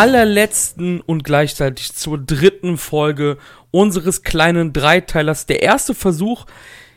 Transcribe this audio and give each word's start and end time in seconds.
allerletzten 0.00 1.02
und 1.02 1.24
gleichzeitig 1.24 1.94
zur 1.94 2.16
dritten 2.16 2.78
Folge 2.78 3.36
unseres 3.70 4.22
kleinen 4.22 4.72
Dreiteilers. 4.72 5.44
Der 5.44 5.62
erste 5.62 5.94
Versuch, 5.94 6.46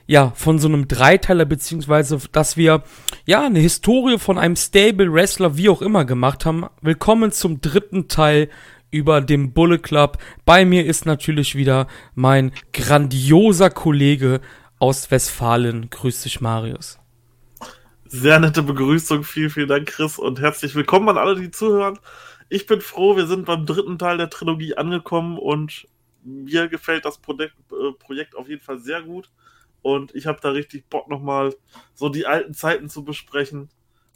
ja, 0.08 0.32
von 0.36 0.58
so 0.58 0.70
einem 0.70 0.88
Dreiteiler, 0.88 1.44
beziehungsweise, 1.44 2.18
dass 2.32 2.56
wir, 2.56 2.82
ja, 3.26 3.46
eine 3.46 3.60
Historie 3.60 4.18
von 4.20 4.38
einem 4.38 4.56
Stable 4.56 5.12
Wrestler, 5.12 5.58
wie 5.58 5.68
auch 5.68 5.82
immer, 5.82 6.06
gemacht 6.06 6.46
haben. 6.46 6.68
Willkommen 6.80 7.34
zum 7.34 7.60
dritten 7.60 8.08
Teil 8.08 8.48
über 8.90 9.20
dem 9.20 9.52
Bullet 9.52 9.80
Club. 9.80 10.18
Bei 10.46 10.64
mir 10.64 10.86
ist 10.86 11.06
natürlich 11.06 11.56
wieder 11.56 11.88
mein 12.16 12.54
grandioser 12.72 13.70
Kollege 13.70 14.40
aus 14.80 15.12
Westfalen. 15.12 15.90
Grüß 15.90 16.22
dich, 16.22 16.40
Marius. 16.40 17.00
Sehr 18.06 18.40
nette 18.40 18.64
Begrüßung. 18.64 19.26
Vielen, 19.26 19.50
vielen 19.50 19.68
Dank, 19.68 19.88
Chris. 19.88 20.20
Und 20.20 20.40
herzlich 20.40 20.74
willkommen 20.76 21.10
an 21.10 21.18
alle, 21.18 21.36
die 21.36 21.52
zuhören. 21.52 22.00
Ich 22.54 22.68
bin 22.68 22.82
froh, 22.82 23.16
wir 23.16 23.26
sind 23.26 23.46
beim 23.46 23.66
dritten 23.66 23.98
Teil 23.98 24.18
der 24.18 24.30
Trilogie 24.30 24.76
angekommen 24.76 25.40
und 25.40 25.88
mir 26.24 26.68
gefällt 26.68 27.04
das 27.04 27.18
Projekt, 27.18 27.56
äh, 27.72 27.94
Projekt 27.98 28.36
auf 28.36 28.48
jeden 28.48 28.62
Fall 28.62 28.78
sehr 28.78 29.02
gut. 29.02 29.32
Und 29.82 30.14
ich 30.14 30.28
habe 30.28 30.38
da 30.40 30.52
richtig 30.52 30.88
Bock, 30.88 31.10
nochmal 31.10 31.56
so 31.96 32.10
die 32.10 32.28
alten 32.28 32.54
Zeiten 32.54 32.90
zu 32.90 33.04
besprechen 33.04 33.70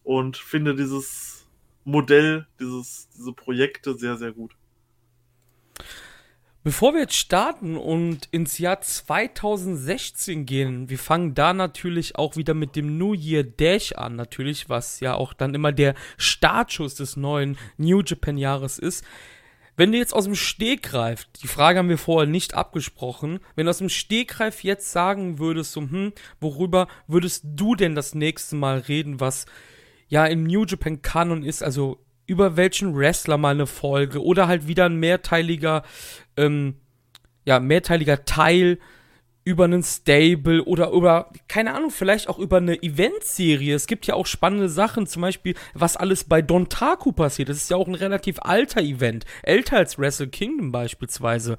und 0.03 0.37
finde 0.37 0.75
dieses 0.75 1.47
Modell, 1.83 2.45
dieses, 2.59 3.09
diese 3.09 3.33
Projekte 3.33 3.97
sehr, 3.97 4.17
sehr 4.17 4.33
gut. 4.33 4.55
Bevor 6.67 6.93
wir 6.93 6.99
jetzt 6.99 7.15
starten 7.15 7.77
und 7.77 8.27
ins 8.31 8.57
Jahr 8.57 8.81
2016 8.81 10.45
gehen, 10.45 10.89
wir 10.89 10.99
fangen 10.99 11.33
da 11.33 11.53
natürlich 11.53 12.17
auch 12.17 12.35
wieder 12.35 12.53
mit 12.53 12.75
dem 12.75 12.97
New 12.97 13.13
Year 13.13 13.45
Dash 13.45 13.93
an, 13.93 14.17
natürlich, 14.17 14.67
was 14.67 14.99
ja 14.99 15.13
auch 15.13 15.31
dann 15.31 15.55
immer 15.55 15.71
der 15.71 15.95
Startschuss 16.17 16.95
des 16.95 17.15
neuen 17.15 17.57
New 17.77 18.01
Japan 18.01 18.37
Jahres 18.37 18.79
ist. 18.79 19.05
Wenn 19.77 19.93
du 19.93 19.97
jetzt 19.97 20.13
aus 20.13 20.25
dem 20.25 20.35
Stegreif, 20.35 21.23
die 21.41 21.47
Frage 21.47 21.79
haben 21.79 21.87
wir 21.87 21.97
vorher 21.97 22.29
nicht 22.29 22.53
abgesprochen, 22.53 23.39
wenn 23.55 23.67
du 23.67 23.69
aus 23.69 23.77
dem 23.77 23.87
Stegreif 23.87 24.61
jetzt 24.61 24.91
sagen 24.91 25.39
würdest, 25.39 25.71
so, 25.71 25.79
hm, 25.79 26.11
worüber 26.41 26.89
würdest 27.07 27.45
du 27.45 27.75
denn 27.75 27.95
das 27.95 28.13
nächste 28.13 28.57
Mal 28.57 28.79
reden, 28.79 29.21
was 29.21 29.45
ja 30.09 30.25
im 30.25 30.43
New 30.43 30.65
Japan 30.65 31.01
Kanon 31.01 31.43
ist, 31.43 31.63
also 31.63 31.97
über 32.27 32.57
welchen 32.57 32.95
Wrestler 32.95 33.37
mal 33.37 33.51
eine 33.51 33.65
Folge 33.65 34.23
oder 34.23 34.47
halt 34.47 34.67
wieder 34.67 34.85
ein 34.85 34.97
mehrteiliger, 34.97 35.83
ähm, 36.35 36.75
ja, 37.45 37.59
mehrteiliger 37.59 38.25
Teil 38.25 38.77
über 39.47 39.63
einen 39.63 39.81
Stable 39.81 40.65
oder 40.65 40.91
über, 40.91 41.31
keine 41.47 41.73
Ahnung, 41.73 41.89
vielleicht 41.89 42.27
auch 42.27 42.37
über 42.37 42.57
eine 42.57 42.83
Eventserie. 42.83 43.73
Es 43.73 43.87
gibt 43.87 44.05
ja 44.05 44.13
auch 44.13 44.25
spannende 44.25 44.67
Sachen, 44.67 45.07
zum 45.07 45.21
Beispiel, 45.21 45.55
was 45.73 45.95
alles 45.95 46.25
bei 46.25 46.41
Don 46.41 46.67
Taku 46.67 47.13
passiert. 47.13 47.47
Das 47.47 47.55
ist 47.55 47.71
ja 47.71 47.77
auch 47.77 47.87
ein 47.87 47.95
relativ 47.95 48.39
alter 48.41 48.81
Event. 48.81 49.25
Älter 49.43 49.77
als 49.77 49.97
Wrestle 49.97 50.27
Kingdom 50.27 50.73
beispielsweise. 50.73 51.57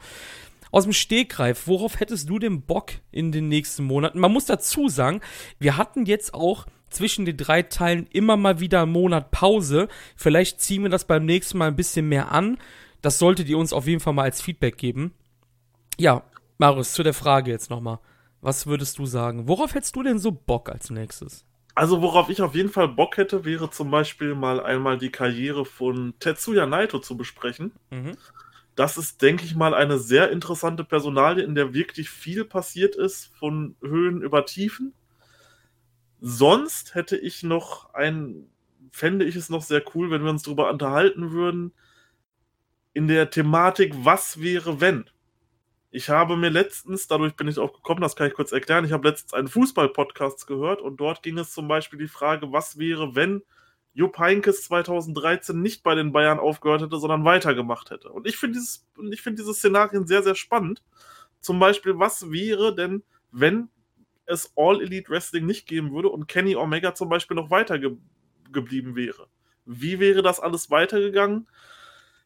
Aus 0.71 0.85
dem 0.85 0.93
Stegreif, 0.93 1.67
worauf 1.67 1.99
hättest 1.99 2.29
du 2.29 2.39
denn 2.39 2.61
Bock 2.61 2.93
in 3.11 3.33
den 3.33 3.49
nächsten 3.49 3.85
Monaten? 3.85 4.21
Man 4.21 4.33
muss 4.33 4.45
dazu 4.45 4.91
sagen, 4.91 5.23
wir 5.59 5.79
hatten 5.79 6.05
jetzt 6.05 6.35
auch 6.35 6.67
zwischen 6.91 7.25
den 7.25 7.37
drei 7.37 7.63
Teilen 7.63 8.07
immer 8.13 8.37
mal 8.37 8.61
wieder 8.61 8.83
einen 8.83 8.93
Monat 8.93 9.31
Pause. 9.31 9.89
Vielleicht 10.17 10.61
ziehen 10.61 10.83
wir 10.83 10.91
das 10.91 11.07
beim 11.07 11.25
nächsten 11.25 11.59
Mal 11.59 11.69
ein 11.69 11.77
bisschen 11.77 12.09
mehr 12.09 12.33
an. 12.33 12.59
Das 13.03 13.19
solltet 13.19 13.49
ihr 13.49 13.59
uns 13.59 13.73
auf 13.73 13.87
jeden 13.87 14.01
Fall 14.01 14.13
mal 14.13 14.23
als 14.23 14.41
Feedback 14.41 14.77
geben. 14.79 15.13
Ja, 15.99 16.23
Marius, 16.59 16.93
zu 16.93 17.03
der 17.03 17.15
Frage 17.15 17.51
jetzt 17.51 17.71
nochmal. 17.71 17.99
Was 18.41 18.67
würdest 18.67 18.99
du 18.99 19.07
sagen? 19.07 19.49
Worauf 19.49 19.75
hättest 19.75 19.97
du 19.97 20.03
denn 20.03 20.19
so 20.19 20.33
Bock 20.33 20.69
als 20.69 20.91
nächstes? 20.91 21.45
Also 21.75 22.03
worauf 22.03 22.29
ich 22.29 22.43
auf 22.43 22.57
jeden 22.57 22.71
Fall 22.71 22.89
Bock 22.89 23.17
hätte, 23.17 23.45
wäre 23.45 23.71
zum 23.71 23.91
Beispiel 23.91 24.35
mal 24.35 24.61
einmal 24.61 24.99
die 24.99 25.11
Karriere 25.11 25.65
von 25.65 26.15
Tetsuya 26.19 26.67
Naito 26.67 26.99
zu 26.99 27.17
besprechen. 27.17 27.73
Mhm. 27.91 28.17
Das 28.75 28.97
ist, 28.97 29.23
denke 29.23 29.45
ich 29.45 29.57
mal, 29.57 29.75
eine 29.75 29.99
sehr 29.99 30.31
interessante 30.31 30.85
Personalie, 30.85 31.45
in 31.45 31.55
der 31.55 31.75
wirklich 31.75 32.11
viel 32.11 32.45
passiert 32.45 32.95
ist, 32.95 33.33
von 33.37 33.75
Höhen 33.81 34.23
über 34.23 34.47
Tiefen. 34.47 34.93
Sonst 36.21 36.95
hätte 36.95 37.17
ich 37.17 37.43
noch 37.43 37.95
ein, 37.95 38.49
fände 38.91 39.25
ich 39.25 39.37
es 39.37 39.51
noch 39.51 39.63
sehr 39.63 39.83
cool, 39.95 40.11
wenn 40.11 40.23
wir 40.23 40.31
uns 40.31 40.43
darüber 40.43 40.71
unterhalten 40.71 41.33
würden, 41.33 41.73
in 42.93 43.07
der 43.07 43.31
Thematik, 43.31 43.95
was 44.03 44.41
wäre, 44.41 44.81
wenn? 44.81 45.09
Ich 45.91 46.11
habe 46.11 46.37
mir 46.37 46.51
letztens, 46.51 47.07
dadurch 47.07 47.35
bin 47.35 47.49
ich 47.49 47.59
auch 47.59 47.73
gekommen, 47.73 48.01
das 48.01 48.17
kann 48.17 48.27
ich 48.27 48.35
kurz 48.35 48.53
erklären, 48.53 48.85
ich 48.85 48.93
habe 48.93 49.09
letztens 49.09 49.33
einen 49.35 49.49
Fußball-Podcast 49.49 50.47
gehört 50.47 50.83
und 50.83 50.99
dort 50.99 51.23
ging 51.23 51.39
es 51.39 51.53
zum 51.53 51.69
Beispiel 51.69 51.99
die 51.99 52.09
Frage, 52.09 52.53
was 52.53 52.79
wäre, 52.79 53.15
wenn 53.15 53.43
Jupp 53.95 54.19
Heynckes 54.19 54.65
2013 54.65 55.61
nicht 55.61 55.83
bei 55.83 55.95
den 55.95 56.13
Bayern 56.13 56.39
aufgehört 56.39 56.83
hätte, 56.83 56.99
sondern 56.99 57.25
weitergemacht 57.25 57.91
hätte. 57.91 58.11
Und 58.11 58.27
ich 58.27 58.37
finde 58.37 58.59
dieses, 58.59 58.87
ich 59.11 59.23
finde 59.23 59.43
dieses 59.43 59.59
Szenarien 59.59 60.07
sehr, 60.07 60.23
sehr 60.23 60.35
spannend. 60.35 60.83
Zum 61.41 61.59
Beispiel, 61.59 61.99
was 61.99 62.31
wäre 62.31 62.75
denn, 62.75 63.03
wenn 63.33 63.71
es 64.29 64.53
All 64.57 64.81
Elite 64.83 65.11
Wrestling 65.11 65.47
nicht 65.47 65.67
geben 65.67 65.93
würde 65.93 66.09
und 66.09 66.29
Kenny 66.29 66.55
Omega 66.55 66.95
zum 66.95 67.09
Beispiel 67.09 67.37
noch 67.37 67.51
weiter 67.51 67.79
ge 67.79 67.97
geblieben 68.51 68.97
wäre. 68.97 69.27
Wie 69.67 70.01
wäre 70.01 70.23
das 70.23 70.41
alles 70.41 70.71
weitergegangen? 70.71 71.49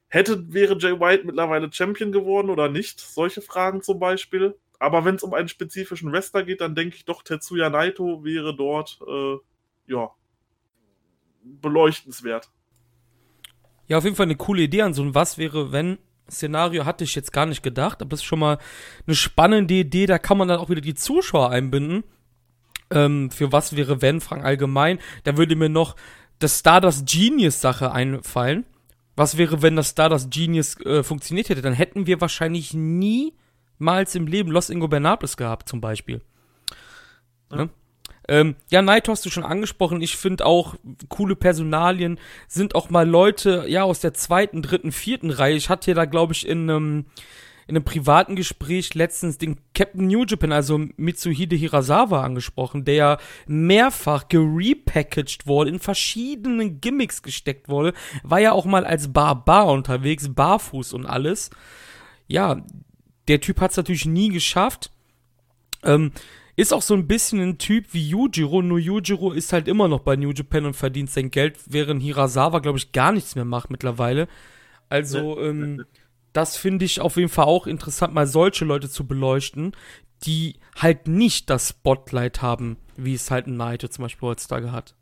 Hätte, 0.07 0.53
wäre 0.53 0.79
Jay 0.79 1.01
White 1.01 1.25
mittlerweile 1.25 1.73
Champion 1.73 2.13
geworden 2.13 2.49
oder 2.49 2.69
nicht? 2.69 3.01
Solche 3.01 3.43
Fragen 3.43 3.83
zum 3.83 3.99
Beispiel. 3.99 4.57
Aber 4.79 5.05
wenn 5.05 5.17
es 5.17 5.25
um 5.25 5.35
einen 5.35 5.49
spezifischen 5.49 6.13
Wrestler 6.13 6.45
geht, 6.45 6.61
dann 6.61 6.77
denke 6.77 6.95
ich 6.95 7.05
doch, 7.05 7.23
Tetsuya 7.23 7.71
Naito 7.71 8.23
wäre 8.23 8.55
dort, 8.55 9.01
äh, 9.09 9.39
ja, 9.87 10.11
beleuchtenswert. 11.43 12.51
Ja, 13.89 13.99
auf 13.99 14.05
jeden 14.05 14.17
Fall 14.17 14.27
eine 14.27 14.37
coole 14.37 14.63
Idee 14.63 14.83
an 14.83 14.95
so 14.95 15.03
ein 15.03 15.15
Was 15.15 15.39
wäre, 15.39 15.73
wenn 15.73 15.99
Szenario 16.31 16.85
hatte 16.85 17.05
ich 17.05 17.15
jetzt 17.15 17.33
gar 17.33 17.47
nicht 17.47 17.63
gedacht, 17.63 18.01
aber 18.01 18.11
das 18.11 18.21
ist 18.21 18.27
schon 18.27 18.39
mal 18.39 18.59
eine 19.07 19.17
spannende 19.17 19.75
Idee. 19.75 20.07
Da 20.07 20.19
kann 20.19 20.39
man 20.39 20.49
dann 20.49 20.61
auch 20.61 20.71
wieder 20.71 20.81
die 20.81 20.95
Zuschauer 20.95 21.51
einbinden. 21.51 22.05
Ähm, 22.91 23.31
für 23.31 23.53
was 23.53 23.77
wäre 23.77 24.03
wenn, 24.03 24.21
Frank 24.21 24.45
allgemein. 24.45 24.99
Da 25.25 25.37
würde 25.37 25.57
mir 25.57 25.69
noch 25.69 25.97
das 26.39 26.59
Stardust 26.61 27.07
Genius 27.07 27.61
Sache 27.61 27.93
einfallen. 27.93 28.65
Was 29.15 29.37
wäre, 29.37 29.63
wenn 29.63 29.77
das 29.77 29.91
Stardust 29.91 30.31
Genius 30.31 30.81
äh, 30.81 31.03
funktioniert 31.03 31.49
hätte? 31.49 31.63
Dann 31.63 31.75
hätten 31.75 32.07
wir 32.07 32.21
wahrscheinlich 32.21 32.73
niemals 32.75 34.15
im 34.15 34.27
Leben 34.27 34.51
Los 34.51 34.71
Ingobernables 34.71 35.37
gehabt, 35.37 35.69
zum 35.69 35.81
Beispiel. 35.81 36.23
Ja. 37.51 37.65
Ne? 37.65 37.71
Ähm, 38.29 38.57
ja, 38.71 38.83
Night 38.83 39.09
hast 39.09 39.27
du 39.27 39.31
schon 39.31 39.45
angesprochen. 39.45 40.01
Ich 40.01 40.17
finde 40.17 40.47
auch 40.47 40.77
coole 41.09 41.37
Personalien 41.37 42.19
sind 42.47 42.75
auch 42.75 42.91
mal 42.91 43.09
Leute, 43.09 43.65
ja, 43.69 43.83
aus 43.83 44.01
der 44.01 44.15
zweiten, 44.15 44.63
dritten, 44.63 44.93
vierten 44.93 45.31
Reihe. 45.31 45.57
Ich 45.57 45.69
hatte 45.69 45.95
da, 45.95 46.05
glaube 46.05 46.33
ich, 46.33 46.47
in 46.47 46.71
einem, 46.71 47.07
in 47.67 47.77
einem 47.77 47.85
privaten 47.85 48.37
Gespräch 48.37 48.95
letztens 48.95 49.39
den 49.39 49.57
Captain 49.75 50.07
New 50.07 50.25
Japan, 50.25 50.53
also 50.53 50.81
Mitsuhide 50.97 51.57
Hirasawa, 51.57 52.23
angesprochen, 52.23 52.85
der 52.85 52.95
ja 52.95 53.19
mehrfach 53.47 54.29
gerepackaged 54.29 55.47
wurde, 55.47 55.71
in 55.71 55.81
verschiedenen 55.81 56.81
Gimmicks 56.81 57.23
gesteckt 57.23 57.69
wurde, 57.69 57.93
war 58.23 58.39
ja 58.39 58.53
auch 58.53 58.67
mal 58.67 58.85
als 58.85 59.13
Barbar 59.13 59.67
unterwegs, 59.67 60.29
barfuß 60.33 60.93
und 60.93 61.07
alles. 61.07 61.51
Ja, 62.29 62.65
der 63.29 63.41
Typ 63.41 63.61
hat 63.61 63.73
es 63.73 63.77
natürlich 63.77 64.07
nie 64.07 64.29
geschafft. 64.29 64.91
Ähm, 65.85 66.13
ist 66.57 66.73
auch 66.73 66.83
so 66.83 66.95
ein 66.95 67.07
bisschen 67.07 67.41
ein 67.41 67.59
Typ 67.59 67.87
wie 67.93 68.09
Yujiro, 68.09 68.63
nur 68.63 68.79
Yujiro 68.79 69.33
ist 69.33 69.53
halt 69.53 69.69
immer 69.69 69.89
noch 69.89 70.01
bei 70.01 70.17
New 70.17 70.33
Japan 70.33 70.67
und 70.67 70.75
verdient 70.75 71.11
sein 71.11 71.31
Geld, 71.31 71.59
während 71.67 72.03
Hirasawa, 72.03 72.59
glaube 72.59 72.79
ich, 72.79 72.93
gar 72.93 73.13
nichts 73.13 73.35
mehr 73.35 73.45
macht 73.45 73.71
mittlerweile. 73.71 74.29
Also, 74.89 75.41
ähm, 75.41 75.85
das 76.33 76.57
finde 76.57 76.85
ich 76.85 77.01
auf 77.01 77.17
jeden 77.17 77.31
Fall 77.31 77.47
auch 77.47 77.67
interessant, 77.67 78.13
mal 78.13 78.27
solche 78.27 78.65
Leute 78.65 78.91
zu 78.91 79.07
beleuchten, 79.07 79.75
die 80.25 80.57
halt 80.77 81.09
nicht 81.09 81.49
das 81.49 81.71
Spotlight 81.71 82.43
haben, 82.43 82.77
wie 82.97 83.15
es 83.15 83.31
halt 83.31 83.47
ein 83.47 83.57
Naito 83.57 83.89
zum 83.89 84.03
Beispiel 84.05 84.29
heutzutage 84.29 84.73
hat. 84.73 84.95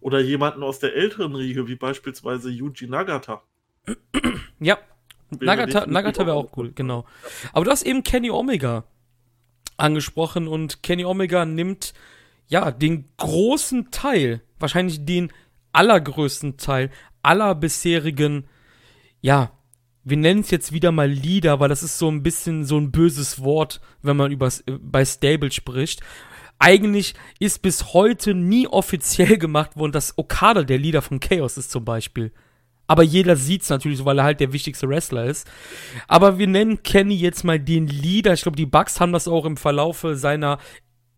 Oder 0.00 0.18
jemanden 0.20 0.64
aus 0.64 0.80
der 0.80 0.96
älteren 0.96 1.36
Riege, 1.36 1.68
wie 1.68 1.76
beispielsweise 1.76 2.50
Yuji 2.50 2.88
Nagata. 2.88 3.42
ja, 4.58 4.78
Nagata, 5.30 5.86
Nagata 5.86 6.26
wäre 6.26 6.36
auch 6.36 6.56
cool, 6.56 6.72
genau. 6.74 7.04
Aber 7.52 7.64
du 7.64 7.70
hast 7.70 7.84
eben 7.84 8.02
Kenny 8.02 8.30
Omega 8.30 8.84
angesprochen 9.78 10.48
und 10.48 10.82
Kenny 10.82 11.04
Omega 11.04 11.44
nimmt 11.44 11.94
ja 12.48 12.70
den 12.70 13.06
großen 13.16 13.90
Teil, 13.90 14.42
wahrscheinlich 14.58 15.04
den 15.04 15.32
allergrößten 15.72 16.56
Teil 16.56 16.90
aller 17.22 17.54
bisherigen, 17.54 18.46
ja, 19.20 19.52
wir 20.04 20.16
nennen 20.16 20.40
es 20.40 20.50
jetzt 20.50 20.72
wieder 20.72 20.90
mal 20.92 21.08
Lieder, 21.08 21.60
weil 21.60 21.68
das 21.68 21.82
ist 21.82 21.98
so 21.98 22.10
ein 22.10 22.22
bisschen 22.22 22.64
so 22.64 22.78
ein 22.78 22.90
böses 22.90 23.42
Wort, 23.42 23.80
wenn 24.02 24.16
man 24.16 24.32
über, 24.32 24.50
bei 24.80 25.04
Stable 25.04 25.52
spricht. 25.52 26.00
Eigentlich 26.58 27.14
ist 27.38 27.62
bis 27.62 27.92
heute 27.92 28.34
nie 28.34 28.66
offiziell 28.66 29.38
gemacht 29.38 29.76
worden, 29.76 29.92
dass 29.92 30.16
Okada 30.16 30.62
der 30.62 30.78
Leader 30.78 31.02
von 31.02 31.20
Chaos 31.20 31.58
ist 31.58 31.70
zum 31.70 31.84
Beispiel. 31.84 32.32
Aber 32.88 33.02
jeder 33.02 33.36
sieht's 33.36 33.68
natürlich 33.68 34.04
weil 34.04 34.18
er 34.18 34.24
halt 34.24 34.40
der 34.40 34.52
wichtigste 34.52 34.88
Wrestler 34.88 35.26
ist. 35.26 35.46
Aber 36.08 36.38
wir 36.38 36.46
nennen 36.48 36.82
Kenny 36.82 37.14
jetzt 37.14 37.44
mal 37.44 37.60
den 37.60 37.86
Leader. 37.86 38.32
Ich 38.32 38.42
glaube, 38.42 38.56
die 38.56 38.66
Bucks 38.66 38.98
haben 38.98 39.12
das 39.12 39.28
auch 39.28 39.44
im 39.44 39.58
Verlaufe 39.58 40.16
seiner 40.16 40.58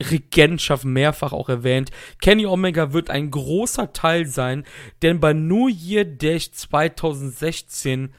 Regentschaft 0.02 0.84
mehrfach 0.84 1.32
auch 1.32 1.48
erwähnt. 1.48 1.90
Kenny 2.20 2.46
Omega 2.46 2.92
wird 2.92 3.10
ein 3.10 3.30
großer 3.30 3.92
Teil 3.92 4.26
sein, 4.26 4.64
denn 5.02 5.20
bei 5.20 5.32
New 5.32 5.68
Year 5.68 6.04
Dash 6.04 6.50
2016, 6.52 8.12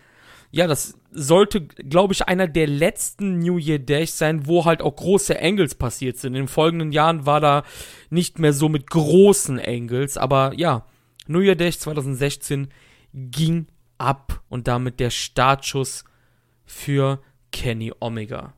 ja, 0.51 0.67
das 0.67 0.97
sollte, 1.11 1.61
glaube 1.61 2.13
ich, 2.13 2.27
einer 2.27 2.47
der 2.47 2.67
letzten 2.67 3.39
New 3.39 3.57
Year 3.57 3.79
Dash 3.79 4.11
sein, 4.11 4.47
wo 4.47 4.63
halt 4.65 4.81
auch 4.81 4.95
große 4.95 5.41
Angles 5.41 5.75
passiert 5.75 6.17
sind. 6.17 6.35
In 6.35 6.43
den 6.43 6.47
folgenden 6.47 6.91
Jahren 6.91 7.25
war 7.25 7.41
da 7.41 7.63
nicht 8.09 8.39
mehr 8.39 8.53
so 8.53 8.69
mit 8.69 8.89
großen 8.89 9.59
Angles, 9.59 10.17
aber 10.17 10.53
ja, 10.55 10.85
New 11.27 11.41
Year 11.41 11.55
Dash 11.55 11.79
2016 11.79 12.69
ging 13.13 13.67
ab 13.97 14.41
und 14.49 14.67
damit 14.67 14.99
der 14.99 15.09
Startschuss 15.09 16.05
für 16.65 17.21
Kenny 17.51 17.93
Omega. 17.99 18.53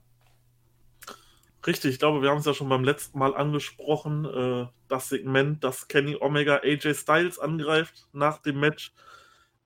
Richtig, 1.66 1.94
ich 1.94 2.00
glaube, 2.00 2.22
wir 2.22 2.30
haben 2.30 2.40
es 2.40 2.46
ja 2.46 2.54
schon 2.54 2.70
beim 2.70 2.84
letzten 2.84 3.18
Mal 3.20 3.36
angesprochen, 3.36 4.26
äh, 4.26 4.68
das 4.90 5.10
Segment, 5.10 5.64
dass 5.64 5.88
Kenny 5.88 6.18
Omega 6.20 6.58
AJ 6.58 6.94
Styles 6.94 7.40
angreift 7.40 8.08
nach 8.12 8.40
dem 8.40 8.60
Match 8.60 8.92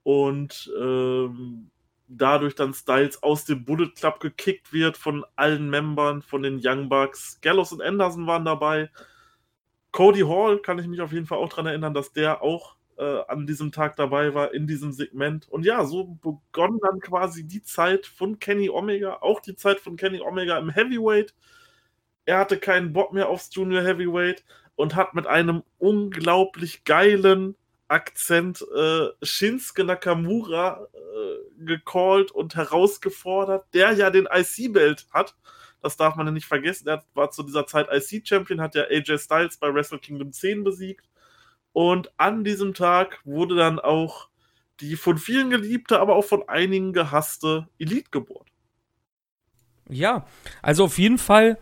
und 0.04 0.72
ähm, 0.80 1.72
dadurch 2.08 2.56
dann 2.56 2.74
Styles 2.74 3.22
aus 3.24 3.46
dem 3.46 3.66
Bullet 3.66 3.90
Club 3.90 4.20
gekickt 4.20 4.72
wird 4.72 4.96
von 4.96 5.26
allen 5.36 5.70
Membern, 5.70 6.22
von 6.22 6.44
den 6.44 6.62
Young 6.64 6.88
Bucks. 6.88 7.40
Gallows 7.42 7.74
und 7.74 7.82
Anderson 7.82 8.28
waren 8.28 8.46
dabei. 8.46 8.90
Cody 9.92 10.22
Hall 10.22 10.60
kann 10.60 10.80
ich 10.80 10.88
mich 10.88 11.02
auf 11.02 11.12
jeden 11.12 11.26
Fall 11.26 11.40
auch 11.40 11.50
daran 11.50 11.66
erinnern, 11.66 11.94
dass 11.94 12.14
der 12.14 12.42
auch 12.42 12.77
äh, 12.98 13.22
an 13.28 13.48
diesem 13.48 13.72
Tag 13.72 13.96
dabei 13.96 14.34
war, 14.34 14.54
in 14.54 14.68
diesem 14.68 14.92
Segment. 14.92 15.48
Und 15.50 15.66
ja, 15.66 15.86
so 15.86 16.06
begann 16.06 16.80
dann 16.82 17.00
quasi 17.00 17.48
die 17.48 17.64
Zeit 17.64 18.06
von 18.06 18.40
Kenny 18.40 18.70
Omega, 18.70 19.18
auch 19.22 19.40
die 19.40 19.56
Zeit 19.56 19.80
von 19.80 19.96
Kenny 19.98 20.22
Omega 20.22 20.58
im 20.58 20.70
Heavyweight 20.70 21.34
er 22.28 22.40
hatte 22.40 22.60
keinen 22.60 22.94
Bock 22.94 23.14
mehr 23.14 23.30
aufs 23.30 23.50
Junior 23.54 23.82
Heavyweight 23.82 24.44
und 24.76 24.96
hat 24.96 25.16
mit 25.16 25.26
einem 25.26 25.64
unglaublich 25.80 26.84
geilen 26.84 27.56
Akzent 27.88 28.64
äh, 28.76 29.08
Shinsuke 29.24 29.86
Nakamura 29.86 30.88
äh, 30.94 31.66
gecallt 31.66 32.32
und 32.32 32.56
herausgefordert, 32.56 33.66
der 33.74 33.94
ja 33.94 34.10
den 34.10 34.28
IC-Belt 34.30 35.08
hat. 35.12 35.36
Das 35.82 35.96
darf 35.96 36.18
man 36.18 36.28
ja 36.28 36.34
nicht 36.34 36.48
vergessen. 36.48 36.90
Er 36.90 37.02
war 37.14 37.32
zu 37.32 37.44
dieser 37.44 37.66
Zeit 37.66 37.88
IC-Champion, 37.90 38.60
hat 38.60 38.76
ja 38.76 38.84
AJ 38.84 39.20
Styles 39.20 39.56
bei 39.56 39.74
Wrestle 39.74 40.00
Kingdom 40.00 40.34
10 40.34 40.66
besiegt. 40.66 41.08
Und 41.78 42.10
an 42.18 42.44
diesem 42.44 42.74
Tag 42.74 43.20
wurde 43.24 43.56
dann 43.56 43.78
auch 43.78 44.30
die 44.80 44.96
von 44.96 45.20
vielen 45.20 45.52
geliebte, 45.52 46.00
aber 46.00 46.16
auch 46.16 46.26
von 46.26 46.50
einigen 46.50 46.92
gehasste 46.92 47.68
Elite 47.78 48.10
geboren. 48.10 48.48
Ja, 49.88 50.26
also 50.64 50.86
auf 50.86 50.98
jeden 50.98 51.20
Fall 51.20 51.60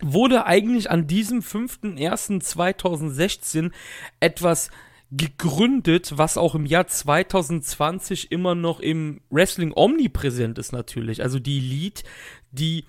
wurde 0.00 0.46
eigentlich 0.46 0.88
an 0.88 1.08
diesem 1.08 1.40
5.1.2016 1.40 3.72
etwas 4.20 4.70
gegründet, 5.10 6.16
was 6.16 6.38
auch 6.38 6.54
im 6.54 6.64
Jahr 6.64 6.86
2020 6.86 8.30
immer 8.30 8.54
noch 8.54 8.78
im 8.78 9.20
Wrestling 9.30 9.72
omnipräsent 9.74 10.60
ist 10.60 10.70
natürlich. 10.70 11.24
Also 11.24 11.40
die 11.40 11.58
Elite, 11.58 12.04
die 12.52 12.84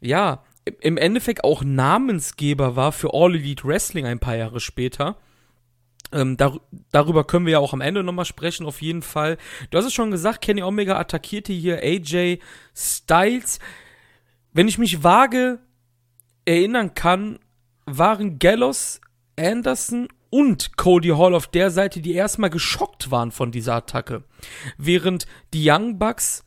ja 0.00 0.42
im 0.80 0.96
Endeffekt 0.96 1.44
auch 1.44 1.62
Namensgeber 1.62 2.74
war 2.74 2.90
für 2.90 3.14
All 3.14 3.36
Elite 3.36 3.62
Wrestling 3.62 4.06
ein 4.06 4.18
paar 4.18 4.34
Jahre 4.34 4.58
später. 4.58 5.18
Ähm, 6.12 6.36
dar 6.36 6.60
darüber 6.92 7.24
können 7.24 7.46
wir 7.46 7.54
ja 7.54 7.58
auch 7.58 7.72
am 7.72 7.80
Ende 7.80 8.02
nochmal 8.02 8.24
sprechen, 8.24 8.66
auf 8.66 8.82
jeden 8.82 9.02
Fall. 9.02 9.36
Du 9.70 9.78
hast 9.78 9.86
es 9.86 9.94
schon 9.94 10.10
gesagt, 10.10 10.42
Kenny 10.42 10.62
Omega 10.62 10.98
attackierte 10.98 11.52
hier 11.52 11.78
AJ 11.82 12.38
Styles. 12.74 13.58
Wenn 14.52 14.68
ich 14.68 14.78
mich 14.78 15.02
wage, 15.02 15.58
erinnern 16.44 16.94
kann, 16.94 17.38
waren 17.86 18.38
Gallows, 18.38 19.00
Anderson 19.38 20.08
und 20.30 20.76
Cody 20.76 21.10
Hall 21.10 21.34
auf 21.34 21.46
der 21.46 21.70
Seite, 21.70 22.00
die 22.00 22.14
erstmal 22.14 22.50
geschockt 22.50 23.10
waren 23.10 23.30
von 23.30 23.52
dieser 23.52 23.74
Attacke. 23.74 24.24
Während 24.78 25.26
die 25.52 25.68
Young 25.68 25.98
Bucks 25.98 26.44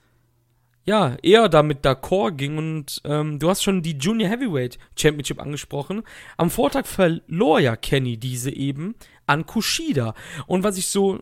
ja 0.84 1.18
eher 1.22 1.50
damit 1.50 1.86
d'accord 1.86 2.32
ging 2.32 2.58
und 2.58 3.02
ähm, 3.04 3.40
du 3.40 3.50
hast 3.50 3.62
schon 3.62 3.82
die 3.82 3.98
Junior 3.98 4.30
Heavyweight 4.30 4.78
Championship 4.98 5.42
angesprochen. 5.42 6.04
Am 6.38 6.50
Vortag 6.50 6.86
verlor 6.86 7.60
ja 7.60 7.76
Kenny 7.76 8.18
diese 8.18 8.52
eben 8.52 8.96
an 9.28 9.46
Kushida. 9.46 10.16
Und 10.48 10.64
was 10.64 10.78
ich 10.78 10.88
so 10.88 11.20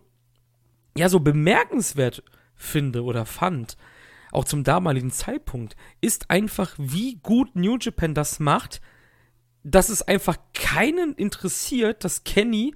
ja 0.98 1.10
so 1.10 1.20
bemerkenswert 1.20 2.24
finde 2.56 3.04
oder 3.04 3.26
fand, 3.26 3.78
auch 4.32 4.46
zum 4.46 4.64
damaligen 4.64 5.12
Zeitpunkt, 5.12 5.76
ist 6.02 6.30
einfach, 6.30 6.74
wie 6.78 7.16
gut 7.22 7.56
New 7.56 7.78
Japan 7.80 8.14
das 8.14 8.40
macht, 8.40 8.82
dass 9.64 9.90
es 9.90 10.02
einfach 10.02 10.38
keinen 10.54 11.14
interessiert, 11.16 12.04
dass 12.04 12.24
Kenny 12.24 12.74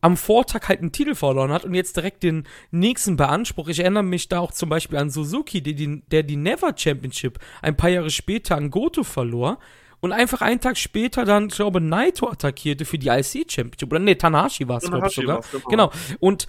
am 0.00 0.16
Vortag 0.16 0.68
halt 0.68 0.80
einen 0.80 0.92
Titel 0.92 1.14
verloren 1.14 1.50
hat 1.50 1.64
und 1.64 1.74
jetzt 1.74 1.96
direkt 1.96 2.22
den 2.22 2.44
nächsten 2.70 3.16
beansprucht. 3.16 3.70
Ich 3.70 3.80
erinnere 3.80 4.02
mich 4.02 4.28
da 4.28 4.40
auch 4.40 4.52
zum 4.52 4.68
Beispiel 4.68 4.98
an 4.98 5.10
Suzuki, 5.10 5.62
der 5.62 5.72
die, 5.72 6.02
der 6.02 6.22
die 6.22 6.36
Never 6.36 6.74
Championship 6.76 7.38
ein 7.62 7.76
paar 7.76 7.90
Jahre 7.90 8.10
später 8.10 8.56
an 8.56 8.70
Goto 8.70 9.04
verlor 9.04 9.58
und 10.00 10.12
einfach 10.12 10.42
einen 10.42 10.60
Tag 10.60 10.76
später 10.76 11.24
dann, 11.24 11.48
ich 11.48 11.54
glaube, 11.54 11.80
Naito 11.80 12.28
attackierte 12.28 12.84
für 12.84 12.98
die 12.98 13.08
IC 13.08 13.50
Championship. 13.50 13.90
Oder 13.90 14.00
nee, 14.00 14.14
Tanahashi 14.14 14.68
war 14.68 14.78
es, 14.78 14.84
glaube 14.84 15.08
ich 15.08 15.14
sogar. 15.14 15.40
Genau. 15.52 15.68
genau. 15.68 15.92
Und 16.20 16.46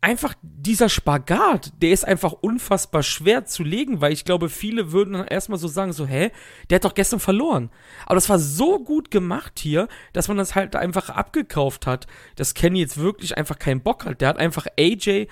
einfach 0.00 0.34
dieser 0.40 0.88
Spagat, 0.88 1.72
der 1.82 1.90
ist 1.90 2.04
einfach 2.04 2.32
unfassbar 2.32 3.02
schwer 3.02 3.44
zu 3.44 3.64
legen, 3.64 4.00
weil 4.00 4.12
ich 4.12 4.24
glaube, 4.24 4.48
viele 4.48 4.92
würden 4.92 5.14
dann 5.14 5.26
erstmal 5.26 5.58
so 5.58 5.66
sagen, 5.66 5.92
so, 5.92 6.06
hä, 6.06 6.30
der 6.70 6.76
hat 6.76 6.84
doch 6.84 6.94
gestern 6.94 7.18
verloren. 7.18 7.70
Aber 8.04 8.14
das 8.14 8.28
war 8.28 8.38
so 8.38 8.78
gut 8.78 9.10
gemacht 9.10 9.58
hier, 9.58 9.88
dass 10.12 10.28
man 10.28 10.36
das 10.36 10.54
halt 10.54 10.76
einfach 10.76 11.10
abgekauft 11.10 11.86
hat, 11.86 12.06
dass 12.36 12.54
Kenny 12.54 12.78
jetzt 12.78 12.98
wirklich 12.98 13.36
einfach 13.36 13.58
keinen 13.58 13.80
Bock 13.80 14.04
hat. 14.04 14.20
Der 14.20 14.28
hat 14.28 14.38
einfach 14.38 14.66
AJ, 14.78 15.26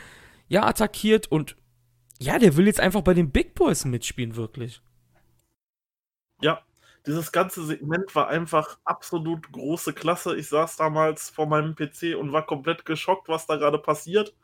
ja, 0.48 0.66
attackiert 0.66 1.30
und 1.30 1.56
ja, 2.18 2.40
der 2.40 2.56
will 2.56 2.66
jetzt 2.66 2.80
einfach 2.80 3.02
bei 3.02 3.14
den 3.14 3.30
Big 3.30 3.54
Boys 3.54 3.84
mitspielen, 3.84 4.34
wirklich. 4.34 4.82
Ja, 6.40 6.62
dieses 7.06 7.32
ganze 7.32 7.64
Segment 7.64 8.14
war 8.14 8.28
einfach 8.28 8.78
absolut 8.84 9.50
große 9.52 9.92
Klasse. 9.92 10.36
Ich 10.36 10.48
saß 10.48 10.76
damals 10.76 11.30
vor 11.30 11.46
meinem 11.46 11.74
PC 11.74 12.16
und 12.18 12.32
war 12.32 12.46
komplett 12.46 12.84
geschockt, 12.86 13.28
was 13.28 13.46
da 13.46 13.56
gerade 13.56 13.78
passiert. 13.78 14.34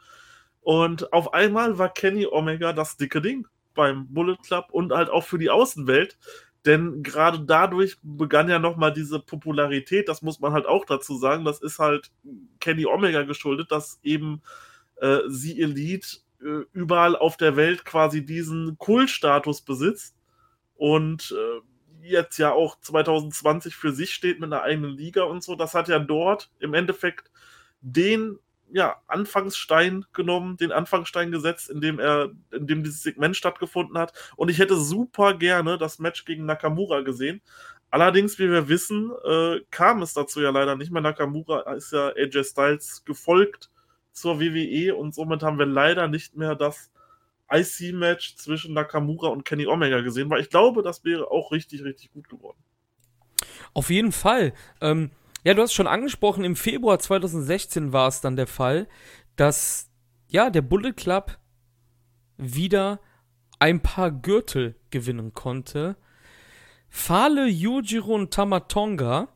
Und 0.61 1.13
auf 1.13 1.33
einmal 1.33 1.79
war 1.79 1.89
Kenny 1.93 2.27
Omega 2.27 2.73
das 2.73 2.97
dicke 2.97 3.23
Ding 3.23 3.47
beim 3.75 4.09
Bullet 4.13 4.37
Club 4.47 4.67
und 4.73 4.93
halt 4.93 5.09
auch 5.11 5.25
für 5.25 5.39
die 5.39 5.51
Außenwelt. 5.51 6.19
Denn 6.67 7.03
gerade 7.03 7.41
dadurch 7.41 7.97
begann 8.03 8.51
ja 8.51 8.59
nochmal 8.59 8.93
diese 8.93 9.19
Popularität, 9.21 10.09
das 10.09 10.21
muss 10.21 10.41
man 10.41 10.53
halt 10.53 10.67
auch 10.67 10.85
dazu 10.85 11.17
sagen. 11.17 11.47
Das 11.47 11.61
ist 11.63 11.79
halt 11.79 12.11
Kenny 12.61 12.85
Omega 12.85 13.23
geschuldet, 13.23 13.73
dass 13.73 13.99
eben 14.03 14.43
äh, 14.97 15.21
sie 15.29 15.61
Elite 15.63 16.19
äh, 16.43 16.65
überall 16.75 17.17
auf 17.17 17.39
der 17.39 17.57
Welt 17.57 17.87
quasi 17.87 18.25
diesen 18.25 18.77
Kultstatus 18.77 19.63
besitzt 19.63 20.15
und 20.77 21.35
äh, 21.35 21.61
jetzt 22.03 22.39
ja 22.39 22.53
auch 22.53 22.79
2020 22.81 23.77
für 23.77 23.93
sich 23.93 24.15
steht 24.15 24.41
mit 24.41 24.53
einer 24.53 24.63
eigenen 24.63 24.91
Liga 24.91 25.25
und 25.25 25.43
so. 25.43 25.55
Das 25.55 25.75
hat 25.75 25.89
ja 25.89 25.99
dort 25.99 26.51
im 26.59 26.75
Endeffekt 26.75 27.31
den 27.81 28.39
ja, 28.73 28.97
Anfangsstein 29.07 30.05
genommen, 30.13 30.57
den 30.57 30.73
Anfangsstein 30.73 31.33
gesetzt, 31.33 31.71
in 31.71 31.81
dem 31.81 31.99
er, 31.99 32.31
in 32.53 32.67
dem 32.67 32.85
dieses 32.85 33.03
Segment 33.03 33.37
stattgefunden 33.37 33.99
hat. 33.99 34.13
Und 34.37 34.49
ich 34.49 34.59
hätte 34.59 34.77
super 34.77 35.35
gerne 35.35 35.79
das 35.79 35.99
Match 35.99 36.25
gegen 36.25 36.47
Nakamura 36.47 37.01
gesehen. 37.01 37.43
Allerdings, 37.91 38.39
wie 38.39 38.49
wir 38.49 38.69
wissen, 38.69 39.11
äh, 39.25 39.61
kam 39.71 40.03
es 40.03 40.15
dazu 40.15 40.41
ja 40.41 40.51
leider 40.51 40.77
nicht 40.77 40.93
mehr. 40.93 41.03
Nakamura 41.03 41.73
ist 41.73 41.93
ja 41.93 42.09
AJ 42.09 42.45
Styles 42.45 43.05
gefolgt 43.05 43.71
zur 44.13 44.41
WWE 44.41 44.95
und 44.95 45.15
somit 45.15 45.43
haben 45.43 45.59
wir 45.59 45.67
leider 45.67 46.07
nicht 46.07 46.37
mehr 46.37 46.55
das 46.55 46.91
IC-Match 47.53 48.37
zwischen 48.37 48.75
Nakamura 48.75 49.29
und 49.29 49.45
Kenny 49.45 49.67
Omega 49.67 50.01
gesehen, 50.01 50.31
weil 50.31 50.41
ich 50.41 50.51
glaube, 50.51 50.83
das 50.83 51.05
wäre 51.05 51.31
auch 51.31 51.53
richtig, 51.53 51.85
richtig 51.85 52.13
gut 52.13 52.29
geworden. 52.29 52.59
Auf 53.75 53.91
jeden 53.91 54.13
Fall. 54.13 54.53
Ähm, 54.81 55.11
ja, 55.45 55.55
du 55.55 55.63
hast 55.63 55.73
schon 55.73 55.87
angesprochen, 55.87 56.45
im 56.45 56.57
Februar 56.57 56.99
2016 56.99 57.93
war 57.93 58.09
es 58.09 58.21
dann 58.21 58.37
der 58.37 58.47
Fall, 58.47 58.89
dass 59.37 59.91
ja, 60.29 60.51
der 60.51 60.63
Bullet 60.63 60.93
Club 60.93 61.39
wieder 62.37 63.01
ein 63.59 63.81
paar 63.81 64.11
Gürtel 64.11 64.77
gewinnen 64.91 65.35
konnte. 65.35 65.97
Fale, 66.89 67.47
Yujiro 67.47 68.15
und 68.15 68.33
Tamatonga 68.33 69.29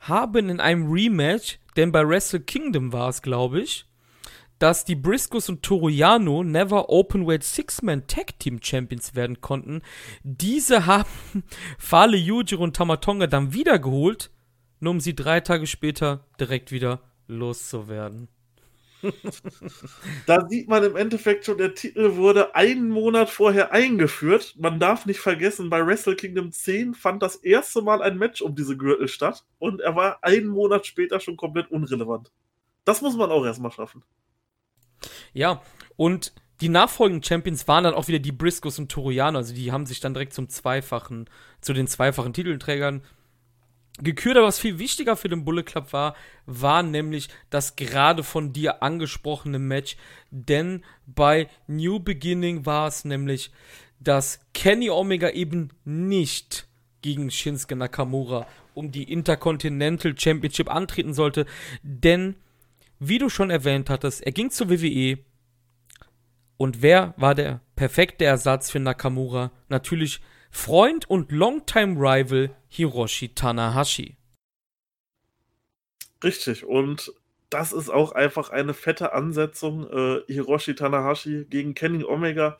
haben 0.00 0.48
in 0.48 0.60
einem 0.60 0.90
Rematch, 0.90 1.58
denn 1.76 1.92
bei 1.92 2.06
Wrestle 2.06 2.40
Kingdom 2.40 2.92
war 2.92 3.08
es, 3.08 3.22
glaube 3.22 3.60
ich, 3.60 3.86
dass 4.62 4.84
die 4.84 4.94
Briscoes 4.94 5.48
und 5.48 5.62
Toriano 5.62 6.44
Never 6.44 6.88
Openweight 6.88 7.42
Six-Man 7.42 8.06
Tag 8.06 8.38
Team 8.38 8.60
Champions 8.62 9.14
werden 9.14 9.40
konnten. 9.40 9.82
Diese 10.22 10.86
haben 10.86 11.08
Fale, 11.78 12.16
Yujiro 12.16 12.62
und 12.62 12.76
Tamatonga 12.76 13.26
dann 13.26 13.52
wiedergeholt 13.52 14.30
nur 14.82 14.90
um 14.90 15.00
sie 15.00 15.14
drei 15.14 15.40
Tage 15.40 15.66
später 15.66 16.26
direkt 16.40 16.72
wieder 16.72 17.00
loszuwerden. 17.28 18.28
da 20.26 20.48
sieht 20.48 20.68
man 20.68 20.84
im 20.84 20.96
Endeffekt 20.96 21.44
schon, 21.44 21.58
der 21.58 21.74
Titel 21.74 22.16
wurde 22.16 22.54
einen 22.54 22.88
Monat 22.88 23.30
vorher 23.30 23.72
eingeführt. 23.72 24.54
Man 24.58 24.80
darf 24.80 25.06
nicht 25.06 25.20
vergessen, 25.20 25.70
bei 25.70 25.84
Wrestle 25.86 26.16
Kingdom 26.16 26.50
10 26.50 26.94
fand 26.94 27.22
das 27.22 27.36
erste 27.36 27.80
Mal 27.80 28.02
ein 28.02 28.18
Match 28.18 28.42
um 28.42 28.54
diese 28.56 28.76
Gürtel 28.76 29.08
statt 29.08 29.44
und 29.58 29.80
er 29.80 29.94
war 29.94 30.18
einen 30.22 30.48
Monat 30.48 30.84
später 30.84 31.20
schon 31.20 31.36
komplett 31.36 31.70
unrelevant. 31.70 32.32
Das 32.84 33.02
muss 33.02 33.16
man 33.16 33.30
auch 33.30 33.44
erstmal 33.44 33.70
schaffen. 33.70 34.02
Ja, 35.32 35.62
und 35.96 36.32
die 36.60 36.68
nachfolgenden 36.68 37.24
Champions 37.24 37.66
waren 37.66 37.84
dann 37.84 37.94
auch 37.94 38.08
wieder 38.08 38.20
die 38.20 38.32
Briscoes 38.32 38.78
und 38.78 38.90
Toriano, 38.90 39.38
also 39.38 39.54
die 39.54 39.72
haben 39.72 39.86
sich 39.86 40.00
dann 40.00 40.14
direkt 40.14 40.32
zum 40.32 40.48
zweifachen, 40.48 41.28
zu 41.60 41.72
den 41.72 41.88
zweifachen 41.88 42.32
Titelträgern 42.32 43.02
gekürt. 44.00 44.36
Aber 44.36 44.46
was 44.46 44.58
viel 44.58 44.78
wichtiger 44.78 45.16
für 45.16 45.28
den 45.28 45.44
Bullet 45.44 45.64
Club 45.64 45.92
war, 45.92 46.14
war 46.46 46.82
nämlich 46.82 47.28
das 47.50 47.76
gerade 47.76 48.22
von 48.22 48.52
dir 48.52 48.82
angesprochene 48.82 49.58
Match. 49.58 49.96
Denn 50.30 50.84
bei 51.06 51.48
New 51.66 51.98
Beginning 51.98 52.64
war 52.64 52.88
es 52.88 53.04
nämlich, 53.04 53.50
dass 54.00 54.40
Kenny 54.54 54.90
Omega 54.90 55.30
eben 55.30 55.70
nicht 55.84 56.66
gegen 57.02 57.30
Shinsuke 57.30 57.76
Nakamura 57.76 58.46
um 58.74 58.90
die 58.90 59.12
Intercontinental 59.12 60.14
Championship 60.16 60.70
antreten 60.70 61.12
sollte. 61.12 61.46
Denn, 61.82 62.36
wie 63.08 63.18
du 63.18 63.28
schon 63.28 63.50
erwähnt 63.50 63.90
hattest, 63.90 64.22
er 64.22 64.32
ging 64.32 64.50
zur 64.50 64.70
WWE, 64.70 65.18
und 66.62 66.80
wer 66.80 67.12
war 67.16 67.34
der 67.34 67.60
perfekte 67.74 68.24
Ersatz 68.24 68.70
für 68.70 68.78
Nakamura? 68.78 69.50
Natürlich 69.68 70.20
Freund 70.52 71.10
und 71.10 71.32
Longtime 71.32 71.96
Rival 71.96 72.54
Hiroshi 72.68 73.30
Tanahashi. 73.34 74.16
Richtig, 76.22 76.64
und 76.64 77.12
das 77.50 77.72
ist 77.72 77.88
auch 77.88 78.12
einfach 78.12 78.50
eine 78.50 78.74
fette 78.74 79.12
Ansetzung. 79.12 79.90
Äh, 79.90 80.20
Hiroshi 80.32 80.76
Tanahashi 80.76 81.46
gegen 81.50 81.74
Kenny 81.74 82.04
Omega. 82.04 82.58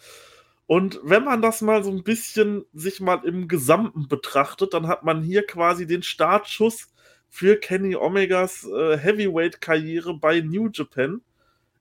Und 0.66 0.98
wenn 1.04 1.22
man 1.22 1.40
das 1.40 1.60
mal 1.60 1.84
so 1.84 1.92
ein 1.92 2.02
bisschen 2.02 2.64
sich 2.72 2.98
mal 2.98 3.24
im 3.24 3.46
Gesamten 3.46 4.08
betrachtet, 4.08 4.74
dann 4.74 4.88
hat 4.88 5.04
man 5.04 5.22
hier 5.22 5.46
quasi 5.46 5.86
den 5.86 6.02
Startschuss 6.02 6.88
für 7.34 7.56
Kenny 7.56 7.96
Omegas 7.96 8.64
äh, 8.64 8.98
Heavyweight-Karriere 8.98 10.12
bei 10.12 10.40
New 10.40 10.68
Japan. 10.70 11.22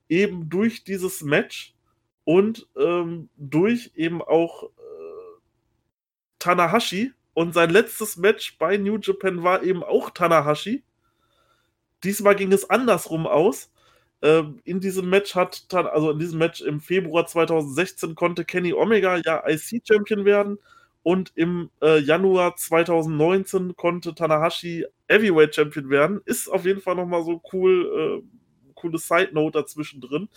Eben 0.08 0.50
durch 0.50 0.86
dieses 0.86 1.24
Match 1.24 1.76
und 2.24 2.70
ähm, 2.78 3.28
durch 3.36 3.92
eben 3.96 4.22
auch 4.22 4.64
äh, 4.64 4.70
Tanahashi. 6.40 7.12
Und 7.34 7.54
sein 7.54 7.70
letztes 7.70 8.16
Match 8.16 8.58
bei 8.60 8.78
New 8.78 8.98
Japan 8.98 9.44
war 9.44 9.62
eben 9.62 9.84
auch 9.84 10.12
Tanahashi. 10.12 10.84
Diesmal 12.06 12.36
ging 12.38 12.54
es 12.54 12.70
andersrum 12.70 13.28
aus. 13.28 13.74
Ähm, 14.22 14.62
in 14.64 14.80
diesem 14.80 15.10
Match 15.10 15.36
hat, 15.36 15.66
also 15.74 16.12
in 16.12 16.20
diesem 16.20 16.40
Match 16.40 16.62
im 16.62 16.80
Februar 16.80 17.28
2016 17.28 18.16
konnte 18.16 18.46
Kenny 18.46 18.72
Omega 18.72 19.18
ja 19.18 19.44
IC-Champion 19.46 20.24
werden. 20.24 20.60
Und 21.04 21.34
im 21.36 21.72
äh, 21.82 22.00
Januar 22.00 22.56
2019 22.56 23.76
konnte 23.76 24.16
Tanahashi 24.16 24.86
Heavyweight 25.12 25.56
Champion 25.56 25.90
werden. 25.90 26.22
Ist 26.26 26.48
auf 26.48 26.66
jeden 26.66 26.82
Fall 26.82 26.96
nochmal 26.96 27.24
so 27.24 27.42
cool, 27.54 28.24
äh, 28.24 28.72
coole 28.76 28.98
Side 28.98 29.30
Note 29.34 29.60
dazwischen 29.60 30.02
drin. 30.02 30.30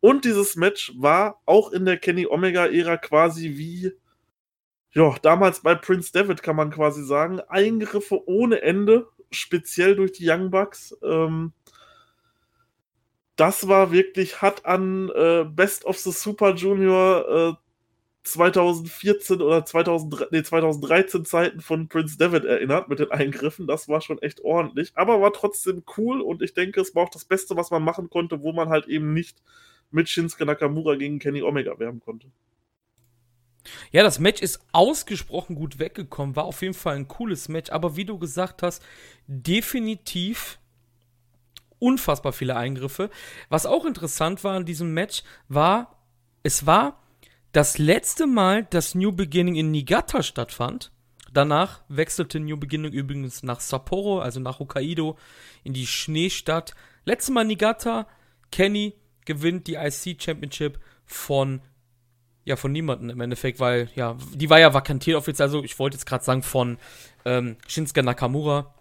Und 0.00 0.24
dieses 0.24 0.56
Match 0.56 0.92
war 0.96 1.40
auch 1.44 1.72
in 1.72 1.84
der 1.84 1.98
Kenny 1.98 2.26
Omega-Ära 2.26 2.96
quasi 2.96 3.56
wie, 3.56 3.92
ja, 4.92 5.14
damals 5.22 5.60
bei 5.60 5.74
Prince 5.74 6.10
David 6.12 6.42
kann 6.42 6.56
man 6.56 6.70
quasi 6.70 7.04
sagen, 7.04 7.40
Eingriffe 7.40 8.26
ohne 8.26 8.62
Ende, 8.62 9.06
speziell 9.30 9.94
durch 9.94 10.12
die 10.12 10.28
Young 10.28 10.50
Bucks. 10.50 10.96
Ähm, 11.02 11.52
das 13.36 13.68
war 13.68 13.92
wirklich, 13.92 14.42
hat 14.42 14.66
an 14.66 15.10
äh, 15.14 15.44
Best 15.44 15.84
of 15.84 15.98
the 15.98 16.12
Super 16.12 16.54
Junior 16.54 17.28
äh, 17.28 17.69
2014 18.22 19.40
oder 19.40 19.64
2003, 19.64 20.26
nee, 20.30 20.42
2013 20.42 21.24
Zeiten 21.24 21.60
von 21.60 21.88
Prince 21.88 22.18
David 22.18 22.44
erinnert 22.44 22.88
mit 22.88 22.98
den 22.98 23.10
Eingriffen. 23.10 23.66
Das 23.66 23.88
war 23.88 24.00
schon 24.00 24.20
echt 24.20 24.42
ordentlich, 24.42 24.92
aber 24.94 25.20
war 25.20 25.32
trotzdem 25.32 25.84
cool 25.96 26.20
und 26.20 26.42
ich 26.42 26.52
denke, 26.52 26.80
es 26.80 26.94
war 26.94 27.04
auch 27.04 27.10
das 27.10 27.24
Beste, 27.24 27.56
was 27.56 27.70
man 27.70 27.82
machen 27.82 28.10
konnte, 28.10 28.42
wo 28.42 28.52
man 28.52 28.68
halt 28.68 28.86
eben 28.88 29.14
nicht 29.14 29.42
mit 29.90 30.08
Shinsuke 30.08 30.44
Nakamura 30.44 30.96
gegen 30.96 31.18
Kenny 31.18 31.42
Omega 31.42 31.78
werben 31.78 32.00
konnte. 32.00 32.28
Ja, 33.90 34.02
das 34.02 34.18
Match 34.18 34.40
ist 34.40 34.60
ausgesprochen 34.72 35.54
gut 35.54 35.78
weggekommen, 35.78 36.36
war 36.36 36.44
auf 36.44 36.62
jeden 36.62 36.74
Fall 36.74 36.96
ein 36.96 37.08
cooles 37.08 37.48
Match, 37.48 37.70
aber 37.70 37.96
wie 37.96 38.04
du 38.04 38.18
gesagt 38.18 38.62
hast, 38.62 38.82
definitiv 39.26 40.58
unfassbar 41.78 42.32
viele 42.32 42.56
Eingriffe. 42.56 43.10
Was 43.48 43.66
auch 43.66 43.84
interessant 43.84 44.44
war 44.44 44.56
an 44.56 44.64
diesem 44.64 44.94
Match, 44.94 45.22
war, 45.48 46.04
es 46.42 46.66
war 46.66 46.99
das 47.52 47.78
letzte 47.78 48.26
Mal, 48.26 48.64
dass 48.64 48.94
New 48.94 49.12
Beginning 49.12 49.56
in 49.56 49.70
Niigata 49.70 50.22
stattfand. 50.22 50.92
Danach 51.32 51.82
wechselte 51.88 52.40
New 52.40 52.56
Beginning 52.56 52.92
übrigens 52.92 53.42
nach 53.42 53.60
Sapporo, 53.60 54.20
also 54.20 54.40
nach 54.40 54.58
Hokkaido, 54.58 55.16
in 55.62 55.72
die 55.72 55.86
Schneestadt. 55.86 56.74
Letztes 57.04 57.32
Mal 57.32 57.44
Niigata, 57.44 58.06
Kenny 58.50 58.94
gewinnt 59.24 59.66
die 59.66 59.74
IC 59.74 60.20
Championship 60.20 60.80
von 61.04 61.60
ja 62.44 62.56
von 62.56 62.72
niemandem 62.72 63.10
im 63.10 63.20
Endeffekt, 63.20 63.60
weil 63.60 63.90
ja 63.94 64.16
die 64.34 64.50
war 64.50 64.58
ja 64.58 64.74
vakantiert 64.74 65.16
offiziell, 65.16 65.46
also 65.46 65.62
ich 65.62 65.78
wollte 65.78 65.96
jetzt 65.96 66.06
gerade 66.06 66.24
sagen 66.24 66.42
von 66.42 66.78
ähm, 67.24 67.56
Shinsuke 67.66 68.02
Nakamura. 68.02 68.74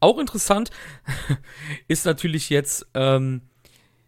Auch 0.00 0.18
interessant 0.18 0.70
ist 1.88 2.06
natürlich 2.06 2.50
jetzt 2.50 2.86
ähm, 2.94 3.42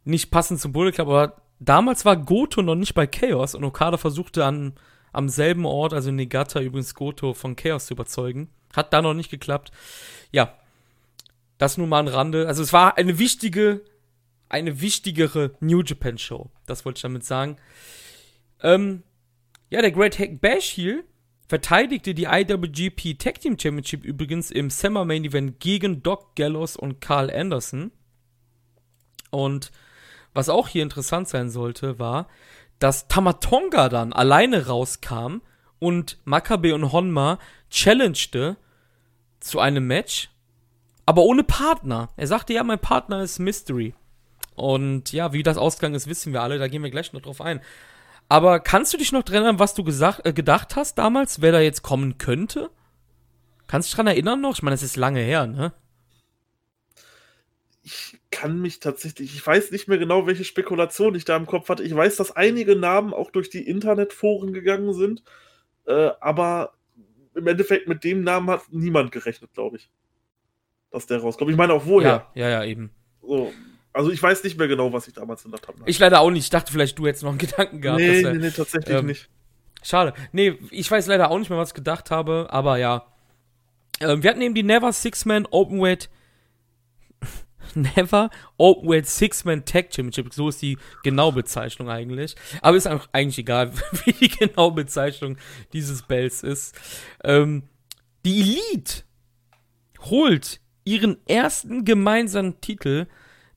nicht 0.05 0.31
passend 0.31 0.61
zum 0.61 0.73
Bullet 0.73 0.93
Club, 0.93 1.09
aber 1.09 1.43
damals 1.69 2.05
war 2.05 2.17
Goto 2.17 2.63
noch 2.63 2.75
nicht 2.75 2.95
bei 2.95 3.07
Chaos 3.07 3.55
und 3.55 3.65
Okada 3.65 3.97
versuchte 3.97 4.45
an 4.45 4.75
am 5.13 5.29
selben 5.29 5.67
Ort, 5.67 5.93
also 5.93 6.09
in 6.09 6.17
Negata 6.17 6.61
übrigens 6.61 6.95
Goto 6.95 7.35
von 7.35 7.57
Chaos 7.57 7.87
zu 7.87 7.95
überzeugen. 7.95 8.49
Hat 8.75 8.93
da 8.93 9.03
noch 9.03 9.15
nicht 9.15 9.31
geklappt. 9.31 9.71
Ja, 10.31 10.55
das 11.59 11.77
nur 11.77 11.87
mal 11.87 12.01
am 12.01 12.09
Rande. 12.09 12.49
Also 12.49 12.63
es 12.63 12.73
war 12.73 12.97
eine 12.97 13.19
wichtige 13.19 13.83
eine 14.53 14.83
wichtigere 14.83 15.55
New 15.61 15.83
Japan 15.83 16.19
Show. 16.19 16.51
Das 16.67 16.85
wollte 16.85 16.99
ich 16.99 17.03
damit 17.03 17.25
sagen. 17.25 17.57
Ähm, 18.63 19.03
ja, 19.71 19.81
der 19.81 19.91
Great 19.91 20.19
Hack 20.19 20.43
Bash 20.43 20.67
hier 20.67 21.05
verteidigte 21.49 22.13
die 22.15 22.25
IWGP 22.25 23.19
Tag 23.19 23.41
Team 23.41 23.59
Championship 23.59 24.05
übrigens 24.05 24.51
im 24.51 24.69
Summer 24.69 25.07
Main 25.07 25.25
Event 25.25 25.59
gegen 25.59 26.03
Doc 26.03 26.37
Gallows 26.37 26.77
und 26.77 27.01
Carl 27.01 27.31
Anderson. 27.31 27.93
Und 29.31 29.73
was 30.35 30.49
auch 30.49 30.69
hier 30.69 30.83
interessant 30.83 31.29
sein 31.29 31.51
sollte, 31.51 31.99
war, 31.99 32.29
dass 32.79 33.09
Tamatonga 33.09 33.89
dann 33.89 34.13
alleine 34.13 34.67
rauskam 34.67 35.41
und 35.79 36.19
Makabe 36.25 36.75
und 36.75 36.93
Honma 36.93 37.39
challengete 37.71 38.57
zu 39.41 39.61
einem 39.61 39.87
Match, 39.87 40.31
aber 41.07 41.23
ohne 41.23 41.45
Partner. 41.45 42.11
Er 42.17 42.27
sagte, 42.27 42.53
ja, 42.53 42.63
mein 42.63 42.79
Partner 42.79 43.23
ist 43.23 43.39
Mystery. 43.39 43.95
Und 44.55 45.13
ja, 45.13 45.33
wie 45.33 45.43
das 45.43 45.57
ausgegangen 45.57 45.95
ist, 45.95 46.07
wissen 46.07 46.33
wir 46.33 46.43
alle, 46.43 46.59
da 46.59 46.69
gehen 46.69 46.83
wir 46.83 46.91
gleich 46.91 47.13
noch 47.13 47.23
drauf 47.23 47.41
ein. 47.41 47.61
Aber 48.29 48.61
kannst 48.61 48.93
du 48.93 48.99
dich 48.99 49.13
noch 49.13 49.27
erinnern, 49.27 49.59
was 49.59 49.75
du 49.75 49.85
gesagt, 49.85 50.25
äh, 50.25 50.33
gedacht 50.33 50.77
hast 50.77 50.97
damals, 50.97 51.41
wer 51.41 51.53
da 51.53 51.61
jetzt 51.61 51.83
kommen 51.83 52.19
könnte? 52.19 52.71
Kannst 53.67 53.89
du 53.89 53.91
dich 53.91 53.97
dran 53.97 54.07
erinnern 54.07 54.41
noch? 54.41 54.55
Ich 54.55 54.63
meine, 54.63 54.75
es 54.75 54.83
ist 54.83 54.97
lange 54.97 55.21
her, 55.21 55.47
ne? 55.47 55.73
Ich 57.83 58.22
kann 58.33 58.61
mich 58.61 58.81
tatsächlich, 58.81 59.35
ich 59.37 59.47
weiß 59.47 59.71
nicht 59.71 59.87
mehr 59.87 59.99
genau, 59.99 60.27
welche 60.27 60.45
Spekulation 60.45 61.15
ich 61.15 61.25
da 61.25 61.37
im 61.37 61.47
Kopf 61.47 61.69
hatte. 61.69 61.85
Ich 61.85 61.95
weiß, 61.95 62.17
dass 62.17 62.35
einige 62.35 62.75
Namen 62.75 63.15
auch 63.15 63.31
durch 63.31 63.51
die 63.51 63.65
Internetforen 63.65 64.53
gegangen 64.53 64.95
sind, 64.95 65.23
äh, 65.87 66.11
aber 66.21 66.73
im 67.35 67.47
Endeffekt 67.47 67.87
mit 67.87 68.03
dem 68.03 68.25
Namen 68.25 68.51
hat 68.51 68.63
niemand 68.71 69.13
gerechnet, 69.13 69.53
glaube 69.55 69.77
ich, 69.77 69.91
dass 70.91 71.07
der 71.07 71.19
rauskommt. 71.19 71.51
Ich 71.51 71.57
meine 71.57 71.75
auch 71.75 71.87
woher. 71.87 72.27
Ja, 72.35 72.49
ja, 72.49 72.51
ja, 72.51 72.65
eben. 72.65 72.91
So, 73.21 73.53
also 73.93 74.11
ich 74.11 74.23
weiß 74.23 74.43
nicht 74.45 74.59
mehr 74.59 74.69
genau, 74.69 74.93
was 74.93 75.07
ich 75.07 75.15
damals 75.15 75.45
gedacht 75.45 75.69
habe. 75.69 75.79
Ich 75.87 75.99
leider 75.99 76.21
auch 76.21 76.31
nicht. 76.31 76.45
Ich 76.45 76.51
dachte 76.51 76.73
vielleicht, 76.73 76.99
du 76.99 77.07
hättest 77.07 77.23
noch 77.23 77.31
einen 77.31 77.39
Gedanken 77.39 77.81
gehabt. 77.81 78.01
Nee, 78.01 78.23
dass, 78.23 78.33
nee, 78.33 78.39
nee, 78.39 78.51
tatsächlich 78.51 78.97
ähm, 78.97 79.07
nicht. 79.07 79.29
Schade. 79.83 80.15
Nee, 80.33 80.59
ich 80.71 80.91
weiß 80.91 81.07
leider 81.07 81.31
auch 81.31 81.39
nicht 81.39 81.51
mehr, 81.51 81.59
was 81.59 81.71
ich 81.71 81.75
gedacht 81.75 82.11
habe, 82.11 82.49
aber 82.51 82.79
ja. 82.79 83.07
Ähm, 84.01 84.23
wir 84.23 84.31
hatten 84.31 84.41
eben 84.41 84.55
die 84.55 84.63
Never 84.63 84.93
Six-Man 84.93 85.47
Openweight 85.51 86.09
Never 87.97 88.31
Openweight 88.59 89.07
Six-Man 89.07 89.65
Tag 89.65 89.95
Championship. 89.95 90.33
So 90.33 90.49
ist 90.49 90.63
die 90.63 90.79
genaue 91.03 91.33
Bezeichnung 91.33 91.89
eigentlich. 91.89 92.35
Aber 92.61 92.77
ist 92.77 92.87
eigentlich 92.87 93.39
egal, 93.39 93.73
wie 94.05 94.13
die 94.13 94.29
genaue 94.29 94.73
Bezeichnung 94.73 95.37
dieses 95.73 96.03
Bells 96.03 96.43
ist. 96.43 96.75
Ähm, 97.25 97.65
die 98.25 98.41
Elite 98.41 99.05
holt 100.01 100.61
ihren 100.85 101.17
ersten 101.27 101.85
gemeinsamen 101.85 102.61
Titel 102.61 103.07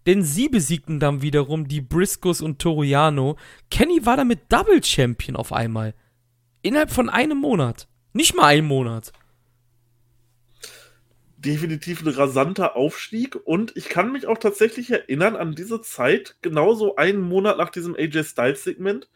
denn 0.05 0.23
sie 0.23 0.49
besiegten 0.49 0.99
dann 0.99 1.21
wiederum 1.21 1.67
die 1.67 1.81
Briscoes 1.81 2.41
und 2.41 2.59
Toriano. 2.59 3.37
Kenny 3.71 4.05
war 4.05 4.17
damit 4.17 4.41
Double 4.49 4.83
Champion 4.83 5.35
auf 5.35 5.51
einmal. 5.51 5.93
Innerhalb 6.61 6.91
von 6.91 7.09
einem 7.09 7.39
Monat. 7.39 7.87
Nicht 8.13 8.35
mal 8.35 8.45
einem 8.45 8.67
Monat. 8.67 9.11
Definitiv 11.45 12.01
ein 12.01 12.09
rasanter 12.09 12.75
Aufstieg 12.75 13.35
und 13.35 13.75
ich 13.77 13.87
kann 13.87 14.11
mich 14.11 14.27
auch 14.27 14.37
tatsächlich 14.37 14.89
erinnern 14.91 15.35
an 15.35 15.53
diese 15.53 15.81
Zeit, 15.81 16.37
genauso 16.41 16.95
einen 16.95 17.21
Monat 17.21 17.57
nach 17.57 17.69
diesem 17.69 17.95
AJ 17.95 18.23
Styles 18.23 18.63
Segment. 18.63 19.09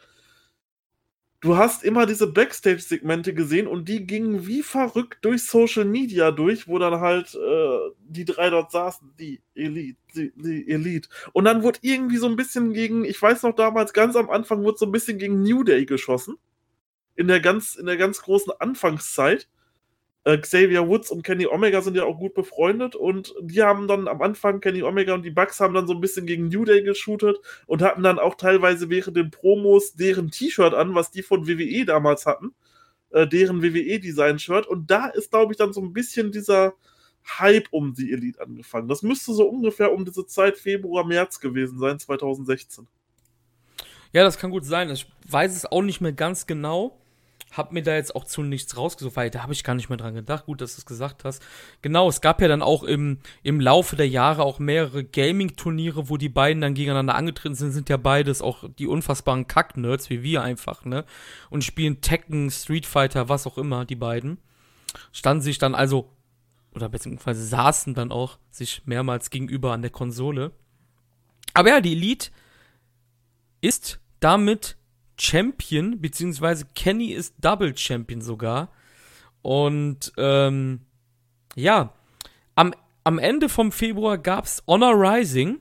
Du 1.41 1.55
hast 1.55 1.86
immer 1.86 2.05
diese 2.05 2.27
Backstage-Segmente 2.27 3.33
gesehen 3.33 3.65
und 3.65 3.88
die 3.88 4.05
gingen 4.05 4.45
wie 4.45 4.62
verrückt 4.62 5.19
durch 5.24 5.45
Social 5.45 5.86
Media 5.86 6.31
durch, 6.31 6.67
wo 6.67 6.77
dann 6.79 7.00
halt 7.00 7.33
äh, 7.33 7.79
die 8.00 8.25
drei 8.25 8.50
dort 8.50 8.71
saßen, 8.71 9.13
die 9.17 9.41
Elite, 9.55 9.98
die, 10.15 10.33
die, 10.36 10.69
Elite. 10.69 11.07
Und 11.31 11.45
dann 11.45 11.63
wurde 11.63 11.79
irgendwie 11.81 12.17
so 12.17 12.27
ein 12.27 12.36
bisschen 12.36 12.74
gegen, 12.74 13.05
ich 13.05 13.21
weiß 13.21 13.43
noch 13.43 13.55
damals, 13.55 13.93
ganz 13.93 14.17
am 14.17 14.29
Anfang 14.29 14.63
wurde 14.63 14.77
so 14.77 14.86
ein 14.86 14.91
bisschen 14.91 15.17
gegen 15.17 15.41
New 15.41 15.63
Day 15.63 15.86
geschossen. 15.86 16.36
In 17.15 17.27
der 17.27 17.39
ganz, 17.39 17.75
in 17.75 17.86
der 17.86 17.98
ganz 17.98 18.21
großen 18.21 18.53
Anfangszeit. 18.59 19.48
Äh, 20.29 20.38
Xavier 20.38 20.88
Woods 20.88 21.09
und 21.09 21.24
Kenny 21.24 21.48
Omega 21.48 21.81
sind 21.81 21.95
ja 21.95 22.03
auch 22.03 22.19
gut 22.19 22.36
befreundet 22.36 22.95
und 22.95 23.33
die 23.41 23.63
haben 23.63 23.88
dann 23.88 24.07
am 24.07 24.21
Anfang, 24.21 24.59
Kenny 24.59 24.83
Omega 24.83 25.13
und 25.15 25.24
die 25.24 25.31
Bucks 25.31 25.59
haben 25.59 25.74
dann 25.74 25.88
so 25.88 25.93
ein 25.93 26.01
bisschen 26.01 26.27
gegen 26.27 26.50
New 26.50 26.65
Day 26.65 26.83
geshootet 26.83 27.38
und 27.65 27.81
hatten 27.81 28.03
dann 28.03 28.19
auch 28.19 28.36
teilweise 28.36 28.89
während 28.89 29.17
den 29.17 29.31
Promos 29.31 29.93
deren 29.93 30.29
T-Shirt 30.29 30.74
an, 30.74 30.93
was 30.93 31.09
die 31.09 31.24
von 31.24 31.48
WWE 31.48 31.86
damals 31.86 32.27
hatten, 32.27 32.53
äh, 33.09 33.25
deren 33.27 33.63
WWE-Design-Shirt 33.63 34.67
und 34.67 34.91
da 34.91 35.07
ist, 35.07 35.31
glaube 35.31 35.53
ich, 35.53 35.57
dann 35.57 35.74
so 35.74 35.81
ein 35.81 35.93
bisschen 35.93 36.31
dieser 36.31 36.74
Hype 37.39 37.67
um 37.71 37.95
die 37.95 38.12
Elite 38.12 38.39
angefangen. 38.41 38.88
Das 38.88 39.01
müsste 39.01 39.33
so 39.33 39.48
ungefähr 39.50 39.91
um 39.91 40.05
diese 40.05 40.27
Zeit 40.27 40.57
Februar, 40.57 41.05
März 41.05 41.39
gewesen 41.39 41.79
sein, 41.79 41.98
2016. 41.98 42.88
Ja, 44.13 44.24
das 44.24 44.38
kann 44.38 44.51
gut 44.51 44.65
sein. 44.65 44.89
Ich 44.91 45.07
weiß 45.27 45.55
es 45.55 45.65
auch 45.65 45.81
nicht 45.81 46.01
mehr 46.01 46.13
ganz 46.13 46.45
genau 46.45 46.99
hab 47.51 47.72
mir 47.72 47.82
da 47.82 47.96
jetzt 47.96 48.15
auch 48.15 48.25
zu 48.25 48.44
nichts 48.44 48.77
rausgesucht, 48.77 49.15
weil 49.15 49.29
da 49.29 49.41
habe 49.41 49.53
ich 49.53 49.63
gar 49.63 49.74
nicht 49.74 49.89
mehr 49.89 49.98
dran 49.98 50.13
gedacht. 50.13 50.46
Gut, 50.46 50.62
dass 50.62 50.75
du 50.75 50.79
es 50.79 50.86
gesagt 50.86 51.24
hast. 51.24 51.41
Genau, 51.82 52.08
es 52.08 52.22
gab 52.22 52.41
ja 52.41 52.48
dann 52.48 52.62
auch 52.62 52.84
im, 52.84 53.20
im 53.41 53.60
Laufe 53.60 53.96
der 53.96 54.08
Jahre 54.08 54.44
auch 54.44 54.60
mehrere 54.60 55.03
Gaming-Turniere, 55.03 56.10
wo 56.10 56.18
die 56.18 56.29
beiden 56.29 56.62
dann 56.62 56.75
gegeneinander 56.75 57.15
angetreten 57.15 57.56
sind. 57.56 57.72
Sind 57.72 57.89
ja 57.89 57.98
beides 57.98 58.41
auch 58.41 58.65
die 58.77 58.88
unfassbaren 58.88 59.48
Kack-Nerds, 59.48 60.10
wie 60.10 60.22
wir 60.22 60.44
einfach, 60.44 60.86
ne? 60.86 61.06
Und 61.50 61.63
spielen 61.63 62.01
Tekken, 62.01 62.51
Street 62.51 62.86
Fighter, 62.86 63.29
was 63.29 63.48
auch 63.48 63.58
immer, 63.58 63.86
die 63.86 63.96
beiden. 63.96 64.38
Standen 65.12 65.41
sich 65.41 65.58
dann 65.58 65.74
also, 65.74 66.12
oder 66.75 66.89
beziehungsweise 66.89 67.44
saßen 67.44 67.96
dann 67.96 68.12
auch 68.12 68.38
sich 68.51 68.84
mehrmals 68.86 69.32
gegenüber 69.32 69.74
an 69.74 69.82
der 69.82 69.91
Konsole. 69.91 70.51
Aber 71.56 71.70
ja, 71.70 71.82
die 71.82 71.94
Elite 71.94 72.29
ist 73.62 74.00
damit 74.20 74.77
Champion, 75.19 75.99
beziehungsweise 75.99 76.65
Kenny 76.75 77.07
ist 77.07 77.35
Double 77.39 77.75
Champion 77.75 78.21
sogar. 78.21 78.69
Und 79.41 80.11
ähm, 80.17 80.81
ja, 81.55 81.93
am, 82.55 82.73
am 83.03 83.19
Ende 83.19 83.49
vom 83.49 83.71
Februar 83.71 84.17
gab 84.17 84.45
es 84.45 84.63
Honor 84.67 84.93
Rising, 84.93 85.59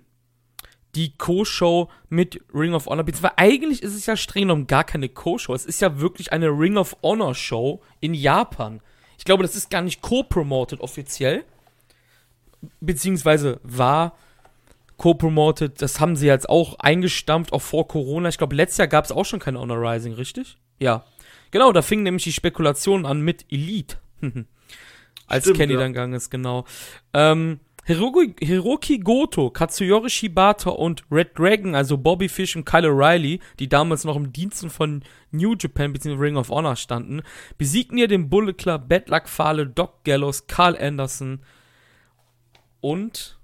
die 0.95 1.17
Co-Show 1.17 1.91
mit 2.09 2.41
Ring 2.53 2.75
of 2.75 2.87
Honor. 2.87 3.05
Beziehungsweise 3.05 3.39
eigentlich 3.39 3.83
ist 3.83 3.95
es 3.95 4.07
ja 4.07 4.17
streng 4.17 4.43
genommen 4.43 4.67
gar 4.67 4.85
keine 4.85 5.09
Co-Show. 5.09 5.55
Es 5.55 5.67
ist 5.67 5.81
ja 5.81 6.01
wirklich 6.01 6.33
eine 6.33 6.49
Ring 6.49 6.77
of 6.77 6.97
Honor 7.03 7.35
Show 7.35 7.83
in 8.01 8.15
Japan. 8.15 8.81
Ich 9.19 9.25
glaube, 9.25 9.43
das 9.43 9.57
ist 9.57 9.71
gar 9.71 9.83
nicht 9.83 10.01
co-promoted 10.01 10.81
offiziell. 10.81 11.45
Beziehungsweise 12.81 13.61
war 13.63 14.17
co-promoted. 14.99 15.81
Das 15.81 16.01
haben 16.01 16.17
sie 16.17 16.27
jetzt 16.27 16.49
auch 16.49 16.79
eingestampft, 16.79 17.53
auch 17.53 17.63
vor 17.63 17.89
Corona. 17.89 18.29
Ich 18.29 18.37
glaube, 18.37 18.55
letztes 18.55 18.79
Jahr 18.79 18.89
gab 18.89 19.07
es 19.07 19.13
auch 19.13 19.25
schon 19.25 19.41
keine 19.41 19.59
Honor 19.59 19.81
Rising, 19.81 20.13
richtig? 20.13 20.59
Ja. 20.79 21.05
Genau, 21.51 21.73
da 21.73 21.81
fingen 21.81 22.03
nämlich 22.03 22.25
die 22.25 22.33
Spekulationen 22.33 23.07
an 23.07 23.23
mit 23.23 23.47
Elite. 23.51 23.97
Als 25.27 25.45
Stimmt, 25.45 25.59
Kenny 25.59 25.75
ja. 25.75 25.79
dann 25.79 25.93
gegangen 25.93 26.13
ist, 26.15 26.31
genau. 26.31 26.65
Ähm, 27.15 27.61
Hiroki, 27.85 28.35
Hiroki 28.45 28.99
Goto, 28.99 29.49
Katsuyori 29.49 30.11
Shibata 30.11 30.71
und 30.71 31.05
Red 31.11 31.39
Dragon, 31.39 31.75
also 31.75 31.97
Bobby 31.97 32.29
Fish 32.29 32.55
und 32.55 32.67
Kyle 32.67 32.87
O'Reilly, 32.87 33.41
die 33.59 33.69
damals 33.69 34.05
noch 34.05 34.17
im 34.17 34.31
Diensten 34.31 34.69
von 34.69 35.03
New 35.31 35.55
Japan 35.59 35.95
bzw. 35.95 36.17
Ring 36.17 36.37
of 36.37 36.51
Honor 36.51 36.77
standen, 36.77 37.23
besiegten 37.57 37.97
hier 37.97 38.09
den 38.09 38.29
Bullet 38.29 38.53
Club, 38.55 38.91
Bad 38.91 39.09
Luck 39.09 39.27
Fale, 39.27 39.67
Doc 39.67 40.05
Gallows, 40.05 40.47
Carl 40.47 40.77
Anderson 40.77 41.41
und 42.83 43.38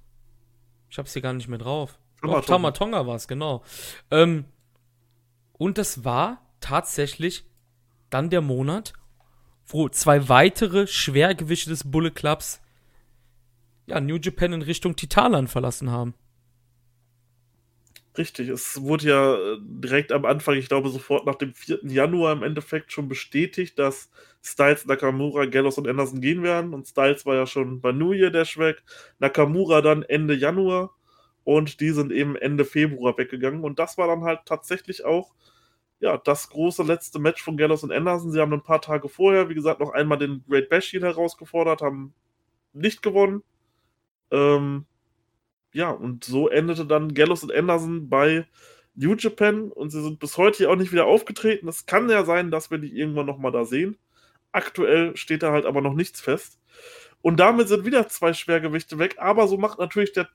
ich 0.95 0.99
hab's 0.99 1.13
hier 1.13 1.23
gar 1.23 1.33
nicht 1.33 1.49
mehr 1.49 1.59
drauf. 1.59 1.99
Tamatonga, 2.21 2.47
Tamatonga 2.47 3.07
war 3.09 3.17
es, 3.17 3.27
genau. 3.27 3.65
Ähm, 4.13 4.45
und 5.55 5.77
das 5.77 6.05
war 6.05 6.41
tatsächlich 6.61 7.45
dann 8.11 8.31
der 8.31 8.41
Monat, 8.41 8.93
wo 9.67 9.89
zwei 9.89 10.29
weitere 10.29 10.87
Schwergewichte 10.87 11.69
des 11.69 11.91
Bullet 11.91 12.13
Clubs 12.13 12.61
ja, 13.87 14.01
New 14.01 14.19
Japan 14.19 14.53
in 14.53 14.63
Richtung 14.63 14.95
Titanland 14.95 15.51
verlassen 15.51 15.91
haben. 15.91 16.15
Richtig, 18.17 18.49
es 18.49 18.81
wurde 18.81 19.09
ja 19.09 19.35
äh, 19.35 19.59
direkt 19.61 20.13
am 20.13 20.25
Anfang, 20.25 20.55
ich 20.57 20.69
glaube 20.69 20.89
sofort 20.89 21.27
nach 21.27 21.35
dem 21.35 21.53
4. 21.53 21.81
Januar 21.83 22.33
im 22.33 22.45
Endeffekt 22.45 22.93
schon 22.93 23.09
bestätigt, 23.09 23.77
dass 23.79 24.09
Styles, 24.41 24.87
Nakamura, 24.87 25.47
Gallows 25.47 25.79
und 25.79 25.89
Anderson 25.89 26.21
gehen 26.21 26.43
werden. 26.45 26.75
Und 26.75 26.87
Styles 26.87 27.27
war 27.27 27.35
ja 27.35 27.47
schon 27.47 27.81
bei 27.81 27.91
New 27.91 28.13
Year 28.13 28.31
Dash 28.31 28.57
weg. 28.59 28.85
Nakamura 29.19 29.81
dann 29.81 30.03
Ende 30.05 30.35
Januar. 30.35 30.95
Und 31.43 31.81
die 31.81 31.91
sind 31.91 32.13
eben 32.13 32.37
Ende 32.37 32.65
Februar 32.65 33.19
weggegangen. 33.19 33.65
Und 33.65 33.79
das 33.81 33.99
war 33.99 34.07
dann 34.07 34.23
halt 34.23 34.41
tatsächlich 34.47 35.05
auch 35.05 35.35
ja, 36.01 36.19
das 36.19 36.51
große 36.51 36.83
letzte 36.85 37.19
Match 37.19 37.43
von 37.43 37.57
Gallows 37.57 37.85
und 37.85 37.93
Anderson. 37.93 38.33
Sie 38.33 38.41
haben 38.41 38.53
ein 38.53 38.63
paar 38.63 38.81
Tage 38.83 39.09
vorher, 39.09 39.49
wie 39.49 39.55
gesagt, 39.55 39.81
noch 39.81 39.93
einmal 39.93 40.19
den 40.19 40.45
Great 40.49 40.69
Bash 40.69 40.93
herausgefordert, 40.93 41.83
haben 41.83 42.15
nicht 42.75 43.03
gewonnen. 43.03 43.43
Ähm, 44.31 44.87
ja, 45.75 45.91
und 45.91 46.25
so 46.25 46.49
endete 46.49 46.87
dann 46.87 47.15
Gallows 47.15 47.43
und 47.43 47.53
Anderson 47.53 48.09
bei 48.09 48.47
New 48.95 49.15
Japan 49.17 49.73
und 49.73 49.91
sie 49.91 50.03
sind 50.03 50.21
bis 50.21 50.39
heute 50.39 50.71
auch 50.71 50.77
nicht 50.77 50.93
wieder 50.93 51.07
aufgetreten. 51.07 51.67
Es 51.69 51.85
kann 51.85 52.09
ja 52.09 52.25
sein, 52.25 52.53
dass 52.53 52.71
wir 52.71 52.79
die 52.79 52.97
irgendwann 52.97 53.27
nochmal 53.27 53.51
da 53.51 53.65
sehen. 53.65 53.99
Aktuell 54.53 55.17
steht 55.17 55.43
da 55.43 55.51
halt 55.51 55.67
aber 55.67 55.81
noch 55.81 55.95
nichts 55.95 56.21
fest. 56.21 56.61
Und 57.23 57.41
damit 57.41 57.67
sind 57.67 57.85
wieder 57.85 58.09
zwei 58.09 58.33
Schwergewichte 58.33 59.01
weg, 59.01 59.17
aber 59.19 59.49
so 59.49 59.59
macht 59.59 59.81
natürlich 59.81 60.13
der, 60.13 60.29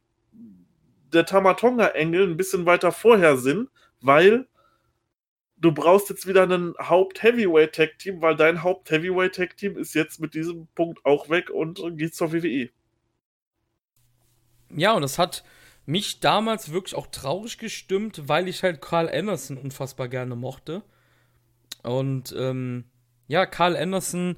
der 1.13 1.25
Tamatonga-Engel 1.25 2.28
ein 2.28 2.38
bisschen 2.38 2.65
weiter 2.65 2.91
vorher 2.91 3.38
Sinn, 3.38 3.69
weil 4.02 4.45
du 5.56 5.71
brauchst 5.71 6.10
jetzt 6.10 6.28
wieder 6.28 6.43
einen 6.43 6.75
Haupt-Heavyweight-Tag-Team, 6.78 8.21
weil 8.21 8.36
dein 8.36 8.62
Haupt-Heavyweight-Tag-Team 8.62 9.78
ist 9.78 9.93
jetzt 9.93 10.19
mit 10.19 10.34
diesem 10.34 10.67
Punkt 10.75 11.06
auch 11.06 11.30
weg 11.30 11.49
und 11.49 11.82
geht 11.97 12.13
zur 12.13 12.34
WWE. 12.34 12.71
Ja, 14.75 14.93
und 14.93 15.01
das 15.01 15.17
hat 15.17 15.43
mich 15.86 16.19
damals 16.19 16.71
wirklich 16.71 16.95
auch 16.95 17.08
traurig 17.08 17.58
gestimmt, 17.58 18.27
weil 18.27 18.47
ich 18.47 18.62
halt 18.63 18.82
Carl 18.82 19.10
Anderson 19.10 19.58
unfassbar 19.58 20.08
gerne 20.08 20.36
mochte. 20.36 20.84
Und 21.84 22.36
ähm, 22.38 22.86
ja, 23.27 23.45
Carl 23.45 23.75
Anderson 23.75 24.36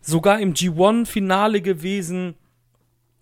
sogar 0.00 0.38
im 0.40 0.54
G1-Finale 0.54 1.62
gewesen. 1.62 2.34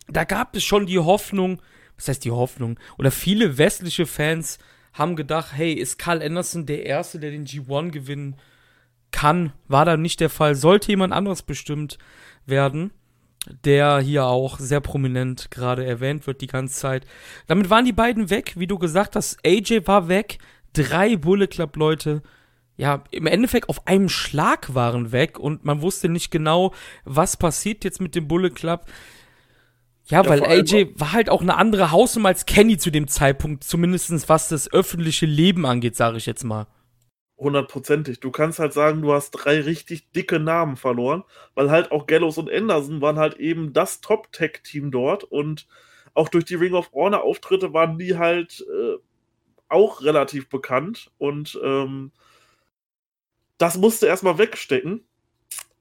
Da 0.08 0.24
gab 0.24 0.54
es 0.54 0.64
schon 0.64 0.86
die 0.86 0.98
Hoffnung, 0.98 1.62
was 1.96 2.08
heißt 2.08 2.24
die 2.24 2.30
Hoffnung? 2.30 2.78
Oder 2.98 3.10
viele 3.10 3.56
westliche 3.56 4.04
Fans 4.04 4.58
haben 4.92 5.16
gedacht, 5.16 5.52
hey, 5.54 5.72
ist 5.72 5.98
Carl 5.98 6.22
Anderson 6.22 6.66
der 6.66 6.84
Erste, 6.84 7.18
der 7.18 7.30
den 7.30 7.46
G1 7.46 7.90
gewinnen 7.90 8.36
kann? 9.12 9.52
War 9.68 9.86
da 9.86 9.96
nicht 9.96 10.20
der 10.20 10.30
Fall. 10.30 10.54
Sollte 10.54 10.88
jemand 10.88 11.14
anderes 11.14 11.42
bestimmt 11.42 11.96
werden 12.44 12.92
der 13.64 13.98
hier 13.98 14.24
auch 14.26 14.58
sehr 14.58 14.80
prominent 14.80 15.50
gerade 15.50 15.84
erwähnt 15.84 16.26
wird 16.26 16.40
die 16.40 16.46
ganze 16.46 16.78
Zeit. 16.78 17.06
Damit 17.46 17.70
waren 17.70 17.84
die 17.84 17.92
beiden 17.92 18.30
weg, 18.30 18.54
wie 18.56 18.66
du 18.66 18.78
gesagt 18.78 19.16
hast. 19.16 19.38
AJ 19.44 19.86
war 19.86 20.08
weg, 20.08 20.38
drei 20.72 21.16
Bullet 21.16 21.48
Club 21.48 21.76
Leute, 21.76 22.22
ja, 22.76 23.04
im 23.10 23.26
Endeffekt 23.26 23.68
auf 23.68 23.86
einem 23.86 24.08
Schlag 24.08 24.74
waren 24.74 25.12
weg 25.12 25.38
und 25.38 25.64
man 25.64 25.82
wusste 25.82 26.08
nicht 26.08 26.30
genau, 26.30 26.72
was 27.04 27.36
passiert 27.36 27.84
jetzt 27.84 28.00
mit 28.00 28.14
dem 28.14 28.28
Bullet 28.28 28.50
Club. 28.50 28.86
Ja, 30.06 30.22
ja 30.22 30.28
weil 30.28 30.44
AJ 30.44 30.92
war 30.96 31.12
halt 31.12 31.28
auch 31.28 31.42
eine 31.42 31.56
andere 31.56 31.90
Hausnummer 31.90 32.30
als 32.30 32.46
Kenny 32.46 32.78
zu 32.78 32.90
dem 32.90 33.08
Zeitpunkt, 33.08 33.64
zumindest 33.64 34.28
was 34.28 34.48
das 34.48 34.72
öffentliche 34.72 35.26
Leben 35.26 35.66
angeht, 35.66 35.96
sage 35.96 36.16
ich 36.16 36.26
jetzt 36.26 36.44
mal 36.44 36.66
hundertprozentig. 37.42 38.20
Du 38.20 38.30
kannst 38.30 38.58
halt 38.58 38.72
sagen, 38.72 39.02
du 39.02 39.12
hast 39.12 39.32
drei 39.32 39.60
richtig 39.60 40.10
dicke 40.12 40.38
Namen 40.38 40.76
verloren, 40.76 41.24
weil 41.54 41.70
halt 41.70 41.92
auch 41.92 42.06
Gallows 42.06 42.38
und 42.38 42.50
Anderson 42.50 43.00
waren 43.00 43.18
halt 43.18 43.38
eben 43.38 43.72
das 43.72 44.00
Top-Tech-Team 44.00 44.90
dort 44.90 45.24
und 45.24 45.66
auch 46.14 46.28
durch 46.28 46.44
die 46.44 46.54
Ring 46.54 46.74
of 46.74 46.92
Honor-Auftritte 46.92 47.72
waren 47.72 47.98
die 47.98 48.16
halt 48.18 48.64
äh, 48.68 48.96
auch 49.68 50.02
relativ 50.02 50.48
bekannt 50.48 51.10
und 51.18 51.58
ähm, 51.62 52.12
das 53.58 53.78
musste 53.78 54.06
erstmal 54.06 54.38
wegstecken. 54.38 55.04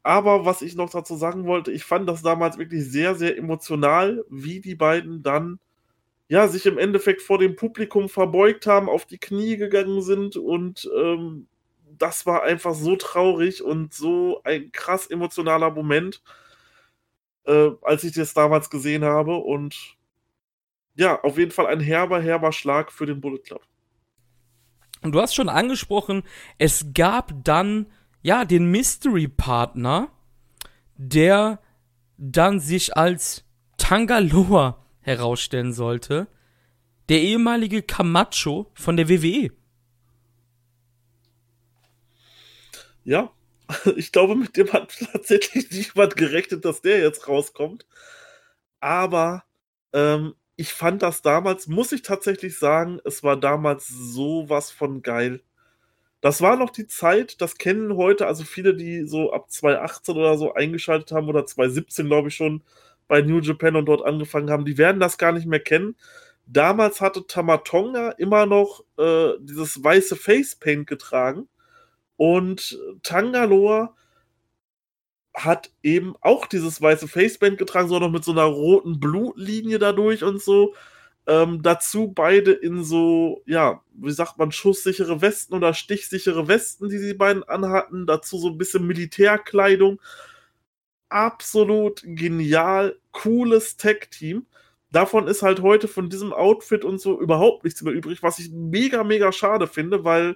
Aber 0.04 0.46
was 0.46 0.62
ich 0.62 0.76
noch 0.76 0.90
dazu 0.90 1.16
sagen 1.16 1.46
wollte, 1.46 1.72
ich 1.72 1.84
fand 1.84 2.10
das 2.10 2.22
damals 2.22 2.58
wirklich 2.58 2.86
sehr, 2.90 3.16
sehr 3.16 3.38
emotional, 3.38 4.24
wie 4.30 4.60
die 4.62 4.76
beiden 4.76 5.22
dann 5.22 5.60
ja, 6.32 6.48
sich 6.48 6.66
im 6.66 6.78
Endeffekt 6.78 7.22
vor 7.22 7.40
dem 7.40 7.58
Publikum 7.58 8.08
verbeugt 8.08 8.66
haben, 8.66 8.88
auf 8.88 9.06
die 9.06 9.18
Knie 9.18 9.58
gegangen 9.58 10.02
sind 10.02 10.38
und 10.38 10.90
ähm, 10.96 11.48
das 11.98 12.26
war 12.26 12.44
einfach 12.44 12.74
so 12.74 12.96
traurig 12.96 13.64
und 13.64 13.94
so 13.94 14.42
ein 14.44 14.72
krass 14.72 15.08
emotionaler 15.08 15.72
Moment. 15.72 16.22
Äh, 17.46 17.72
als 17.82 18.04
ich 18.04 18.14
das 18.14 18.34
damals 18.34 18.70
gesehen 18.70 19.04
habe. 19.04 19.36
Und 19.36 19.98
ja, 20.96 21.22
auf 21.22 21.38
jeden 21.38 21.52
Fall 21.52 21.68
ein 21.68 21.80
herber, 21.80 22.22
herber 22.22 22.52
Schlag 22.52 22.92
für 22.92 23.06
den 23.06 23.20
Bullet 23.20 23.40
Club. 23.40 23.62
Und 25.02 25.14
du 25.14 25.22
hast 25.22 25.34
schon 25.34 25.50
angesprochen, 25.50 26.24
es 26.60 26.86
gab 26.94 27.34
dann 27.44 27.88
ja 28.22 28.46
den 28.46 28.70
Mystery-Partner, 28.70 30.10
der 30.96 31.60
dann 32.18 32.60
sich 32.60 32.96
als 32.96 33.44
Tangaloa 33.78 34.86
herausstellen 35.00 35.74
sollte. 35.74 36.28
Der 37.10 37.22
ehemalige 37.22 37.82
Camacho 37.82 38.70
von 38.76 38.96
der 38.96 39.10
WWE. 39.10 39.52
Ja, 43.04 43.32
ich 43.96 44.12
glaube, 44.12 44.36
mit 44.36 44.58
dem 44.58 44.72
hat 44.74 44.98
tatsächlich 45.14 45.72
niemand 45.72 46.16
gerechnet, 46.16 46.66
dass 46.66 46.82
der 46.82 47.00
jetzt 47.00 47.28
rauskommt. 47.28 47.86
Aber 48.80 49.44
ähm, 49.94 50.36
ich 50.56 50.74
fand 50.74 51.02
das 51.04 51.22
damals, 51.22 51.68
muss 51.68 51.92
ich 51.92 52.02
tatsächlich 52.04 52.58
sagen, 52.60 53.00
es 53.06 53.24
war 53.24 53.38
damals 53.38 53.88
sowas 53.88 54.72
von 54.72 55.02
geil. 55.02 55.42
Das 56.22 56.42
war 56.42 56.58
noch 56.58 56.72
die 56.72 56.88
Zeit, 56.88 57.42
das 57.42 57.58
kennen 57.58 57.98
heute, 57.98 58.28
also 58.28 58.44
viele, 58.46 58.76
die 58.76 59.06
so 59.08 59.34
ab 59.34 59.52
2018 59.52 60.18
oder 60.18 60.38
so 60.38 60.54
eingeschaltet 60.54 61.12
haben 61.14 61.30
oder 61.30 61.46
2017, 61.46 62.08
glaube 62.08 62.30
ich, 62.30 62.36
schon 62.36 62.64
bei 63.08 63.22
New 63.22 63.40
Japan 63.40 63.76
und 63.78 63.86
dort 63.88 64.06
angefangen 64.06 64.52
haben, 64.52 64.66
die 64.66 64.78
werden 64.78 65.00
das 65.02 65.18
gar 65.18 65.32
nicht 65.34 65.48
mehr 65.48 65.60
kennen. 65.62 65.96
Damals 66.48 67.02
hatte 67.02 67.28
Tamatonga 67.28 68.12
immer 68.12 68.46
noch 68.46 68.84
äh, 68.98 69.34
dieses 69.42 69.84
weiße 69.84 70.16
Facepaint 70.16 70.88
getragen 70.88 71.48
und 72.22 72.78
Tangaloa 73.02 73.96
hat 75.34 75.72
eben 75.82 76.14
auch 76.22 76.46
dieses 76.46 76.80
weiße 76.80 77.08
Faceband 77.08 77.58
getragen, 77.58 77.88
sondern 77.88 78.12
mit 78.12 78.24
so 78.24 78.32
einer 78.32 78.44
roten 78.44 79.00
Blutlinie 79.00 79.80
dadurch 79.80 80.24
und 80.24 80.40
so. 80.40 80.76
Ähm, 81.26 81.64
dazu 81.64 82.12
beide 82.14 82.52
in 82.52 82.84
so, 82.84 83.42
ja, 83.48 83.82
wie 83.94 84.12
sagt 84.12 84.38
man, 84.38 84.52
schusssichere 84.52 85.20
Westen 85.22 85.56
oder 85.56 85.74
stichsichere 85.74 86.48
Westen, 86.48 86.90
die 86.90 87.00
sie 87.00 87.16
beiden 87.16 87.42
anhatten. 87.44 88.06
Dazu 88.06 88.38
so 88.38 88.50
ein 88.50 88.60
bisschen 88.60 88.86
Militärkleidung. 88.86 90.00
Absolut 91.10 92.04
genial, 92.04 93.00
cooles 93.14 93.78
Tech-Team. 93.78 94.46
Davon 94.92 95.28
ist 95.28 95.42
halt 95.42 95.64
heute 95.64 95.88
von 95.88 96.12
diesem 96.12 96.34
Outfit 96.34 96.86
und 96.86 97.02
so 97.02 97.20
überhaupt 97.20 97.64
nichts 97.64 97.82
mehr 97.82 97.94
übrig, 97.94 98.22
was 98.22 98.38
ich 98.38 98.52
mega, 98.52 99.04
mega 99.04 99.32
schade 99.32 99.66
finde, 99.66 100.04
weil 100.04 100.36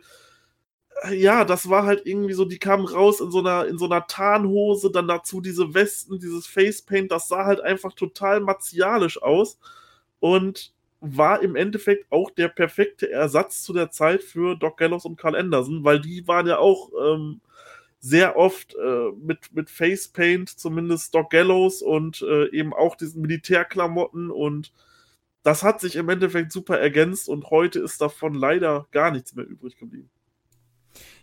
ja, 1.11 1.45
das 1.45 1.69
war 1.69 1.85
halt 1.85 2.05
irgendwie 2.05 2.33
so, 2.33 2.45
die 2.45 2.59
kamen 2.59 2.85
raus 2.85 3.19
in 3.19 3.31
so 3.31 3.39
einer, 3.39 3.65
in 3.67 3.77
so 3.77 3.85
einer 3.85 4.07
Tarnhose, 4.07 4.91
dann 4.91 5.07
dazu 5.07 5.41
diese 5.41 5.73
Westen, 5.73 6.19
dieses 6.19 6.47
Facepaint, 6.47 7.11
das 7.11 7.27
sah 7.27 7.45
halt 7.45 7.61
einfach 7.61 7.93
total 7.93 8.39
martialisch 8.39 9.21
aus 9.21 9.59
und 10.19 10.73
war 11.01 11.41
im 11.41 11.55
Endeffekt 11.55 12.11
auch 12.11 12.31
der 12.31 12.47
perfekte 12.47 13.11
Ersatz 13.11 13.63
zu 13.63 13.73
der 13.73 13.91
Zeit 13.91 14.23
für 14.23 14.55
Doc 14.55 14.77
Gallows 14.77 15.05
und 15.05 15.17
Carl 15.17 15.35
Anderson, 15.35 15.83
weil 15.83 16.01
die 16.01 16.27
waren 16.27 16.47
ja 16.47 16.57
auch 16.57 16.91
ähm, 16.99 17.41
sehr 17.99 18.37
oft 18.37 18.75
äh, 18.75 19.11
mit, 19.19 19.53
mit 19.53 19.69
Facepaint, 19.69 20.49
zumindest 20.49 21.13
Doc 21.15 21.31
Gallows 21.31 21.81
und 21.81 22.21
äh, 22.21 22.49
eben 22.51 22.73
auch 22.73 22.95
diesen 22.95 23.21
Militärklamotten 23.21 24.31
und 24.31 24.71
das 25.43 25.61
hat 25.61 25.79
sich 25.79 25.95
im 25.95 26.09
Endeffekt 26.09 26.51
super 26.51 26.79
ergänzt 26.79 27.29
und 27.29 27.51
heute 27.51 27.79
ist 27.79 28.01
davon 28.01 28.33
leider 28.33 28.87
gar 28.91 29.11
nichts 29.11 29.35
mehr 29.35 29.45
übrig 29.45 29.77
geblieben. 29.77 30.09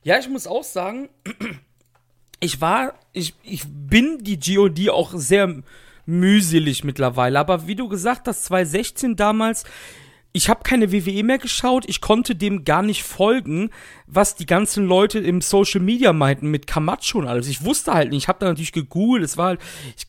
Ja, 0.04 0.18
ich 0.18 0.28
muss 0.28 0.46
auch 0.46 0.64
sagen, 0.64 1.08
ich 2.40 2.60
war, 2.60 2.94
ich, 3.12 3.34
ich 3.44 3.62
bin 3.66 4.18
die 4.22 4.38
GOD 4.38 4.90
auch 4.90 5.12
sehr 5.14 5.62
mühselig 6.06 6.82
mittlerweile. 6.84 7.38
Aber 7.38 7.66
wie 7.66 7.76
du 7.76 7.88
gesagt 7.88 8.26
hast, 8.26 8.44
2016 8.46 9.16
damals, 9.16 9.64
ich 10.32 10.48
habe 10.48 10.62
keine 10.64 10.92
WWE 10.92 11.22
mehr 11.22 11.38
geschaut, 11.38 11.84
ich 11.86 12.00
konnte 12.00 12.34
dem 12.34 12.64
gar 12.64 12.82
nicht 12.82 13.04
folgen, 13.04 13.70
was 14.06 14.34
die 14.34 14.46
ganzen 14.46 14.86
Leute 14.86 15.18
im 15.18 15.40
Social 15.40 15.80
Media 15.80 16.12
meinten 16.12 16.50
mit 16.50 16.66
Camacho 16.66 17.18
und 17.18 17.28
alles. 17.28 17.48
Ich 17.48 17.64
wusste 17.64 17.92
halt 17.92 18.10
nicht, 18.10 18.24
ich 18.24 18.28
habe 18.28 18.40
da 18.40 18.46
natürlich 18.46 18.72
gegoogelt, 18.72 19.22
es 19.22 19.36
war 19.36 19.46
halt, 19.46 19.60
ich 19.96 20.06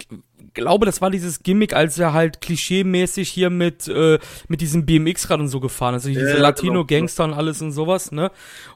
glaube, 0.53 0.85
das 0.85 1.01
war 1.01 1.11
dieses 1.11 1.43
Gimmick, 1.43 1.73
als 1.73 1.99
er 1.99 2.13
halt 2.13 2.41
klischeemäßig 2.41 3.29
hier 3.29 3.49
mit, 3.49 3.87
äh, 3.87 4.19
mit 4.47 4.61
diesem 4.61 4.85
BMX-Rad 4.85 5.41
und 5.41 5.49
so 5.49 5.59
gefahren 5.59 5.95
ist, 5.95 6.05
also 6.05 6.19
diese 6.19 6.35
ja, 6.35 6.41
Latino-Gangster 6.41 7.25
genau. 7.25 7.33
und 7.33 7.39
alles 7.39 7.61
und 7.61 7.71
sowas, 7.71 8.11
ne? 8.11 8.31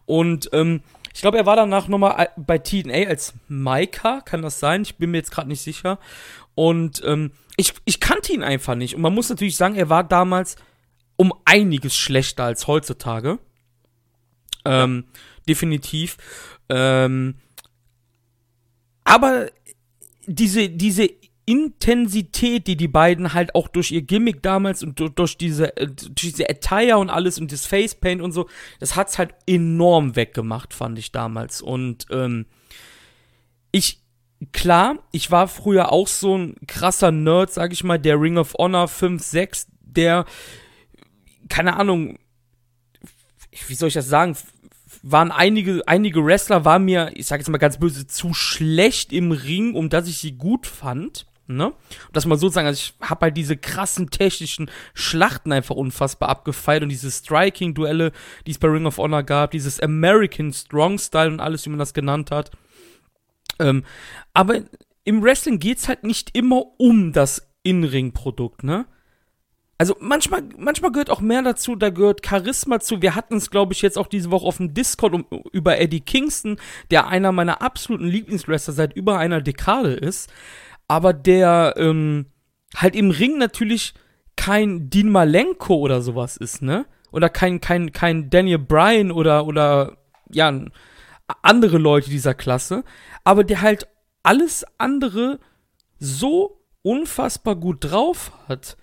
Und, 0.06 0.50
ähm, 0.54 0.82
ich 1.18 1.22
glaube, 1.22 1.40
er 1.40 1.48
war 1.48 1.56
danach 1.56 1.88
nochmal 1.88 2.30
bei 2.38 2.60
TNA 2.60 3.08
als 3.08 3.34
Maika, 3.48 4.22
kann 4.22 4.44
das 4.44 4.60
sein? 4.60 4.84
Ich 4.84 4.98
bin 4.98 5.10
mir 5.10 5.18
jetzt 5.18 5.32
gerade 5.32 5.48
nicht 5.48 5.64
sicher. 5.64 5.98
Und 6.54 7.02
ähm, 7.04 7.32
ich, 7.56 7.74
ich 7.86 8.00
kannte 8.00 8.34
ihn 8.34 8.44
einfach 8.44 8.76
nicht. 8.76 8.94
Und 8.94 9.02
man 9.02 9.16
muss 9.16 9.28
natürlich 9.28 9.56
sagen, 9.56 9.74
er 9.74 9.90
war 9.90 10.04
damals 10.04 10.58
um 11.16 11.34
einiges 11.44 11.96
schlechter 11.96 12.44
als 12.44 12.68
heutzutage. 12.68 13.40
Ähm, 14.64 15.06
definitiv. 15.50 16.18
Ähm, 16.70 17.40
aber 19.04 19.48
diese, 20.28 20.70
diese 20.70 21.10
Intensität, 21.48 22.68
die 22.68 22.76
die 22.76 22.90
beiden 22.90 23.34
halt 23.34 23.56
auch 23.56 23.70
durch 23.70 23.92
ihr 23.92 24.02
Gimmick 24.02 24.44
damals 24.44 24.84
und 24.84 25.00
durch 25.00 25.38
diese, 25.38 25.78
äh, 25.78 25.88
durch 25.88 26.34
diese 26.34 26.50
Attire 26.50 26.98
und 26.98 27.10
alles 27.10 27.40
und 27.40 27.54
das 27.54 27.66
Facepaint 27.66 28.22
und 28.22 28.34
so, 28.34 28.50
das 28.82 28.98
hat's 28.98 29.18
halt 29.18 29.34
enorm 29.48 30.18
weggemacht, 30.18 30.74
fand 30.74 31.00
ich 31.00 31.14
damals. 31.14 31.62
Und 31.62 32.06
ähm, 32.12 32.48
ich, 33.72 34.02
klar, 34.52 35.00
ich 35.14 35.32
war 35.32 35.48
früher 35.48 35.94
auch 35.94 36.10
so 36.10 36.38
ein 36.38 36.56
krasser 36.68 37.12
Nerd, 37.12 37.54
sag 37.54 37.72
ich 37.72 37.86
mal, 37.86 37.98
der 37.98 38.20
Ring 38.20 38.38
of 38.38 38.54
Honor 38.56 38.90
5, 38.90 39.24
6, 39.24 39.68
der, 39.80 40.26
keine 41.48 41.78
Ahnung, 41.78 42.20
wie 43.68 43.76
soll 43.76 43.88
ich 43.88 43.94
das 43.94 44.10
sagen, 44.10 44.36
waren 45.02 45.32
einige, 45.32 45.82
einige 45.88 46.26
Wrestler 46.26 46.66
waren 46.66 46.84
mir, 46.84 47.12
ich 47.16 47.28
sag 47.28 47.40
jetzt 47.40 47.48
mal 47.50 47.58
ganz 47.58 47.78
böse, 47.78 48.06
zu 48.06 48.34
schlecht 48.34 49.14
im 49.14 49.32
Ring, 49.32 49.76
um 49.76 49.88
dass 49.88 50.10
ich 50.10 50.18
sie 50.18 50.34
gut 50.34 50.68
fand. 50.68 51.26
Ne? 51.48 51.72
Das 52.12 52.26
mal 52.26 52.38
so 52.38 52.50
sagen, 52.50 52.68
also 52.68 52.78
ich 52.78 52.94
habe 53.08 53.28
halt 53.28 53.38
diese 53.38 53.56
krassen 53.56 54.10
technischen 54.10 54.70
Schlachten 54.94 55.54
einfach 55.54 55.76
unfassbar 55.76 56.28
abgefeiert 56.28 56.84
und 56.84 56.90
diese 56.90 57.10
Striking-Duelle, 57.10 58.12
die 58.46 58.52
es 58.52 58.58
bei 58.58 58.68
Ring 58.68 58.86
of 58.86 58.98
Honor 58.98 59.24
gab, 59.24 59.52
dieses 59.52 59.80
American 59.80 60.52
Strong 60.52 61.00
Style 61.00 61.32
und 61.32 61.40
alles, 61.40 61.66
wie 61.66 61.70
man 61.70 61.80
das 61.80 61.94
genannt 61.94 62.32
hat. 62.32 62.52
Ähm, 63.60 63.86
aber 64.34 64.62
im 65.06 65.24
Wrestling 65.24 65.60
geht's 65.60 65.88
halt 65.88 66.04
nicht 66.04 66.36
immer 66.36 66.66
um 66.78 67.14
das 67.14 67.48
In-Ring-Produkt, 67.64 68.64
ne? 68.64 68.86
Also 69.80 69.96
manchmal, 70.00 70.42
manchmal 70.58 70.92
gehört 70.92 71.12
auch 71.12 71.22
mehr 71.22 71.44
dazu, 71.44 71.76
da 71.76 71.92
gehört 71.92 72.26
Charisma 72.26 72.80
zu. 72.80 73.02
Wir 73.04 73.14
hatten 73.14 73.38
es, 73.38 73.52
glaube 73.52 73.74
ich, 73.74 73.84
jetzt 73.84 73.98
auch 73.98 74.08
diese 74.08 74.32
Woche 74.32 74.48
auf 74.48 74.58
dem 74.58 74.74
Discord 74.74 75.14
um, 75.14 75.26
über 75.52 75.80
Eddie 75.80 76.02
Kingston, 76.02 76.58
der 76.90 77.08
einer 77.08 77.32
meiner 77.32 77.62
absoluten 77.62 78.08
Lieblingswrestler 78.08 78.74
seit 78.74 78.94
über 78.94 79.20
einer 79.20 79.40
Dekade 79.40 79.94
ist 79.94 80.32
aber 80.88 81.14
der 81.14 81.76
ähm, 81.78 82.28
halt 82.76 82.96
im 82.96 83.12
Ring 83.12 83.38
natürlich 83.38 83.94
kein 84.36 84.90
Dean 84.90 85.10
Malenko 85.10 85.76
oder 85.76 86.02
sowas 86.02 86.38
ist, 86.38 86.62
ne? 86.62 86.86
Oder 87.12 87.30
kein, 87.30 87.62
kein, 87.62 87.92
kein 87.92 88.30
Daniel 88.30 88.60
Bryan 88.60 89.12
oder, 89.12 89.46
oder, 89.46 89.98
ja, 90.32 90.54
andere 91.42 91.78
Leute 91.78 92.10
dieser 92.10 92.34
Klasse, 92.34 92.84
aber 93.24 93.44
der 93.44 93.62
halt 93.62 93.88
alles 94.24 94.66
andere 94.78 95.40
so 96.00 96.62
unfassbar 96.82 97.56
gut 97.56 97.78
drauf 97.82 98.32
hat, 98.48 98.78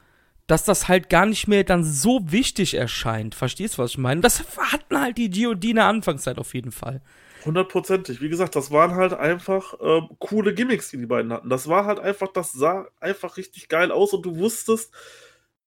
dass 0.47 0.65
das 0.65 0.89
halt 0.89 1.09
gar 1.09 1.27
nicht 1.27 1.49
mehr 1.49 1.65
dann 1.65 1.85
so 1.85 2.21
wichtig 2.25 2.75
erscheint. 2.75 3.35
Verstehst 3.35 3.79
du, 3.79 3.83
was 3.83 3.93
ich 3.93 3.99
meine? 3.99 4.21
Das 4.21 4.45
hatten 4.59 5.01
halt 5.01 5.17
die 5.17 5.31
GOD 5.31 5.65
in 5.65 5.77
der 5.77 5.87
Anfangszeit 5.87 6.39
auf 6.39 6.55
jeden 6.55 6.73
Fall. 6.73 7.01
Hundertprozentig. 7.45 8.21
Wie 8.21 8.29
gesagt, 8.29 8.57
das 8.57 8.71
waren 8.71 8.95
halt 8.95 9.13
einfach 9.13 9.75
äh, 9.81 10.01
coole 10.19 10.55
Gimmicks, 10.55 10.91
die 10.91 10.97
die 10.99 11.07
beiden 11.07 11.33
hatten. 11.33 11.51
Das 11.51 11.69
war 11.69 11.85
halt 11.85 11.99
einfach, 11.99 12.29
das 12.33 12.53
sah 12.53 12.89
einfach 13.01 13.37
richtig 13.37 13.69
geil 13.69 13.91
aus 13.93 14.13
und 14.15 14.23
du 14.25 14.37
wusstest, 14.39 14.93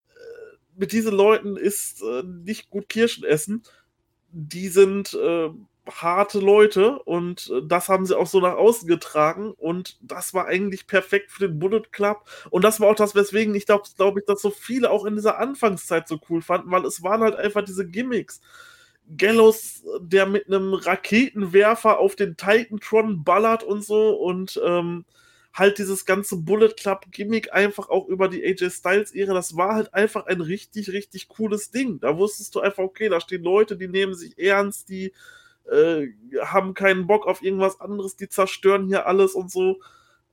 äh, 0.10 0.58
mit 0.76 0.92
diesen 0.92 1.13
Leuten 1.13 1.58
ist 1.58 2.02
äh, 2.02 2.24
nicht 2.24 2.70
gut 2.70 2.90
Kirschen 2.90 3.24
essen. 3.24 3.63
Die 4.32 4.70
sind 4.70 5.13
äh, 5.13 5.50
harte 5.90 6.40
Leute 6.40 7.00
und 7.04 7.50
äh, 7.52 7.62
das 7.66 7.90
haben 7.90 8.06
sie 8.06 8.18
auch 8.18 8.28
so 8.28 8.40
nach 8.42 8.56
außen 8.56 8.88
getragen 8.88 9.54
und 9.58 9.98
das 10.02 10.34
war 10.34 10.48
eigentlich 10.48 10.88
perfekt 10.88 11.32
für 11.32 11.48
den 11.48 11.60
Bullet 11.60 11.84
Club 11.92 12.26
und 12.50 12.63
das 12.63 12.80
war 12.80 12.90
auch 12.90 12.96
das, 12.96 13.16
weswegen 13.16 13.56
ich 13.56 13.66
glaube, 13.68 13.88
glaub 13.96 14.18
ich, 14.18 14.26
dass 14.26 14.42
so 14.42 14.50
viele 14.52 14.90
auch 14.92 15.06
in 15.06 15.16
dieser 15.16 15.38
Anfangszeit 15.40 16.08
so 16.08 16.20
cool 16.30 16.42
fanden, 16.42 16.72
weil 16.72 16.86
es 16.86 17.04
waren 17.04 17.22
halt 17.22 17.36
einfach 17.36 17.63
diese 17.63 17.88
Gimmicks 17.88 18.42
Gallows, 19.15 19.84
der 20.02 20.26
mit 20.26 20.48
einem 20.48 20.74
Raketenwerfer 20.74 22.00
auf 22.00 22.15
den 22.15 22.36
Titantron 22.36 23.24
ballert 23.24 23.63
und 23.63 23.84
so 23.86 24.10
und 24.15 24.60
ähm, 24.65 25.06
halt 25.54 25.78
dieses 25.80 26.06
ganze 26.06 26.38
Bullet 26.38 26.74
Club 26.78 27.06
Gimmick 27.12 27.52
einfach 27.54 27.89
auch 27.89 28.08
über 28.08 28.28
die 28.28 28.43
AJ 28.43 28.70
Styles 28.72 29.12
Ehre, 29.12 29.34
das 29.34 29.58
war 29.58 29.76
halt 29.76 29.93
einfach 29.93 30.26
ein 30.28 30.41
richtig, 30.41 30.91
richtig 30.91 31.30
cooles 31.30 31.72
Ding. 31.72 32.00
Da 32.00 32.17
wusstest 32.17 32.54
du 32.56 32.60
einfach, 32.60 32.84
okay, 32.84 33.10
da 33.10 33.20
stehen 33.20 33.43
Leute, 33.43 33.78
die 33.78 33.88
nehmen 33.88 34.13
sich 34.13 34.38
ernst, 34.38 34.89
die 34.89 35.13
äh, 35.72 36.08
haben 36.41 36.74
keinen 36.74 37.08
Bock 37.08 37.26
auf 37.28 37.41
irgendwas 37.41 37.80
anderes, 37.82 38.15
die 38.15 38.30
zerstören 38.30 38.88
hier 38.88 39.08
alles 39.08 39.34
und 39.34 39.52
so. 39.52 39.80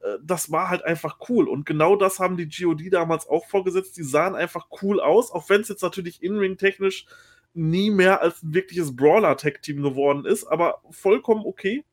äh, 0.01 0.19
das 0.23 0.51
war 0.53 0.69
halt 0.69 0.85
einfach 0.85 1.19
cool. 1.29 1.49
Und 1.49 1.67
genau 1.67 1.97
das 1.97 2.19
haben 2.19 2.37
die 2.37 2.49
GOD 2.49 2.93
damals 2.93 3.29
auch 3.29 3.47
vorgesetzt. 3.47 3.97
Die 3.97 4.03
sahen 4.05 4.35
einfach 4.35 4.67
cool 4.83 5.01
aus, 5.01 5.31
auch 5.33 5.49
wenn 5.49 5.63
es 5.63 5.69
jetzt 5.69 5.83
natürlich 5.83 6.23
in-ring 6.23 6.57
technisch 6.59 7.07
nie 7.55 7.91
mehr 7.91 8.21
als 8.21 8.43
ein 8.43 8.55
wirkliches 8.55 8.95
Brawler-Tag-Team 8.95 9.83
geworden 9.83 10.25
ist, 10.25 10.45
aber 10.45 10.83
vollkommen 10.91 11.45
okay. 11.47 11.85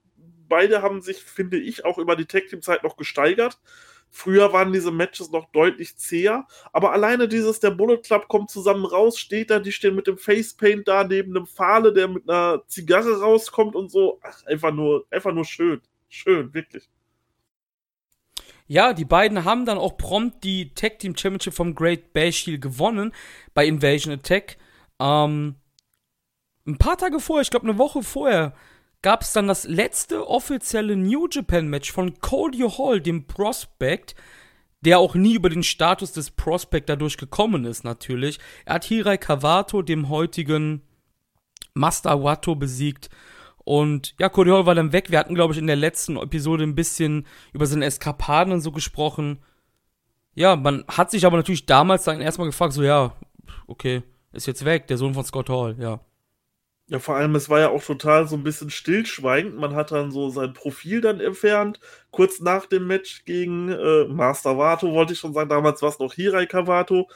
Beide 0.49 0.81
haben 0.81 1.01
sich, 1.01 1.23
finde 1.23 1.57
ich, 1.57 1.85
auch 1.85 1.97
über 1.97 2.15
die 2.15 2.25
Tag-Team-Zeit 2.25 2.83
noch 2.83 2.97
gesteigert. 2.97 3.59
Früher 4.13 4.51
waren 4.51 4.73
diese 4.73 4.91
Matches 4.91 5.31
noch 5.31 5.51
deutlich 5.51 5.95
zäher, 5.95 6.45
aber 6.73 6.91
alleine 6.91 7.29
dieses, 7.29 7.61
der 7.61 7.71
Bullet 7.71 7.99
Club 7.99 8.27
kommt 8.27 8.51
zusammen 8.51 8.85
raus, 8.85 9.17
steht 9.17 9.49
da, 9.49 9.59
die 9.59 9.71
stehen 9.71 9.95
mit 9.95 10.05
dem 10.07 10.17
Facepaint 10.17 10.85
da 10.89 11.05
neben 11.05 11.35
einem 11.35 11.45
Pfahle, 11.45 11.93
der 11.93 12.09
mit 12.09 12.29
einer 12.29 12.63
Zigarre 12.67 13.21
rauskommt 13.21 13.73
und 13.73 13.89
so. 13.89 14.19
Ach, 14.21 14.45
einfach 14.47 14.73
nur, 14.73 15.05
einfach 15.09 15.33
nur 15.33 15.45
schön. 15.45 15.79
Schön, 16.09 16.53
wirklich. 16.53 16.89
Ja, 18.67 18.91
die 18.91 19.05
beiden 19.05 19.45
haben 19.45 19.65
dann 19.65 19.77
auch 19.77 19.97
prompt 19.97 20.43
die 20.43 20.73
Tag 20.73 20.99
Team 20.99 21.15
Championship 21.15 21.53
vom 21.53 21.73
Great 21.73 22.11
Bash 22.11 22.45
Heel 22.45 22.59
gewonnen 22.59 23.13
bei 23.53 23.65
Invasion 23.65 24.13
Attack. 24.13 24.57
Ähm, 25.01 25.55
ein 26.67 26.77
paar 26.77 26.97
Tage 26.97 27.19
vorher, 27.19 27.41
ich 27.41 27.49
glaube 27.49 27.67
eine 27.67 27.79
Woche 27.79 28.03
vorher, 28.03 28.53
gab 29.01 29.23
es 29.23 29.33
dann 29.33 29.47
das 29.47 29.63
letzte 29.63 30.27
offizielle 30.27 30.95
New 30.95 31.27
Japan 31.29 31.67
Match 31.67 31.91
von 31.91 32.19
Cody 32.19 32.59
Hall, 32.77 33.01
dem 33.01 33.25
Prospect, 33.25 34.13
der 34.81 34.99
auch 34.99 35.15
nie 35.15 35.33
über 35.33 35.49
den 35.49 35.63
Status 35.63 36.11
des 36.11 36.29
Prospect 36.31 36.87
dadurch 36.87 37.17
gekommen 37.17 37.65
ist, 37.65 37.83
natürlich. 37.83 38.39
Er 38.65 38.75
hat 38.75 38.85
Hirai 38.85 39.17
Kawato, 39.17 39.81
dem 39.81 40.09
heutigen 40.09 40.83
Master 41.73 42.23
Wato, 42.23 42.55
besiegt. 42.55 43.09
Und 43.63 44.15
ja, 44.19 44.29
Cody 44.29 44.51
Hall 44.51 44.65
war 44.65 44.75
dann 44.75 44.91
weg. 44.91 45.09
Wir 45.09 45.19
hatten, 45.19 45.35
glaube 45.35 45.53
ich, 45.53 45.59
in 45.59 45.67
der 45.67 45.75
letzten 45.75 46.17
Episode 46.17 46.63
ein 46.63 46.75
bisschen 46.75 47.25
über 47.53 47.65
seine 47.65 47.85
Eskapaden 47.85 48.53
und 48.53 48.61
so 48.61 48.71
gesprochen. 48.71 49.39
Ja, 50.33 50.55
man 50.55 50.83
hat 50.87 51.11
sich 51.11 51.25
aber 51.25 51.37
natürlich 51.37 51.65
damals 51.65 52.03
dann 52.03 52.21
erstmal 52.21 52.47
gefragt, 52.47 52.73
so, 52.73 52.83
ja, 52.83 53.15
okay, 53.67 54.03
ist 54.33 54.47
jetzt 54.47 54.65
weg, 54.65 54.87
der 54.87 54.97
Sohn 54.97 55.13
von 55.13 55.25
Scott 55.25 55.49
Hall, 55.49 55.75
ja. 55.79 55.99
Ja, 56.87 56.99
vor 56.99 57.15
allem, 57.15 57.35
es 57.35 57.49
war 57.49 57.59
ja 57.61 57.69
auch 57.69 57.83
total 57.83 58.27
so 58.27 58.35
ein 58.35 58.43
bisschen 58.43 58.69
stillschweigend. 58.69 59.55
Man 59.55 59.75
hat 59.75 59.91
dann 59.91 60.11
so 60.11 60.29
sein 60.29 60.51
Profil 60.51 60.99
dann 60.99 61.21
entfernt. 61.21 61.79
Kurz 62.11 62.41
nach 62.41 62.65
dem 62.65 62.85
Match 62.85 63.23
gegen 63.23 63.69
äh, 63.69 64.05
Master 64.09 64.57
Vato, 64.57 64.91
wollte 64.91 65.13
ich 65.13 65.19
schon 65.19 65.33
sagen, 65.33 65.49
damals 65.49 65.81
war 65.81 65.89
es 65.89 65.99
noch 65.99 66.13
Hirai 66.13 66.47
Kawato. 66.47 67.09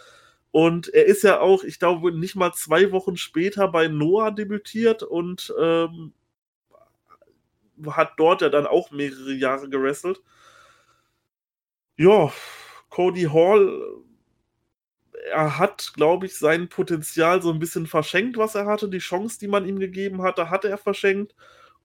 Und 0.51 0.87
er 0.93 1.05
ist 1.05 1.23
ja 1.23 1.41
auch, 1.41 1.65
ich 1.65 1.79
glaube, 1.79 2.17
nicht 2.17 2.37
mal 2.37 2.53
zwei 2.53 2.93
Wochen 2.93 3.17
später 3.17 3.67
bei 3.67 3.89
Noah 3.89 4.31
debütiert 4.31 5.03
und 5.03 5.53
ähm, 5.59 6.13
hat 7.87 8.13
dort 8.17 8.41
ja 8.41 8.47
dann 8.47 8.65
auch 8.65 8.91
mehrere 8.91 9.33
Jahre 9.33 9.67
gewrestelt. 9.67 10.21
Ja, 11.97 12.31
Cody 12.89 13.23
Hall 13.23 13.83
er 15.31 15.57
hat, 15.57 15.93
glaube 15.95 16.25
ich, 16.25 16.37
sein 16.37 16.69
Potenzial 16.69 17.41
so 17.41 17.51
ein 17.51 17.59
bisschen 17.59 17.87
verschenkt, 17.87 18.37
was 18.37 18.55
er 18.55 18.65
hatte. 18.65 18.89
Die 18.89 18.99
Chance, 18.99 19.39
die 19.39 19.47
man 19.47 19.67
ihm 19.67 19.79
gegeben 19.79 20.21
hatte, 20.21 20.49
hatte 20.49 20.69
er 20.69 20.77
verschenkt. 20.77 21.35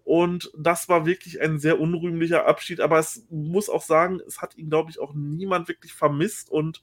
Und 0.05 0.51
das 0.57 0.89
war 0.89 1.07
wirklich 1.07 1.41
ein 1.41 1.59
sehr 1.59 1.81
unrühmlicher 1.81 2.47
Abschied. 2.47 2.81
Aber 2.81 2.99
es 2.99 3.27
muss 3.31 3.69
auch 3.69 3.83
sagen, 3.83 4.21
es 4.27 4.41
hat 4.43 4.57
ihn, 4.57 4.71
glaube 4.71 4.91
ich, 4.91 4.99
auch 4.99 5.15
niemand 5.15 5.69
wirklich 5.69 5.95
vermisst. 5.95 6.51
Und 6.51 6.83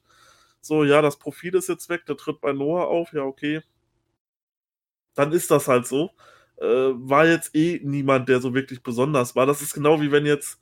so, 0.60 0.84
ja, 0.84 1.02
das 1.02 1.18
Profil 1.18 1.54
ist 1.54 1.68
jetzt 1.68 1.88
weg, 1.88 2.06
der 2.06 2.16
tritt 2.16 2.40
bei 2.40 2.52
Noah 2.52 2.88
auf. 2.88 3.12
Ja, 3.12 3.22
okay. 3.22 3.62
Dann 5.14 5.32
ist 5.32 5.50
das 5.50 5.68
halt 5.68 5.86
so. 5.86 6.10
Äh, 6.58 6.64
war 6.66 7.26
jetzt 7.26 7.54
eh 7.54 7.80
niemand, 7.84 8.28
der 8.28 8.40
so 8.40 8.54
wirklich 8.54 8.82
besonders 8.82 9.36
war. 9.36 9.46
Das 9.46 9.62
ist 9.62 9.74
genau 9.74 10.00
wie 10.00 10.12
wenn 10.12 10.26
jetzt 10.26 10.58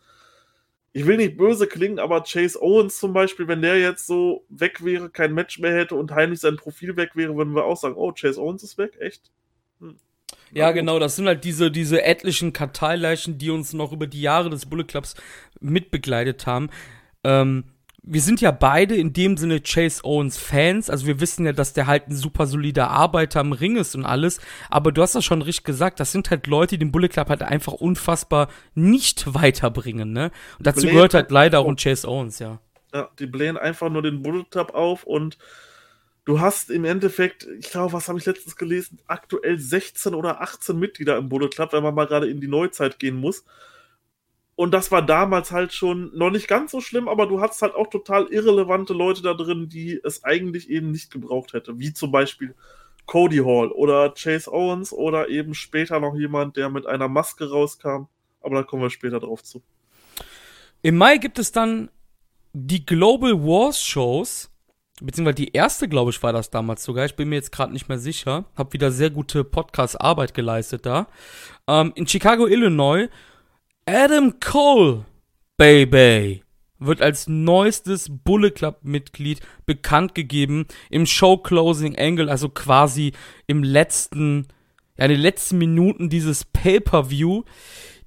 ich 0.97 1.05
will 1.05 1.19
nicht 1.19 1.37
böse 1.37 1.67
klingen, 1.67 1.99
aber 1.99 2.23
Chase 2.23 2.59
Owens 2.63 2.99
zum 2.99 3.13
Beispiel, 3.13 3.47
wenn 3.49 3.61
der 3.61 3.79
jetzt 3.79 4.07
so 4.07 4.47
weg 4.49 4.83
wäre, 4.83 5.11
kein 5.11 5.35
Match 5.35 5.59
mehr 5.59 5.75
hätte 5.75 5.95
und 5.95 6.11
heimlich 6.11 6.41
sein 6.41 6.57
Profil 6.57 6.97
weg 6.97 7.11
wäre, 7.13 7.37
würden 7.37 7.55
wir 7.55 7.67
auch 7.67 7.77
sagen, 7.77 7.97
oh, 7.99 8.13
Chase 8.13 8.41
Owens 8.41 8.63
ist 8.63 8.79
weg, 8.79 8.97
echt? 8.99 9.31
Hm. 9.81 9.97
Ja, 10.53 10.71
genau, 10.73 10.99
das 10.99 11.17
sind 11.17 11.27
halt 11.27 11.45
diese, 11.45 11.71
diese 11.71 12.03
etlichen 12.03 12.55
Karteileichen, 12.55 13.37
die 13.37 13.51
uns 13.51 13.75
noch 13.75 13.93
über 13.93 14.07
die 14.07 14.23
Jahre 14.23 14.49
des 14.49 14.65
Bullet 14.65 14.85
Clubs 14.85 15.17
mitbegleitet 15.61 16.47
haben. 16.47 16.71
Ähm, 17.25 17.65
wir 18.07 18.21
sind 18.21 18.41
ja 18.41 18.53
beide 18.53 18.95
in 18.95 19.13
dem 19.13 19.37
Sinne 19.37 19.61
Chase 19.61 20.05
Owens 20.05 20.39
Fans. 20.39 20.89
Also 20.89 21.07
wir 21.07 21.21
wissen 21.21 21.45
ja, 21.45 21.53
dass 21.53 21.73
der 21.73 21.89
halt 21.89 22.09
ein 22.09 22.15
super 22.15 22.47
solider 22.47 22.89
Arbeiter 22.89 23.41
im 23.41 23.53
Ring 23.53 23.77
ist 23.77 23.97
und 23.97 24.07
alles. 24.07 24.41
Aber 24.71 24.93
du 24.93 25.03
hast 25.03 25.17
das 25.17 25.25
schon 25.25 25.43
richtig 25.43 25.65
gesagt. 25.65 25.99
Das 25.99 26.13
sind 26.13 26.31
halt 26.31 26.47
Leute, 26.47 26.79
die 26.79 26.85
den 26.85 26.93
Bullet 26.93 27.09
Club 27.09 27.29
halt 27.29 27.43
einfach 27.43 27.73
unfassbar 27.73 28.49
nicht 28.75 29.35
weiterbringen, 29.35 30.13
ne? 30.13 30.31
Und 30.59 30.67
dazu 30.67 30.87
gehört 30.87 31.15
halt 31.15 31.33
leider 31.33 31.59
auch 31.59 31.69
ein 31.69 31.77
Chase 31.77 32.09
Owens, 32.09 32.39
ja. 32.39 32.61
Ja, 32.95 33.11
die 33.19 33.27
blähen 33.27 33.59
einfach 33.59 33.91
nur 33.91 34.03
den 34.03 34.23
Bullet 34.23 34.47
Club 34.51 34.73
auf 34.73 35.03
und 35.03 35.37
du 36.25 36.41
hast 36.41 36.71
im 36.71 36.85
Endeffekt, 36.85 37.47
ich 37.59 37.71
glaube, 37.71 37.93
was 37.93 38.09
habe 38.09 38.19
ich 38.21 38.27
letztens 38.27 38.55
gelesen, 38.57 39.01
aktuell 39.09 39.59
16 39.59 40.15
oder 40.15 40.41
18 40.41 40.79
Mitglieder 40.79 41.17
im 41.17 41.29
Bullet 41.29 41.49
Club, 41.49 41.73
wenn 41.73 41.83
man 41.83 41.95
mal 41.95 42.07
gerade 42.07 42.29
in 42.29 42.41
die 42.41 42.49
Neuzeit 42.49 43.01
gehen 43.01 43.17
muss. 43.17 43.45
Und 44.57 44.73
das 44.73 44.91
war 44.91 45.03
damals 45.03 45.53
halt 45.53 45.75
schon 45.75 46.11
noch 46.17 46.31
nicht 46.31 46.49
ganz 46.49 46.73
so 46.73 46.81
schlimm, 46.81 47.09
aber 47.09 47.27
du 47.27 47.41
hattest 47.41 47.61
halt 47.61 47.75
auch 47.75 47.89
total 47.89 48.27
irrelevante 48.29 48.95
Leute 48.95 49.21
da 49.21 49.35
drin, 49.35 49.69
die 49.69 50.01
es 50.03 50.25
eigentlich 50.25 50.71
eben 50.71 50.91
nicht 50.91 51.11
gebraucht 51.11 51.53
hätte. 51.53 51.79
Wie 51.79 51.93
zum 51.93 52.11
Beispiel 52.11 52.55
Cody 53.05 53.39
Hall 53.39 53.71
oder 53.71 54.15
Chase 54.15 54.51
Owens 54.51 54.95
oder 54.95 55.29
eben 55.29 55.55
später 55.55 56.01
noch 56.01 56.17
jemand, 56.17 56.57
der 56.57 56.71
mit 56.71 56.87
einer 56.87 57.07
Maske 57.07 57.51
rauskam. 57.51 58.07
Aber 58.41 58.57
da 58.57 58.63
kommen 58.63 58.83
wir 58.83 58.91
später 58.91 59.21
drauf 59.21 59.45
zu. 59.45 59.63
Im 60.81 60.97
Mai 60.97 61.19
gibt 61.19 61.39
es 61.39 61.53
dann 61.53 61.91
die 62.55 62.87
Global 62.87 63.35
Wars 63.35 63.83
Shows, 63.83 64.51
beziehungsweise 65.03 65.35
die 65.35 65.53
erste, 65.53 65.89
glaube 65.89 66.11
ich, 66.11 66.23
war 66.23 66.33
das 66.33 66.49
damals 66.49 66.83
sogar. 66.83 67.05
Ich 67.05 67.17
bin 67.17 67.29
mir 67.29 67.35
jetzt 67.35 67.53
gerade 67.53 67.75
nicht 67.75 67.89
mehr 67.91 67.99
sicher. 67.99 68.47
Hab 68.57 68.73
wieder 68.73 68.91
sehr 68.91 69.11
gute 69.11 69.45
Podcast-Arbeit 69.45 70.33
geleistet 70.33 70.87
da. 70.87 71.09
Ähm, 71.67 71.93
in 71.95 72.07
Chicago, 72.07 72.47
Illinois 72.47 73.09
Adam 73.89 74.41
Cole, 74.41 75.05
Baby, 75.57 76.43
wird 76.81 77.01
als 77.01 77.29
neuestes 77.29 78.09
Bullet 78.11 78.51
Club 78.51 78.81
Mitglied 78.83 79.41
bekannt 79.65 80.17
gegeben 80.17 80.67
im 80.91 81.07
Show 81.07 81.37
Closing 81.37 81.97
Angle, 81.97 82.29
also 82.29 82.49
quasi 82.49 83.13
im 83.47 83.63
letzten, 83.63 84.49
ja, 84.99 85.05
in 85.05 85.13
den 85.13 85.21
letzten 85.21 85.59
Minuten 85.59 86.09
dieses 86.09 86.45
Pay-Per-View. 86.45 87.45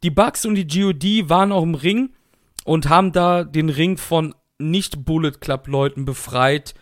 Die 0.04 0.10
Bucks 0.10 0.46
und 0.46 0.56
die 0.56 0.68
GOD 0.68 1.30
waren 1.30 1.54
auch 1.54 1.63
im 1.63 1.76
Ring 1.76 2.10
und 2.65 2.89
haben 2.89 3.13
da 3.13 3.46
den 3.46 3.70
Ring 3.70 3.96
von 3.96 4.36
nicht 4.58 5.06
Bullet 5.06 5.39
Club 5.39 5.70
Leuten 5.70 6.04
befreit. 6.04 6.74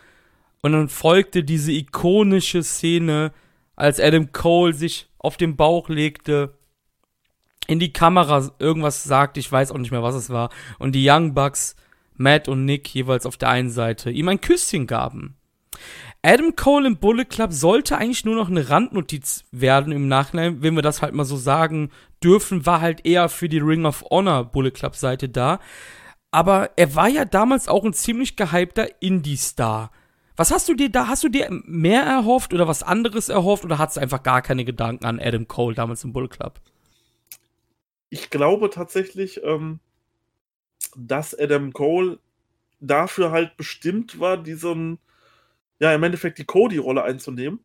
Und 0.60 0.72
dann 0.72 0.88
folgte 0.88 1.44
diese 1.44 1.70
ikonische 1.70 2.64
Szene, 2.64 3.30
als 3.76 4.00
Adam 4.00 4.32
Cole 4.32 4.74
sich 4.74 5.08
auf 5.18 5.36
den 5.36 5.54
Bauch 5.54 5.88
legte 5.88 6.57
in 7.68 7.78
die 7.78 7.92
Kamera 7.92 8.50
irgendwas 8.58 9.04
sagt, 9.04 9.36
ich 9.36 9.50
weiß 9.50 9.70
auch 9.70 9.78
nicht 9.78 9.92
mehr, 9.92 10.02
was 10.02 10.16
es 10.16 10.30
war, 10.30 10.50
und 10.80 10.92
die 10.92 11.08
Young 11.08 11.34
Bucks, 11.34 11.76
Matt 12.16 12.48
und 12.48 12.64
Nick 12.64 12.92
jeweils 12.92 13.26
auf 13.26 13.36
der 13.36 13.50
einen 13.50 13.70
Seite 13.70 14.10
ihm 14.10 14.28
ein 14.28 14.40
Küsschen 14.40 14.88
gaben. 14.88 15.36
Adam 16.22 16.56
Cole 16.56 16.88
im 16.88 16.96
Bullet 16.96 17.26
Club 17.26 17.52
sollte 17.52 17.96
eigentlich 17.96 18.24
nur 18.24 18.34
noch 18.34 18.48
eine 18.48 18.70
Randnotiz 18.70 19.44
werden 19.52 19.92
im 19.92 20.08
Nachhinein, 20.08 20.62
wenn 20.62 20.74
wir 20.74 20.82
das 20.82 21.00
halt 21.00 21.14
mal 21.14 21.24
so 21.24 21.36
sagen 21.36 21.90
dürfen, 22.24 22.66
war 22.66 22.80
halt 22.80 23.06
eher 23.06 23.28
für 23.28 23.48
die 23.48 23.60
Ring 23.60 23.86
of 23.86 24.04
Honor 24.10 24.44
Bullet 24.44 24.72
Club 24.72 24.96
Seite 24.96 25.28
da. 25.28 25.60
Aber 26.32 26.70
er 26.76 26.96
war 26.96 27.08
ja 27.08 27.24
damals 27.24 27.68
auch 27.68 27.84
ein 27.84 27.92
ziemlich 27.92 28.34
gehypter 28.34 28.88
Indie-Star. 29.00 29.92
Was 30.36 30.50
hast 30.50 30.68
du 30.68 30.74
dir 30.74 30.90
da, 30.90 31.06
hast 31.06 31.22
du 31.22 31.28
dir 31.28 31.48
mehr 31.64 32.02
erhofft 32.02 32.52
oder 32.52 32.66
was 32.66 32.82
anderes 32.82 33.28
erhofft 33.28 33.64
oder 33.64 33.78
hattest 33.78 33.98
du 33.98 34.00
einfach 34.00 34.22
gar 34.22 34.42
keine 34.42 34.64
Gedanken 34.64 35.04
an 35.04 35.20
Adam 35.20 35.46
Cole 35.46 35.74
damals 35.74 36.02
im 36.02 36.12
Bullet 36.12 36.28
Club? 36.28 36.60
Ich 38.10 38.30
glaube 38.30 38.70
tatsächlich, 38.70 39.42
ähm, 39.44 39.80
dass 40.96 41.38
Adam 41.38 41.72
Cole 41.72 42.18
dafür 42.80 43.30
halt 43.30 43.56
bestimmt 43.56 44.20
war, 44.20 44.36
diesen, 44.36 44.98
ja, 45.80 45.94
im 45.94 46.02
Endeffekt 46.02 46.38
die 46.38 46.44
Cody-Rolle 46.44 47.02
einzunehmen. 47.02 47.60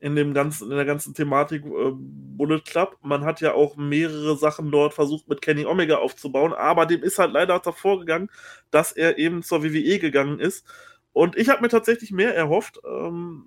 In 0.00 0.16
dem 0.16 0.32
ganzen, 0.32 0.70
in 0.70 0.76
der 0.76 0.86
ganzen 0.86 1.12
Thematik 1.12 1.62
äh, 1.64 1.92
Bullet 1.92 2.60
Club. 2.60 2.96
Man 3.02 3.24
hat 3.24 3.42
ja 3.42 3.52
auch 3.52 3.76
mehrere 3.76 4.36
Sachen 4.36 4.70
dort 4.70 4.94
versucht, 4.94 5.28
mit 5.28 5.42
Kenny 5.42 5.66
Omega 5.66 5.96
aufzubauen, 5.96 6.54
aber 6.54 6.86
dem 6.86 7.02
ist 7.02 7.18
halt 7.18 7.32
leider 7.32 7.58
davor 7.58 8.00
gegangen, 8.00 8.30
dass 8.70 8.92
er 8.92 9.18
eben 9.18 9.42
zur 9.42 9.62
WWE 9.62 9.98
gegangen 9.98 10.40
ist. 10.40 10.64
Und 11.12 11.36
ich 11.36 11.50
habe 11.50 11.60
mir 11.60 11.68
tatsächlich 11.68 12.12
mehr 12.12 12.34
erhofft. 12.34 12.80
Ähm, 12.84 13.46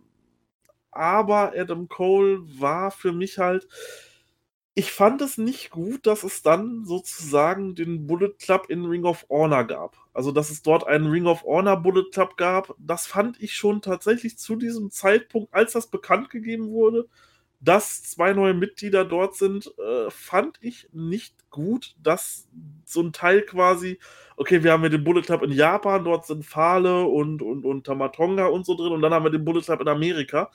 aber 0.92 1.54
Adam 1.58 1.90
Cole 1.90 2.42
war 2.60 2.92
für 2.92 3.14
mich 3.14 3.40
halt, 3.40 3.68
ich 4.76 4.92
fand 4.92 5.22
es 5.22 5.38
nicht 5.38 5.70
gut, 5.70 6.08
dass 6.08 6.24
es 6.24 6.42
dann 6.42 6.84
sozusagen 6.86 7.76
den 7.76 8.08
Bullet 8.08 8.34
Club 8.40 8.66
in 8.70 8.86
Ring 8.86 9.06
of 9.06 9.26
Honor 9.30 9.66
gab. 9.66 9.98
Also, 10.14 10.32
dass 10.32 10.50
es 10.50 10.64
dort 10.64 10.88
einen 10.88 11.08
Ring 11.08 11.28
of 11.28 11.44
Honor 11.44 11.78
Bullet 11.78 12.10
Club 12.12 12.38
gab, 12.38 12.74
das 12.80 13.06
fand 13.06 13.42
ich 13.42 13.56
schon 13.56 13.82
tatsächlich 13.82 14.38
zu 14.38 14.56
diesem 14.56 14.90
Zeitpunkt, 14.90 15.54
als 15.54 15.74
das 15.74 15.88
bekannt 15.88 16.32
gegeben 16.32 16.70
wurde, 16.70 17.08
dass 17.60 18.04
zwei 18.04 18.34
neue 18.34 18.54
Mitglieder 18.56 19.06
dort 19.06 19.36
sind, 19.36 19.72
äh, 19.78 20.10
fand 20.10 20.58
ich 20.62 20.90
nicht 20.92 21.50
gut, 21.50 21.96
dass 22.02 22.48
so 22.84 23.02
ein 23.02 23.14
Teil 23.14 23.44
quasi, 23.44 24.00
okay, 24.38 24.64
wir 24.64 24.72
haben 24.74 24.84
ja 24.84 24.90
den 24.90 25.04
Bullet 25.04 25.22
Club 25.22 25.44
in 25.44 25.52
Japan, 25.52 26.04
dort 26.04 26.26
sind 26.26 26.46
Fale 26.46 27.06
und, 27.06 27.42
und, 27.42 27.64
und 27.64 27.86
Tamatonga 27.86 28.48
und 28.48 28.66
so 28.66 28.76
drin 28.76 28.92
und 28.92 29.02
dann 29.02 29.14
haben 29.14 29.24
wir 29.24 29.30
den 29.30 29.46
Bullet 29.46 29.62
Club 29.62 29.82
in 29.82 29.88
Amerika. 29.88 30.52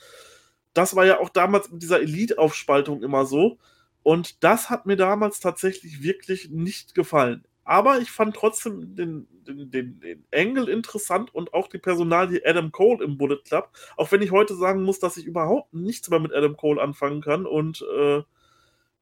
Das 0.75 0.97
war 0.97 1.07
ja 1.07 1.21
auch 1.21 1.31
damals 1.31 1.71
mit 1.71 1.83
dieser 1.83 2.01
Elite-Aufspaltung 2.01 3.03
immer 3.03 3.25
so. 3.27 3.59
Und 4.03 4.43
das 4.45 4.71
hat 4.71 4.87
mir 4.87 4.97
damals 4.97 5.41
tatsächlich 5.41 6.03
wirklich 6.03 6.51
nicht 6.51 6.95
gefallen. 6.95 7.45
Aber 7.69 7.99
ich 7.99 8.11
fand 8.11 8.35
trotzdem 8.35 8.97
den, 8.97 9.29
den, 9.47 9.71
den, 9.71 10.01
den 10.01 10.25
Angle 10.33 10.71
interessant 10.71 11.35
und 11.35 11.53
auch 11.53 11.69
die 11.69 11.77
Personalie 11.77 12.41
Adam 12.47 12.73
Cole 12.73 13.05
im 13.05 13.19
Bullet 13.19 13.43
Club. 13.45 13.71
Auch 13.99 14.11
wenn 14.11 14.23
ich 14.23 14.31
heute 14.31 14.55
sagen 14.57 14.85
muss, 14.85 15.01
dass 15.01 15.19
ich 15.19 15.27
überhaupt 15.27 15.75
nichts 15.75 16.09
mehr 16.09 16.19
mit 16.19 16.33
Adam 16.33 16.57
Cole 16.57 16.81
anfangen 16.81 17.21
kann 17.21 17.45
und 17.45 17.85
äh, 17.95 18.23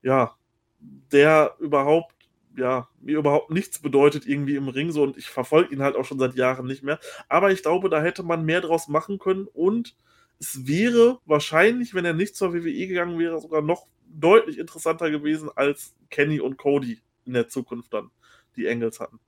ja, 0.02 0.34
der 0.80 1.54
überhaupt, 1.60 2.12
ja, 2.56 2.88
mir 3.00 3.18
überhaupt 3.18 3.50
nichts 3.50 3.78
bedeutet 3.78 4.26
irgendwie 4.26 4.56
im 4.56 4.66
Ring 4.66 4.90
so 4.90 5.04
und 5.04 5.16
ich 5.16 5.28
verfolge 5.28 5.72
ihn 5.72 5.82
halt 5.82 5.94
auch 5.94 6.04
schon 6.04 6.18
seit 6.18 6.34
Jahren 6.34 6.66
nicht 6.66 6.82
mehr. 6.82 6.98
Aber 7.28 7.52
ich 7.52 7.62
glaube, 7.62 7.88
da 7.88 8.02
hätte 8.02 8.24
man 8.24 8.44
mehr 8.44 8.62
draus 8.62 8.88
machen 8.88 9.20
können 9.20 9.46
und 9.46 9.94
es 10.38 10.66
wäre 10.66 11.20
wahrscheinlich, 11.24 11.94
wenn 11.94 12.04
er 12.04 12.12
nicht 12.12 12.36
zur 12.36 12.52
WWE 12.52 12.86
gegangen 12.86 13.18
wäre, 13.18 13.40
sogar 13.40 13.62
noch 13.62 13.86
deutlich 14.06 14.58
interessanter 14.58 15.10
gewesen 15.10 15.50
als 15.54 15.94
Kenny 16.10 16.40
und 16.40 16.56
Cody 16.56 17.00
in 17.24 17.32
der 17.32 17.48
Zukunft 17.48 17.92
dann 17.92 18.10
die 18.56 18.66
Engels 18.66 19.00
hatten. 19.00 19.18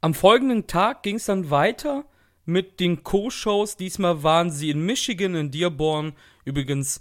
Am 0.00 0.14
folgenden 0.14 0.66
Tag 0.66 1.02
ging 1.02 1.16
es 1.16 1.26
dann 1.26 1.50
weiter 1.50 2.04
mit 2.46 2.80
den 2.80 3.02
Co-Shows. 3.02 3.76
Diesmal 3.76 4.22
waren 4.22 4.50
sie 4.50 4.70
in 4.70 4.84
Michigan, 4.84 5.34
in 5.34 5.50
Dearborn, 5.50 6.14
übrigens 6.44 7.00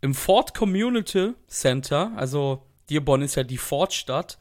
im 0.00 0.14
Ford 0.14 0.54
Community 0.54 1.34
Center. 1.46 2.12
Also 2.16 2.66
Dearborn 2.90 3.22
ist 3.22 3.36
ja 3.36 3.44
die 3.44 3.58
Ford-Stadt. 3.58 4.38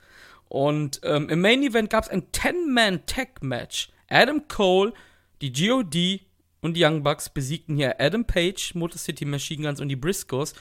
Und 0.49 0.99
ähm, 1.03 1.29
im 1.29 1.41
Main 1.41 1.63
Event 1.63 1.89
gab 1.89 2.03
es 2.03 2.09
ein 2.09 2.23
10-Man-Tag-Match. 2.31 3.89
Adam 4.09 4.47
Cole, 4.47 4.93
die 5.41 5.53
GOD 5.53 6.21
und 6.61 6.75
die 6.75 6.83
Young 6.83 7.03
Bucks 7.03 7.29
besiegten 7.29 7.75
hier 7.75 7.99
Adam 7.99 8.25
Page, 8.25 8.75
Motor 8.75 8.97
City 8.97 9.25
Machine 9.25 9.63
Guns 9.63 9.81
und 9.81 9.89
die 9.89 9.95
Briscoes. 9.95 10.53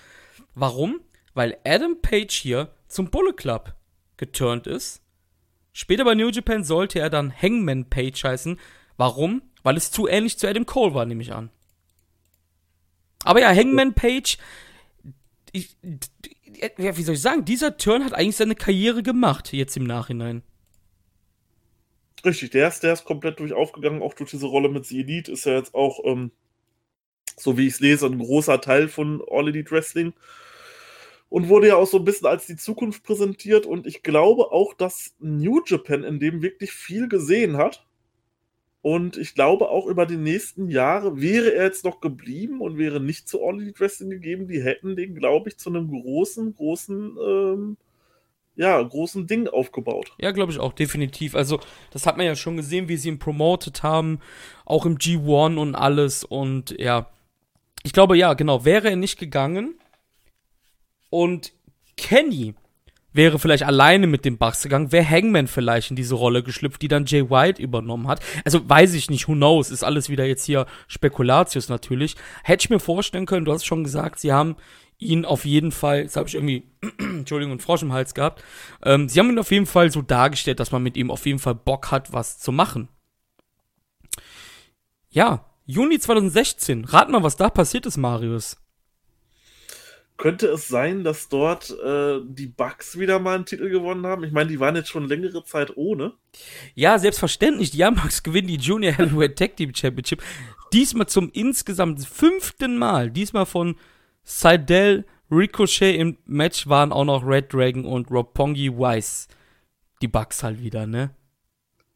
Warum? 0.55 1.01
Weil 1.35 1.59
Adam 1.65 2.01
Page 2.01 2.35
hier 2.35 2.71
zum 2.89 3.11
Bullet 3.11 3.35
Club 3.35 3.75
geturnt 4.17 4.67
ist. 4.67 5.03
Später 5.73 6.05
bei 6.05 6.15
New 6.15 6.29
Japan 6.29 6.65
sollte 6.65 6.99
er 6.99 7.11
dann 7.11 7.33
Hangman 7.33 7.89
Page 7.89 8.25
heißen. 8.25 8.59
Warum? 8.97 9.43
Weil 9.63 9.77
es 9.77 9.91
zu 9.91 10.09
ähnlich 10.09 10.39
zu 10.39 10.49
Adam 10.49 10.67
Cole 10.67 10.95
war, 10.95 11.07
nehme 11.07 11.23
ich 11.23 11.33
an. 11.33 11.51
Aber 13.25 13.41
ja, 13.41 13.55
Hangman 13.55 13.95
Page, 13.95 14.39
ich, 15.53 15.77
ja, 16.79 16.97
wie 16.97 17.03
soll 17.03 17.15
ich 17.15 17.23
sagen, 17.23 17.45
dieser 17.45 17.77
Turn 17.77 18.05
hat 18.05 18.15
eigentlich 18.15 18.37
seine 18.37 18.55
Karriere 18.55 19.03
gemacht, 19.03 19.53
jetzt 19.53 19.77
im 19.77 19.85
Nachhinein. 19.85 20.43
Richtig, 22.25 22.51
der 22.51 22.69
ist, 22.69 22.83
der 22.83 22.93
ist 22.93 23.05
komplett 23.05 23.41
durch 23.41 23.53
aufgegangen, 23.53 24.03
auch 24.03 24.15
durch 24.15 24.31
diese 24.31 24.47
Rolle 24.47 24.69
mit 24.69 24.85
The 24.87 25.01
Elite, 25.01 25.33
ist 25.33 25.47
ja 25.47 25.57
jetzt 25.57 25.75
auch, 25.75 26.01
ähm, 26.05 26.31
so 27.37 27.57
wie 27.57 27.67
ich 27.67 27.75
es 27.75 27.81
lese, 27.81 28.07
ein 28.07 28.19
großer 28.19 28.61
Teil 28.61 28.89
von 28.89 29.23
All 29.31 29.49
Elite 29.49 29.71
Wrestling 29.71 30.13
und 31.31 31.49
wurde 31.49 31.69
ja 31.69 31.77
auch 31.77 31.87
so 31.87 31.99
ein 31.99 32.05
bisschen 32.05 32.27
als 32.27 32.47
die 32.47 32.57
Zukunft 32.57 33.05
präsentiert. 33.05 33.65
Und 33.65 33.87
ich 33.87 34.03
glaube 34.03 34.53
auch, 34.53 34.75
dass 34.75 35.15
New 35.21 35.63
Japan 35.65 36.05
in 36.05 36.19
dem 36.19 36.43
wirklich 36.43 36.73
viel 36.73 37.09
gesehen 37.09 37.57
hat. 37.57 37.87
Und 38.83 39.17
ich 39.17 39.35
glaube 39.35 39.69
auch 39.69 39.87
über 39.87 40.07
die 40.07 40.17
nächsten 40.17 40.69
Jahre 40.69 41.21
wäre 41.21 41.55
er 41.55 41.65
jetzt 41.65 41.85
noch 41.85 42.01
geblieben 42.01 42.61
und 42.61 42.79
wäre 42.79 42.99
nicht 43.01 43.29
zu 43.29 43.45
All 43.45 43.61
Elite 43.61 43.79
Wrestling 43.79 44.11
gegeben, 44.11 44.49
die 44.49 44.63
hätten 44.63 44.97
den, 44.97 45.15
glaube 45.15 45.51
ich, 45.51 45.59
zu 45.59 45.71
einem 45.71 45.89
großen, 45.89 46.55
großen, 46.55 47.17
ähm, 47.25 47.77
ja, 48.57 48.83
großen 48.83 49.27
Ding 49.27 49.49
aufgebaut. 49.49 50.13
Ja, 50.19 50.33
glaube 50.33 50.53
ich 50.53 50.59
auch, 50.59 50.73
definitiv. 50.73 51.35
Also, 51.35 51.61
das 51.93 52.07
hat 52.07 52.17
man 52.17 52.27
ja 52.27 52.35
schon 52.35 52.57
gesehen, 52.57 52.89
wie 52.89 52.97
sie 52.97 53.09
ihn 53.09 53.19
promotet 53.19 53.83
haben, 53.83 54.21
auch 54.65 54.85
im 54.87 54.99
G1 54.99 55.57
und 55.57 55.75
alles. 55.75 56.25
Und 56.25 56.75
ja, 56.79 57.11
ich 57.83 57.93
glaube, 57.93 58.17
ja, 58.17 58.35
genau, 58.35 58.65
wäre 58.65 58.91
er 58.91 58.97
nicht 58.97 59.19
gegangen, 59.19 59.75
und 61.11 61.53
Kenny 61.97 62.55
wäre 63.13 63.41
vielleicht 63.41 63.65
alleine 63.65 64.07
mit 64.07 64.25
dem 64.25 64.39
Bucks 64.39 64.63
gegangen, 64.63 64.93
wäre 64.93 65.09
Hangman 65.09 65.49
vielleicht 65.49 65.91
in 65.91 65.97
diese 65.97 66.15
Rolle 66.15 66.45
geschlüpft, 66.45 66.81
die 66.81 66.89
dann 66.89 67.07
Jay 67.07 67.29
White 67.29 67.61
übernommen 67.61 68.07
hat. 68.07 68.21
Also 68.45 68.67
weiß 68.67 68.95
ich 68.95 69.11
nicht, 69.11 69.27
who 69.27 69.33
knows, 69.33 69.71
ist 69.71 69.83
alles 69.83 70.09
wieder 70.09 70.25
jetzt 70.25 70.45
hier 70.45 70.67
Spekulatius 70.87 71.69
natürlich. 71.69 72.15
Hätte 72.45 72.63
ich 72.65 72.71
mir 72.71 72.79
vorstellen 72.79 73.27
können, 73.27 73.45
du 73.45 73.53
hast 73.53 73.67
schon 73.67 73.83
gesagt, 73.83 74.21
sie 74.21 74.33
haben 74.33 74.55
ihn 75.01 75.25
auf 75.25 75.45
jeden 75.45 75.73
Fall, 75.73 76.03
jetzt 76.03 76.17
habe 76.17 76.29
ich 76.29 76.35
irgendwie, 76.35 76.65
Entschuldigung, 76.99 77.53
einen 77.53 77.61
Frosch 77.61 77.83
im 77.83 77.93
Hals 77.93 78.15
gehabt, 78.15 78.45
ähm, 78.85 79.09
sie 79.09 79.19
haben 79.19 79.31
ihn 79.31 79.39
auf 79.39 79.51
jeden 79.51 79.67
Fall 79.67 79.91
so 79.91 80.03
dargestellt, 80.03 80.61
dass 80.61 80.73
man 80.73 80.83
mit 80.83 80.97
ihm 80.97 81.11
auf 81.11 81.27
jeden 81.27 81.39
Fall 81.39 81.55
Bock 81.55 81.91
hat, 81.91 82.13
was 82.13 82.39
zu 82.39 82.53
machen. 82.53 82.89
Ja, 85.11 85.47
Juni 85.67 85.99
2016, 85.99 86.85
rat 86.85 87.11
mal, 87.11 87.23
was 87.23 87.37
da 87.37 87.51
passiert 87.51 87.87
ist, 87.87 87.97
Marius 87.97 88.57
könnte 90.21 90.49
es 90.49 90.69
sein, 90.69 91.03
dass 91.03 91.31
dort 91.31 91.71
äh, 91.83 92.21
die 92.23 92.47
Bugs 92.47 92.99
wieder 92.99 93.19
mal 93.19 93.37
einen 93.37 93.47
Titel 93.47 93.71
gewonnen 93.71 94.07
haben? 94.07 94.23
Ich 94.23 94.33
meine, 94.33 94.51
die 94.51 94.61
waren 94.61 94.77
jetzt 94.77 94.91
schon 94.91 95.09
längere 95.09 95.45
Zeit 95.45 95.77
ohne. 95.79 96.13
Ja, 96.75 96.99
selbstverständlich. 96.99 97.71
Die 97.71 97.79
Bugs 97.79 98.23
gewinnen 98.23 98.49
die 98.49 98.59
Junior 98.59 98.93
Heavyweight 98.93 99.39
Tag 99.39 99.57
Team 99.57 99.75
Championship. 99.75 100.23
Diesmal 100.75 101.07
zum 101.07 101.31
insgesamt 101.33 102.05
fünften 102.05 102.77
Mal. 102.77 103.11
Diesmal 103.11 103.47
von 103.47 103.77
Seidel, 104.33 105.05
Ricochet 105.29 105.97
im 105.97 106.17
Match 106.25 106.69
waren 106.69 106.93
auch 106.93 107.05
noch 107.05 107.27
Red 107.27 107.53
Dragon 107.53 107.85
und 107.85 108.13
Rob 108.13 108.33
Pongi 108.33 108.71
Weiss. 108.79 109.27
Die 110.01 110.09
Bugs 110.09 110.45
halt 110.45 110.63
wieder, 110.63 110.87
ne? 110.87 111.11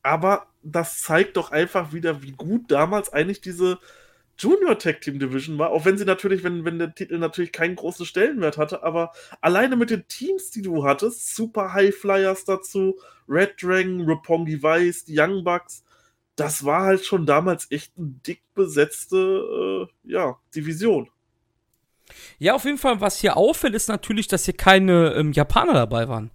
Aber 0.02 0.48
das 0.62 1.00
zeigt 1.00 1.36
doch 1.36 1.52
einfach 1.52 1.92
wieder, 1.92 2.22
wie 2.22 2.32
gut 2.32 2.72
damals 2.72 3.12
eigentlich 3.12 3.40
diese 3.40 3.78
Junior 4.36 4.76
Tag 4.76 5.00
Team 5.00 5.20
Division 5.20 5.58
war, 5.58 5.70
auch 5.70 5.84
wenn 5.84 5.96
sie 5.96 6.04
natürlich, 6.04 6.42
wenn, 6.42 6.64
wenn 6.64 6.80
der 6.80 6.92
Titel 6.92 7.18
natürlich 7.18 7.52
keinen 7.52 7.76
großen 7.76 8.04
Stellenwert 8.04 8.58
hatte, 8.58 8.82
aber 8.82 9.12
alleine 9.40 9.76
mit 9.76 9.90
den 9.90 10.08
Teams, 10.08 10.50
die 10.50 10.62
du 10.62 10.84
hattest, 10.84 11.36
Super 11.36 11.72
High 11.72 11.94
Flyers 11.94 12.44
dazu, 12.44 12.98
Red 13.28 13.62
Dragon, 13.62 14.00
Roppongi 14.02 14.60
Vice, 14.60 15.04
die 15.04 15.18
Young 15.18 15.44
Bucks, 15.44 15.84
das 16.34 16.64
war 16.64 16.82
halt 16.82 17.06
schon 17.06 17.26
damals 17.26 17.70
echt 17.70 17.92
eine 17.96 18.08
dick 18.26 18.42
besetzte 18.54 19.86
äh, 20.04 20.12
ja, 20.12 20.36
Division. 20.54 21.08
Ja, 22.38 22.54
auf 22.54 22.64
jeden 22.64 22.78
Fall, 22.78 23.00
was 23.00 23.18
hier 23.18 23.36
auffällt, 23.36 23.74
ist 23.74 23.88
natürlich, 23.88 24.28
dass 24.28 24.44
hier 24.44 24.54
keine 24.54 25.14
ähm, 25.14 25.32
Japaner 25.32 25.74
dabei 25.74 26.08
waren. 26.08 26.30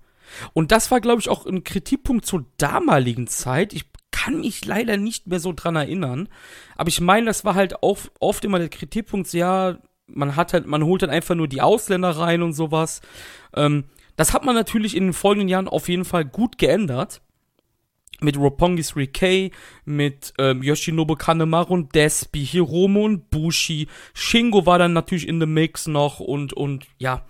Und 0.54 0.72
das 0.72 0.92
war, 0.92 1.02
glaube 1.02 1.22
ich, 1.22 1.30
auch 1.30 1.46
ein 1.46 1.64
Kritikpunkt 1.64 2.26
zur 2.26 2.46
damaligen 2.58 3.28
Zeit. 3.28 3.74
Ich 3.74 3.86
kann 4.12 4.42
mich 4.42 4.66
leider 4.66 4.98
nicht 4.98 5.28
mehr 5.28 5.40
so 5.40 5.54
dran 5.54 5.76
erinnern. 5.76 6.30
Aber 6.76 6.90
ich 6.90 7.02
meine, 7.02 7.28
das 7.28 7.46
war 7.46 7.56
halt 7.56 7.82
auch 7.84 8.00
oft 8.20 8.46
immer 8.46 8.60
der 8.60 8.70
Kritikpunkt, 8.70 9.32
ja, 9.34 9.78
man 10.08 10.36
hat 10.36 10.54
halt, 10.54 10.66
man 10.66 10.84
holt 10.84 11.04
dann 11.04 11.10
einfach 11.10 11.36
nur 11.36 11.48
die 11.48 11.62
Ausländer 11.62 12.12
rein 12.12 12.42
und 12.42 12.54
sowas. 12.54 13.02
Ähm, 13.56 13.86
das 14.16 14.34
hat 14.34 14.44
man 14.44 14.56
natürlich 14.56 14.98
in 14.98 15.06
den 15.06 15.14
folgenden 15.14 15.48
Jahren 15.48 15.68
auf 15.68 15.88
jeden 15.88 16.06
Fall 16.06 16.26
gut 16.26 16.58
geändert. 16.58 17.22
Mit 18.22 18.38
Roppongi 18.38 18.82
3K, 18.82 19.52
mit 19.86 20.34
ähm, 20.38 20.62
Yoshinobu 20.62 21.16
Kanemaru 21.16 21.74
und 21.74 21.96
Despi, 21.96 22.46
Hiromo 22.46 23.06
und 23.06 23.30
Bushi. 23.30 23.88
Shingo 24.14 24.66
war 24.66 24.80
dann 24.80 24.94
natürlich 24.94 25.28
in 25.28 25.40
the 25.40 25.46
Mix 25.46 25.88
noch 25.88 26.20
und, 26.20 26.54
und 26.54 26.86
ja, 26.98 27.26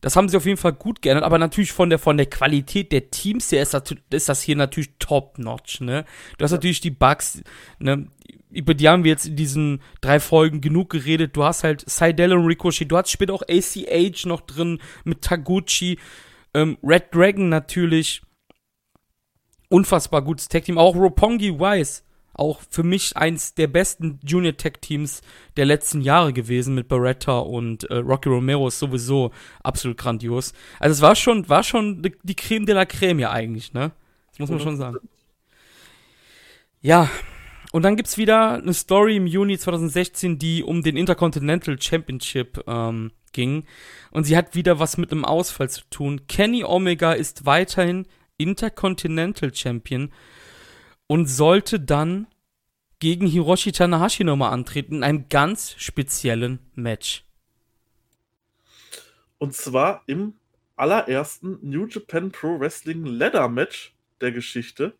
das 0.00 0.16
haben 0.16 0.28
sie 0.28 0.36
auf 0.36 0.46
jeden 0.46 0.56
Fall 0.56 0.72
gut 0.72 1.02
geändert, 1.02 1.24
aber 1.24 1.38
natürlich 1.38 1.72
von 1.72 1.90
der, 1.90 1.98
von 1.98 2.16
der 2.16 2.26
Qualität 2.26 2.90
der 2.92 3.10
Teams 3.10 3.52
her 3.52 3.62
ist 3.62 3.74
das, 3.74 3.82
ist 4.10 4.28
das 4.28 4.42
hier 4.42 4.56
natürlich 4.56 4.90
top-notch, 4.98 5.80
ne? 5.82 6.04
Du 6.38 6.44
hast 6.44 6.52
ja. 6.52 6.56
natürlich 6.56 6.80
die 6.80 6.90
Bugs, 6.90 7.42
ne? 7.78 8.06
Über 8.50 8.74
die 8.74 8.88
haben 8.88 9.04
wir 9.04 9.10
jetzt 9.10 9.26
in 9.26 9.36
diesen 9.36 9.80
drei 10.00 10.18
Folgen 10.18 10.60
genug 10.60 10.90
geredet. 10.90 11.36
Du 11.36 11.44
hast 11.44 11.62
halt 11.62 11.88
Seidel 11.88 12.32
und 12.32 12.46
Ricochet, 12.46 12.90
du 12.90 12.96
hast 12.96 13.10
später 13.10 13.34
auch 13.34 13.42
ACH 13.48 14.26
noch 14.26 14.40
drin 14.40 14.80
mit 15.04 15.22
Taguchi, 15.22 15.98
ähm, 16.54 16.76
Red 16.82 17.14
Dragon 17.14 17.48
natürlich. 17.48 18.22
Unfassbar 19.70 20.20
gutes 20.22 20.48
Tag-Team. 20.48 20.76
Auch 20.76 20.94
Roppongi 20.94 21.58
Wise 21.58 22.02
auch 22.40 22.60
für 22.70 22.82
mich 22.82 23.16
eins 23.16 23.54
der 23.54 23.66
besten 23.66 24.18
Junior 24.24 24.56
Tech 24.56 24.74
Teams 24.80 25.20
der 25.56 25.66
letzten 25.66 26.00
Jahre 26.00 26.32
gewesen 26.32 26.74
mit 26.74 26.88
Beretta 26.88 27.38
und 27.38 27.84
äh, 27.84 27.96
Rocky 27.96 28.28
Romero 28.28 28.68
ist 28.68 28.78
sowieso 28.78 29.30
absolut 29.62 29.98
grandios. 29.98 30.52
Also 30.78 30.94
es 30.94 31.02
war 31.02 31.16
schon, 31.16 31.48
war 31.48 31.62
schon 31.62 32.02
die 32.22 32.36
Creme 32.36 32.66
de 32.66 32.74
la 32.74 32.86
Creme 32.86 33.20
ja 33.20 33.30
eigentlich, 33.30 33.72
ne? 33.72 33.92
Das 34.30 34.38
muss 34.38 34.50
man 34.50 34.60
schon 34.60 34.76
sagen. 34.76 34.96
Ja, 36.80 37.10
und 37.72 37.82
dann 37.82 37.96
gibt's 37.96 38.16
wieder 38.16 38.54
eine 38.54 38.72
Story 38.72 39.16
im 39.16 39.26
Juni 39.26 39.58
2016, 39.58 40.38
die 40.38 40.62
um 40.62 40.82
den 40.82 40.96
Intercontinental 40.96 41.80
Championship 41.80 42.64
ähm, 42.66 43.12
ging. 43.32 43.64
Und 44.12 44.24
sie 44.24 44.36
hat 44.36 44.54
wieder 44.54 44.78
was 44.78 44.96
mit 44.96 45.12
einem 45.12 45.24
Ausfall 45.24 45.68
zu 45.68 45.82
tun. 45.90 46.22
Kenny 46.26 46.64
Omega 46.64 47.12
ist 47.12 47.44
weiterhin 47.44 48.06
Intercontinental 48.40 49.54
Champion 49.54 50.12
und 51.06 51.26
sollte 51.26 51.80
dann 51.80 52.26
gegen 52.98 53.26
Hiroshi 53.26 53.72
Tanahashi 53.72 54.24
nochmal 54.24 54.52
antreten 54.52 54.96
in 54.96 55.04
einem 55.04 55.28
ganz 55.28 55.74
speziellen 55.78 56.58
Match. 56.74 57.24
Und 59.38 59.54
zwar 59.54 60.02
im 60.06 60.34
allerersten 60.76 61.58
New 61.62 61.86
Japan 61.86 62.30
Pro 62.30 62.60
Wrestling 62.60 63.04
Ladder 63.04 63.48
Match 63.48 63.94
der 64.20 64.32
Geschichte. 64.32 64.96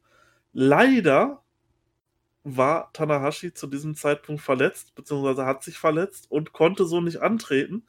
Leider 0.52 1.42
war 2.42 2.90
Tanahashi 2.92 3.52
zu 3.52 3.66
diesem 3.66 3.94
Zeitpunkt 3.94 4.42
verletzt, 4.42 4.94
beziehungsweise 4.94 5.44
hat 5.44 5.62
sich 5.62 5.78
verletzt 5.78 6.30
und 6.30 6.52
konnte 6.52 6.86
so 6.86 7.00
nicht 7.00 7.18
antreten. 7.18 7.84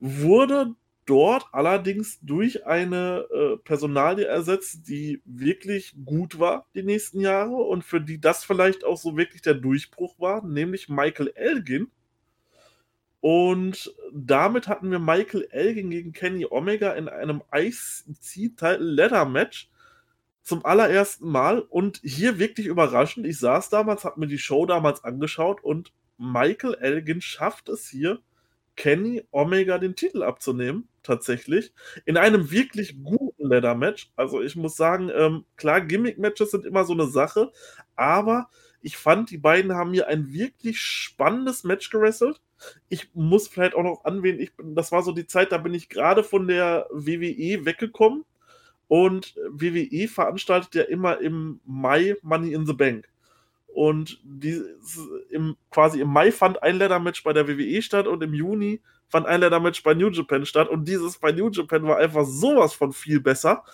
Wurde 0.00 0.74
dort 1.06 1.46
allerdings 1.52 2.18
durch 2.20 2.66
eine 2.66 3.26
äh, 3.30 3.56
Personalie 3.58 4.26
ersetzt, 4.26 4.88
die 4.88 5.22
wirklich 5.24 5.94
gut 6.04 6.38
war 6.38 6.66
die 6.74 6.82
nächsten 6.82 7.20
Jahre 7.20 7.54
und 7.54 7.84
für 7.84 8.00
die 8.00 8.20
das 8.20 8.44
vielleicht 8.44 8.84
auch 8.84 8.96
so 8.96 9.16
wirklich 9.16 9.42
der 9.42 9.54
Durchbruch 9.54 10.18
war, 10.18 10.44
nämlich 10.44 10.88
Michael 10.88 11.32
Elgin. 11.34 11.90
Und 13.20 13.94
damit 14.12 14.68
hatten 14.68 14.90
wir 14.90 14.98
Michael 14.98 15.48
Elgin 15.50 15.90
gegen 15.90 16.12
Kenny 16.12 16.46
Omega 16.48 16.92
in 16.92 17.08
einem 17.08 17.42
IC-Title 17.52 18.78
Ladder 18.78 19.24
Match 19.24 19.70
zum 20.42 20.64
allerersten 20.64 21.30
Mal 21.30 21.60
und 21.60 22.00
hier 22.02 22.38
wirklich 22.38 22.66
überraschend. 22.66 23.26
Ich 23.26 23.38
saß 23.38 23.70
damals, 23.70 24.04
habe 24.04 24.20
mir 24.20 24.26
die 24.26 24.38
Show 24.38 24.66
damals 24.66 25.02
angeschaut 25.04 25.64
und 25.64 25.92
Michael 26.18 26.74
Elgin 26.74 27.22
schafft 27.22 27.70
es 27.70 27.88
hier, 27.88 28.20
Kenny 28.76 29.24
Omega 29.30 29.78
den 29.78 29.96
Titel 29.96 30.22
abzunehmen, 30.22 30.88
tatsächlich. 31.02 31.72
In 32.04 32.16
einem 32.16 32.50
wirklich 32.50 33.02
guten 33.02 33.48
Leather-Match. 33.48 34.12
Also 34.16 34.42
ich 34.42 34.56
muss 34.56 34.76
sagen, 34.76 35.10
ähm, 35.14 35.44
klar, 35.56 35.80
Gimmick-Matches 35.80 36.50
sind 36.50 36.64
immer 36.64 36.84
so 36.84 36.92
eine 36.92 37.06
Sache, 37.06 37.52
aber 37.96 38.48
ich 38.80 38.96
fand, 38.96 39.30
die 39.30 39.38
beiden 39.38 39.74
haben 39.74 39.92
hier 39.92 40.08
ein 40.08 40.32
wirklich 40.32 40.78
spannendes 40.80 41.64
Match 41.64 41.90
gewrestelt. 41.90 42.40
Ich 42.88 43.14
muss 43.14 43.48
vielleicht 43.48 43.74
auch 43.74 43.82
noch 43.82 44.04
anwählen, 44.04 44.40
ich, 44.40 44.52
das 44.62 44.92
war 44.92 45.02
so 45.02 45.12
die 45.12 45.26
Zeit, 45.26 45.52
da 45.52 45.58
bin 45.58 45.74
ich 45.74 45.88
gerade 45.88 46.22
von 46.22 46.46
der 46.46 46.86
WWE 46.90 47.64
weggekommen. 47.64 48.24
Und 48.86 49.34
WWE 49.48 50.08
veranstaltet 50.08 50.74
ja 50.74 50.82
immer 50.82 51.20
im 51.20 51.60
Mai 51.64 52.16
Money 52.22 52.52
in 52.52 52.66
the 52.66 52.74
Bank. 52.74 53.08
Und 53.74 54.20
die, 54.22 54.62
im, 55.30 55.56
quasi 55.68 56.00
im 56.00 56.08
Mai 56.08 56.30
fand 56.30 56.62
ein 56.62 56.76
Leather-Match 56.78 57.24
bei 57.24 57.32
der 57.32 57.48
WWE 57.48 57.82
statt 57.82 58.06
und 58.06 58.22
im 58.22 58.32
Juni 58.32 58.80
fand 59.08 59.26
ein 59.26 59.40
Leather-Match 59.40 59.82
bei 59.82 59.94
New 59.94 60.10
Japan 60.10 60.46
statt. 60.46 60.68
Und 60.68 60.86
dieses 60.86 61.18
bei 61.18 61.32
New 61.32 61.50
Japan 61.50 61.82
war 61.82 61.96
einfach 61.96 62.24
sowas 62.24 62.72
von 62.72 62.92
viel 62.92 63.18
besser. 63.18 63.64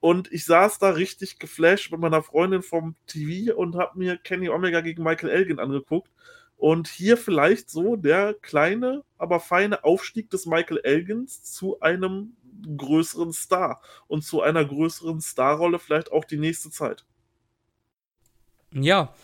Und 0.00 0.30
ich 0.32 0.44
saß 0.44 0.80
da 0.80 0.90
richtig 0.90 1.38
geflasht 1.38 1.92
mit 1.92 2.00
meiner 2.00 2.20
Freundin 2.20 2.62
vom 2.62 2.96
TV 3.06 3.54
und 3.54 3.76
habe 3.76 3.96
mir 3.96 4.16
Kenny 4.16 4.48
Omega 4.48 4.80
gegen 4.80 5.04
Michael 5.04 5.30
Elgin 5.30 5.60
angeguckt. 5.60 6.10
Und 6.56 6.88
hier 6.88 7.16
vielleicht 7.16 7.70
so 7.70 7.94
der 7.94 8.34
kleine, 8.34 9.04
aber 9.18 9.38
feine 9.38 9.84
Aufstieg 9.84 10.30
des 10.30 10.46
Michael 10.46 10.80
Elgins 10.82 11.44
zu 11.44 11.78
einem 11.78 12.34
größeren 12.76 13.32
Star 13.32 13.80
und 14.08 14.24
zu 14.24 14.42
einer 14.42 14.64
größeren 14.64 15.20
Starrolle 15.20 15.78
vielleicht 15.78 16.10
auch 16.10 16.24
die 16.24 16.38
nächste 16.38 16.70
Zeit. 16.70 17.04
Ja, 18.74 19.14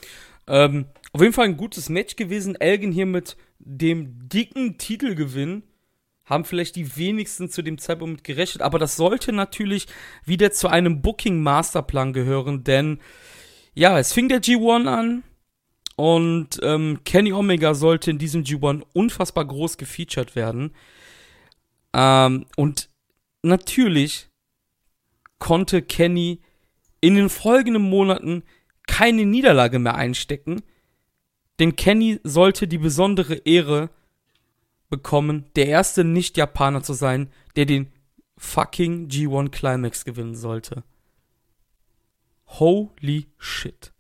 ähm, 0.47 0.87
auf 1.13 1.21
jeden 1.21 1.33
Fall 1.33 1.47
ein 1.47 1.57
gutes 1.57 1.89
Match 1.89 2.17
gewesen. 2.17 2.55
Elgin 2.55 2.93
hier 2.93 3.07
mit 3.07 3.37
dem 3.59 4.29
dicken 4.29 4.79
Titelgewinn 4.79 5.63
haben 6.25 6.45
vielleicht 6.45 6.77
die 6.77 6.97
wenigsten 6.97 7.51
zu 7.51 7.63
dem 7.63 7.79
Zeitpunkt 7.79 8.23
gerechnet, 8.23 8.63
aber 8.63 8.79
das 8.79 8.97
sollte 8.97 9.33
natürlich 9.33 9.87
wieder 10.25 10.53
zu 10.53 10.69
einem 10.69 11.03
Booking 11.03 11.43
Masterplan 11.43 12.13
gehören, 12.13 12.63
denn 12.63 13.01
ja, 13.75 13.99
es 13.99 14.13
fing 14.13 14.29
der 14.29 14.41
G1 14.41 14.87
an 14.87 15.25
und 15.97 16.61
ähm, 16.63 17.01
Kenny 17.05 17.33
Omega 17.33 17.75
sollte 17.75 18.13
in 18.13 18.19
diesem 18.19 18.45
G1 18.45 18.83
unfassbar 18.95 19.45
groß 19.45 19.77
gefeatured 19.77 20.37
werden. 20.37 20.75
Ähm, 21.93 22.47
und 22.57 22.89
natürlich 23.43 24.29
konnte 25.39 25.83
Kenny 25.83 26.41
in 27.01 27.17
den 27.17 27.29
folgenden 27.29 27.83
Monaten 27.83 28.45
keine 28.91 29.24
Niederlage 29.24 29.78
mehr 29.78 29.95
einstecken, 29.95 30.62
denn 31.61 31.76
Kenny 31.76 32.18
sollte 32.24 32.66
die 32.66 32.76
besondere 32.76 33.36
Ehre 33.36 33.88
bekommen, 34.88 35.45
der 35.55 35.66
erste 35.66 36.03
Nicht-Japaner 36.03 36.82
zu 36.82 36.93
sein, 36.93 37.30
der 37.55 37.66
den 37.66 37.93
fucking 38.36 39.07
G1 39.07 39.51
Climax 39.51 40.05
gewinnen 40.05 40.34
sollte. 40.34 40.82
Holy 42.47 43.28
shit. 43.38 43.93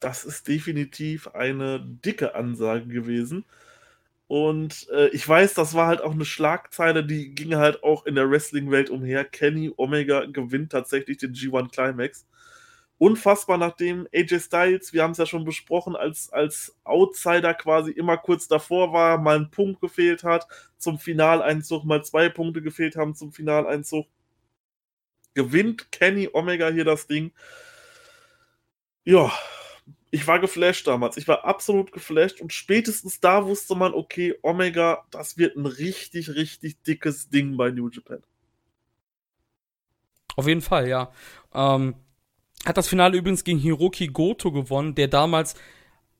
Das 0.00 0.26
ist 0.26 0.46
definitiv 0.46 1.28
eine 1.28 1.80
dicke 1.80 2.34
Ansage 2.34 2.88
gewesen. 2.88 3.46
Und 4.26 4.86
äh, 4.90 5.08
ich 5.08 5.26
weiß, 5.26 5.54
das 5.54 5.72
war 5.72 5.86
halt 5.86 6.02
auch 6.02 6.12
eine 6.12 6.26
Schlagzeile, 6.26 7.06
die 7.06 7.34
ging 7.34 7.56
halt 7.56 7.82
auch 7.82 8.04
in 8.04 8.16
der 8.16 8.30
Wrestling-Welt 8.30 8.90
umher. 8.90 9.24
Kenny 9.24 9.72
Omega 9.78 10.26
gewinnt 10.26 10.72
tatsächlich 10.72 11.16
den 11.16 11.32
G1 11.32 11.72
Climax 11.72 12.26
unfassbar, 12.98 13.58
nachdem 13.58 14.08
AJ 14.12 14.40
Styles, 14.40 14.92
wir 14.92 15.02
haben 15.02 15.12
es 15.12 15.18
ja 15.18 15.26
schon 15.26 15.44
besprochen, 15.44 15.96
als, 15.96 16.32
als 16.32 16.76
Outsider 16.84 17.54
quasi 17.54 17.92
immer 17.92 18.16
kurz 18.16 18.48
davor 18.48 18.92
war, 18.92 19.18
mal 19.18 19.36
einen 19.36 19.50
Punkt 19.50 19.80
gefehlt 19.80 20.24
hat 20.24 20.46
zum 20.76 20.98
Finaleinzug, 20.98 21.84
mal 21.84 22.04
zwei 22.04 22.28
Punkte 22.28 22.60
gefehlt 22.60 22.96
haben 22.96 23.14
zum 23.14 23.32
Finaleinzug. 23.32 24.06
Gewinnt 25.34 25.92
Kenny 25.92 26.28
Omega 26.32 26.68
hier 26.68 26.84
das 26.84 27.06
Ding. 27.06 27.32
Ja, 29.04 29.32
ich 30.10 30.26
war 30.26 30.40
geflasht 30.40 30.86
damals. 30.86 31.16
Ich 31.16 31.28
war 31.28 31.44
absolut 31.44 31.92
geflasht 31.92 32.40
und 32.40 32.52
spätestens 32.52 33.20
da 33.20 33.46
wusste 33.46 33.76
man, 33.76 33.94
okay, 33.94 34.36
Omega, 34.42 35.06
das 35.10 35.38
wird 35.38 35.56
ein 35.56 35.66
richtig, 35.66 36.30
richtig 36.30 36.82
dickes 36.82 37.28
Ding 37.28 37.56
bei 37.56 37.70
New 37.70 37.88
Japan. 37.88 38.22
Auf 40.34 40.46
jeden 40.46 40.62
Fall, 40.62 40.88
ja. 40.88 41.12
Ähm, 41.52 41.94
hat 42.66 42.76
das 42.76 42.88
Finale 42.88 43.16
übrigens 43.16 43.44
gegen 43.44 43.58
Hiroki 43.58 44.08
Goto 44.08 44.52
gewonnen, 44.52 44.94
der 44.94 45.08
damals, 45.08 45.54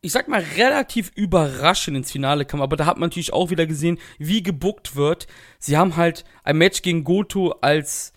ich 0.00 0.12
sag 0.12 0.28
mal, 0.28 0.44
relativ 0.56 1.10
überraschend 1.14 1.96
ins 1.96 2.12
Finale 2.12 2.44
kam. 2.44 2.62
Aber 2.62 2.76
da 2.76 2.86
hat 2.86 2.98
man 2.98 3.08
natürlich 3.08 3.32
auch 3.32 3.50
wieder 3.50 3.66
gesehen, 3.66 3.98
wie 4.18 4.42
gebuckt 4.42 4.96
wird. 4.96 5.26
Sie 5.58 5.76
haben 5.76 5.96
halt 5.96 6.24
ein 6.44 6.58
Match 6.58 6.82
gegen 6.82 7.04
Goto 7.04 7.50
als, 7.60 8.12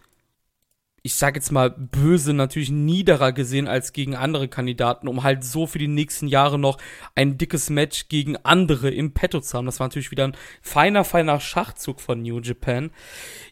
ich 1.01 1.15
sag 1.15 1.35
jetzt 1.35 1.51
mal, 1.51 1.71
böse 1.71 2.33
natürlich 2.33 2.69
niederer 2.69 3.31
gesehen 3.31 3.67
als 3.67 3.91
gegen 3.91 4.15
andere 4.15 4.47
Kandidaten, 4.47 5.07
um 5.07 5.23
halt 5.23 5.43
so 5.43 5.65
für 5.65 5.79
die 5.79 5.87
nächsten 5.87 6.27
Jahre 6.27 6.59
noch 6.59 6.77
ein 7.15 7.39
dickes 7.39 7.71
Match 7.71 8.07
gegen 8.07 8.37
andere 8.37 8.91
im 8.91 9.13
Petto 9.13 9.41
zu 9.41 9.57
haben. 9.57 9.65
Das 9.65 9.79
war 9.79 9.87
natürlich 9.87 10.11
wieder 10.11 10.25
ein 10.27 10.37
feiner, 10.61 11.03
feiner 11.03 11.39
Schachzug 11.39 11.99
von 11.99 12.21
New 12.21 12.39
Japan. 12.39 12.91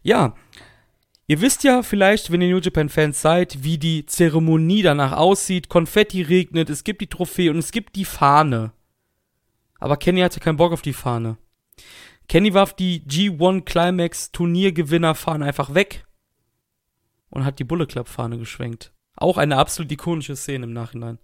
Ja, 0.03 0.36
Ihr 1.30 1.42
wisst 1.42 1.64
ja 1.64 1.84
vielleicht, 1.84 2.32
wenn 2.32 2.42
ihr 2.42 2.50
New 2.50 2.60
Japan 2.60 2.90
Fans 2.90 3.22
seid, 3.22 3.64
wie 3.64 3.78
die 3.78 4.08
Zeremonie 4.08 4.82
danach 4.82 5.12
aussieht. 5.12 5.70
Konfetti 5.70 6.24
regnet, 6.24 6.72
es 6.72 6.84
gibt 6.84 7.02
die 7.02 7.08
Trophäe 7.08 7.52
und 7.52 7.60
es 7.60 7.72
gibt 7.72 7.96
die 7.96 8.06
Fahne. 8.06 8.72
Aber 9.78 9.96
Kenny 9.96 10.22
hatte 10.22 10.40
keinen 10.40 10.58
Bock 10.58 10.74
auf 10.74 10.82
die 10.82 10.92
Fahne. 10.92 11.38
Kenny 12.28 12.56
warf 12.56 12.74
die 12.74 13.04
G1 13.04 13.62
Climax 13.66 14.32
Turniergewinnerfahne 14.32 15.46
einfach 15.46 15.76
weg 15.76 16.08
und 17.30 17.46
hat 17.46 17.60
die 17.60 17.64
Bullet 17.64 17.86
Club 17.86 18.08
Fahne 18.08 18.40
geschwenkt. 18.40 18.92
Auch 19.16 19.38
eine 19.38 19.58
absolut 19.58 19.92
ikonische 19.92 20.36
Szene 20.36 20.66
im 20.66 20.74
Nachhinein 20.74 21.20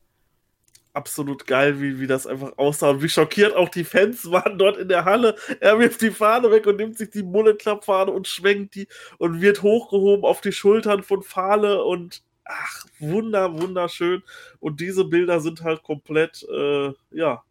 absolut 0.95 1.45
geil, 1.45 1.81
wie, 1.81 1.99
wie 1.99 2.07
das 2.07 2.25
einfach 2.27 2.57
aussah 2.57 2.91
und 2.91 3.03
wie 3.03 3.09
schockiert 3.09 3.55
auch 3.55 3.69
die 3.69 3.83
Fans 3.83 4.29
waren 4.31 4.57
dort 4.57 4.77
in 4.77 4.87
der 4.87 5.05
Halle. 5.05 5.35
Er 5.59 5.79
wirft 5.79 6.01
die 6.01 6.11
Fahne 6.11 6.51
weg 6.51 6.65
und 6.67 6.77
nimmt 6.77 6.97
sich 6.97 7.09
die 7.09 7.23
Bullet 7.23 7.55
Club 7.55 7.83
Fahne 7.83 8.11
und 8.11 8.27
schwenkt 8.27 8.75
die 8.75 8.87
und 9.17 9.41
wird 9.41 9.61
hochgehoben 9.61 10.25
auf 10.25 10.41
die 10.41 10.51
Schultern 10.51 11.03
von 11.03 11.21
Fahle 11.23 11.83
und 11.83 12.23
ach, 12.45 12.85
wunder, 12.99 13.59
wunderschön. 13.59 14.23
Und 14.59 14.79
diese 14.79 15.05
Bilder 15.05 15.39
sind 15.41 15.63
halt 15.63 15.83
komplett, 15.83 16.45
äh, 16.49 16.93
ja, 17.11 17.43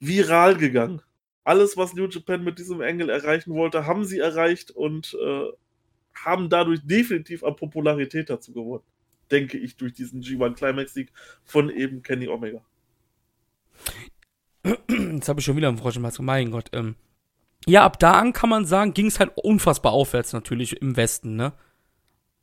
viral 0.00 0.56
gegangen. 0.56 1.02
Alles, 1.44 1.76
was 1.76 1.94
New 1.94 2.08
Japan 2.08 2.42
mit 2.44 2.58
diesem 2.58 2.80
Engel 2.80 3.10
erreichen 3.10 3.54
wollte, 3.54 3.86
haben 3.86 4.04
sie 4.04 4.18
erreicht 4.18 4.70
und 4.70 5.16
äh, 5.22 5.46
haben 6.14 6.48
dadurch 6.48 6.80
definitiv 6.84 7.44
an 7.44 7.56
Popularität 7.56 8.30
dazu 8.30 8.52
gewonnen 8.52 8.84
denke 9.30 9.58
ich, 9.58 9.76
durch 9.76 9.94
diesen 9.94 10.22
G1 10.22 10.54
Climax-Sieg 10.54 11.12
von 11.44 11.70
eben 11.70 12.02
Kenny 12.02 12.28
Omega. 12.28 12.60
Jetzt 14.88 15.28
habe 15.28 15.40
ich 15.40 15.46
schon 15.46 15.56
wieder 15.56 15.68
einen 15.68 15.78
Frosch 15.78 15.96
im 15.96 16.04
Hals. 16.04 16.18
Mein 16.18 16.50
Gott. 16.50 16.70
Ähm. 16.72 16.96
Ja, 17.66 17.84
ab 17.84 17.98
da 17.98 18.12
an 18.12 18.32
kann 18.32 18.50
man 18.50 18.64
sagen, 18.64 18.94
ging 18.94 19.06
es 19.06 19.20
halt 19.20 19.32
unfassbar 19.36 19.92
aufwärts 19.92 20.32
natürlich 20.32 20.80
im 20.80 20.96
Westen, 20.96 21.36
ne? 21.36 21.52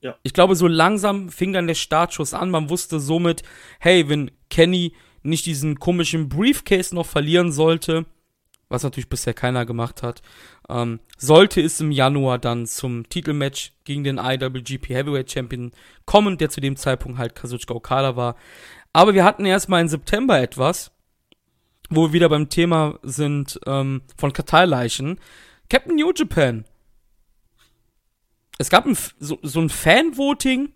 Ja. 0.02 0.18
Ich 0.24 0.34
glaube, 0.34 0.56
so 0.56 0.68
langsam 0.68 1.30
fing 1.30 1.54
dann 1.54 1.68
der 1.68 1.76
Startschuss 1.76 2.34
an. 2.34 2.52
Man 2.52 2.70
wusste 2.70 3.00
somit, 3.00 3.44
hey, 3.80 4.10
wenn 4.10 4.32
Kenny 4.50 4.94
nicht 5.22 5.46
diesen 5.46 5.80
komischen 5.80 6.28
Briefcase 6.28 6.94
noch 6.94 7.06
verlieren 7.06 7.54
sollte, 7.54 8.06
was 8.74 8.84
natürlich 8.84 9.08
bisher 9.08 9.34
keiner 9.34 9.66
gemacht 9.66 10.04
hat, 10.04 10.22
ähm, 10.68 11.00
sollte 11.18 11.62
es 11.62 11.80
im 11.80 11.92
Januar 11.92 12.40
dann 12.40 12.66
zum 12.66 13.08
Titelmatch 13.08 13.72
gegen 13.86 14.04
den 14.04 14.18
IWGP 14.18 14.90
Heavyweight 14.90 15.32
Champion 15.32 15.72
kommen, 16.06 16.38
der 16.38 16.50
zu 16.50 16.60
dem 16.60 16.76
Zeitpunkt 16.76 17.20
halt 17.20 17.36
Kazuchika 17.36 17.76
Okada 17.76 18.16
war. 18.16 18.36
Aber 18.92 19.14
wir 19.14 19.24
hatten 19.24 19.46
erstmal 19.46 19.82
im 19.82 19.88
September 19.88 20.42
etwas, 20.42 20.92
wo 21.90 22.08
wir 22.08 22.14
wieder 22.14 22.30
beim 22.30 22.50
Thema 22.50 23.00
sind 23.04 23.60
ähm, 23.68 24.02
von 24.18 24.34
Karteileichen. 24.34 25.20
Captain 25.70 25.96
New 25.96 26.12
Japan. 26.14 26.66
Es 28.58 28.70
gab 28.70 28.86
ein, 28.86 28.98
so, 29.20 29.38
so 29.44 29.62
ein 29.62 29.70
Fan-Voting, 29.70 30.70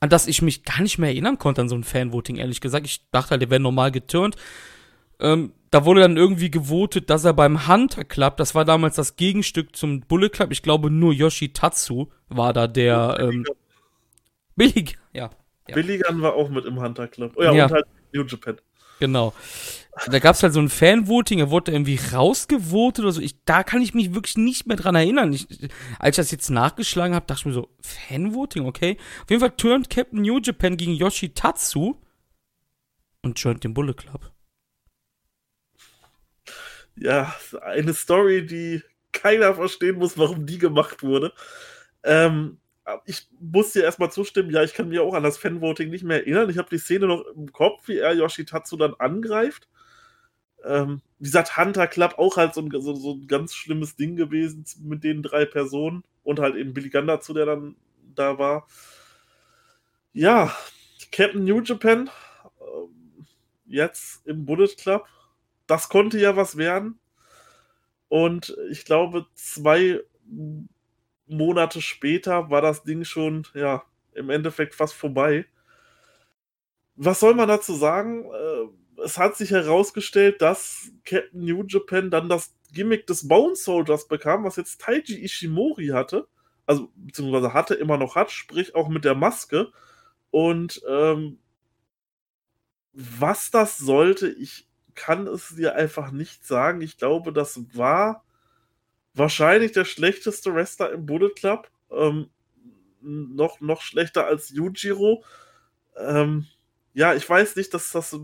an 0.00 0.08
das 0.08 0.26
ich 0.26 0.40
mich 0.40 0.64
gar 0.64 0.80
nicht 0.80 0.98
mehr 0.98 1.10
erinnern 1.10 1.38
konnte, 1.38 1.60
an 1.60 1.68
so 1.68 1.74
ein 1.74 1.84
Fan-Voting, 1.84 2.36
ehrlich 2.36 2.62
gesagt. 2.62 2.86
Ich 2.86 3.10
dachte 3.10 3.32
halt, 3.32 3.42
der 3.42 3.50
wäre 3.50 3.60
normal 3.60 3.90
geturnt. 3.90 4.36
Ähm, 5.20 5.52
da 5.74 5.84
wurde 5.84 6.02
dann 6.02 6.16
irgendwie 6.16 6.52
gewotet, 6.52 7.10
dass 7.10 7.24
er 7.24 7.32
beim 7.32 7.66
Hunter 7.66 8.04
Club, 8.04 8.36
das 8.36 8.54
war 8.54 8.64
damals 8.64 8.94
das 8.94 9.16
Gegenstück 9.16 9.74
zum 9.74 10.02
Bullet 10.02 10.28
Club, 10.28 10.52
ich 10.52 10.62
glaube 10.62 10.88
nur 10.88 11.12
Yoshitatsu 11.12 12.12
war 12.28 12.52
da 12.52 12.68
der 12.68 13.16
ähm, 13.18 13.44
billig, 14.54 14.96
ja, 15.12 15.30
ja. 15.66 15.74
Billigan 15.74 16.22
war 16.22 16.34
auch 16.34 16.48
mit 16.48 16.64
im 16.64 16.80
Hunter 16.80 17.08
Club. 17.08 17.32
Oh 17.34 17.42
ja, 17.42 17.52
ja. 17.52 17.64
und 17.64 17.72
halt 17.72 17.86
New 18.12 18.22
Japan. 18.22 18.56
Genau. 19.00 19.34
Da 20.06 20.20
gab 20.20 20.36
es 20.36 20.44
halt 20.44 20.52
so 20.52 20.60
ein 20.60 20.68
Fan-Voting, 20.68 21.40
er 21.40 21.50
wurde 21.50 21.72
irgendwie 21.72 21.98
rausgevotet 22.12 23.04
oder 23.04 23.12
so. 23.12 23.20
Ich, 23.20 23.42
da 23.44 23.64
kann 23.64 23.82
ich 23.82 23.94
mich 23.94 24.14
wirklich 24.14 24.36
nicht 24.36 24.68
mehr 24.68 24.76
dran 24.76 24.94
erinnern. 24.94 25.32
Ich, 25.32 25.48
als 25.98 26.16
ich 26.18 26.22
das 26.22 26.30
jetzt 26.30 26.50
nachgeschlagen 26.50 27.16
habe, 27.16 27.26
dachte 27.26 27.40
ich 27.40 27.46
mir 27.46 27.52
so, 27.52 27.68
Fan-Voting, 27.80 28.64
okay. 28.64 28.96
Auf 29.24 29.30
jeden 29.30 29.40
Fall 29.40 29.52
turnt 29.56 29.90
Captain 29.90 30.22
New 30.22 30.38
Japan 30.38 30.76
gegen 30.76 30.92
Yoshitatsu 30.92 31.96
und 33.22 33.40
joint 33.40 33.64
den 33.64 33.74
Bullet 33.74 33.94
Club. 33.94 34.33
Ja, 36.96 37.34
eine 37.62 37.94
Story, 37.94 38.46
die 38.46 38.82
keiner 39.12 39.54
verstehen 39.54 39.96
muss, 39.96 40.18
warum 40.18 40.46
die 40.46 40.58
gemacht 40.58 41.02
wurde. 41.02 41.32
Ähm, 42.04 42.58
ich 43.06 43.28
muss 43.40 43.72
dir 43.72 43.84
erstmal 43.84 44.12
zustimmen, 44.12 44.50
ja, 44.50 44.62
ich 44.62 44.74
kann 44.74 44.88
mir 44.88 45.02
auch 45.02 45.14
an 45.14 45.22
das 45.22 45.38
Fanvoting 45.38 45.90
nicht 45.90 46.04
mehr 46.04 46.18
erinnern. 46.18 46.50
Ich 46.50 46.58
habe 46.58 46.68
die 46.70 46.78
Szene 46.78 47.06
noch 47.06 47.24
im 47.34 47.50
Kopf, 47.52 47.88
wie 47.88 47.98
er 47.98 48.12
Yoshitatsu 48.12 48.76
dann 48.76 48.94
angreift. 48.98 49.68
Ähm, 50.64 51.00
wie 51.18 51.24
gesagt, 51.24 51.56
Hunter 51.56 51.86
Club 51.86 52.14
auch 52.18 52.36
halt 52.36 52.54
so 52.54 52.60
ein, 52.60 52.70
so, 52.70 52.94
so 52.94 53.14
ein, 53.14 53.26
ganz 53.26 53.54
schlimmes 53.54 53.96
Ding 53.96 54.16
gewesen 54.16 54.64
mit 54.82 55.04
den 55.04 55.22
drei 55.22 55.44
Personen 55.46 56.04
und 56.22 56.40
halt 56.40 56.56
eben 56.56 56.74
Billy 56.74 56.90
Gunn 56.90 57.06
dazu, 57.06 57.34
der 57.34 57.46
dann 57.46 57.76
da 58.14 58.38
war. 58.38 58.66
Ja, 60.12 60.54
Captain 61.12 61.44
New 61.44 61.60
Japan 61.60 62.10
ähm, 62.60 63.26
jetzt 63.66 64.26
im 64.26 64.44
Bullet 64.44 64.68
Club. 64.76 65.06
Das 65.66 65.88
konnte 65.88 66.18
ja 66.18 66.36
was 66.36 66.56
werden. 66.56 66.98
Und 68.08 68.56
ich 68.70 68.84
glaube, 68.84 69.26
zwei 69.34 70.00
Monate 71.26 71.80
später 71.80 72.50
war 72.50 72.60
das 72.62 72.84
Ding 72.84 73.04
schon, 73.04 73.46
ja, 73.54 73.84
im 74.14 74.30
Endeffekt 74.30 74.74
fast 74.74 74.94
vorbei. 74.94 75.46
Was 76.96 77.20
soll 77.20 77.34
man 77.34 77.48
dazu 77.48 77.74
sagen? 77.74 78.24
Äh, 78.24 79.02
es 79.02 79.18
hat 79.18 79.36
sich 79.36 79.50
herausgestellt, 79.50 80.40
dass 80.40 80.92
Captain 81.04 81.44
New 81.44 81.64
Japan 81.66 82.10
dann 82.10 82.28
das 82.28 82.54
Gimmick 82.72 83.06
des 83.06 83.26
Bone 83.26 83.56
Soldiers 83.56 84.06
bekam, 84.06 84.44
was 84.44 84.56
jetzt 84.56 84.80
Taiji 84.80 85.24
Ishimori 85.24 85.88
hatte. 85.88 86.28
Also, 86.66 86.90
beziehungsweise 86.94 87.52
hatte, 87.52 87.74
immer 87.74 87.98
noch 87.98 88.14
hat, 88.16 88.30
sprich 88.30 88.74
auch 88.74 88.88
mit 88.88 89.04
der 89.04 89.14
Maske. 89.14 89.72
Und 90.30 90.82
ähm, 90.88 91.38
was 92.92 93.50
das 93.50 93.76
sollte, 93.78 94.28
ich 94.28 94.68
kann 94.94 95.26
es 95.26 95.54
dir 95.56 95.74
einfach 95.74 96.10
nicht 96.10 96.46
sagen. 96.46 96.80
Ich 96.80 96.98
glaube, 96.98 97.32
das 97.32 97.60
war 97.74 98.24
wahrscheinlich 99.14 99.72
der 99.72 99.84
schlechteste 99.84 100.54
Wrestler 100.54 100.92
im 100.92 101.06
Bullet 101.06 101.30
Club. 101.36 101.70
Ähm, 101.90 102.30
noch, 103.00 103.60
noch 103.60 103.82
schlechter 103.82 104.26
als 104.26 104.50
Yujiro. 104.50 105.24
Ähm, 105.96 106.46
ja, 106.94 107.14
ich 107.14 107.28
weiß 107.28 107.56
nicht, 107.56 107.74
dass 107.74 107.92
das 107.92 108.18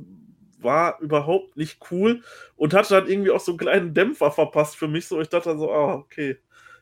war 0.59 1.01
überhaupt 1.01 1.57
nicht 1.57 1.79
cool 1.91 2.23
und 2.57 2.75
hatte 2.75 2.95
dann 2.95 3.09
irgendwie 3.09 3.31
auch 3.31 3.41
so 3.41 3.53
einen 3.53 3.59
kleinen 3.59 3.95
Dämpfer 3.95 4.31
verpasst 4.31 4.77
für 4.77 4.89
mich. 4.89 5.07
So, 5.07 5.21
ich 5.21 5.29
dachte 5.29 5.51
dann 5.51 5.59
so, 5.59 5.73
ah, 5.73 5.95
okay. 5.95 6.39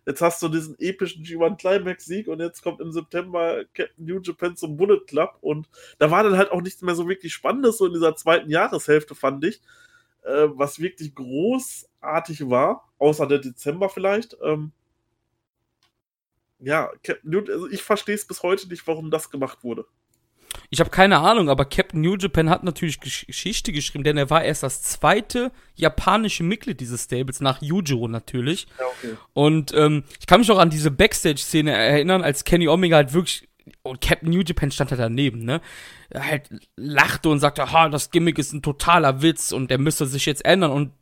Jetzt 0.08 0.22
hast 0.22 0.42
du 0.42 0.48
diesen 0.48 0.74
epischen 0.78 1.22
G1 1.22 1.58
Climax 1.58 2.06
Sieg 2.06 2.28
und 2.28 2.40
jetzt 2.40 2.62
kommt 2.62 2.80
im 2.80 2.92
September 2.92 3.62
Captain 3.74 4.06
New 4.06 4.18
Japan 4.22 4.56
zum 4.56 4.78
Bullet 4.78 5.00
Club 5.06 5.36
und 5.42 5.68
da 5.98 6.10
war 6.10 6.22
dann 6.22 6.38
halt 6.38 6.50
auch 6.50 6.62
nichts 6.62 6.80
mehr 6.80 6.94
so 6.94 7.06
wirklich 7.06 7.34
Spannendes 7.34 7.76
so 7.76 7.84
in 7.84 7.92
dieser 7.92 8.16
zweiten 8.16 8.48
Jahreshälfte, 8.48 9.14
fand 9.14 9.44
ich. 9.44 9.60
Äh, 10.22 10.48
was 10.52 10.80
wirklich 10.80 11.14
großartig 11.14 12.48
war 12.48 12.88
außer 12.96 13.26
der 13.26 13.40
Dezember 13.40 13.90
vielleicht. 13.90 14.34
Ähm, 14.42 14.72
ja, 16.58 16.90
Captain 17.02 17.30
New, 17.30 17.40
also 17.40 17.68
ich 17.68 17.82
verstehe 17.82 18.14
es 18.14 18.26
bis 18.26 18.42
heute 18.42 18.66
nicht, 18.66 18.86
warum 18.86 19.10
das 19.10 19.28
gemacht 19.28 19.62
wurde. 19.62 19.84
Ich 20.70 20.80
habe 20.80 20.90
keine 20.90 21.18
Ahnung, 21.18 21.48
aber 21.48 21.64
Captain 21.64 22.00
New 22.00 22.16
Japan 22.16 22.50
hat 22.50 22.62
natürlich 22.62 23.00
Geschichte 23.00 23.72
geschrieben, 23.72 24.04
denn 24.04 24.16
er 24.16 24.30
war 24.30 24.44
erst 24.44 24.62
das 24.62 24.82
zweite 24.82 25.50
japanische 25.74 26.42
Mitglied 26.42 26.80
dieses 26.80 27.04
Stables, 27.04 27.40
nach 27.40 27.62
Yujiro 27.62 28.08
natürlich. 28.08 28.66
Ja, 28.78 28.84
okay. 28.86 29.16
Und 29.32 29.72
ähm, 29.74 30.04
ich 30.20 30.26
kann 30.26 30.40
mich 30.40 30.50
auch 30.50 30.58
an 30.58 30.70
diese 30.70 30.90
Backstage-Szene 30.90 31.72
erinnern, 31.72 32.22
als 32.22 32.44
Kenny 32.44 32.68
Omega 32.68 32.96
halt 32.96 33.14
wirklich, 33.14 33.48
und 33.82 34.00
Captain 34.00 34.30
New 34.30 34.42
Japan 34.42 34.70
stand 34.70 34.90
halt 34.90 35.00
daneben, 35.00 35.44
ne? 35.44 35.60
Er 36.10 36.24
halt 36.24 36.50
lachte 36.76 37.28
und 37.28 37.38
sagte, 37.38 37.70
ha, 37.70 37.88
das 37.88 38.10
Gimmick 38.10 38.38
ist 38.38 38.52
ein 38.52 38.62
totaler 38.62 39.22
Witz 39.22 39.52
und 39.52 39.70
der 39.70 39.78
müsste 39.78 40.06
sich 40.06 40.26
jetzt 40.26 40.44
ändern. 40.44 40.70
Und 40.70 40.92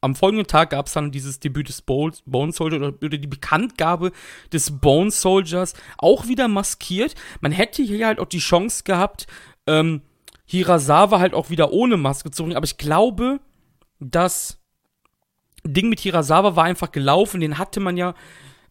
am 0.00 0.14
folgenden 0.14 0.46
Tag 0.46 0.70
gab 0.70 0.86
es 0.86 0.92
dann 0.92 1.10
dieses 1.10 1.40
Debüt 1.40 1.68
des 1.68 1.82
Bone 1.82 2.52
Soldier 2.52 2.78
oder, 2.78 2.92
die 2.92 3.26
Bekanntgabe 3.26 4.12
des 4.52 4.78
Bone 4.78 5.10
Soldiers, 5.10 5.74
auch 5.98 6.28
wieder 6.28 6.48
maskiert. 6.48 7.14
Man 7.40 7.52
hätte 7.52 7.82
hier 7.82 8.06
halt 8.06 8.20
auch 8.20 8.28
die 8.28 8.38
Chance 8.38 8.84
gehabt, 8.84 9.26
ähm, 9.66 10.02
Hirasawa 10.46 11.18
halt 11.18 11.34
auch 11.34 11.50
wieder 11.50 11.72
ohne 11.72 11.96
Maske 11.96 12.30
zu 12.30 12.42
bringen, 12.44 12.56
aber 12.56 12.66
ich 12.66 12.78
glaube, 12.78 13.40
das 13.98 14.60
Ding 15.64 15.88
mit 15.88 16.00
Hirasawa 16.00 16.54
war 16.54 16.64
einfach 16.64 16.92
gelaufen, 16.92 17.40
den 17.40 17.58
hatte 17.58 17.80
man 17.80 17.96
ja 17.96 18.14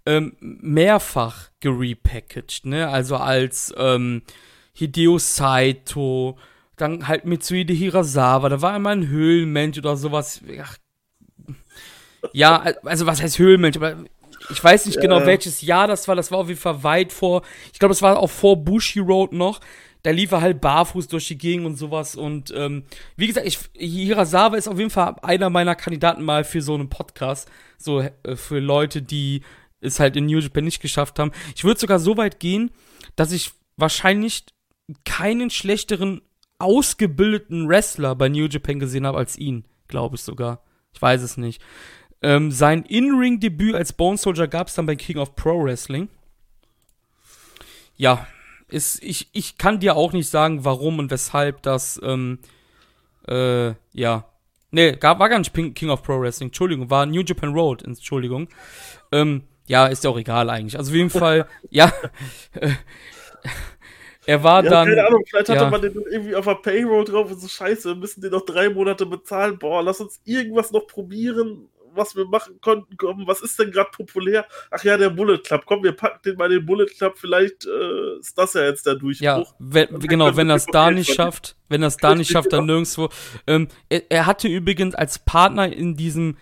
ähm, 0.05 0.37
mehrfach 0.39 1.49
gerepackaged, 1.59 2.65
ne? 2.65 2.87
Also 2.87 3.17
als 3.17 3.73
ähm, 3.77 4.21
Hideo 4.73 5.17
Saito, 5.17 6.37
dann 6.77 7.07
halt 7.07 7.25
Mitsuhide 7.25 7.73
Hirasawa, 7.73 8.49
da 8.49 8.61
war 8.61 8.73
einmal 8.73 8.97
ein 8.97 9.07
Höhlenmensch 9.07 9.77
oder 9.77 9.97
sowas. 9.97 10.41
Ach, 10.61 10.77
ja, 12.33 12.59
also 12.83 13.05
was 13.05 13.21
heißt 13.21 13.39
Höhlenmensch, 13.39 13.77
aber 13.77 13.97
ich 14.49 14.63
weiß 14.63 14.85
nicht 14.85 14.99
genau, 14.99 15.15
ja. 15.15 15.19
genau, 15.19 15.31
welches 15.31 15.61
Jahr 15.61 15.87
das 15.87 16.07
war. 16.07 16.15
Das 16.15 16.31
war 16.31 16.39
auf 16.39 16.47
jeden 16.47 16.59
Fall 16.59 16.83
weit 16.83 17.11
vor. 17.11 17.41
Ich 17.73 17.79
glaube, 17.79 17.91
das 17.93 18.01
war 18.01 18.19
auch 18.19 18.29
vor 18.29 18.57
Bushi 18.57 18.99
Road 18.99 19.33
noch. 19.33 19.59
Da 20.03 20.11
lief 20.11 20.31
er 20.31 20.41
halt 20.41 20.61
barfuß 20.61 21.07
durch 21.07 21.27
die 21.27 21.37
Gegend 21.37 21.65
und 21.65 21.77
sowas. 21.77 22.15
Und 22.15 22.53
ähm, 22.55 22.83
wie 23.15 23.27
gesagt, 23.27 23.47
ich, 23.47 23.57
Hirasawa 23.73 24.55
ist 24.55 24.67
auf 24.67 24.77
jeden 24.77 24.91
Fall 24.91 25.15
einer 25.23 25.49
meiner 25.49 25.73
Kandidaten 25.73 26.23
mal 26.23 26.43
für 26.43 26.61
so 26.61 26.75
einen 26.75 26.89
Podcast. 26.89 27.49
So 27.77 28.01
äh, 28.01 28.35
für 28.35 28.59
Leute, 28.59 29.01
die 29.01 29.41
es 29.81 29.99
halt 29.99 30.15
in 30.15 30.27
New 30.27 30.39
Japan 30.39 30.63
nicht 30.63 30.81
geschafft 30.81 31.17
haben. 31.17 31.31
Ich 31.55 31.63
würde 31.63 31.79
sogar 31.79 31.99
so 31.99 32.17
weit 32.17 32.39
gehen, 32.39 32.71
dass 33.15 33.31
ich 33.31 33.51
wahrscheinlich 33.77 34.45
keinen 35.05 35.49
schlechteren 35.49 36.21
ausgebildeten 36.59 37.67
Wrestler 37.67 38.15
bei 38.15 38.29
New 38.29 38.45
Japan 38.45 38.79
gesehen 38.79 39.07
habe 39.07 39.17
als 39.17 39.37
ihn. 39.37 39.65
Glaube 39.87 40.15
ich 40.15 40.21
sogar. 40.21 40.61
Ich 40.95 41.01
weiß 41.01 41.21
es 41.21 41.37
nicht. 41.37 41.61
Ähm, 42.21 42.51
sein 42.51 42.83
In-Ring-Debüt 42.83 43.75
als 43.75 43.93
Bone 43.93 44.17
Soldier 44.17 44.47
gab 44.47 44.67
es 44.67 44.75
dann 44.75 44.85
bei 44.85 44.95
King 44.95 45.17
of 45.17 45.35
Pro 45.35 45.63
Wrestling. 45.63 46.07
Ja, 47.97 48.25
ist, 48.67 49.03
ich, 49.03 49.29
ich 49.33 49.57
kann 49.57 49.79
dir 49.79 49.95
auch 49.95 50.13
nicht 50.13 50.29
sagen, 50.29 50.65
warum 50.65 50.99
und 50.99 51.11
weshalb 51.11 51.61
das, 51.61 51.99
ähm, 52.03 52.39
äh, 53.27 53.73
ja. 53.93 54.25
Nee, 54.71 54.97
war 55.01 55.29
gar 55.29 55.37
nicht 55.37 55.53
King 55.53 55.89
of 55.89 56.01
Pro 56.03 56.19
Wrestling, 56.19 56.47
Entschuldigung, 56.47 56.89
war 56.89 57.05
New 57.05 57.21
Japan 57.21 57.53
Road, 57.53 57.83
Entschuldigung. 57.83 58.47
Ähm, 59.11 59.43
ja, 59.67 59.87
ist 59.87 60.03
ja 60.03 60.09
auch 60.09 60.17
egal 60.17 60.49
eigentlich. 60.49 60.77
Also 60.77 60.91
auf 60.91 60.95
jeden 60.95 61.09
Fall, 61.09 61.47
ja. 61.69 61.91
Er 64.25 64.43
war 64.43 64.63
ja, 64.63 64.69
dann. 64.69 64.87
Keine 64.87 65.05
Ahnung, 65.05 65.23
vielleicht 65.27 65.49
ja. 65.49 65.55
hatte 65.55 65.71
man 65.71 65.81
den 65.81 65.93
irgendwie 65.93 66.35
auf 66.35 66.45
der 66.45 66.55
Payroll 66.55 67.05
drauf 67.05 67.31
und 67.31 67.39
so 67.39 67.47
scheiße, 67.47 67.89
wir 67.89 67.95
müssen 67.95 68.21
den 68.21 68.31
noch 68.31 68.45
drei 68.45 68.69
Monate 68.69 69.05
bezahlen. 69.05 69.57
Boah, 69.57 69.83
lass 69.83 70.01
uns 70.01 70.19
irgendwas 70.25 70.71
noch 70.71 70.87
probieren 70.87 71.69
was 71.95 72.15
wir 72.15 72.25
machen 72.25 72.59
konnten, 72.61 72.97
komm, 72.97 73.25
was 73.25 73.41
ist 73.41 73.57
denn 73.59 73.71
gerade 73.71 73.89
populär? 73.91 74.45
Ach 74.71 74.83
ja, 74.83 74.97
der 74.97 75.09
Bullet 75.09 75.39
Club, 75.39 75.63
komm, 75.65 75.83
wir 75.83 75.93
packen 75.93 76.19
den 76.25 76.37
bei 76.37 76.47
den 76.47 76.65
Bullet 76.65 76.87
Club, 76.87 77.17
vielleicht 77.17 77.65
äh, 77.65 78.19
ist 78.19 78.37
das 78.37 78.53
ja 78.53 78.63
jetzt 78.65 78.85
der 78.85 78.95
Durchbruch. 78.95 79.23
Ja, 79.23 79.43
wenn, 79.59 79.99
genau, 79.99 80.35
wenn 80.35 80.49
er 80.49 80.57
es 80.57 80.65
da 80.65 80.91
nicht 80.91 81.13
schafft, 81.13 81.55
wenn 81.69 81.81
er 81.81 81.87
es 81.87 81.97
da 81.97 82.15
nicht 82.15 82.31
schafft, 82.31 82.53
dann 82.53 82.65
nirgendwo. 82.67 83.09
Ähm, 83.47 83.67
er, 83.89 84.03
er 84.09 84.25
hatte 84.25 84.47
übrigens 84.47 84.95
als 84.95 85.19
Partner 85.19 85.71
in 85.71 85.95
diesem 85.95 86.37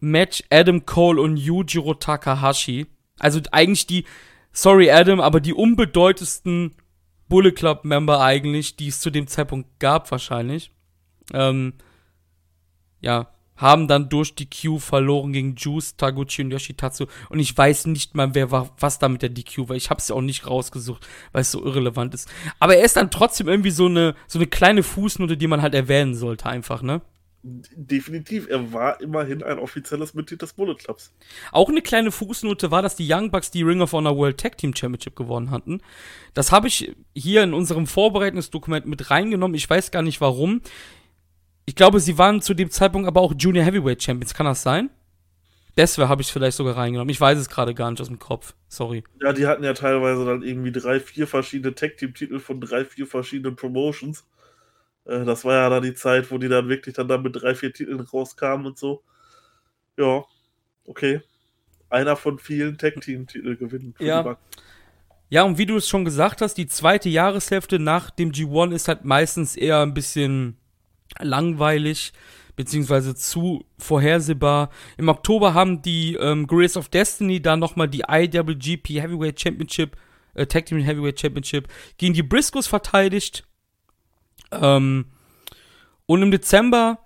Match 0.00 0.42
Adam 0.50 0.86
Cole 0.86 1.20
und 1.20 1.36
Yujiro 1.36 1.94
Takahashi. 1.94 2.86
Also 3.18 3.40
eigentlich 3.50 3.86
die, 3.86 4.04
sorry 4.62 4.90
Adam, 4.90 5.20
aber 5.20 5.40
die 5.40 5.54
unbedeutendsten 5.54 6.74
Bullet 7.28 7.52
Club 7.52 7.84
Member 7.84 8.20
eigentlich, 8.20 8.76
die 8.76 8.88
es 8.88 9.00
zu 9.00 9.10
dem 9.10 9.26
Zeitpunkt 9.26 9.78
gab 9.78 10.10
wahrscheinlich. 10.10 10.72
Ähm, 11.32 11.74
ja, 13.00 13.28
haben 13.56 13.88
dann 13.88 14.08
durch 14.08 14.34
die 14.34 14.48
Q 14.48 14.78
verloren 14.78 15.32
gegen 15.32 15.54
Juice, 15.56 15.96
Taguchi 15.96 16.42
und 16.42 16.50
Yoshitatsu. 16.50 17.06
Und 17.28 17.38
ich 17.38 17.56
weiß 17.56 17.86
nicht 17.86 18.14
mal, 18.14 18.34
wer 18.34 18.50
war, 18.50 18.70
was 18.78 18.98
da 18.98 19.08
mit 19.08 19.22
der 19.22 19.28
DQ 19.28 19.68
war. 19.68 19.76
Ich 19.76 19.90
habe 19.90 19.98
es 19.98 20.08
ja 20.08 20.14
auch 20.14 20.22
nicht 20.22 20.46
rausgesucht, 20.46 21.06
weil 21.32 21.42
es 21.42 21.50
so 21.50 21.64
irrelevant 21.64 22.14
ist. 22.14 22.28
Aber 22.60 22.76
er 22.76 22.84
ist 22.84 22.96
dann 22.96 23.10
trotzdem 23.10 23.48
irgendwie 23.48 23.70
so 23.70 23.86
eine, 23.86 24.14
so 24.26 24.38
eine 24.38 24.46
kleine 24.46 24.82
Fußnote, 24.82 25.36
die 25.36 25.48
man 25.48 25.60
halt 25.60 25.74
erwähnen 25.74 26.14
sollte, 26.14 26.46
einfach, 26.46 26.82
ne? 26.82 27.02
Definitiv, 27.42 28.48
er 28.48 28.72
war 28.72 29.00
immerhin 29.00 29.44
ein 29.44 29.60
offizielles 29.60 30.12
Mitglied 30.12 30.42
des 30.42 30.54
Bullet 30.54 30.74
Clubs. 30.74 31.12
Auch 31.52 31.68
eine 31.68 31.82
kleine 31.82 32.10
Fußnote 32.10 32.72
war, 32.72 32.82
dass 32.82 32.96
die 32.96 33.06
Young 33.10 33.30
Bucks 33.30 33.52
die 33.52 33.62
Ring 33.62 33.80
of 33.80 33.92
Honor 33.92 34.16
World 34.16 34.38
Tag 34.38 34.58
Team 34.58 34.74
Championship 34.74 35.14
gewonnen 35.14 35.52
hatten. 35.52 35.80
Das 36.34 36.50
habe 36.50 36.66
ich 36.66 36.96
hier 37.14 37.44
in 37.44 37.54
unserem 37.54 37.86
Vorbereitungsdokument 37.86 38.86
mit 38.86 39.10
reingenommen. 39.10 39.54
Ich 39.54 39.70
weiß 39.70 39.92
gar 39.92 40.02
nicht 40.02 40.20
warum. 40.20 40.62
Ich 41.64 41.76
glaube, 41.76 42.00
sie 42.00 42.18
waren 42.18 42.42
zu 42.42 42.54
dem 42.54 42.70
Zeitpunkt 42.70 43.06
aber 43.06 43.20
auch 43.20 43.34
Junior 43.38 43.64
Heavyweight 43.64 44.02
Champions. 44.02 44.34
Kann 44.34 44.46
das 44.46 44.62
sein? 44.62 44.90
Deswegen 45.76 46.08
habe 46.08 46.20
ich 46.20 46.26
es 46.26 46.32
vielleicht 46.32 46.56
sogar 46.56 46.76
reingenommen. 46.76 47.10
Ich 47.10 47.20
weiß 47.20 47.38
es 47.38 47.48
gerade 47.48 47.72
gar 47.72 47.88
nicht 47.88 48.00
aus 48.00 48.08
dem 48.08 48.18
Kopf. 48.18 48.54
Sorry. 48.66 49.04
Ja, 49.22 49.32
die 49.32 49.46
hatten 49.46 49.62
ja 49.62 49.74
teilweise 49.74 50.24
dann 50.24 50.42
irgendwie 50.42 50.72
drei, 50.72 50.98
vier 50.98 51.28
verschiedene 51.28 51.72
Tag 51.72 51.98
Team 51.98 52.14
Titel 52.14 52.40
von 52.40 52.60
drei, 52.60 52.84
vier 52.84 53.06
verschiedenen 53.06 53.54
Promotions. 53.54 54.24
Äh, 55.08 55.24
das 55.24 55.44
war 55.44 55.54
ja 55.54 55.68
da 55.68 55.80
die 55.80 55.94
Zeit, 55.94 56.30
wo 56.30 56.38
die 56.38 56.48
dann 56.48 56.68
wirklich 56.68 56.94
dann, 56.94 57.08
dann 57.08 57.22
mit 57.22 57.40
drei, 57.40 57.54
vier 57.54 57.72
Titeln 57.72 58.00
rauskamen 58.00 58.66
und 58.66 58.78
so. 58.78 59.02
Ja, 59.96 60.24
okay. 60.86 61.22
Einer 61.90 62.16
von 62.16 62.38
vielen 62.38 62.78
Tag-Team-Titel 62.78 63.56
gewinnen. 63.56 63.94
ja. 63.98 64.36
Ja, 65.30 65.42
und 65.42 65.58
wie 65.58 65.66
du 65.66 65.76
es 65.76 65.86
schon 65.86 66.06
gesagt 66.06 66.40
hast, 66.40 66.54
die 66.54 66.68
zweite 66.68 67.10
Jahreshälfte 67.10 67.78
nach 67.78 68.08
dem 68.08 68.32
G1 68.32 68.72
ist 68.72 68.88
halt 68.88 69.04
meistens 69.04 69.56
eher 69.56 69.80
ein 69.80 69.92
bisschen 69.92 70.56
langweilig, 71.18 72.14
beziehungsweise 72.56 73.14
zu 73.14 73.66
vorhersehbar. 73.78 74.70
Im 74.96 75.10
Oktober 75.10 75.52
haben 75.52 75.82
die 75.82 76.14
ähm, 76.14 76.46
Grace 76.46 76.78
of 76.78 76.88
Destiny 76.88 77.42
dann 77.42 77.60
nochmal 77.60 77.88
die 77.88 78.04
IWGP 78.08 79.02
Heavyweight 79.02 79.38
Championship, 79.38 79.98
äh, 80.32 80.46
Tag 80.46 80.64
Team 80.64 80.78
Heavyweight 80.78 81.20
Championship 81.20 81.68
gegen 81.98 82.14
die 82.14 82.22
Briscoes 82.22 82.66
verteidigt. 82.66 83.46
Ähm, 84.50 85.06
und 86.06 86.22
im 86.22 86.30
Dezember 86.30 86.98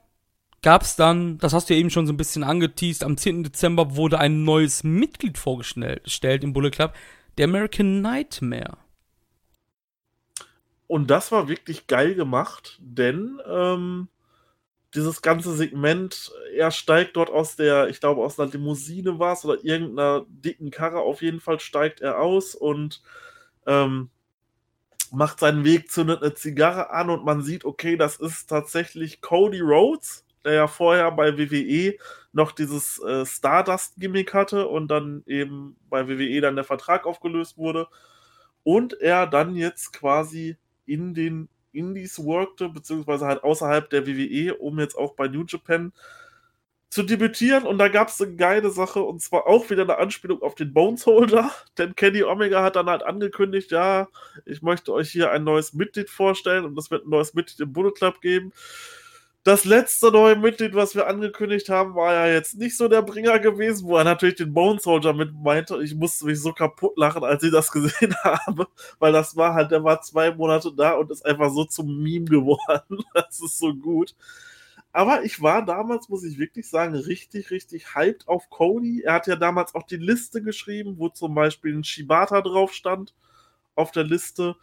gab 0.63 0.83
es 0.83 0.97
dann, 0.97 1.39
das 1.39 1.53
hast 1.53 1.69
du 1.69 1.75
ja 1.75 1.81
eben 1.81 1.91
schon 1.91 2.07
so 2.07 2.13
ein 2.13 2.17
bisschen 2.17 2.45
angeteased, 2.45 3.05
am 3.05 3.17
10. 3.17 3.43
Dezember 3.43 3.97
wurde 3.97 4.19
ein 4.19 4.45
neues 4.45 4.85
Mitglied 4.85 5.37
vorgestellt 5.39 6.45
im 6.45 6.53
Bullet 6.53 6.71
Club, 6.71 6.95
der 7.37 7.45
American 7.45 8.01
Nightmare. 8.01 8.79
Und 10.87 11.11
das 11.11 11.33
war 11.33 11.49
wirklich 11.49 11.87
geil 11.87 12.15
gemacht, 12.15 12.79
denn 12.81 13.41
ähm, 13.49 14.09
dieses 14.95 15.23
ganze 15.23 15.55
Segment, 15.55 16.33
er 16.55 16.71
steigt 16.71 17.17
dort 17.17 17.31
aus 17.31 17.57
der, 17.57 17.89
ich 17.89 17.99
glaube, 17.99 18.23
aus 18.23 18.39
einer 18.39 18.53
Limousine 18.53 19.19
war 19.19 19.33
es 19.33 19.45
oder 19.45 19.65
irgendeiner 19.65 20.27
dicken 20.29 20.71
Karre, 20.71 21.01
auf 21.01 21.23
jeden 21.23 21.41
Fall 21.41 21.61
steigt 21.61 22.03
er 22.03 22.21
aus 22.21 22.55
und 22.55 23.03
ähm, 23.67 24.11
macht 25.13 25.41
seinen 25.41 25.65
Weg, 25.65 25.91
zündet 25.91 26.23
eine 26.23 26.35
Zigarre 26.35 26.91
an 26.91 27.11
und 27.11 27.25
man 27.25 27.43
sieht, 27.43 27.65
okay, 27.65 27.97
das 27.97 28.17
ist 28.17 28.49
tatsächlich 28.49 29.21
Cody 29.21 29.61
Rhodes, 29.61 30.25
der 30.45 30.55
ja 30.55 30.67
vorher 30.67 31.11
bei 31.13 31.37
WWE 31.37 31.97
noch 32.33 32.53
dieses 32.53 32.99
äh, 33.03 33.27
Stardust-Gimmick 33.27 34.33
hatte 34.33 34.69
und 34.69 34.89
dann 34.89 35.23
eben 35.27 35.77
bei 35.91 36.09
WWE 36.09 36.41
dann 36.41 36.57
der 36.57 36.65
Vertrag 36.65 37.07
aufgelöst 37.07 37.59
wurde. 37.59 37.89
Und 38.65 39.01
er 39.01 39.27
dann 39.27 39.55
jetzt 39.55 39.93
quasi 39.93 40.57
in 40.87 41.15
den 41.15 41.49
Indies 41.73 42.19
workte, 42.19 42.69
beziehungsweise 42.69 43.27
halt 43.27 43.45
außerhalb 43.45 43.91
der 43.91 44.07
WWE, 44.07 44.55
um 44.55 44.79
jetzt 44.79 44.97
auch 44.97 45.15
bei 45.15 45.29
New 45.29 45.45
Japan 45.47 45.93
zu 46.93 47.03
debütieren 47.03 47.65
und 47.65 47.79
da 47.79 47.89
gab 47.89 48.09
es 48.09 48.21
eine 48.21 48.37
geile 48.37 48.71
Sache 48.71 49.03
und 49.03 49.23
zwar 49.23 49.47
auch 49.47 49.71
wieder 49.71 49.81
eine 49.85 49.97
Anspielung 49.97 50.43
auf 50.43 50.55
den 50.55 50.75
Bonesholder, 50.75 51.51
denn 51.79 51.97
Kenny 51.97 52.23
Omega 52.23 52.63
hat 52.63 52.77
dann 52.77 52.91
halt 52.91 53.03
angekündigt, 53.03 53.71
ja, 53.71 54.09
ich 54.45 54.61
möchte 54.61 54.93
euch 54.93 55.11
hier 55.11 55.31
ein 55.31 55.43
neues 55.43 55.73
Mitglied 55.73 56.11
vorstellen 56.11 56.67
und 56.67 56.79
es 56.79 56.91
wird 56.91 57.07
ein 57.07 57.09
neues 57.09 57.33
Mitglied 57.33 57.61
im 57.61 57.73
Bullet 57.73 57.93
Club 57.93 58.21
geben. 58.21 58.53
Das 59.43 59.65
letzte 59.65 60.13
neue 60.13 60.37
Mitglied, 60.37 60.75
was 60.75 60.95
wir 60.95 61.07
angekündigt 61.07 61.71
haben, 61.71 61.95
war 61.95 62.13
ja 62.13 62.27
jetzt 62.27 62.59
nicht 62.59 62.77
so 62.77 62.89
der 62.89 63.01
Bringer 63.01 63.39
gewesen, 63.39 63.87
wo 63.87 63.97
er 63.97 64.05
natürlich 64.05 64.37
den 64.37 64.53
Bone 64.53 64.79
Soldier 64.79 65.15
mit 65.15 65.33
meinte. 65.33 65.83
Ich 65.83 65.95
musste 65.95 66.27
mich 66.27 66.43
so 66.43 66.53
kaputt 66.53 66.93
lachen, 66.99 67.25
als 67.25 67.43
ich 67.43 67.53
das 67.53 67.71
gesehen 67.73 68.15
habe, 68.23 68.67
weil 68.99 69.13
das 69.13 69.35
war 69.35 69.55
halt, 69.55 69.71
der 69.71 69.83
war 69.83 70.03
zwei 70.03 70.31
Monate 70.31 70.71
da 70.77 70.93
und 70.93 71.11
ist 71.11 71.25
einfach 71.25 71.51
so 71.51 71.65
zum 71.65 72.03
Meme 72.03 72.27
geworden. 72.27 72.99
Das 73.15 73.41
ist 73.41 73.59
so 73.59 73.73
gut. 73.75 74.15
Aber 74.93 75.25
ich 75.25 75.41
war 75.41 75.65
damals, 75.65 76.11
muss 76.11 76.23
ich 76.23 76.39
wirklich 76.39 76.69
sagen, 76.69 76.95
richtig, 76.95 77.51
richtig 77.51 77.95
hyped 77.95 78.29
auf 78.29 78.51
Cody. 78.51 79.03
Er 79.03 79.15
hat 79.15 79.27
ja 79.27 79.37
damals 79.37 79.75
auch 79.75 79.85
die 79.85 79.97
Liste 79.97 80.43
geschrieben, 80.43 80.99
wo 80.99 81.09
zum 81.09 81.35
Beispiel 81.35 81.75
ein 81.75 81.85
Shibata 81.85 82.43
drauf 82.43 82.75
stand 82.75 83.15
auf 83.75 83.91
der 83.91 84.05
Liste, 84.05 84.55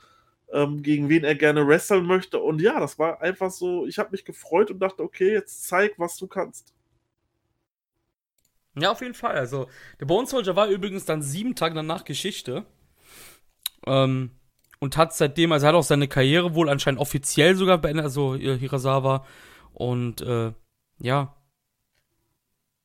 ähm, 0.52 0.84
gegen 0.84 1.10
wen 1.10 1.24
er 1.24 1.34
gerne 1.34 1.68
wresteln 1.68 2.06
möchte. 2.06 2.40
Und 2.40 2.62
ja, 2.62 2.80
das 2.80 3.00
war 3.00 3.22
einfach 3.22 3.50
so, 3.50 3.88
ich 3.88 3.98
habe 3.98 4.12
mich 4.12 4.24
gefreut 4.24 4.70
und 4.70 4.80
dachte, 4.80 5.02
okay, 5.02 5.34
jetzt 5.34 5.68
zeig, 5.68 5.98
was 5.98 6.16
du 6.18 6.28
kannst. 6.28 6.76
Ja, 8.76 8.92
auf 8.92 9.02
jeden 9.02 9.16
Fall. 9.16 9.36
Also, 9.36 9.68
der 10.00 10.06
Bone 10.06 10.28
Soldier 10.28 10.56
war 10.56 10.68
übrigens 10.68 11.06
dann 11.06 11.24
sieben 11.24 11.56
Tage 11.56 11.74
danach 11.74 12.06
Geschichte. 12.06 12.66
Ähm, 13.88 14.32
und 14.80 14.96
hat 14.96 15.14
seitdem, 15.14 15.52
also 15.52 15.66
er 15.66 15.70
hat 15.70 15.76
auch 15.76 15.84
seine 15.84 16.08
Karriere 16.08 16.56
wohl 16.56 16.70
anscheinend 16.70 17.02
offiziell 17.02 17.56
sogar 17.56 17.80
beendet, 17.80 18.06
also 18.06 18.36
Hirasawa 18.36 19.26
und 19.74 20.22
äh, 20.22 20.52
ja. 21.00 21.36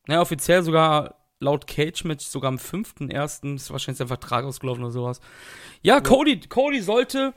Ja, 0.06 0.20
offiziell 0.20 0.62
sogar 0.62 1.16
laut 1.40 1.66
Cage-Match 1.66 2.24
sogar 2.24 2.48
am 2.48 2.56
5.1. 2.56 3.54
ist 3.54 3.70
wahrscheinlich 3.70 3.98
sein 3.98 4.08
Vertrag 4.08 4.44
ausgelaufen 4.44 4.82
oder 4.82 4.92
sowas. 4.92 5.20
Ja, 5.82 5.96
ja, 5.96 6.00
Cody, 6.00 6.40
Cody 6.40 6.80
sollte 6.80 7.34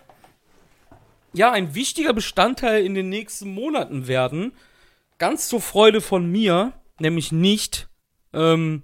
ja 1.34 1.52
ein 1.52 1.76
wichtiger 1.76 2.14
Bestandteil 2.14 2.84
in 2.84 2.94
den 2.94 3.10
nächsten 3.10 3.54
Monaten 3.54 4.08
werden. 4.08 4.54
Ganz 5.18 5.50
zur 5.50 5.62
Freude 5.62 6.02
von 6.02 6.30
mir, 6.32 6.74
nämlich 7.00 7.32
nicht. 7.32 7.88
Ähm, 8.34 8.84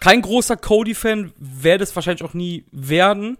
kein 0.00 0.22
großer 0.22 0.56
Cody-Fan, 0.56 1.32
werde 1.36 1.84
es 1.84 1.94
wahrscheinlich 1.94 2.24
auch 2.24 2.34
nie 2.34 2.64
werden. 2.72 3.38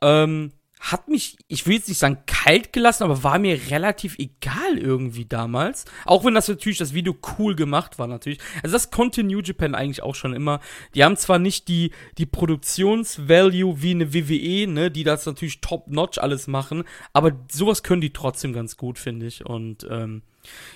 Ähm, 0.00 0.52
hat 0.92 1.08
mich, 1.08 1.36
ich 1.48 1.66
will 1.66 1.74
jetzt 1.74 1.88
nicht 1.88 1.98
sagen 1.98 2.18
kalt 2.26 2.72
gelassen, 2.72 3.02
aber 3.02 3.24
war 3.24 3.38
mir 3.38 3.70
relativ 3.70 4.18
egal 4.18 4.78
irgendwie 4.78 5.24
damals. 5.24 5.84
Auch 6.04 6.24
wenn 6.24 6.34
das 6.34 6.48
natürlich 6.48 6.78
das 6.78 6.94
Video 6.94 7.16
cool 7.38 7.56
gemacht 7.56 7.98
war 7.98 8.06
natürlich. 8.06 8.38
Also 8.62 8.74
das 8.74 8.90
konnte 8.92 9.24
New 9.24 9.40
Japan 9.40 9.74
eigentlich 9.74 10.02
auch 10.02 10.14
schon 10.14 10.32
immer. 10.32 10.60
Die 10.94 11.02
haben 11.02 11.16
zwar 11.16 11.40
nicht 11.40 11.66
die, 11.66 11.90
die 12.18 12.26
Produktionsvalue 12.26 13.82
wie 13.82 13.90
eine 13.90 14.14
WWE, 14.14 14.66
ne, 14.68 14.90
die 14.90 15.02
das 15.02 15.26
natürlich 15.26 15.60
top-notch 15.60 16.18
alles 16.18 16.46
machen, 16.46 16.84
aber 17.12 17.32
sowas 17.50 17.82
können 17.82 18.00
die 18.00 18.12
trotzdem 18.12 18.52
ganz 18.52 18.76
gut, 18.76 18.98
finde 18.98 19.26
ich. 19.26 19.44
Und 19.44 19.86
ähm, 19.90 20.22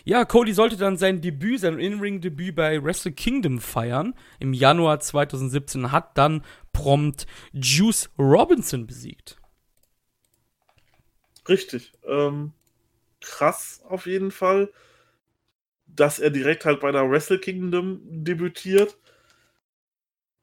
ja, 0.05 0.25
Cody 0.25 0.53
sollte 0.53 0.77
dann 0.77 0.97
sein 0.97 1.21
Debüt, 1.21 1.61
sein 1.61 1.79
In-Ring-Debüt 1.79 2.57
bei 2.57 2.83
Wrestle 2.83 3.13
Kingdom 3.13 3.61
feiern 3.61 4.15
im 4.41 4.55
Januar 4.55 4.99
2017, 4.99 5.93
hat 5.93 6.19
dann 6.19 6.43
prompt 6.73 7.27
Juice 7.53 8.11
Robinson 8.19 8.87
besiegt. 8.89 9.39
Richtig. 11.49 11.93
Ähm, 12.07 12.53
krass 13.20 13.82
auf 13.88 14.07
jeden 14.07 14.30
Fall, 14.30 14.72
dass 15.86 16.18
er 16.18 16.30
direkt 16.30 16.64
halt 16.64 16.80
bei 16.80 16.91
der 16.93 17.11
Wrestle 17.11 17.38
Kingdom 17.38 18.01
debütiert. 18.05 18.97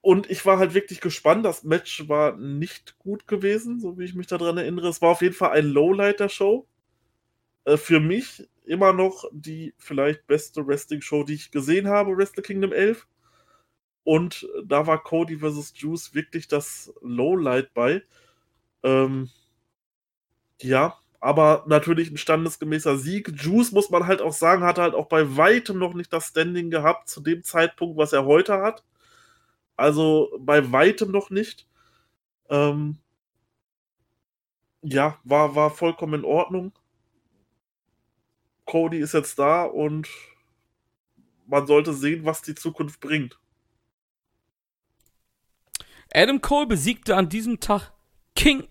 Und 0.02 0.30
ich 0.30 0.46
war 0.46 0.58
halt 0.60 0.74
wirklich 0.74 1.02
gespannt. 1.02 1.46
Das 1.46 1.64
Match 1.64 2.08
war 2.08 2.36
nicht 2.38 2.98
gut 3.00 3.28
gewesen, 3.28 3.80
so 3.80 3.98
wie 3.98 4.06
ich 4.06 4.16
mich 4.16 4.28
daran 4.28 4.58
erinnere. 4.58 4.88
Es 4.90 5.02
war 5.02 5.10
auf 5.12 5.22
jeden 5.22 5.34
Fall 5.36 5.52
ein 5.52 5.66
Lowlight 5.66 6.20
der 6.20 6.30
Show. 6.30 6.68
Äh, 7.66 7.78
für 7.78 8.00
mich 8.00 8.48
immer 8.66 8.94
noch 8.94 9.26
die 9.32 9.74
vielleicht 9.78 10.28
beste 10.28 10.66
Wrestling-Show, 10.68 11.24
die 11.24 11.36
ich 11.36 11.52
gesehen 11.52 11.88
habe, 11.88 12.18
Wrestle 12.18 12.44
Kingdom 12.44 12.74
11. 12.74 13.08
Und 14.04 14.48
da 14.66 14.88
war 14.88 15.04
Cody 15.04 15.38
vs. 15.40 15.74
Juice 15.78 16.14
wirklich 16.16 16.48
das 16.48 16.94
Lowlight 17.02 17.74
bei. 17.74 18.04
Ähm, 18.84 19.30
ja, 20.62 20.98
aber 21.20 21.64
natürlich 21.68 22.12
ein 22.12 22.18
standesgemäßer 22.18 22.98
Sieg. 22.98 23.32
Juice, 23.36 23.72
muss 23.72 23.90
man 23.90 24.08
halt 24.08 24.22
auch 24.22 24.34
sagen, 24.34 24.64
hat 24.64 24.78
halt 24.78 24.94
auch 24.94 25.08
bei 25.08 25.36
weitem 25.38 25.78
noch 25.80 25.94
nicht 25.94 26.14
das 26.14 26.28
Standing 26.28 26.70
gehabt 26.70 27.10
zu 27.10 27.22
dem 27.22 27.44
Zeitpunkt, 27.44 27.98
was 27.98 28.14
er 28.14 28.26
heute 28.26 28.62
hat. 28.62 28.84
Also 29.76 30.32
bei 30.40 30.72
weitem 30.72 31.12
noch 31.12 31.30
nicht. 31.30 31.68
Ähm, 32.50 32.98
ja, 34.82 35.20
war, 35.24 35.56
war 35.56 35.70
vollkommen 35.72 36.22
in 36.22 36.26
Ordnung. 36.26 36.72
Cody 38.66 39.00
ist 39.00 39.14
jetzt 39.14 39.40
da 39.40 39.64
und 39.64 40.08
man 41.48 41.66
sollte 41.66 41.94
sehen, 41.94 42.26
was 42.26 42.42
die 42.42 42.56
Zukunft 42.56 43.00
bringt. 43.00 43.40
Adam 46.14 46.42
Cole 46.42 46.68
besiegte 46.68 47.16
an 47.16 47.30
diesem 47.30 47.60
Tag 47.60 47.92
King 48.36 48.68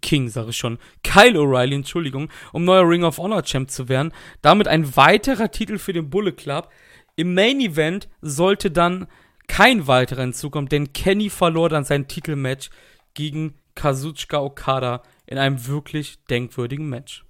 King, 0.00 0.28
sage 0.28 0.50
ich 0.50 0.56
schon, 0.56 0.78
Kyle 1.02 1.38
O'Reilly, 1.38 1.74
Entschuldigung, 1.74 2.30
um 2.52 2.64
neuer 2.64 2.88
Ring 2.88 3.04
of 3.04 3.18
Honor 3.18 3.42
Champ 3.42 3.70
zu 3.70 3.88
werden. 3.88 4.12
Damit 4.40 4.68
ein 4.68 4.96
weiterer 4.96 5.50
Titel 5.50 5.78
für 5.78 5.92
den 5.92 6.10
Bullet 6.10 6.32
Club. 6.32 6.70
Im 7.16 7.34
Main 7.34 7.60
Event 7.60 8.08
sollte 8.20 8.70
dann 8.70 9.06
kein 9.48 9.86
weiterer 9.86 10.22
hinzukommen, 10.22 10.68
denn 10.68 10.92
Kenny 10.92 11.28
verlor 11.28 11.68
dann 11.68 11.84
sein 11.84 12.08
Titelmatch 12.08 12.70
gegen 13.14 13.54
Kazuchika 13.74 14.40
Okada 14.40 15.02
in 15.26 15.38
einem 15.38 15.66
wirklich 15.66 16.24
denkwürdigen 16.30 16.88
Match. 16.88 17.24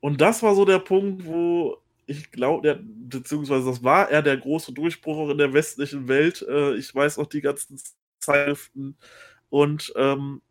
Und 0.00 0.20
das 0.20 0.42
war 0.42 0.54
so 0.54 0.64
der 0.64 0.80
Punkt, 0.80 1.24
wo 1.24 1.78
ich 2.06 2.30
glaube, 2.30 2.80
beziehungsweise 2.82 3.66
das 3.66 3.82
war 3.82 4.10
er 4.10 4.22
der 4.22 4.36
große 4.36 4.72
Durchbruch 4.72 5.30
in 5.30 5.38
der 5.38 5.52
westlichen 5.52 6.08
Welt. 6.08 6.44
Äh, 6.46 6.74
ich 6.74 6.94
weiß 6.94 7.16
noch 7.16 7.26
die 7.26 7.40
ganzen 7.40 7.80
Zeiten 8.18 8.96
und 9.48 9.92
ähm, 9.96 10.42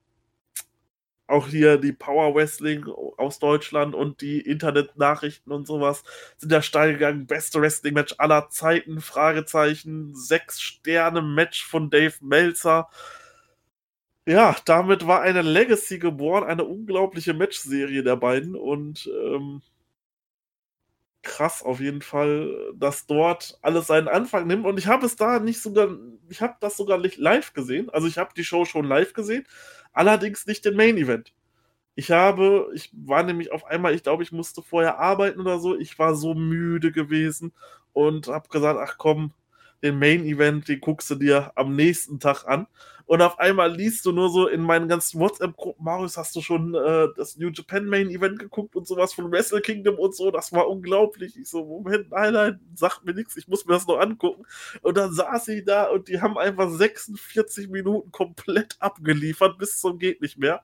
auch 1.28 1.48
hier 1.48 1.78
die 1.78 1.94
Power 1.94 2.36
Wrestling 2.36 2.86
aus 3.18 3.40
Deutschland 3.40 3.96
und 3.96 4.22
die 4.22 4.42
Internetnachrichten 4.42 5.52
und 5.52 5.66
sowas 5.66 6.04
sind 6.38 6.52
da 6.52 6.62
steil 6.62 6.94
gegangen. 6.94 7.28
Beste 7.28 7.62
Wrestling-Match 7.62 8.16
aller 8.18 8.50
Zeiten, 8.50 9.02
Fragezeichen, 9.02 10.16
sechs 10.16 10.62
Sterne 10.62 11.22
Match 11.22 11.66
von 11.66 11.90
Dave 11.90 12.16
Meltzer. 12.22 12.90
Ja, 14.26 14.56
damit 14.66 15.06
war 15.06 15.22
eine 15.22 15.42
Legacy 15.42 16.00
geboren, 16.00 16.46
eine 16.46 16.64
unglaubliche 16.64 17.34
Matchserie 17.34 18.04
der 18.04 18.16
beiden 18.16 18.56
und 18.56 19.10
ähm, 19.22 19.62
krass 21.24 21.64
auf 21.64 21.80
jeden 21.80 22.02
Fall, 22.02 22.74
dass 22.76 23.08
dort 23.08 23.58
alles 23.62 23.88
seinen 23.88 24.08
Anfang 24.08 24.48
nimmt. 24.48 24.66
Und 24.66 24.78
ich 24.78 24.88
habe 24.88 25.06
es 25.06 25.16
da 25.16 25.40
nicht 25.40 25.62
sogar, 25.62 25.90
ich 26.30 26.42
habe 26.42 26.56
das 26.60 26.78
sogar 26.78 26.98
nicht 27.00 27.18
live 27.18 27.54
gesehen. 27.54 27.90
Also 27.90 28.08
ich 28.08 28.18
habe 28.18 28.34
die 28.36 28.44
Show 28.44 28.66
schon 28.66 28.86
live 28.86 29.14
gesehen, 29.14 29.46
allerdings 29.94 30.46
nicht 30.46 30.66
den 30.66 30.76
Main 30.76 30.98
Event. 30.98 31.34
Ich 31.96 32.12
habe, 32.12 32.72
ich 32.74 32.92
war 32.94 33.24
nämlich 33.24 33.52
auf 33.52 33.66
einmal, 33.66 33.94
ich 33.96 34.04
glaube, 34.04 34.24
ich 34.24 34.32
musste 34.32 34.62
vorher 34.64 35.00
arbeiten 35.00 35.42
oder 35.42 35.60
so. 35.60 35.78
Ich 35.78 36.00
war 36.00 36.16
so 36.16 36.34
müde 36.34 36.92
gewesen 36.92 37.54
und 37.94 38.28
habe 38.28 38.50
gesagt, 38.50 38.80
ach 38.82 38.98
komm, 38.98 39.34
den 39.84 40.00
Main 40.00 40.26
Event, 40.26 40.68
den 40.68 40.82
guckst 40.82 41.10
du 41.12 41.16
dir 41.16 41.52
am 41.56 41.76
nächsten 41.76 42.20
Tag 42.20 42.46
an. 42.48 42.68
Und 43.06 43.22
auf 43.22 43.38
einmal 43.38 43.74
liest 43.74 44.06
du 44.06 44.12
nur 44.12 44.30
so 44.30 44.48
in 44.48 44.62
meinen 44.62 44.88
ganzen 44.88 45.20
WhatsApp-Gruppen, 45.20 45.84
Marius, 45.84 46.18
hast 46.18 46.36
du 46.36 46.42
schon 46.42 46.74
äh, 46.74 47.08
das 47.16 47.38
New 47.38 47.50
Japan 47.50 47.86
Main 47.86 48.10
Event 48.10 48.40
geguckt 48.40 48.76
und 48.76 48.88
sowas 48.88 49.14
von 49.14 49.32
Wrestle 49.32 49.62
Kingdom 49.62 50.00
und 50.00 50.16
so, 50.16 50.32
das 50.32 50.54
war 50.54 50.70
unglaublich. 50.70 51.38
Ich 51.38 51.50
so, 51.50 51.66
Moment, 51.66 52.12
nein, 52.12 52.34
nein, 52.34 52.60
sagt 52.76 53.06
mir 53.06 53.14
nichts, 53.14 53.36
ich 53.36 53.48
muss 53.48 53.66
mir 53.66 53.74
das 53.74 53.88
noch 53.88 54.00
angucken. 54.00 54.46
Und 54.82 54.98
dann 54.98 55.14
saß 55.14 55.46
sie 55.46 55.64
da 55.64 55.90
und 55.90 56.08
die 56.08 56.22
haben 56.22 56.38
einfach 56.38 56.70
46 56.70 57.70
Minuten 57.70 58.12
komplett 58.12 58.78
abgeliefert, 58.80 59.58
bis 59.58 59.80
zum 59.80 60.00
geht 60.00 60.22
nicht 60.22 60.38
mehr. 60.38 60.64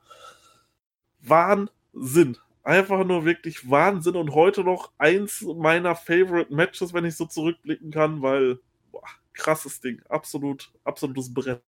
Wahnsinn. 1.20 2.38
Einfach 2.62 3.04
nur 3.04 3.24
wirklich 3.24 3.70
Wahnsinn 3.70 4.16
und 4.16 4.34
heute 4.34 4.64
noch 4.64 4.92
eins 4.98 5.42
meiner 5.42 5.94
Favorite 5.96 6.54
Matches, 6.54 6.92
wenn 6.92 7.04
ich 7.04 7.16
so 7.16 7.26
zurückblicken 7.26 7.90
kann, 7.90 8.22
weil 8.22 8.60
boah, 8.92 9.02
krasses 9.32 9.80
Ding. 9.80 10.02
Absolut, 10.08 10.70
absolutes 10.84 11.32
Brett. 11.32 11.62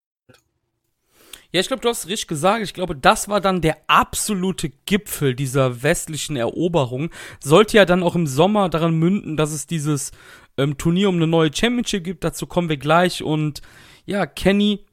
Ja, 1.53 1.61
ich 1.61 1.69
glaube, 1.69 1.83
du 1.83 1.89
hast 1.91 2.07
richtig 2.09 2.29
gesagt. 2.29 2.63
Ich 2.63 2.73
glaube, 2.73 2.97
das 2.97 3.29
war 3.29 3.41
dann 3.41 3.61
der 3.61 3.77
absolute 3.87 4.71
Gipfel 4.87 5.35
dieser 5.35 5.83
westlichen 5.83 6.37
Eroberung. 6.37 7.11
Sollte 7.41 7.77
ja 7.77 7.85
dann 7.85 8.03
auch 8.03 8.15
im 8.15 8.27
Sommer 8.27 8.71
daran 8.71 8.95
münden, 8.95 9.37
dass 9.37 9.53
es 9.53 9.67
dieses 9.67 10.13
ähm, 10.57 10.79
Turnier 10.79 11.11
um 11.11 11.17
eine 11.17 11.27
neue 11.27 11.55
Championship 11.55 12.05
gibt. 12.05 12.25
Dazu 12.25 12.47
kommen 12.47 12.71
wir 12.71 12.79
gleich. 12.79 13.23
Und 13.23 13.61
ja, 14.07 14.25
Kenny 14.25 14.87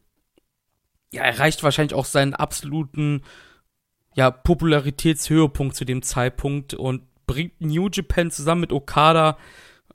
ja, 1.12 1.24
erreicht 1.24 1.64
wahrscheinlich 1.64 1.94
auch 1.94 2.06
seinen 2.06 2.34
absoluten 2.34 3.24
ja, 4.16 4.30
Popularitätshöhepunkt 4.30 5.76
zu 5.76 5.86
dem 5.86 6.02
Zeitpunkt 6.02 6.74
und 6.74 7.04
bringt 7.26 7.62
New 7.62 7.90
Japan 7.92 8.32
zusammen 8.32 8.62
mit 8.62 8.74
Okada 8.74 9.38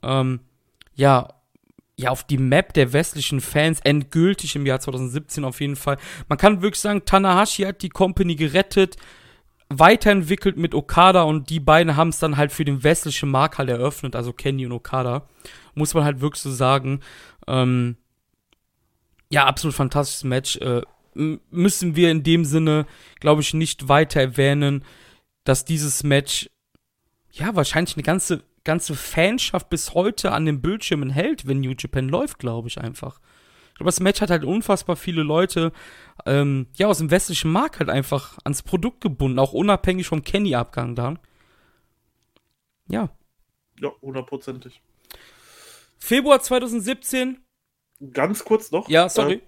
ähm, 0.01 0.39
ja 0.95 1.27
ja, 1.97 2.09
auf 2.09 2.25
die 2.25 2.37
Map 2.37 2.73
der 2.73 2.91
westlichen 2.93 3.39
Fans 3.39 3.79
endgültig 3.83 4.55
im 4.55 4.65
Jahr 4.65 4.79
2017 4.79 5.45
auf 5.45 5.61
jeden 5.61 5.75
Fall. 5.75 5.97
Man 6.27 6.37
kann 6.37 6.61
wirklich 6.61 6.81
sagen, 6.81 7.05
Tanahashi 7.05 7.63
hat 7.63 7.81
die 7.81 7.89
Company 7.89 8.35
gerettet, 8.35 8.97
weiterentwickelt 9.69 10.57
mit 10.57 10.75
Okada 10.75 11.23
und 11.23 11.49
die 11.49 11.59
beiden 11.59 11.95
haben 11.95 12.09
es 12.09 12.19
dann 12.19 12.37
halt 12.37 12.51
für 12.51 12.65
den 12.65 12.83
westlichen 12.83 13.29
Markt 13.29 13.57
halt 13.57 13.69
eröffnet, 13.69 14.15
also 14.15 14.33
Kenny 14.33 14.65
und 14.65 14.73
Okada. 14.73 15.27
Muss 15.73 15.93
man 15.93 16.03
halt 16.03 16.21
wirklich 16.21 16.41
so 16.41 16.51
sagen. 16.51 16.99
Ähm, 17.47 17.97
ja, 19.29 19.45
absolut 19.45 19.75
fantastisches 19.75 20.23
Match. 20.23 20.57
Äh, 20.57 20.81
müssen 21.49 21.95
wir 21.95 22.11
in 22.11 22.23
dem 22.23 22.43
Sinne, 22.45 22.85
glaube 23.19 23.41
ich, 23.41 23.53
nicht 23.53 23.87
weiter 23.87 24.19
erwähnen, 24.19 24.83
dass 25.45 25.65
dieses 25.65 26.03
Match 26.03 26.49
ja 27.31 27.55
wahrscheinlich 27.55 27.95
eine 27.95 28.03
ganze 28.03 28.43
ganze 28.65 28.95
Fanschaft 28.95 29.69
bis 29.69 29.93
heute 29.93 30.31
an 30.31 30.45
den 30.45 30.61
Bildschirmen 30.61 31.09
hält, 31.09 31.47
wenn 31.47 31.61
New 31.61 31.73
Japan 31.77 32.09
läuft, 32.09 32.39
glaube 32.39 32.67
ich 32.67 32.79
einfach. 32.79 33.21
Ich 33.69 33.75
glaube, 33.75 33.89
das 33.89 33.99
Match 33.99 34.21
hat 34.21 34.29
halt 34.29 34.43
unfassbar 34.43 34.95
viele 34.95 35.23
Leute 35.23 35.71
ähm, 36.25 36.67
ja 36.75 36.87
aus 36.87 36.97
dem 36.97 37.11
westlichen 37.11 37.51
Markt 37.51 37.79
halt 37.79 37.89
einfach 37.89 38.37
ans 38.43 38.63
Produkt 38.63 39.01
gebunden, 39.01 39.39
auch 39.39 39.53
unabhängig 39.53 40.07
vom 40.07 40.23
Kenny-Abgang 40.23 40.95
dann. 40.95 41.19
Ja. 42.87 43.09
Ja, 43.79 43.91
hundertprozentig. 44.01 44.81
Februar 45.97 46.41
2017. 46.41 47.39
Ganz 48.11 48.43
kurz 48.45 48.71
noch. 48.71 48.89
Ja, 48.89 49.09
sorry. 49.09 49.41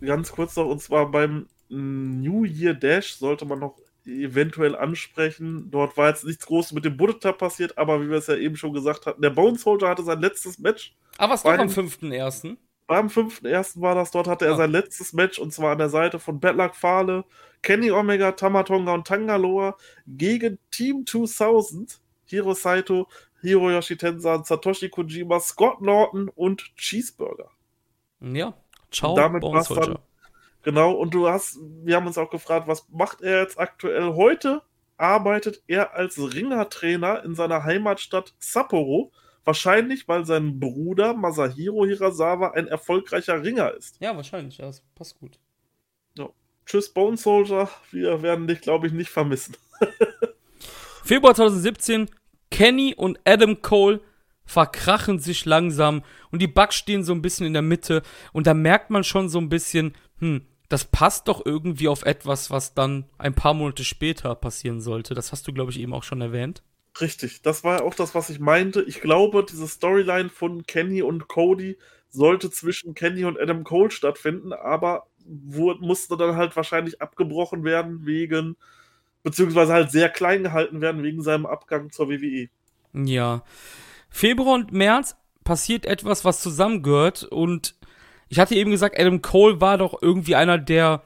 Äh, 0.00 0.06
ganz 0.06 0.32
kurz 0.32 0.56
noch, 0.56 0.66
und 0.66 0.80
zwar 0.80 1.10
beim 1.10 1.48
New 1.68 2.44
Year 2.44 2.74
Dash 2.74 3.14
sollte 3.14 3.44
man 3.44 3.60
noch 3.60 3.78
eventuell 4.06 4.76
ansprechen. 4.76 5.70
Dort 5.70 5.96
war 5.96 6.08
jetzt 6.08 6.24
nichts 6.24 6.46
Großes 6.46 6.72
mit 6.72 6.84
dem 6.84 6.96
Bullet 6.96 7.18
passiert, 7.36 7.76
aber 7.78 8.02
wie 8.02 8.10
wir 8.10 8.18
es 8.18 8.26
ja 8.26 8.36
eben 8.36 8.56
schon 8.56 8.72
gesagt 8.72 9.06
hatten, 9.06 9.22
der 9.22 9.30
Bone 9.30 9.58
Soldier 9.58 9.88
hatte 9.88 10.02
sein 10.02 10.20
letztes 10.20 10.58
Match. 10.58 10.96
Ah, 11.18 11.28
was 11.28 11.42
doch 11.42 11.50
am 11.50 11.68
5.1.? 11.68 12.56
Beim 12.86 13.06
5.1. 13.06 13.80
war 13.80 13.94
das, 13.94 14.10
dort 14.10 14.26
hatte 14.26 14.46
er 14.46 14.54
ah. 14.54 14.56
sein 14.56 14.70
letztes 14.70 15.12
Match 15.12 15.38
und 15.38 15.52
zwar 15.52 15.72
an 15.72 15.78
der 15.78 15.90
Seite 15.90 16.18
von 16.18 16.40
Bedluck 16.40 16.74
Fale, 16.74 17.24
Kenny 17.62 17.90
Omega, 17.90 18.32
Tamatonga 18.32 18.94
und 18.94 19.06
Tangaloa 19.06 19.76
gegen 20.06 20.58
Team 20.70 21.06
2000, 21.06 22.00
Hiro 22.24 22.54
Saito, 22.54 23.06
Hiroyoshi 23.42 23.96
Tenzan, 23.96 24.44
Satoshi 24.44 24.88
Kojima, 24.88 25.40
Scott 25.40 25.80
Norton 25.80 26.28
und 26.34 26.74
Cheeseburger. 26.76 27.50
Ja, 28.20 28.54
ciao, 28.90 29.10
und 29.10 29.16
damit 29.16 29.42
war 29.42 29.60
es 29.60 29.68
dann 29.68 29.98
Genau, 30.62 30.92
und 30.92 31.14
du 31.14 31.28
hast, 31.28 31.58
wir 31.84 31.96
haben 31.96 32.06
uns 32.06 32.18
auch 32.18 32.30
gefragt, 32.30 32.68
was 32.68 32.86
macht 32.90 33.22
er 33.22 33.40
jetzt 33.40 33.58
aktuell? 33.58 34.14
Heute 34.14 34.62
arbeitet 34.98 35.62
er 35.66 35.94
als 35.94 36.18
Ringertrainer 36.18 37.24
in 37.24 37.34
seiner 37.34 37.64
Heimatstadt 37.64 38.34
Sapporo. 38.38 39.12
Wahrscheinlich, 39.44 40.06
weil 40.06 40.26
sein 40.26 40.60
Bruder 40.60 41.14
Masahiro 41.14 41.86
Hirasawa 41.86 42.50
ein 42.50 42.68
erfolgreicher 42.68 43.42
Ringer 43.42 43.72
ist. 43.72 43.96
Ja, 44.00 44.14
wahrscheinlich, 44.14 44.58
ja, 44.58 44.66
das 44.66 44.82
passt 44.94 45.18
gut. 45.18 45.38
Ja. 46.18 46.28
Tschüss, 46.66 46.92
Bone 46.92 47.16
Soldier. 47.16 47.70
Wir 47.90 48.20
werden 48.20 48.46
dich, 48.46 48.60
glaube 48.60 48.86
ich, 48.86 48.92
nicht 48.92 49.08
vermissen. 49.08 49.56
Februar 51.04 51.34
2017, 51.34 52.10
Kenny 52.50 52.94
und 52.94 53.18
Adam 53.24 53.62
Cole 53.62 54.00
verkrachen 54.44 55.18
sich 55.18 55.46
langsam 55.46 56.02
und 56.30 56.42
die 56.42 56.48
Bugs 56.48 56.74
stehen 56.74 57.04
so 57.04 57.12
ein 57.12 57.22
bisschen 57.22 57.46
in 57.46 57.52
der 57.52 57.62
Mitte 57.62 58.02
und 58.32 58.46
da 58.46 58.52
merkt 58.52 58.90
man 58.90 59.04
schon 59.04 59.28
so 59.28 59.38
ein 59.38 59.48
bisschen, 59.48 59.94
hm, 60.18 60.44
das 60.70 60.84
passt 60.84 61.26
doch 61.26 61.44
irgendwie 61.44 61.88
auf 61.88 62.04
etwas, 62.04 62.48
was 62.50 62.74
dann 62.74 63.04
ein 63.18 63.34
paar 63.34 63.54
Monate 63.54 63.84
später 63.84 64.36
passieren 64.36 64.80
sollte. 64.80 65.14
Das 65.14 65.32
hast 65.32 65.46
du, 65.46 65.52
glaube 65.52 65.72
ich, 65.72 65.80
eben 65.80 65.92
auch 65.92 66.04
schon 66.04 66.20
erwähnt. 66.20 66.62
Richtig, 67.00 67.42
das 67.42 67.64
war 67.64 67.82
auch 67.82 67.94
das, 67.94 68.14
was 68.14 68.30
ich 68.30 68.38
meinte. 68.38 68.80
Ich 68.82 69.00
glaube, 69.00 69.44
diese 69.48 69.66
Storyline 69.66 70.28
von 70.28 70.64
Kenny 70.66 71.02
und 71.02 71.26
Cody 71.26 71.76
sollte 72.08 72.52
zwischen 72.52 72.94
Kenny 72.94 73.24
und 73.24 73.38
Adam 73.38 73.64
Cole 73.64 73.90
stattfinden, 73.90 74.52
aber 74.52 75.08
wurde, 75.26 75.80
musste 75.80 76.16
dann 76.16 76.36
halt 76.36 76.54
wahrscheinlich 76.54 77.02
abgebrochen 77.02 77.64
werden 77.64 78.06
wegen, 78.06 78.56
beziehungsweise 79.24 79.72
halt 79.72 79.90
sehr 79.90 80.08
klein 80.08 80.44
gehalten 80.44 80.80
werden 80.80 81.02
wegen 81.02 81.20
seinem 81.20 81.46
Abgang 81.46 81.90
zur 81.90 82.08
WWE. 82.08 82.48
Ja. 82.92 83.42
Februar 84.08 84.54
und 84.54 84.70
März 84.70 85.16
passiert 85.42 85.84
etwas, 85.84 86.24
was 86.24 86.40
zusammengehört 86.40 87.24
und 87.24 87.74
ich 88.30 88.38
hatte 88.38 88.54
eben 88.54 88.70
gesagt, 88.70 88.98
Adam 88.98 89.20
Cole 89.20 89.60
war 89.60 89.76
doch 89.76 90.00
irgendwie 90.00 90.36
einer 90.36 90.56
der, 90.56 91.02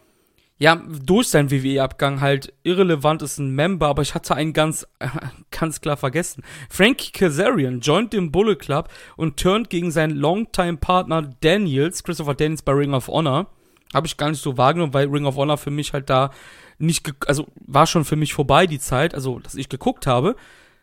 ja, 0.59 0.77
durch 0.77 1.29
seinen 1.29 1.51
WWE-Abgang 1.51 2.21
halt 2.21 2.53
irrelevant 2.63 3.23
ist 3.23 3.39
ein 3.39 3.55
Member, 3.55 3.89
aber 3.89 4.03
ich 4.03 4.15
hatte 4.15 4.35
einen 4.35 4.53
ganz, 4.53 4.87
ganz 5.51 5.81
klar 5.81 5.97
vergessen. 5.97 6.45
Frankie 6.69 7.13
Kazarian 7.13 7.81
joint 7.81 8.13
den 8.13 8.31
Bullet 8.31 8.57
Club 8.57 8.91
und 9.17 9.39
turnt 9.39 9.71
gegen 9.71 9.91
seinen 9.91 10.15
Longtime-Partner 10.15 11.31
Daniels, 11.41 12.05
Christopher 12.05 12.35
Daniels 12.35 12.61
bei 12.61 12.73
Ring 12.73 12.93
of 12.93 13.09
Honor. 13.09 13.47
Habe 13.95 14.07
ich 14.07 14.19
gar 14.19 14.29
nicht 14.29 14.43
so 14.43 14.59
wahrgenommen, 14.59 14.93
weil 14.93 15.09
Ring 15.09 15.25
of 15.25 15.37
Honor 15.37 15.57
für 15.57 15.71
mich 15.71 15.95
halt 15.95 16.11
da 16.11 16.31
nicht, 16.79 17.11
also 17.27 17.47
war 17.67 17.87
schon 17.87 18.05
für 18.05 18.17
mich 18.17 18.35
vorbei 18.35 18.67
die 18.67 18.81
Zeit, 18.81 19.15
also 19.15 19.39
dass 19.39 19.55
ich 19.55 19.71
geguckt 19.71 20.07
habe. 20.07 20.37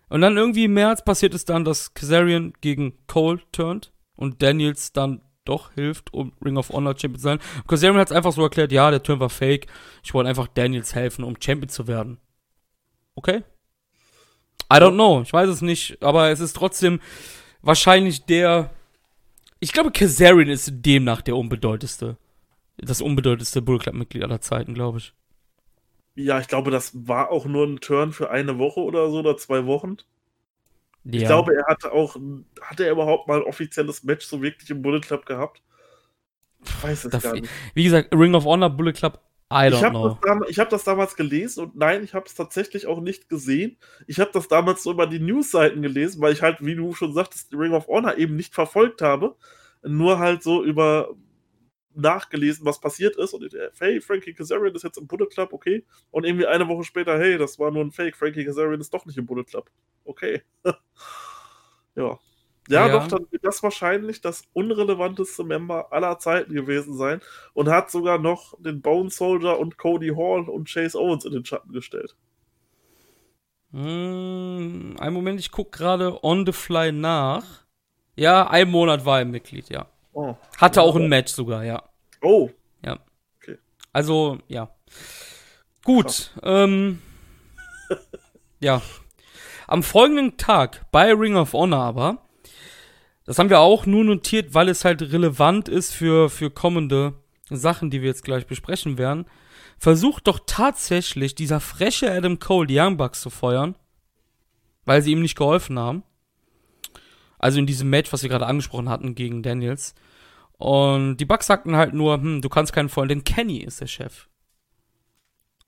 Und 0.09 0.21
dann 0.21 0.37
irgendwie 0.37 0.65
im 0.65 0.73
März 0.73 1.05
passiert 1.05 1.35
es 1.35 1.45
dann, 1.45 1.65
dass 1.65 1.93
Kazarian 1.93 2.53
gegen 2.61 2.93
Cole 3.05 3.41
turnt 3.51 3.91
und 4.15 4.41
Daniels 4.41 4.91
dann 4.91 5.21
doch 5.45 5.73
hilft, 5.73 6.13
um 6.13 6.33
Ring 6.43 6.57
of 6.57 6.69
Honor 6.69 6.93
Champion 6.97 7.15
zu 7.15 7.23
sein. 7.23 7.39
Kazarian 7.67 7.99
hat 7.99 8.09
es 8.09 8.15
einfach 8.15 8.31
so 8.31 8.43
erklärt, 8.43 8.71
ja, 8.71 8.91
der 8.91 9.03
Turn 9.03 9.19
war 9.19 9.29
fake. 9.29 9.67
Ich 10.03 10.13
wollte 10.13 10.29
einfach 10.29 10.47
Daniels 10.47 10.95
helfen, 10.95 11.23
um 11.23 11.35
Champion 11.39 11.69
zu 11.69 11.87
werden. 11.87 12.19
Okay? 13.15 13.43
I 14.71 14.75
don't 14.75 14.93
know, 14.93 15.21
ich 15.21 15.33
weiß 15.33 15.49
es 15.49 15.61
nicht, 15.61 16.01
aber 16.01 16.29
es 16.29 16.39
ist 16.39 16.53
trotzdem 16.53 17.01
wahrscheinlich 17.61 18.25
der. 18.25 18.69
Ich 19.59 19.73
glaube, 19.73 19.91
Kazarian 19.91 20.49
ist 20.49 20.71
demnach 20.73 21.21
der 21.21 21.35
unbedeutendste. 21.35 22.17
Das 22.77 23.01
unbedeutendste 23.01 23.61
Bull 23.61 23.79
Club-Mitglied 23.79 24.23
aller 24.23 24.41
Zeiten, 24.41 24.73
glaube 24.73 24.99
ich. 24.99 25.13
Ja, 26.15 26.39
ich 26.39 26.47
glaube, 26.47 26.71
das 26.71 27.07
war 27.07 27.31
auch 27.31 27.45
nur 27.45 27.65
ein 27.65 27.79
Turn 27.79 28.11
für 28.11 28.31
eine 28.31 28.57
Woche 28.57 28.79
oder 28.79 29.09
so 29.09 29.19
oder 29.19 29.37
zwei 29.37 29.65
Wochen. 29.65 29.97
Ja. 31.03 31.21
Ich 31.21 31.25
glaube, 31.25 31.55
er 31.55 31.65
hatte 31.65 31.91
auch, 31.91 32.15
hatte 32.61 32.85
er 32.85 32.91
überhaupt 32.91 33.27
mal 33.27 33.39
ein 33.39 33.47
offizielles 33.47 34.03
Match 34.03 34.25
so 34.25 34.41
wirklich 34.41 34.69
im 34.69 34.81
Bullet 34.81 35.01
Club 35.01 35.25
gehabt? 35.25 35.61
Ich 36.63 36.83
weiß 36.83 37.05
es 37.05 37.11
das, 37.11 37.23
gar 37.23 37.33
nicht. 37.33 37.49
Wie 37.73 37.83
gesagt, 37.83 38.13
Ring 38.13 38.35
of 38.35 38.45
Honor, 38.45 38.69
Bullet 38.69 38.93
Club, 38.93 39.19
I 39.51 39.67
don't 39.67 39.73
ich 39.73 39.83
hab 39.83 39.91
know. 39.91 40.17
Das, 40.21 40.49
ich 40.49 40.59
habe 40.59 40.69
das 40.69 40.83
damals 40.85 41.15
gelesen 41.15 41.65
und 41.65 41.75
nein, 41.75 42.03
ich 42.03 42.13
habe 42.13 42.25
es 42.25 42.35
tatsächlich 42.35 42.87
auch 42.87 43.01
nicht 43.01 43.27
gesehen. 43.27 43.77
Ich 44.07 44.19
habe 44.19 44.31
das 44.31 44.47
damals 44.47 44.83
so 44.83 44.91
über 44.91 45.07
die 45.07 45.19
Newsseiten 45.19 45.81
gelesen, 45.81 46.21
weil 46.21 46.31
ich 46.31 46.41
halt, 46.41 46.63
wie 46.65 46.75
du 46.75 46.93
schon 46.93 47.13
sagtest, 47.13 47.53
Ring 47.53 47.73
of 47.73 47.87
Honor 47.87 48.17
eben 48.17 48.37
nicht 48.37 48.53
verfolgt 48.53 49.01
habe. 49.01 49.35
Nur 49.83 50.19
halt 50.19 50.41
so 50.41 50.63
über 50.63 51.09
nachgelesen, 51.95 52.65
was 52.65 52.79
passiert 52.79 53.15
ist. 53.17 53.33
Und 53.33 53.55
hey, 53.79 54.01
Frankie 54.01 54.33
Kazarian 54.33 54.75
ist 54.75 54.83
jetzt 54.83 54.97
im 54.97 55.07
Bullet 55.07 55.27
Club, 55.27 55.53
okay. 55.53 55.85
Und 56.11 56.25
irgendwie 56.25 56.47
eine 56.47 56.67
Woche 56.67 56.83
später, 56.83 57.17
hey, 57.17 57.37
das 57.37 57.59
war 57.59 57.71
nur 57.71 57.83
ein 57.83 57.91
Fake. 57.91 58.15
Frankie 58.15 58.45
Kazarian 58.45 58.81
ist 58.81 58.93
doch 58.93 59.05
nicht 59.05 59.17
im 59.17 59.25
Bullet 59.25 59.43
Club. 59.43 59.69
Okay. 60.05 60.41
ja. 61.95 62.19
Ja, 62.67 62.87
ja, 62.87 62.93
doch, 62.93 63.07
dann 63.07 63.25
wird 63.31 63.43
das 63.43 63.63
wahrscheinlich 63.63 64.21
das 64.21 64.43
unrelevanteste 64.53 65.43
Member 65.43 65.91
aller 65.91 66.19
Zeiten 66.19 66.53
gewesen 66.53 66.95
sein 66.95 67.19
und 67.53 67.69
hat 67.69 67.89
sogar 67.89 68.19
noch 68.19 68.53
den 68.61 68.81
Bone 68.81 69.09
Soldier 69.09 69.57
und 69.57 69.77
Cody 69.77 70.09
Hall 70.09 70.47
und 70.47 70.69
Chase 70.71 70.97
Owens 70.97 71.25
in 71.25 71.31
den 71.31 71.43
Schatten 71.43 71.73
gestellt. 71.73 72.15
Mm, 73.71 74.95
einen 74.99 75.13
Moment, 75.13 75.39
ich 75.39 75.51
gucke 75.51 75.77
gerade 75.77 76.23
on 76.23 76.45
the 76.45 76.51
fly 76.51 76.91
nach. 76.91 77.65
Ja, 78.15 78.47
ein 78.47 78.69
Monat 78.69 79.05
war 79.05 79.19
er 79.19 79.25
Mitglied, 79.25 79.69
ja. 79.69 79.90
Oh. 80.13 80.35
Hatte 80.57 80.81
auch 80.81 80.95
ein 80.95 81.07
Match 81.07 81.31
sogar, 81.31 81.63
ja. 81.63 81.83
Oh. 82.21 82.49
Ja. 82.85 82.99
Okay. 83.37 83.57
Also, 83.93 84.39
ja. 84.47 84.69
Gut. 85.83 86.31
Ähm, 86.43 87.01
ja. 88.59 88.81
Am 89.67 89.83
folgenden 89.83 90.37
Tag 90.37 90.85
bei 90.91 91.13
Ring 91.13 91.35
of 91.35 91.53
Honor 91.53 91.81
aber 91.81 92.17
das 93.25 93.39
haben 93.39 93.49
wir 93.49 93.59
auch 93.59 93.85
nur 93.85 94.03
notiert, 94.03 94.53
weil 94.53 94.67
es 94.67 94.83
halt 94.83 95.01
relevant 95.01 95.69
ist 95.69 95.93
für, 95.93 96.29
für 96.29 96.49
kommende 96.49 97.13
Sachen, 97.49 97.89
die 97.89 98.01
wir 98.01 98.09
jetzt 98.09 98.23
gleich 98.23 98.47
besprechen 98.47 98.97
werden. 98.97 99.25
Versucht 99.77 100.27
doch 100.27 100.39
tatsächlich 100.45 101.35
dieser 101.35 101.59
freche 101.59 102.11
Adam 102.11 102.39
Cole 102.39 102.67
die 102.67 102.77
Young 102.77 102.97
Bucks 102.97 103.21
zu 103.21 103.29
feuern, 103.29 103.75
weil 104.85 105.01
sie 105.01 105.11
ihm 105.11 105.21
nicht 105.21 105.37
geholfen 105.37 105.79
haben. 105.79 106.03
Also 107.41 107.59
in 107.59 107.65
diesem 107.65 107.89
Match, 107.89 108.13
was 108.13 108.23
wir 108.23 108.29
gerade 108.29 108.45
angesprochen 108.45 108.89
hatten 108.89 109.15
gegen 109.15 109.43
Daniels. 109.43 109.95
Und 110.57 111.17
die 111.17 111.25
Bucks 111.25 111.47
sagten 111.47 111.75
halt 111.75 111.93
nur, 111.93 112.13
hm, 112.15 112.41
du 112.41 112.49
kannst 112.49 112.71
keinen 112.73 112.89
feuern, 112.89 113.09
denn 113.09 113.23
Kenny 113.23 113.57
ist 113.57 113.81
der 113.81 113.87
Chef. 113.87 114.27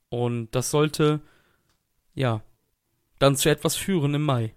Und 0.08 0.54
das 0.54 0.70
sollte, 0.70 1.20
ja, 2.14 2.42
dann 3.18 3.36
zu 3.36 3.50
etwas 3.50 3.74
führen 3.74 4.14
im 4.14 4.22
Mai 4.22 4.54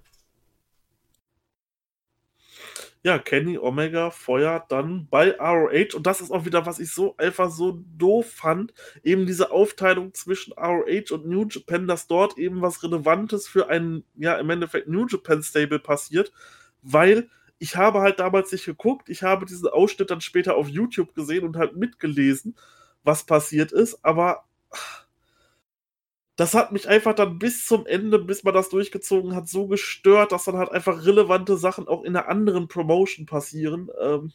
ja, 3.07 3.20
Kenny 3.20 3.57
Omega 3.57 4.11
feuert 4.11 4.70
dann 4.70 5.07
bei 5.09 5.32
ROH 5.39 5.95
und 5.95 6.05
das 6.05 6.20
ist 6.20 6.30
auch 6.30 6.43
wieder, 6.43 6.65
was 6.65 6.78
ich 6.78 6.91
so 6.91 7.15
einfach 7.15 7.49
so 7.49 7.82
doof 7.97 8.30
fand, 8.30 8.74
eben 9.01 9.26
diese 9.26 9.49
Aufteilung 9.49 10.13
zwischen 10.13 10.51
ROH 10.51 11.13
und 11.13 11.26
New 11.26 11.47
Japan, 11.49 11.88
dass 11.88 12.07
dort 12.07 12.38
eben 12.38 12.61
was 12.61 12.84
Relevantes 12.84 13.47
für 13.47 13.70
ein, 13.70 14.03
ja, 14.15 14.36
im 14.38 14.49
Endeffekt 14.49 14.89
New 14.89 15.05
Japan 15.07 15.41
Stable 15.41 15.80
passiert, 15.80 16.34
weil 16.92 17.30
ich 17.60 17.76
habe 17.76 18.02
halt 18.02 18.20
damals 18.20 18.52
nicht 18.52 18.66
geguckt, 18.66 19.10
ich 19.10 19.24
habe 19.24 19.46
diesen 19.46 19.68
Ausschnitt 19.68 20.12
dann 20.12 20.22
später 20.22 20.56
auf 20.56 20.70
YouTube 20.70 21.14
gesehen 21.16 21.44
und 21.44 21.58
halt 21.58 21.76
mitgelesen, 21.76 22.56
was 23.04 23.26
passiert 23.26 23.72
ist, 23.72 24.04
aber 24.06 24.46
das 26.36 26.54
hat 26.54 26.72
mich 26.72 26.88
einfach 26.88 27.16
dann 27.16 27.40
bis 27.40 27.66
zum 27.66 27.88
Ende, 27.88 28.20
bis 28.20 28.44
man 28.44 28.54
das 28.54 28.70
durchgezogen 28.70 29.36
hat, 29.36 29.50
so 29.50 29.68
gestört, 29.68 30.32
dass 30.32 30.46
dann 30.46 30.58
halt 30.58 30.72
einfach 30.72 31.04
relevante 31.04 31.58
Sachen 31.58 31.88
auch 31.88 32.04
in 32.04 32.16
einer 32.16 32.30
anderen 32.30 32.68
Promotion 32.68 33.26
passieren. 33.26 33.90
Ähm, 34.00 34.32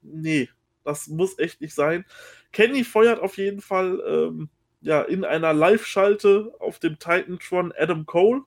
nee, 0.00 0.48
das 0.84 1.08
muss 1.08 1.38
echt 1.40 1.60
nicht 1.60 1.74
sein. 1.74 2.04
Kenny 2.52 2.84
feuert 2.84 3.20
auf 3.20 3.36
jeden 3.36 3.60
Fall 3.60 4.00
ähm, 4.06 4.48
ja, 4.80 5.02
in 5.02 5.24
einer 5.24 5.52
Live-Schalte 5.52 6.54
auf 6.60 6.78
dem 6.78 7.00
Titantron 7.00 7.72
Adam 7.76 8.06
Cole, 8.06 8.42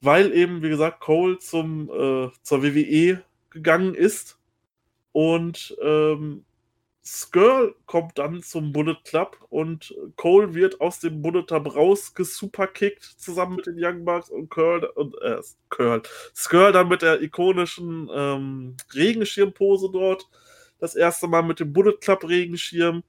weil 0.00 0.32
eben, 0.32 0.62
wie 0.62 0.68
gesagt, 0.68 1.00
Cole 1.00 1.38
zum, 1.38 1.88
äh, 1.90 2.30
zur 2.42 2.62
WWE 2.62 3.22
gegangen 3.50 3.94
ist 3.94 4.38
und 5.12 5.76
ähm, 5.82 6.44
Skrull 7.04 7.74
kommt 7.86 8.18
dann 8.18 8.42
zum 8.42 8.72
Bullet 8.72 8.98
Club 9.04 9.38
und 9.48 9.94
Cole 10.16 10.54
wird 10.54 10.80
aus 10.80 11.00
dem 11.00 11.22
Bullet 11.22 11.44
Club 11.44 11.74
rausgesuperkickt 11.74 13.02
zusammen 13.02 13.56
mit 13.56 13.66
den 13.66 13.76
Young 13.78 14.04
Bucks 14.04 14.28
und 14.30 14.50
Curl 14.50 14.84
und 14.84 15.20
äh, 15.22 15.40
Curl. 15.70 16.02
Skrull 16.36 16.72
dann 16.72 16.88
mit 16.88 17.02
der 17.02 17.22
ikonischen 17.22 18.08
ähm, 18.12 18.76
Regenschirmpose 18.94 19.90
dort. 19.90 20.28
Das 20.78 20.94
erste 20.94 21.26
Mal 21.26 21.42
mit 21.42 21.58
dem 21.58 21.72
Bullet 21.72 21.96
Club 22.00 22.28
Regenschirm. 22.28 23.02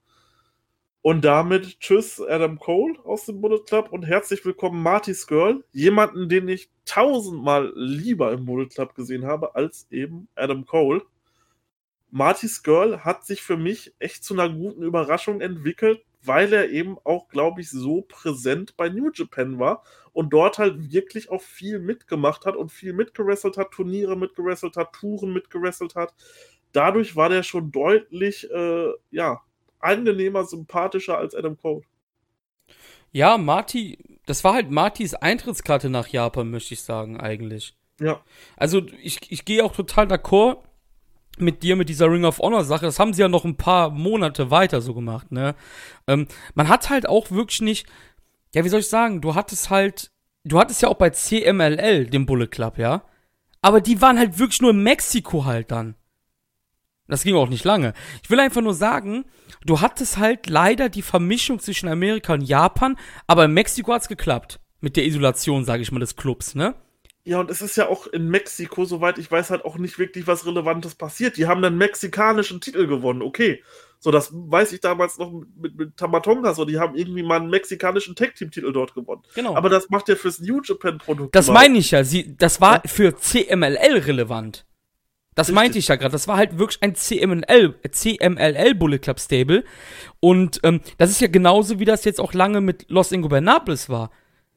Und 1.04 1.24
damit 1.24 1.80
tschüss 1.80 2.20
Adam 2.20 2.60
Cole 2.60 2.96
aus 3.04 3.26
dem 3.26 3.40
Bullet 3.40 3.64
Club 3.66 3.88
und 3.90 4.04
herzlich 4.04 4.44
willkommen 4.44 4.84
Marty 4.84 5.12
Skrull, 5.14 5.64
jemanden, 5.72 6.28
den 6.28 6.46
ich 6.46 6.70
tausendmal 6.84 7.72
lieber 7.74 8.30
im 8.30 8.44
Bullet 8.44 8.68
Club 8.68 8.94
gesehen 8.94 9.26
habe 9.26 9.56
als 9.56 9.88
eben 9.90 10.28
Adam 10.36 10.64
Cole. 10.64 11.02
Marty's 12.12 12.62
Girl 12.62 13.00
hat 13.00 13.26
sich 13.26 13.42
für 13.42 13.56
mich 13.56 13.92
echt 13.98 14.22
zu 14.22 14.34
einer 14.34 14.48
guten 14.48 14.84
Überraschung 14.84 15.40
entwickelt, 15.40 16.04
weil 16.22 16.52
er 16.52 16.70
eben 16.70 16.96
auch, 17.02 17.26
glaube 17.26 17.62
ich, 17.62 17.70
so 17.70 18.02
präsent 18.02 18.76
bei 18.76 18.88
New 18.88 19.10
Japan 19.12 19.58
war 19.58 19.82
und 20.12 20.32
dort 20.32 20.58
halt 20.58 20.92
wirklich 20.92 21.30
auch 21.30 21.42
viel 21.42 21.80
mitgemacht 21.80 22.46
hat 22.46 22.54
und 22.54 22.70
viel 22.70 22.92
mitgerasselt 22.92 23.56
hat, 23.56 23.72
Turniere 23.72 24.16
mitgerasselt 24.16 24.76
hat, 24.76 24.92
Touren 24.92 25.32
mitgerasselt 25.32 25.96
hat. 25.96 26.14
Dadurch 26.70 27.16
war 27.16 27.28
der 27.28 27.42
schon 27.42 27.72
deutlich, 27.72 28.48
äh, 28.52 28.92
ja, 29.10 29.42
angenehmer, 29.82 30.44
sympathischer 30.44 31.18
als 31.18 31.34
Adam 31.34 31.56
Cole. 31.56 31.82
Ja, 33.10 33.36
Marty, 33.36 33.98
das 34.26 34.42
war 34.44 34.54
halt 34.54 34.70
Martys 34.70 35.14
Eintrittskarte 35.14 35.90
nach 35.90 36.08
Japan, 36.08 36.50
möchte 36.50 36.74
ich 36.74 36.82
sagen, 36.82 37.20
eigentlich. 37.20 37.76
Ja. 38.00 38.22
Also, 38.56 38.82
ich, 39.02 39.30
ich 39.30 39.44
gehe 39.44 39.64
auch 39.64 39.74
total 39.74 40.06
d'accord 40.06 40.58
mit 41.38 41.62
dir 41.62 41.76
mit 41.76 41.88
dieser 41.88 42.10
Ring 42.10 42.24
of 42.24 42.38
Honor 42.38 42.64
Sache, 42.64 42.86
das 42.86 42.98
haben 42.98 43.14
sie 43.14 43.22
ja 43.22 43.28
noch 43.28 43.44
ein 43.44 43.56
paar 43.56 43.90
Monate 43.90 44.50
weiter 44.50 44.80
so 44.80 44.94
gemacht, 44.94 45.32
ne? 45.32 45.54
Ähm, 46.06 46.26
man 46.54 46.68
hat 46.68 46.90
halt 46.90 47.08
auch 47.08 47.30
wirklich 47.30 47.60
nicht, 47.62 47.86
ja, 48.54 48.64
wie 48.64 48.68
soll 48.68 48.80
ich 48.80 48.88
sagen, 48.88 49.20
du 49.20 49.34
hattest 49.34 49.70
halt, 49.70 50.10
du 50.44 50.58
hattest 50.58 50.82
ja 50.82 50.88
auch 50.88 50.96
bei 50.96 51.10
CMLL 51.10 52.06
den 52.06 52.26
Bullet 52.26 52.48
Club, 52.48 52.78
ja? 52.78 53.04
Aber 53.62 53.80
die 53.80 54.00
waren 54.00 54.18
halt 54.18 54.38
wirklich 54.38 54.60
nur 54.60 54.72
in 54.72 54.82
Mexiko 54.82 55.44
halt 55.44 55.70
dann. 55.70 55.94
Das 57.12 57.24
ging 57.24 57.36
auch 57.36 57.48
nicht 57.48 57.64
lange. 57.64 57.92
Ich 58.22 58.30
will 58.30 58.40
einfach 58.40 58.62
nur 58.62 58.74
sagen, 58.74 59.24
du 59.66 59.80
hattest 59.80 60.16
halt 60.16 60.48
leider 60.48 60.88
die 60.88 61.02
Vermischung 61.02 61.60
zwischen 61.60 61.88
Amerika 61.88 62.32
und 62.32 62.40
Japan, 62.40 62.96
aber 63.26 63.44
in 63.44 63.52
Mexiko 63.52 63.92
hat's 63.92 64.08
geklappt. 64.08 64.60
Mit 64.80 64.96
der 64.96 65.04
Isolation, 65.04 65.64
sage 65.64 65.82
ich 65.82 65.92
mal, 65.92 66.00
des 66.00 66.16
Clubs, 66.16 66.54
ne? 66.54 66.74
Ja, 67.24 67.38
und 67.38 67.50
es 67.50 67.62
ist 67.62 67.76
ja 67.76 67.88
auch 67.88 68.08
in 68.08 68.28
Mexiko, 68.28 68.84
soweit 68.84 69.18
ich 69.18 69.30
weiß, 69.30 69.50
halt 69.50 69.64
auch 69.64 69.76
nicht 69.76 69.98
wirklich 69.98 70.26
was 70.26 70.44
Relevantes 70.44 70.96
passiert. 70.96 71.36
Die 71.36 71.46
haben 71.46 71.62
einen 71.62 71.78
mexikanischen 71.78 72.60
Titel 72.60 72.88
gewonnen, 72.88 73.22
okay. 73.22 73.62
So, 74.00 74.10
das 74.10 74.32
weiß 74.32 74.72
ich 74.72 74.80
damals 74.80 75.18
noch 75.18 75.30
mit, 75.56 75.76
mit 75.76 75.96
Tamatonga 75.96 76.54
so. 76.54 76.64
Die 76.64 76.80
haben 76.80 76.96
irgendwie 76.96 77.22
mal 77.22 77.36
einen 77.36 77.50
mexikanischen 77.50 78.16
Tag-Team-Titel 78.16 78.72
dort 78.72 78.94
gewonnen. 78.94 79.22
Genau. 79.36 79.54
Aber 79.54 79.68
das 79.68 79.90
macht 79.90 80.08
ja 80.08 80.16
fürs 80.16 80.40
New 80.40 80.60
Japan-Produkt. 80.60 81.32
Das 81.34 81.48
meine 81.48 81.78
ich 81.78 81.92
ja. 81.92 82.02
Sie, 82.02 82.36
das 82.36 82.60
war 82.60 82.82
für 82.84 83.14
CMLL 83.16 83.98
relevant. 83.98 84.64
Das 85.34 85.48
Richtig. 85.48 85.54
meinte 85.54 85.78
ich 85.78 85.88
ja 85.88 85.96
gerade. 85.96 86.12
Das 86.12 86.28
war 86.28 86.36
halt 86.36 86.58
wirklich 86.58 86.82
ein 86.82 86.94
CMLL, 86.94 87.74
CMLL 87.90 88.74
Bullet 88.74 88.98
Club 88.98 89.18
Stable. 89.18 89.64
Und 90.20 90.60
ähm, 90.62 90.80
das 90.98 91.10
ist 91.10 91.20
ja 91.20 91.28
genauso, 91.28 91.78
wie 91.78 91.84
das 91.84 92.04
jetzt 92.04 92.20
auch 92.20 92.32
lange 92.34 92.60
mit 92.60 92.86
Los 92.88 93.12
Ingobernables 93.12 93.88
war 93.88 94.10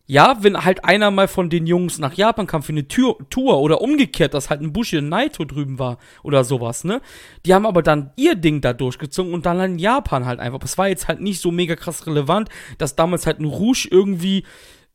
ja, 0.07 0.37
wenn 0.41 0.63
halt 0.63 0.85
einer 0.85 1.09
mal 1.09 1.27
von 1.27 1.49
den 1.49 1.65
Jungs 1.65 1.97
nach 1.97 2.13
Japan 2.13 2.45
kam 2.45 2.61
für 2.61 2.71
eine 2.71 2.87
Tür, 2.87 3.17
Tour 3.29 3.59
oder 3.59 3.81
umgekehrt, 3.81 4.35
dass 4.35 4.49
halt 4.49 4.61
ein 4.61 4.71
Bushi 4.71 5.01
Naito 5.01 5.45
drüben 5.45 5.79
war 5.79 5.97
oder 6.21 6.43
sowas, 6.43 6.83
ne? 6.83 7.01
Die 7.45 7.53
haben 7.53 7.65
aber 7.65 7.81
dann 7.81 8.11
ihr 8.15 8.35
Ding 8.35 8.61
da 8.61 8.73
durchgezogen 8.73 9.33
und 9.33 9.45
dann 9.47 9.59
in 9.59 9.79
Japan 9.79 10.25
halt 10.25 10.39
einfach. 10.39 10.59
Das 10.59 10.77
war 10.77 10.87
jetzt 10.87 11.07
halt 11.07 11.21
nicht 11.21 11.41
so 11.41 11.49
mega 11.49 11.75
krass 11.75 12.05
relevant, 12.05 12.49
dass 12.77 12.95
damals 12.95 13.25
halt 13.25 13.39
ein 13.39 13.45
Rouge 13.45 13.87
irgendwie, 13.89 14.43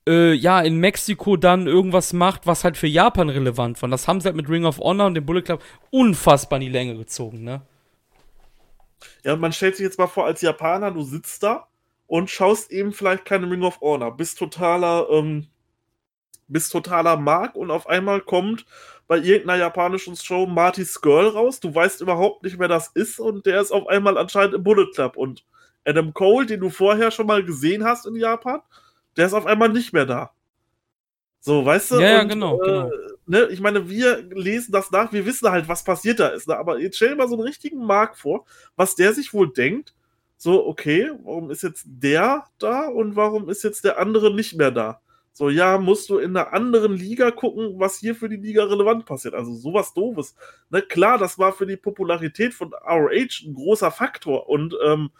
äh, 0.08 0.32
ja, 0.32 0.60
in 0.60 0.76
Mexiko 0.76 1.36
dann 1.36 1.66
irgendwas 1.66 2.12
macht, 2.12 2.46
was 2.46 2.64
halt 2.64 2.76
für 2.76 2.86
Japan 2.86 3.28
relevant 3.28 3.80
war. 3.82 3.88
Das 3.88 4.08
haben 4.08 4.20
sie 4.20 4.26
halt 4.26 4.36
mit 4.36 4.48
Ring 4.48 4.64
of 4.64 4.78
Honor 4.78 5.06
und 5.06 5.14
dem 5.14 5.26
Bullet 5.26 5.42
Club 5.42 5.62
unfassbar 5.90 6.58
in 6.58 6.66
die 6.66 6.72
Länge 6.72 6.96
gezogen, 6.96 7.44
ne? 7.44 7.62
Ja, 9.24 9.36
man 9.36 9.52
stellt 9.52 9.76
sich 9.76 9.84
jetzt 9.84 9.98
mal 9.98 10.06
vor, 10.06 10.26
als 10.26 10.40
Japaner, 10.42 10.90
du 10.90 11.02
sitzt 11.02 11.42
da 11.42 11.68
und 12.06 12.30
schaust 12.30 12.70
eben 12.70 12.92
vielleicht 12.92 13.24
keine 13.24 13.50
Ring 13.50 13.62
of 13.62 13.80
Honor, 13.80 14.16
bist 14.16 14.38
totaler, 14.38 15.08
ähm, 15.10 15.46
bist 16.48 16.72
totaler 16.72 17.16
Mark 17.16 17.54
und 17.54 17.70
auf 17.70 17.86
einmal 17.86 18.20
kommt 18.20 18.66
bei 19.06 19.18
irgendeiner 19.18 19.58
japanischen 19.58 20.16
Show 20.16 20.46
Marty's 20.46 21.00
Girl 21.00 21.28
raus, 21.28 21.60
du 21.60 21.74
weißt 21.74 22.00
überhaupt 22.00 22.42
nicht, 22.42 22.58
wer 22.58 22.68
das 22.68 22.88
ist 22.88 23.20
und 23.20 23.46
der 23.46 23.60
ist 23.60 23.72
auf 23.72 23.86
einmal 23.88 24.16
anscheinend 24.18 24.54
im 24.54 24.62
Bullet 24.62 24.90
Club 24.94 25.16
und 25.16 25.44
Adam 25.84 26.12
Cole, 26.12 26.46
den 26.46 26.60
du 26.60 26.70
vorher 26.70 27.10
schon 27.10 27.26
mal 27.26 27.44
gesehen 27.44 27.84
hast 27.84 28.06
in 28.06 28.16
Japan, 28.16 28.60
der 29.20 29.26
ist 29.26 29.34
auf 29.34 29.44
einmal 29.44 29.68
nicht 29.68 29.92
mehr 29.92 30.06
da. 30.06 30.30
So, 31.40 31.62
weißt 31.62 31.90
du? 31.90 32.00
Ja, 32.00 32.22
und, 32.22 32.28
genau, 32.30 32.58
äh, 32.62 32.66
genau. 32.66 32.90
ne, 33.26 33.48
ich 33.50 33.60
meine, 33.60 33.90
wir 33.90 34.22
lesen 34.22 34.72
das 34.72 34.90
nach, 34.90 35.12
wir 35.12 35.26
wissen 35.26 35.50
halt, 35.50 35.68
was 35.68 35.84
passiert 35.84 36.20
da 36.20 36.28
ist. 36.28 36.48
Ne? 36.48 36.56
Aber 36.56 36.78
jetzt 36.78 36.96
stell 36.96 37.10
dir 37.10 37.16
mal 37.16 37.28
so 37.28 37.34
einen 37.34 37.44
richtigen 37.44 37.84
Mark 37.84 38.16
vor, 38.16 38.46
was 38.76 38.94
der 38.94 39.12
sich 39.12 39.34
wohl 39.34 39.52
denkt. 39.52 39.94
So, 40.38 40.66
okay, 40.66 41.10
warum 41.22 41.50
ist 41.50 41.62
jetzt 41.62 41.84
der 41.86 42.46
da 42.58 42.88
und 42.88 43.14
warum 43.14 43.50
ist 43.50 43.62
jetzt 43.62 43.84
der 43.84 43.98
andere 43.98 44.34
nicht 44.34 44.56
mehr 44.56 44.70
da? 44.70 45.02
So, 45.34 45.50
ja, 45.50 45.76
musst 45.76 46.08
du 46.08 46.16
in 46.16 46.34
einer 46.34 46.54
anderen 46.54 46.96
Liga 46.96 47.30
gucken, 47.30 47.74
was 47.78 47.98
hier 47.98 48.14
für 48.14 48.30
die 48.30 48.36
Liga 48.36 48.64
relevant 48.64 49.04
passiert. 49.04 49.34
Also 49.34 49.52
sowas 49.52 49.92
doofes. 49.92 50.34
Ne, 50.70 50.80
klar, 50.80 51.18
das 51.18 51.38
war 51.38 51.52
für 51.52 51.66
die 51.66 51.76
Popularität 51.76 52.54
von 52.54 52.72
ROH 52.72 53.44
ein 53.44 53.52
großer 53.52 53.90
Faktor 53.90 54.48
und 54.48 54.74
ähm, 54.82 55.10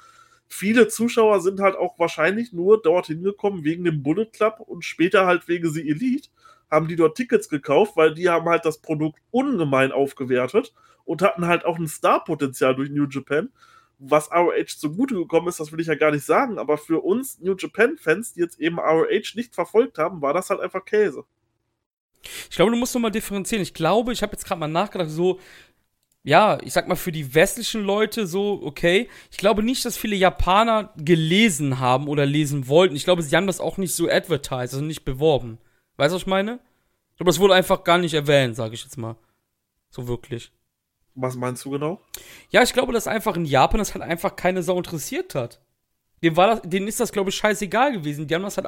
viele 0.51 0.89
Zuschauer 0.89 1.41
sind 1.41 1.61
halt 1.61 1.77
auch 1.77 1.99
wahrscheinlich 1.99 2.53
nur 2.53 2.83
dorthin 2.83 3.23
gekommen 3.23 3.65
wegen 3.65 3.85
dem 3.85 4.03
Bullet 4.03 4.27
Club 4.27 4.61
und 4.61 4.85
später 4.85 5.25
halt 5.25 5.49
wegen 5.49 5.71
sie 5.71 5.89
Elite, 5.89 6.29
haben 6.71 6.89
die 6.89 6.97
dort 6.97 7.17
Tickets 7.17 7.49
gekauft, 7.49 7.97
weil 7.97 8.15
die 8.15 8.29
haben 8.29 8.49
halt 8.49 8.65
das 8.65 8.79
Produkt 8.79 9.21
ungemein 9.31 9.93
aufgewertet 9.93 10.75
und 11.05 11.23
hatten 11.23 11.47
halt 11.47 11.65
auch 11.65 11.79
ein 11.79 11.89
Starpotenzial 11.89 12.75
durch 12.75 12.91
New 12.91 13.07
Japan. 13.09 13.51
Was 13.99 14.31
ROH 14.31 14.77
zugute 14.79 15.15
gekommen 15.15 15.49
ist, 15.49 15.61
das 15.61 15.73
will 15.73 15.81
ich 15.81 15.87
ja 15.87 15.95
gar 15.95 16.11
nicht 16.11 16.25
sagen, 16.25 16.59
aber 16.59 16.79
für 16.79 17.01
uns 17.01 17.39
New 17.41 17.55
Japan-Fans, 17.57 18.35
die 18.35 18.41
jetzt 18.41 18.59
eben 18.59 18.79
ROH 18.79 19.35
nicht 19.35 19.55
verfolgt 19.55 19.99
haben, 19.99 20.21
war 20.23 20.35
das 20.35 20.51
halt 20.51 20.61
einfach 20.61 20.85
Käse. 20.85 21.25
Ich 22.51 22.57
glaube, 22.57 22.71
du 22.71 22.77
musst 22.77 22.95
nochmal 22.95 23.11
differenzieren. 23.11 23.63
Ich 23.63 23.75
glaube, 23.75 24.13
ich 24.13 24.23
habe 24.23 24.33
jetzt 24.33 24.45
gerade 24.45 24.61
mal 24.61 24.69
nachgedacht, 24.69 25.11
so 25.11 25.39
ja, 26.23 26.59
ich 26.63 26.73
sag 26.73 26.87
mal, 26.87 26.97
für 26.97 27.13
die 27.13 27.35
westlichen 27.35 27.83
Leute 27.83 28.27
so, 28.27 28.61
okay. 28.63 29.09
Ich 29.31 29.39
glaube 29.39 29.63
nicht, 29.63 29.85
dass 29.85 29.97
viele 29.97 30.17
Japaner 30.17 30.93
gelesen 30.97 31.81
haben 31.81 32.09
oder 32.09 32.27
lesen 32.27 32.69
wollten. 32.69 32.97
Ich 32.97 33.05
glaube, 33.05 33.23
sie 33.23 33.35
haben 33.35 33.47
das 33.47 33.61
auch 33.61 33.79
nicht 33.79 33.95
so 33.95 34.09
advertised, 34.09 34.75
also 34.75 34.83
nicht 34.83 35.05
beworben. 35.05 35.59
Weißt 35.97 36.13
du, 36.13 36.17
was 36.17 36.23
ich 36.23 36.27
meine? 36.27 36.61
Ich 37.13 37.17
glaube, 37.17 37.31
das 37.31 37.39
wurde 37.39 37.55
einfach 37.55 37.85
gar 37.85 37.99
nicht 37.99 38.15
erwähnt, 38.15 38.57
sage 38.57 38.75
ich 38.75 38.83
jetzt 38.83 38.99
mal. 38.99 39.17
So 39.91 40.09
wirklich. 40.09 40.53
Was 41.15 41.37
meinst 41.37 41.65
du 41.65 41.71
genau? 41.71 42.01
Ja, 42.51 42.63
ich 42.63 42.73
glaube, 42.73 42.93
dass 42.93 43.07
einfach 43.07 43.37
in 43.37 43.45
Japan 43.45 43.79
das 43.79 43.95
halt 43.95 44.05
einfach 44.05 44.37
keine 44.37 44.63
Sau 44.63 44.77
interessiert 44.77 45.35
hat. 45.35 45.61
Denen, 46.23 46.37
war 46.37 46.47
das, 46.49 46.63
denen 46.63 46.87
ist 46.87 47.01
das, 47.01 47.13
glaube 47.13 47.31
ich, 47.31 47.37
scheißegal 47.37 47.93
gewesen. 47.93 48.27
Die 48.27 48.35
haben 48.35 48.43
das 48.43 48.59
halt 48.59 48.67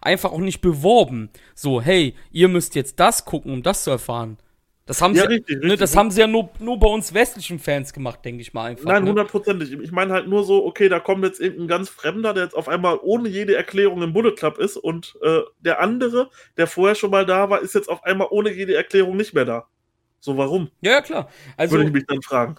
einfach 0.00 0.30
auch 0.30 0.38
nicht 0.38 0.60
beworben. 0.60 1.30
So, 1.54 1.80
hey, 1.80 2.14
ihr 2.30 2.48
müsst 2.48 2.76
jetzt 2.76 3.00
das 3.00 3.24
gucken, 3.24 3.52
um 3.52 3.62
das 3.62 3.84
zu 3.84 3.90
erfahren. 3.90 4.38
Das 4.84 5.00
haben 5.00 5.14
ja, 5.14 5.22
sie, 5.22 5.34
richtig, 5.34 5.56
ne, 5.58 5.62
richtig. 5.62 5.80
das 5.80 5.96
haben 5.96 6.10
sie 6.10 6.20
ja 6.20 6.26
nur, 6.26 6.50
nur 6.58 6.78
bei 6.78 6.88
uns 6.88 7.14
westlichen 7.14 7.60
Fans 7.60 7.92
gemacht, 7.92 8.24
denke 8.24 8.42
ich 8.42 8.52
mal 8.52 8.70
einfach. 8.70 8.86
Nein, 8.86 9.04
ne? 9.04 9.10
hundertprozentig. 9.10 9.70
Ne? 9.70 9.82
Ich 9.82 9.92
meine 9.92 10.12
halt 10.12 10.26
nur 10.26 10.42
so, 10.44 10.64
okay, 10.66 10.88
da 10.88 10.98
kommt 10.98 11.24
jetzt 11.24 11.40
irgendein 11.40 11.68
ganz 11.68 11.88
Fremder, 11.88 12.34
der 12.34 12.44
jetzt 12.44 12.54
auf 12.54 12.68
einmal 12.68 12.98
ohne 13.00 13.28
jede 13.28 13.54
Erklärung 13.54 14.02
im 14.02 14.12
Bullet 14.12 14.32
Club 14.32 14.58
ist 14.58 14.76
und 14.76 15.16
äh, 15.22 15.40
der 15.60 15.80
andere, 15.80 16.30
der 16.56 16.66
vorher 16.66 16.96
schon 16.96 17.12
mal 17.12 17.24
da 17.24 17.48
war, 17.48 17.60
ist 17.60 17.74
jetzt 17.74 17.88
auf 17.88 18.02
einmal 18.02 18.26
ohne 18.30 18.52
jede 18.52 18.74
Erklärung 18.74 19.16
nicht 19.16 19.34
mehr 19.34 19.44
da. 19.44 19.68
So, 20.18 20.36
warum? 20.36 20.70
Ja, 20.80 20.92
ja 20.92 21.00
klar. 21.00 21.28
Also, 21.56 21.76
Würde 21.76 21.86
ich 21.86 21.92
mich 21.92 22.06
dann 22.06 22.22
fragen. 22.22 22.56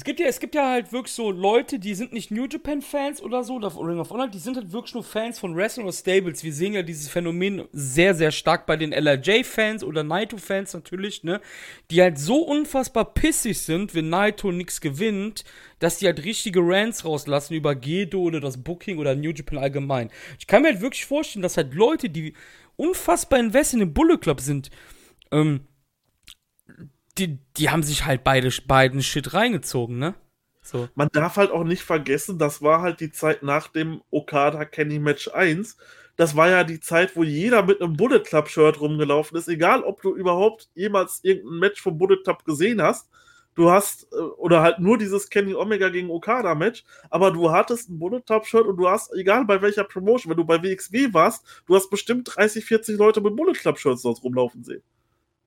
Es 0.00 0.04
gibt 0.04 0.18
ja, 0.18 0.26
es 0.28 0.40
gibt 0.40 0.54
ja 0.54 0.70
halt 0.70 0.94
wirklich 0.94 1.12
so 1.12 1.30
Leute, 1.30 1.78
die 1.78 1.94
sind 1.94 2.14
nicht 2.14 2.30
New 2.30 2.46
Japan 2.46 2.80
Fans 2.80 3.20
oder 3.20 3.44
so, 3.44 3.56
oder 3.56 3.70
Ring 3.76 3.98
of 3.98 4.08
Honor, 4.08 4.28
die 4.28 4.38
sind 4.38 4.56
halt 4.56 4.72
wirklich 4.72 4.94
nur 4.94 5.04
Fans 5.04 5.38
von 5.38 5.54
Wrestling 5.54 5.84
oder 5.84 5.92
Stables. 5.92 6.42
Wir 6.42 6.54
sehen 6.54 6.72
ja 6.72 6.80
dieses 6.82 7.10
Phänomen 7.10 7.68
sehr, 7.72 8.14
sehr 8.14 8.30
stark 8.30 8.64
bei 8.64 8.78
den 8.78 8.92
LRJ 8.92 9.44
Fans 9.44 9.84
oder 9.84 10.02
Naito 10.02 10.38
Fans 10.38 10.72
natürlich, 10.72 11.22
ne, 11.22 11.42
die 11.90 12.00
halt 12.00 12.18
so 12.18 12.38
unfassbar 12.38 13.12
pissig 13.12 13.58
sind, 13.60 13.94
wenn 13.94 14.08
Naito 14.08 14.52
nichts 14.52 14.80
gewinnt, 14.80 15.44
dass 15.80 15.98
die 15.98 16.06
halt 16.06 16.24
richtige 16.24 16.60
Rants 16.62 17.04
rauslassen 17.04 17.52
über 17.52 17.74
Gedo 17.74 18.22
oder 18.22 18.40
das 18.40 18.56
Booking 18.56 18.96
oder 18.96 19.14
New 19.14 19.32
Japan 19.32 19.58
allgemein. 19.58 20.08
Ich 20.38 20.46
kann 20.46 20.62
mir 20.62 20.68
halt 20.68 20.80
wirklich 20.80 21.04
vorstellen, 21.04 21.42
dass 21.42 21.58
halt 21.58 21.74
Leute, 21.74 22.08
die 22.08 22.32
unfassbar 22.76 23.38
invest 23.38 23.74
in 23.74 23.80
den 23.80 23.92
Bullet 23.92 24.16
Club 24.16 24.40
sind, 24.40 24.70
ähm, 25.30 25.60
die, 27.20 27.38
die 27.56 27.70
haben 27.70 27.82
sich 27.82 28.06
halt 28.06 28.24
beide, 28.24 28.50
beiden 28.66 29.02
Shit 29.02 29.34
reingezogen, 29.34 29.98
ne? 29.98 30.14
So. 30.62 30.88
Man 30.94 31.08
darf 31.12 31.36
halt 31.36 31.50
auch 31.50 31.64
nicht 31.64 31.82
vergessen, 31.82 32.38
das 32.38 32.62
war 32.62 32.82
halt 32.82 33.00
die 33.00 33.12
Zeit 33.12 33.42
nach 33.42 33.68
dem 33.68 34.02
Okada 34.10 34.64
Kenny 34.64 34.98
Match 34.98 35.28
1. 35.28 35.76
Das 36.16 36.36
war 36.36 36.50
ja 36.50 36.64
die 36.64 36.80
Zeit, 36.80 37.16
wo 37.16 37.22
jeder 37.22 37.62
mit 37.62 37.80
einem 37.80 37.96
Bullet 37.96 38.20
Club 38.20 38.48
Shirt 38.48 38.80
rumgelaufen 38.80 39.38
ist, 39.38 39.48
egal 39.48 39.82
ob 39.82 40.02
du 40.02 40.14
überhaupt 40.14 40.68
jemals 40.74 41.20
irgendein 41.22 41.58
Match 41.58 41.80
vom 41.80 41.96
Bullet 41.96 42.22
Club 42.22 42.44
gesehen 42.44 42.82
hast. 42.82 43.08
Du 43.54 43.70
hast, 43.70 44.06
äh, 44.12 44.16
oder 44.16 44.62
halt 44.62 44.78
nur 44.78 44.96
dieses 44.98 45.28
Kenny 45.28 45.54
Omega 45.54 45.88
gegen 45.88 46.10
Okada 46.10 46.54
Match, 46.54 46.84
aber 47.08 47.30
du 47.30 47.50
hattest 47.50 47.88
ein 47.88 47.98
Bullet 47.98 48.20
Club 48.20 48.46
Shirt 48.46 48.66
und 48.66 48.76
du 48.76 48.88
hast, 48.88 49.12
egal 49.14 49.44
bei 49.44 49.60
welcher 49.60 49.84
Promotion, 49.84 50.30
wenn 50.30 50.36
du 50.36 50.44
bei 50.44 50.62
WXW 50.62 51.12
warst, 51.12 51.44
du 51.66 51.74
hast 51.74 51.90
bestimmt 51.90 52.30
30, 52.36 52.64
40 52.64 52.98
Leute 52.98 53.20
mit 53.20 53.34
Bullet 53.34 53.54
Club 53.54 53.78
Shirts 53.78 54.02
dort 54.02 54.22
rumlaufen 54.22 54.62
sehen 54.62 54.82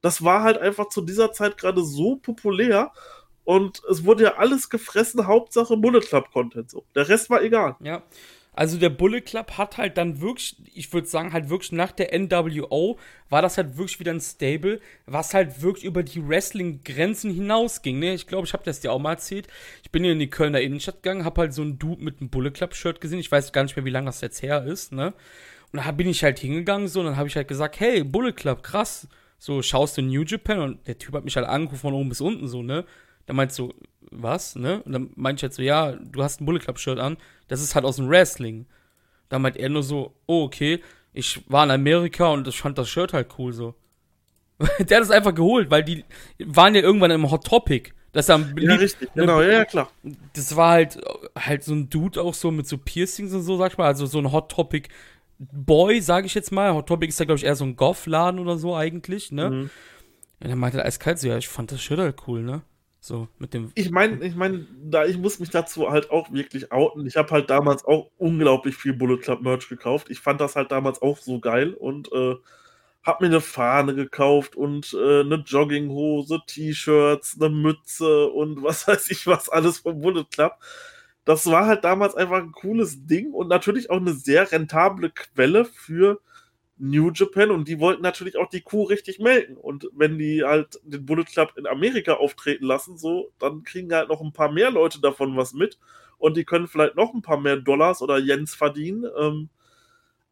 das 0.04 0.24
war 0.24 0.44
halt 0.44 0.58
einfach 0.58 0.90
zu 0.90 1.02
dieser 1.02 1.32
Zeit 1.32 1.58
gerade 1.58 1.82
so 1.84 2.18
populär 2.18 2.92
und 3.46 3.82
es 3.90 4.06
wurde 4.06 4.24
ja 4.26 4.36
alles 4.36 4.70
gefressen, 4.70 5.26
Hauptsache 5.26 5.78
Bullet 5.78 6.02
Club 6.02 6.30
Content 6.32 6.70
so. 6.70 6.86
Der 6.94 7.08
Rest 7.08 7.30
war 7.30 7.42
egal. 7.42 7.78
Ja. 7.82 8.04
Also 8.56 8.78
der 8.78 8.90
Bullet 8.90 9.22
Club 9.22 9.58
hat 9.58 9.78
halt 9.78 9.98
dann 9.98 10.22
wirklich, 10.22 10.58
ich 10.76 10.94
würde 10.94 11.08
sagen, 11.08 11.34
halt 11.34 11.50
wirklich 11.50 11.72
nach 11.72 11.92
der 11.92 12.14
NWO 12.18 13.00
war 13.30 13.42
das 13.42 13.58
halt 13.58 13.78
wirklich 13.78 14.00
wieder 14.00 14.12
ein 14.12 14.22
Stable, 14.22 14.80
was 15.08 15.34
halt 15.34 15.64
wirklich 15.64 15.86
über 15.86 16.04
die 16.04 16.28
Wrestling-Grenzen 16.28 17.34
hinausging. 17.34 17.98
Ne? 17.98 18.14
Ich 18.14 18.28
glaube, 18.28 18.46
ich 18.46 18.54
habe 18.54 18.64
das 18.64 18.82
dir 18.82 18.92
auch 18.92 19.00
mal 19.00 19.14
erzählt. 19.14 19.48
Ich 19.84 19.90
bin 19.90 20.04
hier 20.04 20.14
in 20.14 20.20
die 20.20 20.30
Kölner 20.30 20.62
Innenstadt 20.62 21.02
gegangen, 21.02 21.26
habe 21.26 21.42
halt 21.42 21.54
so 21.54 21.64
einen 21.64 21.80
Dude 21.80 22.04
mit 22.04 22.20
einem 22.20 22.30
Bullet 22.30 22.52
Club-Shirt 22.52 23.02
gesehen. 23.02 23.20
Ich 23.20 23.32
weiß 23.32 23.54
gar 23.54 23.64
nicht 23.64 23.76
mehr, 23.76 23.86
wie 23.86 23.90
lange 23.90 24.08
das 24.08 24.22
jetzt 24.22 24.44
her 24.44 24.66
ist. 24.66 24.92
Ne? 24.92 25.14
Und 25.72 25.84
da 25.84 25.92
bin 25.92 26.08
ich 26.08 26.24
halt 26.24 26.38
hingegangen 26.38 26.90
so 26.90 27.00
und 27.00 27.08
dann 27.08 27.18
habe 27.18 27.30
ich 27.30 27.36
halt 27.36 27.48
gesagt, 27.48 27.80
hey, 27.80 28.04
Bullet 28.04 28.34
Club, 28.34 28.62
krass 28.62 29.08
so, 29.44 29.62
schaust 29.62 29.98
du 29.98 30.02
New 30.02 30.24
Japan 30.24 30.60
und 30.60 30.88
der 30.88 30.98
Typ 30.98 31.14
hat 31.14 31.26
mich 31.26 31.36
halt 31.36 31.46
angerufen 31.46 31.82
von 31.82 31.94
oben 31.94 32.08
bis 32.08 32.22
unten 32.22 32.48
so, 32.48 32.64
ne? 32.64 32.86
Da 33.26 33.34
meinst 33.34 33.60
du, 33.60 33.74
was, 34.10 34.56
ne? 34.56 34.82
Und 34.84 34.94
dann 34.94 35.10
meinte 35.18 35.40
ich 35.40 35.44
halt 35.44 35.54
so, 35.54 35.62
ja, 35.62 35.92
du 35.92 36.24
hast 36.24 36.40
ein 36.40 36.46
Bullet 36.46 36.60
Club 36.60 36.80
Shirt 36.80 36.98
an, 36.98 37.18
das 37.50 37.62
ist 37.62 37.76
halt 37.76 37.84
aus 37.84 37.98
dem 37.98 38.08
Wrestling. 38.08 38.68
Da 39.28 39.40
meint 39.40 39.58
er 39.58 39.68
nur 39.68 39.84
so, 39.84 40.14
oh, 40.28 40.44
okay, 40.44 40.82
ich 41.12 41.44
war 41.52 41.66
in 41.66 41.72
Amerika 41.72 42.28
und 42.28 42.48
ich 42.48 42.58
fand 42.58 42.78
das 42.78 42.88
Shirt 42.88 43.12
halt 43.12 43.38
cool 43.38 43.52
so. 43.52 43.76
der 44.80 44.96
hat 44.96 45.04
es 45.04 45.12
einfach 45.12 45.36
geholt, 45.36 45.70
weil 45.70 45.84
die 45.84 46.06
waren 46.40 46.74
ja 46.74 46.82
irgendwann 46.82 47.12
im 47.12 47.30
Hot 47.30 47.46
Topic. 47.46 47.92
Das 48.14 48.30
am 48.30 48.58
ja, 48.58 48.76
richtig, 48.76 49.14
ne, 49.14 49.24
genau, 49.24 49.42
ja, 49.42 49.50
ja, 49.50 49.66
klar. 49.66 49.92
Das 50.32 50.56
war 50.56 50.72
halt, 50.72 51.02
halt 51.38 51.66
so 51.66 51.74
ein 51.74 51.90
Dude 51.90 52.22
auch 52.22 52.34
so 52.34 52.50
mit 52.50 52.66
so 52.66 52.78
Piercings 52.78 53.34
und 53.34 53.42
so, 53.42 53.58
sag 53.58 53.74
ich 53.74 53.78
mal, 53.78 53.88
also 53.88 54.06
so 54.06 54.20
ein 54.20 54.32
Hot 54.32 54.50
Topic 54.50 54.88
Boy, 55.52 56.02
sage 56.02 56.28
ich 56.28 56.34
jetzt 56.34 56.52
mal. 56.52 56.74
Hot 56.74 56.88
Topic 56.88 57.10
ist 57.10 57.20
ja, 57.20 57.26
glaube 57.26 57.38
ich, 57.38 57.46
eher 57.46 57.56
so 57.56 57.66
ein 57.66 57.76
Goff-Laden 57.76 58.40
oder 58.40 58.58
so 58.58 58.76
eigentlich, 58.76 59.32
ne? 59.32 59.50
Mhm. 59.50 59.70
Ja, 60.40 60.48
der 60.48 60.56
meinte 60.56 60.84
eiskalt 60.84 61.20
so, 61.20 61.28
ja, 61.28 61.38
ich 61.38 61.48
fand 61.48 61.72
das 61.72 61.82
Shirt 61.82 62.00
halt 62.00 62.28
cool, 62.28 62.44
ne? 62.44 62.62
So, 63.00 63.28
mit 63.38 63.54
dem. 63.54 63.72
Ich 63.76 63.92
meine, 63.92 64.24
ich 64.26 64.36
meine, 64.36 64.66
da, 64.82 65.06
ich 65.06 65.18
muss 65.18 65.40
mich 65.40 65.50
dazu 65.50 65.90
halt 65.92 66.10
auch 66.10 66.32
wirklich 66.32 66.72
outen. 66.72 67.06
Ich 67.06 67.18
habe 67.18 67.32
halt 67.32 67.50
damals 67.50 67.84
auch 67.84 68.10
unglaublich 68.18 68.76
viel 68.76 68.94
Bullet 68.94 69.18
Club 69.18 69.42
Merch 69.42 69.68
gekauft. 69.68 70.10
Ich 70.10 70.22
fand 70.22 70.40
das 70.40 70.56
halt 70.56 70.72
damals 70.72 71.02
auch 71.02 71.18
so 71.18 71.40
geil 71.40 71.74
und 71.74 72.10
äh, 72.14 72.36
hab 73.04 73.20
mir 73.20 73.28
eine 73.28 73.42
Fahne 73.42 73.94
gekauft 73.94 74.56
und 74.56 74.94
äh, 74.94 75.20
eine 75.20 75.44
Jogginghose, 75.46 76.44
T-Shirts, 76.48 77.38
eine 77.42 77.50
Mütze 77.50 78.28
und 78.28 78.64
was 78.64 78.88
weiß 78.88 79.10
ich 79.12 79.28
was 79.28 79.50
alles 79.50 79.80
vom 79.80 80.00
Bullet 80.00 80.26
Club 80.32 80.58
das 81.26 81.46
war 81.48 81.68
halt 81.68 81.84
damals 81.84 82.16
einfach 82.16 82.38
ein 82.38 82.52
cooles 82.52 83.06
Ding 83.06 83.32
und 83.32 83.48
natürlich 83.48 83.90
auch 83.90 83.98
eine 83.98 84.14
sehr 84.14 84.52
rentable 84.52 85.10
Quelle 85.10 85.66
für 85.66 86.20
New 86.78 87.12
Japan 87.12 87.52
und 87.52 87.68
die 87.68 87.80
wollten 87.80 88.02
natürlich 88.02 88.38
auch 88.38 88.50
die 88.50 88.62
Kuh 88.62 88.84
richtig 88.84 89.20
melken. 89.20 89.56
Und 89.56 89.90
wenn 89.94 90.18
die 90.18 90.44
halt 90.44 90.80
den 90.84 91.06
Bullet 91.06 91.26
Club 91.26 91.54
in 91.56 91.68
Amerika 91.68 92.14
auftreten 92.14 92.66
lassen, 92.66 92.98
so, 92.98 93.32
dann 93.40 93.64
kriegen 93.64 93.94
halt 93.94 94.10
noch 94.10 94.22
ein 94.22 94.34
paar 94.34 94.52
mehr 94.52 94.72
Leute 94.72 95.00
davon 95.00 95.38
was 95.38 95.54
mit 95.54 95.78
und 96.18 96.36
die 96.36 96.46
können 96.46 96.68
vielleicht 96.68 96.96
noch 96.96 97.14
ein 97.14 97.22
paar 97.22 97.40
mehr 97.40 97.58
Dollars 97.58 98.02
oder 98.02 98.18
Jens 98.18 98.56
verdienen. 98.56 99.06
Ähm, 99.18 99.50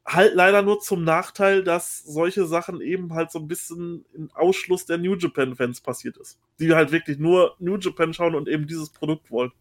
halt 0.06 0.34
leider 0.36 0.62
nur 0.62 0.80
zum 0.80 1.04
Nachteil, 1.04 1.64
dass 1.64 2.00
solche 2.04 2.46
Sachen 2.46 2.82
eben 2.82 3.14
halt 3.14 3.32
so 3.32 3.40
ein 3.40 3.48
bisschen 3.48 4.06
im 4.14 4.30
Ausschluss 4.34 4.86
der 4.86 4.98
New 4.98 5.16
Japan-Fans 5.16 5.82
passiert 5.82 6.18
ist. 6.18 6.40
Die 6.60 6.74
halt 6.74 6.92
wirklich 6.92 7.20
nur 7.20 7.56
New 7.60 7.78
Japan 7.78 8.14
schauen 8.14 8.36
und 8.36 8.50
eben 8.50 8.68
dieses 8.68 8.90
Produkt 8.90 9.30
wollen. 9.32 9.52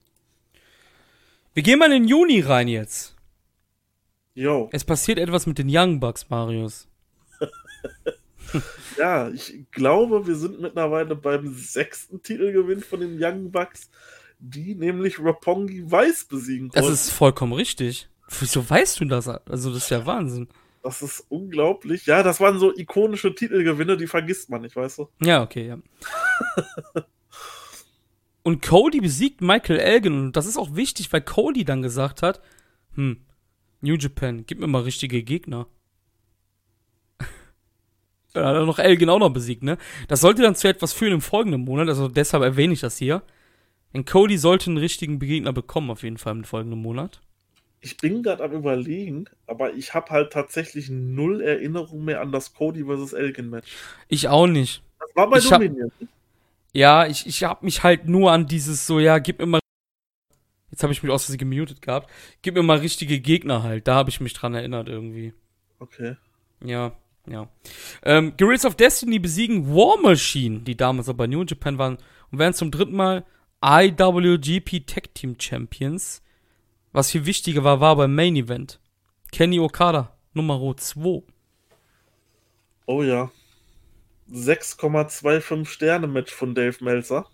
Wir 1.52 1.64
gehen 1.64 1.78
mal 1.78 1.86
in 1.86 2.02
den 2.02 2.08
Juni 2.08 2.40
rein 2.40 2.68
jetzt. 2.68 3.16
Jo. 4.34 4.68
Es 4.72 4.84
passiert 4.84 5.18
etwas 5.18 5.46
mit 5.46 5.58
den 5.58 5.66
Young 5.68 5.98
Bucks, 5.98 6.30
Marius. 6.30 6.86
ja, 8.98 9.28
ich 9.28 9.64
glaube, 9.72 10.26
wir 10.28 10.36
sind 10.36 10.60
mittlerweile 10.60 11.16
beim 11.16 11.52
sechsten 11.54 12.22
Titelgewinn 12.22 12.80
von 12.80 13.00
den 13.00 13.18
Young 13.20 13.50
Bucks, 13.50 13.90
die 14.38 14.76
nämlich 14.76 15.18
Rapongi 15.18 15.90
Weiß 15.90 16.26
besiegen 16.26 16.68
konnten. 16.68 16.86
Das 16.86 16.88
ist 16.88 17.10
vollkommen 17.10 17.52
richtig. 17.52 18.08
Wieso 18.38 18.68
weißt 18.68 19.00
du 19.00 19.06
das? 19.06 19.26
Also, 19.26 19.72
das 19.72 19.84
ist 19.84 19.90
ja 19.90 20.06
Wahnsinn. 20.06 20.48
Das 20.84 21.02
ist 21.02 21.26
unglaublich. 21.28 22.06
Ja, 22.06 22.22
das 22.22 22.38
waren 22.38 22.60
so 22.60 22.72
ikonische 22.74 23.34
Titelgewinne, 23.34 23.96
die 23.96 24.06
vergisst 24.06 24.50
man 24.50 24.62
nicht, 24.62 24.76
weißt 24.76 24.98
du? 24.98 25.08
Ja, 25.20 25.42
okay, 25.42 25.66
ja. 25.66 25.78
Und 28.42 28.62
Cody 28.62 29.00
besiegt 29.00 29.40
Michael 29.40 29.78
Elgin. 29.78 30.14
Und 30.14 30.36
das 30.36 30.46
ist 30.46 30.56
auch 30.56 30.74
wichtig, 30.74 31.12
weil 31.12 31.20
Cody 31.20 31.64
dann 31.64 31.82
gesagt 31.82 32.22
hat, 32.22 32.40
hm, 32.94 33.18
New 33.80 33.94
Japan, 33.94 34.44
gib 34.46 34.60
mir 34.60 34.66
mal 34.66 34.82
richtige 34.82 35.22
Gegner. 35.22 35.66
Da 38.32 38.46
hat 38.46 38.54
er 38.54 38.64
noch 38.64 38.78
Elgin 38.78 39.10
auch 39.10 39.18
noch 39.18 39.32
besiegt, 39.32 39.64
ne? 39.64 39.76
Das 40.06 40.20
sollte 40.20 40.42
dann 40.42 40.54
zu 40.54 40.68
etwas 40.68 40.92
führen 40.92 41.14
im 41.14 41.20
folgenden 41.20 41.62
Monat, 41.62 41.88
also 41.88 42.06
deshalb 42.06 42.44
erwähne 42.44 42.74
ich 42.74 42.80
das 42.80 42.96
hier. 42.96 43.24
Denn 43.92 44.04
Cody 44.04 44.38
sollte 44.38 44.70
einen 44.70 44.76
richtigen 44.76 45.18
Begegner 45.18 45.52
bekommen, 45.52 45.90
auf 45.90 46.04
jeden 46.04 46.16
Fall 46.16 46.36
im 46.36 46.44
folgenden 46.44 46.80
Monat. 46.80 47.20
Ich 47.80 47.96
bin 47.96 48.22
gerade 48.22 48.44
am 48.44 48.52
überlegen, 48.52 49.24
aber 49.46 49.72
ich 49.74 49.94
habe 49.94 50.10
halt 50.10 50.32
tatsächlich 50.32 50.90
null 50.90 51.40
Erinnerung 51.40 52.04
mehr 52.04 52.20
an 52.20 52.30
das 52.30 52.54
Cody 52.54 52.84
vs. 52.84 53.14
Elgin 53.14 53.50
Match. 53.50 53.74
Ich 54.06 54.28
auch 54.28 54.46
nicht. 54.46 54.82
Das 55.00 55.08
war 55.16 55.30
bei 55.30 55.38
ich 55.38 55.48
Dominion. 55.48 55.90
Hab, 56.00 56.08
ja, 56.72 57.06
ich, 57.06 57.26
ich 57.26 57.44
habe 57.44 57.64
mich 57.64 57.82
halt 57.82 58.06
nur 58.06 58.32
an 58.32 58.46
dieses 58.46 58.86
so, 58.86 58.98
ja, 58.98 59.18
gib 59.18 59.38
mir 59.38 59.46
mal. 59.46 59.60
Jetzt 60.70 60.82
habe 60.82 60.92
ich 60.92 61.02
mich 61.02 61.10
aus 61.10 61.24
Versehen 61.24 61.38
gemutet 61.38 61.82
gehabt. 61.82 62.08
Gib 62.42 62.54
mir 62.54 62.62
mal 62.62 62.78
richtige 62.78 63.20
Gegner 63.20 63.62
halt. 63.62 63.88
Da 63.88 63.96
habe 63.96 64.10
ich 64.10 64.20
mich 64.20 64.34
dran 64.34 64.54
erinnert 64.54 64.88
irgendwie. 64.88 65.34
Okay. 65.80 66.16
Ja, 66.64 66.92
ja. 67.26 67.48
Ähm, 68.04 68.34
Guerrillas 68.36 68.64
of 68.64 68.76
Destiny 68.76 69.18
besiegen 69.18 69.68
War 69.74 70.00
Machine, 70.00 70.60
die 70.60 70.76
damals 70.76 71.08
aber 71.08 71.18
bei 71.18 71.26
New 71.26 71.42
Japan 71.42 71.78
waren, 71.78 71.98
und 72.30 72.38
werden 72.38 72.54
zum 72.54 72.70
dritten 72.70 72.94
Mal 72.94 73.24
IWGP 73.64 74.86
Tag 74.86 75.14
Team 75.14 75.36
Champions. 75.38 76.22
Was 76.92 77.10
viel 77.10 77.26
wichtiger 77.26 77.64
war, 77.64 77.80
war 77.80 77.96
beim 77.96 78.14
Main 78.14 78.36
Event. 78.36 78.80
Kenny 79.32 79.60
Okada, 79.60 80.16
Nummer 80.34 80.76
2. 80.76 81.22
Oh 82.86 83.02
ja. 83.02 83.30
6,25 84.32 85.66
Sterne 85.66 86.06
Match 86.06 86.32
von 86.32 86.54
Dave 86.54 86.76
Meltzer. 86.84 87.28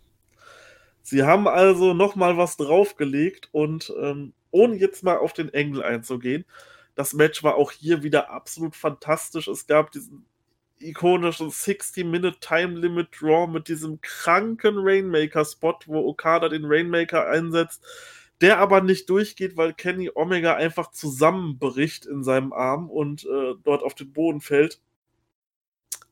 Sie 1.03 1.23
haben 1.23 1.47
also 1.47 1.95
nochmal 1.95 2.37
was 2.37 2.57
draufgelegt 2.57 3.49
und 3.53 3.93
ähm, 4.01 4.33
ohne 4.51 4.77
jetzt 4.77 5.05
mal 5.05 5.19
auf 5.19 5.33
den 5.33 5.53
Engel 5.53 5.83
einzugehen, 5.83 6.45
das 6.97 7.13
Match 7.13 7.45
war 7.45 7.57
auch 7.57 7.71
hier 7.71 8.03
wieder 8.03 8.31
absolut 8.31 8.75
fantastisch. 8.75 9.49
Es 9.49 9.67
gab 9.67 9.93
diesen 9.93 10.27
ikonischen 10.79 11.51
60-Minute 11.51 12.39
Time 12.41 12.79
Limit 12.79 13.09
Draw 13.21 13.47
mit 13.47 13.69
diesem 13.69 14.01
kranken 14.01 14.77
Rainmaker-Spot, 14.79 15.79
wo 15.87 16.09
Okada 16.09 16.49
den 16.49 16.65
Rainmaker 16.65 17.29
einsetzt, 17.29 17.85
der 18.41 18.59
aber 18.59 18.81
nicht 18.81 19.09
durchgeht, 19.09 19.57
weil 19.57 19.75
Kenny 19.75 20.11
Omega 20.15 20.55
einfach 20.55 20.91
zusammenbricht 20.91 22.07
in 22.07 22.25
seinem 22.25 22.53
Arm 22.53 22.91
und 22.91 23.25
äh, 23.25 23.55
dort 23.63 23.83
auf 23.83 23.95
den 23.95 24.13
Boden 24.13 24.41
fällt. 24.41 24.81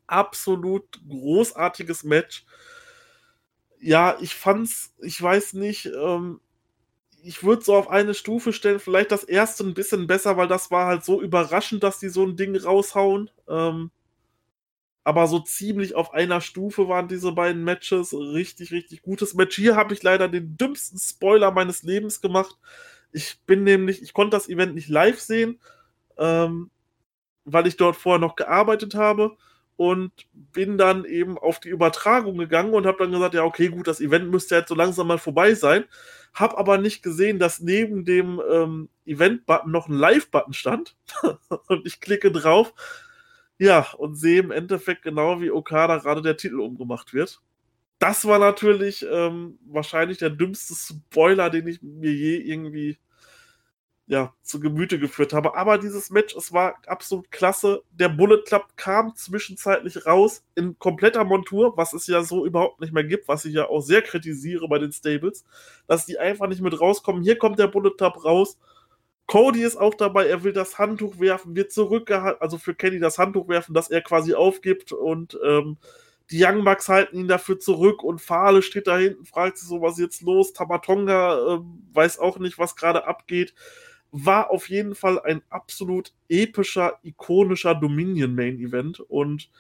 Absolut 0.06 1.00
großartiges 1.08 2.04
Match. 2.04 2.44
Ja, 3.80 4.16
ich 4.20 4.34
fand's, 4.34 4.94
ich 5.02 5.20
weiß 5.20 5.54
nicht, 5.54 5.86
ähm, 5.86 6.40
ich 7.22 7.44
würde 7.44 7.62
so 7.64 7.76
auf 7.76 7.90
eine 7.90 8.14
Stufe 8.14 8.52
stellen, 8.52 8.80
vielleicht 8.80 9.12
das 9.12 9.24
erste 9.24 9.64
ein 9.64 9.74
bisschen 9.74 10.06
besser, 10.08 10.36
weil 10.38 10.48
das 10.48 10.70
war 10.70 10.86
halt 10.86 11.04
so 11.04 11.22
überraschend, 11.22 11.82
dass 11.82 11.98
die 12.00 12.08
so 12.10 12.24
ein 12.26 12.36
Ding 12.36 12.56
raushauen. 12.56 13.30
Ähm, 13.48 13.90
aber 15.04 15.26
so 15.26 15.38
ziemlich 15.40 15.94
auf 15.94 16.14
einer 16.14 16.40
Stufe 16.40 16.88
waren 16.88 17.08
diese 17.08 17.32
beiden 17.32 17.62
Matches. 17.64 18.14
Richtig, 18.14 18.72
richtig 18.72 19.02
gutes 19.02 19.34
Match. 19.34 19.56
Hier 19.56 19.76
habe 19.76 19.92
ich 19.92 20.02
leider 20.02 20.28
den 20.28 20.56
dümmsten 20.56 20.98
Spoiler 20.98 21.50
meines 21.50 21.82
Lebens 21.82 22.20
gemacht. 22.20 22.56
Ich 23.12 23.38
bin 23.46 23.64
nämlich, 23.64 24.02
ich 24.02 24.14
konnte 24.14 24.36
das 24.36 24.48
Event 24.48 24.74
nicht 24.74 24.88
live 24.88 25.20
sehen, 25.20 25.60
ähm, 26.18 26.70
weil 27.44 27.66
ich 27.66 27.76
dort 27.76 27.96
vorher 27.96 28.20
noch 28.20 28.36
gearbeitet 28.36 28.94
habe 28.94 29.36
und 29.76 30.12
bin 30.32 30.78
dann 30.78 31.04
eben 31.04 31.36
auf 31.36 31.58
die 31.58 31.68
Übertragung 31.68 32.38
gegangen 32.38 32.74
und 32.74 32.86
habe 32.86 32.98
dann 32.98 33.12
gesagt, 33.12 33.34
ja, 33.34 33.44
okay, 33.44 33.68
gut, 33.68 33.88
das 33.88 34.00
Event 34.00 34.30
müsste 34.30 34.54
jetzt 34.54 34.68
so 34.68 34.74
langsam 34.74 35.08
mal 35.08 35.18
vorbei 35.18 35.54
sein. 35.54 35.84
Hab 36.32 36.56
aber 36.58 36.78
nicht 36.78 37.02
gesehen, 37.02 37.38
dass 37.38 37.60
neben 37.60 38.04
dem 38.04 38.40
ähm, 38.50 38.88
Event-Button 39.06 39.70
noch 39.70 39.88
ein 39.88 39.94
Live-Button 39.94 40.52
stand. 40.52 40.96
und 41.68 41.86
ich 41.86 42.00
klicke 42.00 42.30
drauf. 42.30 42.72
Ja, 43.58 43.86
und 43.98 44.16
sehe 44.16 44.40
im 44.40 44.50
Endeffekt 44.50 45.02
genau, 45.02 45.40
wie 45.40 45.50
Okada 45.50 45.98
gerade 45.98 46.22
der 46.22 46.36
Titel 46.36 46.60
umgemacht 46.60 47.14
wird. 47.14 47.40
Das 47.98 48.26
war 48.26 48.38
natürlich 48.38 49.06
ähm, 49.08 49.58
wahrscheinlich 49.66 50.18
der 50.18 50.30
dümmste 50.30 50.74
Spoiler, 50.74 51.50
den 51.50 51.68
ich 51.68 51.80
mir 51.82 52.12
je 52.12 52.36
irgendwie 52.36 52.98
ja, 54.06 54.34
zu 54.42 54.60
Gemüte 54.60 54.98
geführt 54.98 55.32
habe. 55.32 55.56
Aber 55.56 55.78
dieses 55.78 56.10
Match, 56.10 56.36
es 56.36 56.52
war 56.52 56.76
absolut 56.86 57.30
klasse. 57.30 57.82
Der 57.90 58.10
Bullet 58.10 58.42
Club 58.42 58.66
kam 58.76 59.16
zwischenzeitlich 59.16 60.04
raus 60.04 60.44
in 60.54 60.78
kompletter 60.78 61.24
Montur, 61.24 61.76
was 61.76 61.94
es 61.94 62.06
ja 62.06 62.22
so 62.22 62.44
überhaupt 62.44 62.80
nicht 62.80 62.92
mehr 62.92 63.04
gibt, 63.04 63.28
was 63.28 63.44
ich 63.46 63.54
ja 63.54 63.68
auch 63.68 63.80
sehr 63.80 64.02
kritisiere 64.02 64.68
bei 64.68 64.78
den 64.78 64.92
Stables, 64.92 65.44
dass 65.86 66.04
die 66.04 66.18
einfach 66.18 66.48
nicht 66.48 66.60
mit 66.60 66.78
rauskommen. 66.78 67.22
Hier 67.22 67.38
kommt 67.38 67.58
der 67.58 67.68
Bullet 67.68 67.92
Club 67.96 68.24
raus. 68.24 68.58
Cody 69.26 69.62
ist 69.62 69.76
auch 69.76 69.94
dabei, 69.94 70.26
er 70.26 70.44
will 70.44 70.52
das 70.52 70.78
Handtuch 70.78 71.18
werfen, 71.18 71.56
wird 71.56 71.72
zurückgehalten, 71.72 72.42
also 72.42 72.58
für 72.58 72.74
Kenny 72.74 72.98
das 72.98 73.16
Handtuch 73.16 73.48
werfen, 73.48 73.72
das 73.72 73.90
er 73.90 74.02
quasi 74.02 74.34
aufgibt 74.34 74.92
und 74.92 75.38
ähm, 75.42 75.78
die 76.30 76.44
Young 76.44 76.62
Bucks 76.62 76.90
halten 76.90 77.18
ihn 77.18 77.28
dafür 77.28 77.58
zurück 77.58 78.02
und 78.02 78.20
Fahle 78.20 78.60
steht 78.60 78.86
da 78.86 78.98
hinten, 78.98 79.24
fragt 79.24 79.56
sich 79.56 79.66
so, 79.66 79.80
was 79.80 79.94
ist 79.94 80.00
jetzt 80.00 80.22
los? 80.22 80.52
Tamatonga 80.52 81.54
äh, 81.54 81.60
weiß 81.94 82.18
auch 82.18 82.38
nicht, 82.38 82.58
was 82.58 82.76
gerade 82.76 83.06
abgeht 83.06 83.54
war 84.16 84.50
auf 84.50 84.70
jeden 84.70 84.94
Fall 84.94 85.20
ein 85.20 85.42
absolut 85.50 86.12
epischer, 86.28 87.00
ikonischer 87.02 87.74
Dominion-Main-Event 87.74 89.00
und 89.00 89.50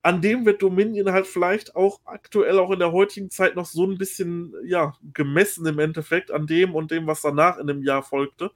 an 0.00 0.22
dem 0.22 0.46
wird 0.46 0.62
Dominion 0.62 1.12
halt 1.12 1.26
vielleicht 1.26 1.76
auch 1.76 2.00
aktuell 2.06 2.58
auch 2.58 2.70
in 2.70 2.78
der 2.78 2.92
heutigen 2.92 3.30
Zeit 3.30 3.56
noch 3.56 3.66
so 3.66 3.84
ein 3.86 3.98
bisschen, 3.98 4.54
ja, 4.64 4.94
gemessen 5.12 5.66
im 5.66 5.78
Endeffekt 5.78 6.30
an 6.30 6.46
dem 6.46 6.74
und 6.74 6.90
dem, 6.90 7.06
was 7.06 7.20
danach 7.20 7.58
in 7.58 7.66
dem 7.66 7.82
Jahr 7.82 8.02
folgte, 8.02 8.52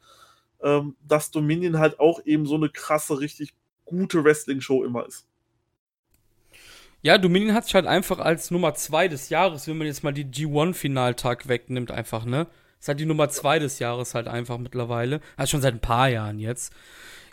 ähm, 0.63 0.97
dass 1.07 1.31
Dominion 1.31 1.79
halt 1.79 2.01
auch 2.01 2.25
eben 2.25 2.47
so 2.47 2.55
eine 2.55 2.71
krasse, 2.71 3.21
richtig 3.21 3.53
gute 3.85 4.25
Wrestling-Show 4.25 4.83
immer 4.83 5.05
ist. 5.07 5.27
Ja, 7.03 7.19
Dominion 7.19 7.55
hat 7.55 7.67
sich 7.67 7.75
halt 7.75 7.87
einfach 7.87 8.19
als 8.19 8.51
Nummer 8.51 8.73
2 8.73 9.09
des 9.09 9.29
Jahres, 9.29 9.69
wenn 9.69 9.77
man 9.77 9.87
jetzt 9.87 10.05
mal 10.05 10.15
die 10.15 10.25
G1-Finaltag 10.25 11.49
wegnimmt, 11.49 11.91
einfach, 11.91 12.25
ne? 12.25 12.47
Ist 12.85 12.89
halt 12.89 13.01
die 13.01 13.07
Nummer 13.07 13.31
zwei 13.31 13.59
des 13.59 13.79
Jahres 13.79 14.15
halt 14.15 14.29
einfach 14.29 14.59
mittlerweile. 14.59 15.23
Also 15.39 15.53
schon 15.53 15.63
seit 15.63 15.73
ein 15.73 15.81
paar 15.81 16.11
Jahren 16.11 16.39
jetzt. 16.39 16.71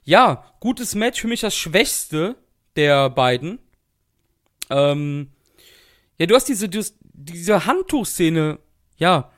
Ja, 0.05 0.45
gutes 0.61 0.95
Match. 0.95 1.19
Für 1.19 1.27
mich 1.27 1.41
das 1.41 1.57
schwächste 1.57 2.37
der 2.77 3.09
beiden. 3.09 3.59
Ähm, 4.69 5.31
ja, 6.17 6.25
du 6.25 6.35
hast 6.35 6.45
diese, 6.45 6.69
diese 6.69 7.65
Handtuchszene, 7.65 8.59
ja, 8.95 9.29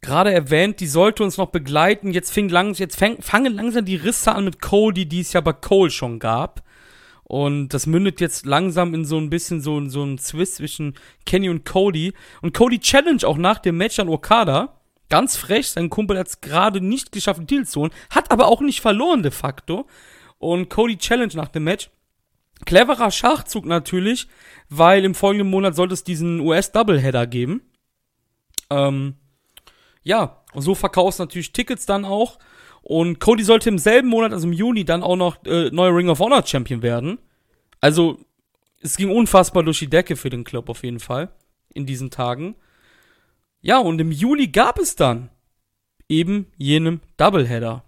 gerade 0.00 0.32
erwähnt, 0.32 0.80
die 0.80 0.86
sollte 0.86 1.22
uns 1.24 1.36
noch 1.36 1.50
begleiten. 1.50 2.10
Jetzt, 2.10 2.30
fing 2.30 2.48
lang, 2.48 2.72
jetzt 2.72 2.98
fang, 2.98 3.20
fangen 3.20 3.52
langsam 3.52 3.84
die 3.84 3.96
Risse 3.96 4.34
an 4.34 4.46
mit 4.46 4.62
Cody, 4.62 5.04
die 5.04 5.20
es 5.20 5.34
ja 5.34 5.42
bei 5.42 5.52
Cole 5.52 5.90
schon 5.90 6.20
gab. 6.20 6.62
Und 7.24 7.74
das 7.74 7.86
mündet 7.86 8.22
jetzt 8.22 8.46
langsam 8.46 8.94
in 8.94 9.04
so 9.04 9.18
ein 9.18 9.28
bisschen 9.28 9.60
so, 9.60 9.86
so 9.90 10.02
ein 10.04 10.16
Zwist 10.16 10.54
zwischen 10.56 10.94
Kenny 11.26 11.50
und 11.50 11.66
Cody. 11.66 12.14
Und 12.40 12.54
Cody 12.54 12.78
challenge 12.78 13.26
auch 13.26 13.36
nach 13.36 13.58
dem 13.58 13.76
Match 13.76 13.98
an 13.98 14.08
Okada. 14.08 14.77
Ganz 15.08 15.36
frech, 15.36 15.70
sein 15.70 15.90
Kumpel 15.90 16.18
hat 16.18 16.28
es 16.28 16.40
gerade 16.40 16.80
nicht 16.80 17.12
geschafft, 17.12 17.40
den 17.40 17.46
Titel 17.46 17.64
zu 17.64 17.80
holen, 17.80 17.92
hat 18.10 18.30
aber 18.30 18.46
auch 18.48 18.60
nicht 18.60 18.80
verloren 18.80 19.22
de 19.22 19.32
facto. 19.32 19.86
Und 20.38 20.68
Cody 20.68 20.98
Challenge 20.98 21.32
nach 21.34 21.48
dem 21.48 21.64
Match. 21.64 21.90
Cleverer 22.64 23.10
Schachzug 23.10 23.66
natürlich, 23.66 24.28
weil 24.68 25.04
im 25.04 25.14
folgenden 25.14 25.48
Monat 25.48 25.76
sollte 25.76 25.94
es 25.94 26.04
diesen 26.04 26.40
US-Doubleheader 26.40 27.26
geben. 27.26 27.62
Ähm, 28.70 29.14
ja, 30.02 30.42
und 30.52 30.62
so 30.62 30.74
verkaufst 30.74 31.18
natürlich 31.18 31.52
Tickets 31.52 31.86
dann 31.86 32.04
auch. 32.04 32.38
Und 32.82 33.20
Cody 33.20 33.44
sollte 33.44 33.68
im 33.68 33.78
selben 33.78 34.08
Monat, 34.08 34.32
also 34.32 34.46
im 34.46 34.52
Juni, 34.52 34.84
dann 34.84 35.02
auch 35.02 35.16
noch 35.16 35.44
äh, 35.44 35.70
neuer 35.70 35.94
Ring 35.94 36.08
of 36.08 36.20
Honor 36.20 36.44
Champion 36.46 36.82
werden. 36.82 37.18
Also, 37.80 38.18
es 38.80 38.96
ging 38.96 39.10
unfassbar 39.10 39.62
durch 39.62 39.78
die 39.78 39.90
Decke 39.90 40.16
für 40.16 40.30
den 40.30 40.44
Club 40.44 40.68
auf 40.68 40.84
jeden 40.84 41.00
Fall 41.00 41.30
in 41.74 41.86
diesen 41.86 42.10
Tagen. 42.10 42.54
Ja, 43.68 43.80
und 43.80 44.00
im 44.00 44.10
Juli 44.10 44.46
gab 44.48 44.78
es 44.78 44.96
dann 44.96 45.28
eben 46.08 46.50
jenem 46.56 47.02
Doubleheader 47.18 47.84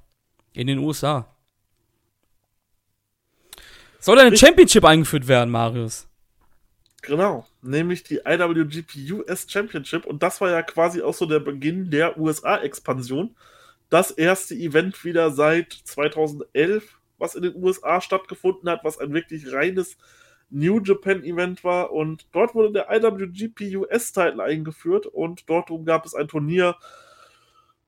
in 0.52 0.66
den 0.66 0.77
USA. 0.77 1.35
Soll 3.98 4.19
eine 4.19 4.36
Championship 4.36 4.85
eingeführt 4.85 5.27
werden, 5.27 5.48
Marius? 5.48 6.07
Genau, 7.01 7.47
nämlich 7.62 8.02
die 8.02 8.20
IWGP 8.27 9.11
US 9.12 9.47
Championship 9.48 10.05
und 10.05 10.23
das 10.23 10.43
war 10.43 10.51
ja 10.51 10.61
quasi 10.61 11.01
auch 11.01 11.15
so 11.15 11.24
der 11.24 11.40
Beginn 11.40 11.90
der 11.90 12.19
USA-Expansion. 12.19 13.35
Das 13.89 14.11
erste 14.11 14.55
Event 14.55 15.02
wieder 15.02 15.31
seit 15.31 15.73
2011, 15.73 16.98
was 17.16 17.36
in 17.36 17.40
den 17.40 17.57
USA 17.57 18.02
stattgefunden 18.02 18.69
hat, 18.69 18.85
was 18.85 18.98
ein 18.98 19.15
wirklich 19.15 19.51
reines 19.51 19.97
New 20.51 20.81
Japan 20.81 21.23
Event 21.23 21.65
war 21.65 21.93
und 21.93 22.27
dort 22.33 22.55
wurde 22.55 22.73
der 22.73 22.91
IWGP 22.91 23.77
US 23.77 24.13
Title 24.13 24.43
eingeführt 24.43 25.07
und 25.07 25.49
dort 25.49 25.71
gab 25.85 26.05
es 26.05 26.15
ein 26.15 26.29
Turnier, 26.29 26.77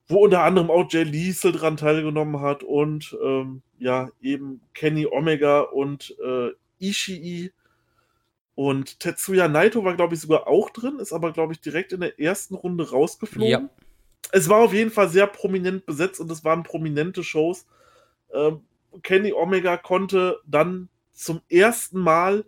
wo 0.06 0.24
unter 0.24 0.42
anderem 0.42 0.70
auch 0.70 0.86
Jay 0.90 1.02
Liesel 1.02 1.52
dran 1.52 1.76
teilgenommen 1.76 2.40
hat 2.40 2.62
und 2.62 3.16
ähm, 3.22 3.62
ja, 3.78 4.10
eben 4.20 4.60
Kenny 4.74 5.06
Omega 5.06 5.60
und 5.60 6.16
äh, 6.24 6.50
Ishii 6.78 7.52
und 8.54 9.00
Tetsuya 9.00 9.48
Naito 9.48 9.84
war, 9.84 9.94
glaube 9.94 10.14
ich, 10.14 10.20
sogar 10.20 10.46
auch 10.46 10.70
drin, 10.70 10.98
ist 10.98 11.12
aber, 11.12 11.32
glaube 11.32 11.54
ich, 11.54 11.60
direkt 11.60 11.92
in 11.92 12.00
der 12.00 12.20
ersten 12.20 12.54
Runde 12.54 12.90
rausgeflogen. 12.90 13.50
Ja. 13.50 13.68
Es 14.30 14.48
war 14.48 14.58
auf 14.58 14.72
jeden 14.72 14.90
Fall 14.90 15.08
sehr 15.08 15.26
prominent 15.26 15.86
besetzt 15.86 16.20
und 16.20 16.30
es 16.30 16.44
waren 16.44 16.62
prominente 16.62 17.24
Shows. 17.24 17.66
Ähm, 18.32 18.60
Kenny 19.02 19.32
Omega 19.32 19.76
konnte 19.76 20.40
dann 20.46 20.88
zum 21.12 21.40
ersten 21.48 21.98
Mal 21.98 22.44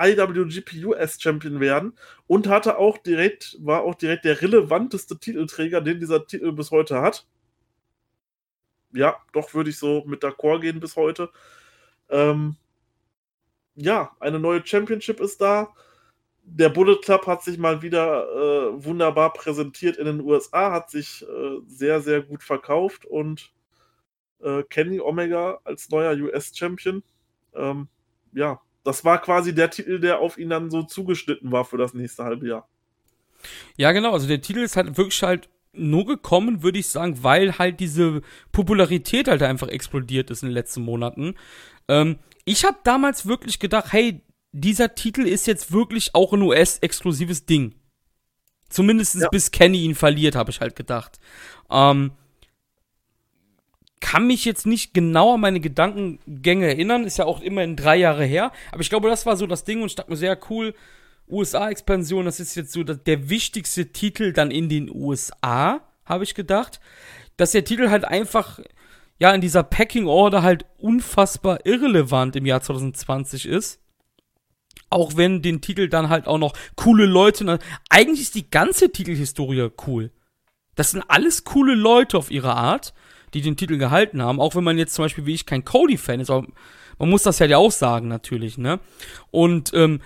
IWGP 0.00 0.84
US 0.86 1.20
Champion 1.20 1.60
werden 1.60 1.92
und 2.26 2.48
hatte 2.48 2.78
auch 2.78 2.98
direkt, 2.98 3.58
war 3.60 3.82
auch 3.82 3.94
direkt 3.94 4.24
der 4.24 4.40
relevanteste 4.40 5.18
Titelträger, 5.18 5.80
den 5.80 6.00
dieser 6.00 6.26
Titel 6.26 6.52
bis 6.52 6.70
heute 6.70 7.00
hat. 7.00 7.26
Ja, 8.92 9.16
doch 9.32 9.54
würde 9.54 9.70
ich 9.70 9.78
so 9.78 10.04
mit 10.06 10.24
d'accord 10.24 10.60
gehen 10.60 10.80
bis 10.80 10.96
heute. 10.96 11.30
Ähm, 12.08 12.56
ja, 13.76 14.16
eine 14.20 14.38
neue 14.38 14.66
Championship 14.66 15.20
ist 15.20 15.40
da. 15.40 15.72
Der 16.42 16.68
Bullet 16.68 16.98
Club 17.02 17.26
hat 17.26 17.42
sich 17.42 17.58
mal 17.58 17.82
wieder 17.82 18.24
äh, 18.28 18.84
wunderbar 18.84 19.32
präsentiert 19.32 19.96
in 19.96 20.06
den 20.06 20.20
USA, 20.20 20.72
hat 20.72 20.90
sich 20.90 21.22
äh, 21.22 21.60
sehr, 21.66 22.00
sehr 22.00 22.22
gut 22.22 22.42
verkauft 22.42 23.04
und 23.04 23.52
äh, 24.40 24.62
Kenny 24.64 25.00
Omega 25.00 25.60
als 25.64 25.88
neuer 25.90 26.12
US-Champion. 26.16 27.02
Ähm, 27.54 27.88
ja, 28.32 28.60
das 28.84 29.04
war 29.04 29.20
quasi 29.20 29.54
der 29.54 29.70
Titel, 29.70 30.00
der 30.00 30.20
auf 30.20 30.38
ihn 30.38 30.50
dann 30.50 30.70
so 30.70 30.82
zugeschnitten 30.82 31.52
war 31.52 31.64
für 31.64 31.76
das 31.76 31.94
nächste 31.94 32.24
halbe 32.24 32.48
Jahr. 32.48 32.68
Ja, 33.76 33.92
genau, 33.92 34.12
also 34.12 34.26
der 34.28 34.40
Titel 34.40 34.60
ist 34.60 34.76
halt 34.76 34.96
wirklich 34.96 35.22
halt 35.22 35.48
nur 35.72 36.04
gekommen, 36.04 36.62
würde 36.62 36.78
ich 36.78 36.88
sagen, 36.88 37.22
weil 37.22 37.58
halt 37.58 37.80
diese 37.80 38.22
Popularität 38.52 39.28
halt 39.28 39.42
einfach 39.42 39.68
explodiert 39.68 40.30
ist 40.30 40.42
in 40.42 40.48
den 40.48 40.54
letzten 40.54 40.82
Monaten. 40.82 41.34
Ähm, 41.88 42.18
ich 42.44 42.64
habe 42.64 42.78
damals 42.82 43.26
wirklich 43.26 43.58
gedacht, 43.60 43.92
hey, 43.92 44.20
dieser 44.52 44.94
Titel 44.94 45.22
ist 45.22 45.46
jetzt 45.46 45.72
wirklich 45.72 46.14
auch 46.14 46.32
ein 46.32 46.42
US-exklusives 46.42 47.46
Ding. 47.46 47.74
Zumindest 48.68 49.16
ja. 49.16 49.28
bis 49.28 49.50
Kenny 49.50 49.84
ihn 49.84 49.94
verliert, 49.94 50.34
habe 50.34 50.50
ich 50.50 50.60
halt 50.60 50.76
gedacht. 50.76 51.18
Ähm, 51.70 52.12
kann 54.00 54.26
mich 54.26 54.44
jetzt 54.44 54.66
nicht 54.66 54.94
genau 54.94 55.34
an 55.34 55.40
meine 55.40 55.60
Gedankengänge 55.60 56.66
erinnern, 56.66 57.04
ist 57.04 57.18
ja 57.18 57.26
auch 57.26 57.40
immerhin 57.40 57.76
drei 57.76 57.96
Jahre 57.96 58.24
her. 58.24 58.52
Aber 58.72 58.80
ich 58.80 58.90
glaube, 58.90 59.08
das 59.08 59.26
war 59.26 59.36
so 59.36 59.46
das 59.46 59.64
Ding 59.64 59.82
und 59.82 59.86
ich 59.86 59.94
dachte 59.94 60.10
mir 60.10 60.16
sehr 60.16 60.38
cool. 60.48 60.74
USA-Expansion, 61.28 62.24
das 62.24 62.40
ist 62.40 62.56
jetzt 62.56 62.72
so 62.72 62.82
der 62.82 63.28
wichtigste 63.28 63.92
Titel 63.92 64.32
dann 64.32 64.50
in 64.50 64.68
den 64.68 64.90
USA, 64.90 65.80
habe 66.04 66.24
ich 66.24 66.34
gedacht. 66.34 66.80
Dass 67.36 67.52
der 67.52 67.64
Titel 67.64 67.88
halt 67.90 68.04
einfach 68.04 68.58
ja 69.20 69.32
in 69.32 69.40
dieser 69.40 69.62
Packing 69.62 70.06
Order 70.06 70.42
halt 70.42 70.64
unfassbar 70.78 71.64
irrelevant 71.64 72.34
im 72.36 72.46
Jahr 72.46 72.62
2020 72.62 73.46
ist. 73.46 73.80
Auch 74.88 75.16
wenn 75.16 75.40
den 75.40 75.60
Titel 75.60 75.88
dann 75.88 76.08
halt 76.08 76.26
auch 76.26 76.38
noch 76.38 76.54
coole 76.74 77.06
Leute. 77.06 77.60
Eigentlich 77.90 78.22
ist 78.22 78.34
die 78.34 78.50
ganze 78.50 78.90
Titelhistorie 78.90 79.70
cool. 79.86 80.10
Das 80.74 80.90
sind 80.90 81.04
alles 81.06 81.44
coole 81.44 81.74
Leute 81.74 82.18
auf 82.18 82.30
ihre 82.30 82.54
Art, 82.54 82.92
die 83.34 83.40
den 83.40 83.56
Titel 83.56 83.78
gehalten 83.78 84.22
haben. 84.22 84.40
Auch 84.40 84.54
wenn 84.54 84.64
man 84.64 84.78
jetzt 84.78 84.94
zum 84.94 85.04
Beispiel 85.04 85.26
wie 85.26 85.34
ich 85.34 85.46
kein 85.46 85.64
Cody-Fan 85.64 86.20
ist. 86.20 86.30
Aber 86.30 86.46
man 86.98 87.08
muss 87.08 87.22
das 87.22 87.38
ja 87.38 87.56
auch 87.56 87.72
sagen, 87.72 88.08
natürlich, 88.08 88.58
ne? 88.58 88.80
Und, 89.30 89.72
ähm, 89.74 90.00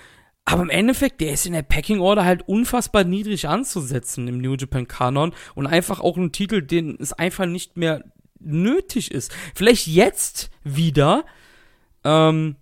aber 0.45 0.63
im 0.63 0.71
Endeffekt, 0.71 1.21
der 1.21 1.33
ist 1.33 1.47
in 1.47 1.55
der 1.55 1.63
Packing 1.63 2.01
Order 2.01 2.25
halt 2.25 2.47
unfassbar 2.47 3.05
niedrig 3.05 3.49
anzusetzen 3.49 4.29
im 4.29 4.39
New 4.39 4.55
Japan 4.55 4.87
Kanon 4.87 5.33
und 5.55 5.67
einfach 5.67 6.01
auch 6.01 6.17
ein 6.17 6.33
Titel, 6.33 6.61
den 6.61 6.97
es 7.01 7.15
einfach 7.15 7.47
nicht 7.47 7.77
mehr 7.77 8.05
nötig 8.41 9.11
ist. 9.11 9.35
Vielleicht 9.55 9.87
jetzt 9.87 10.51
wieder, 10.63 11.25
ähm, 12.05 12.57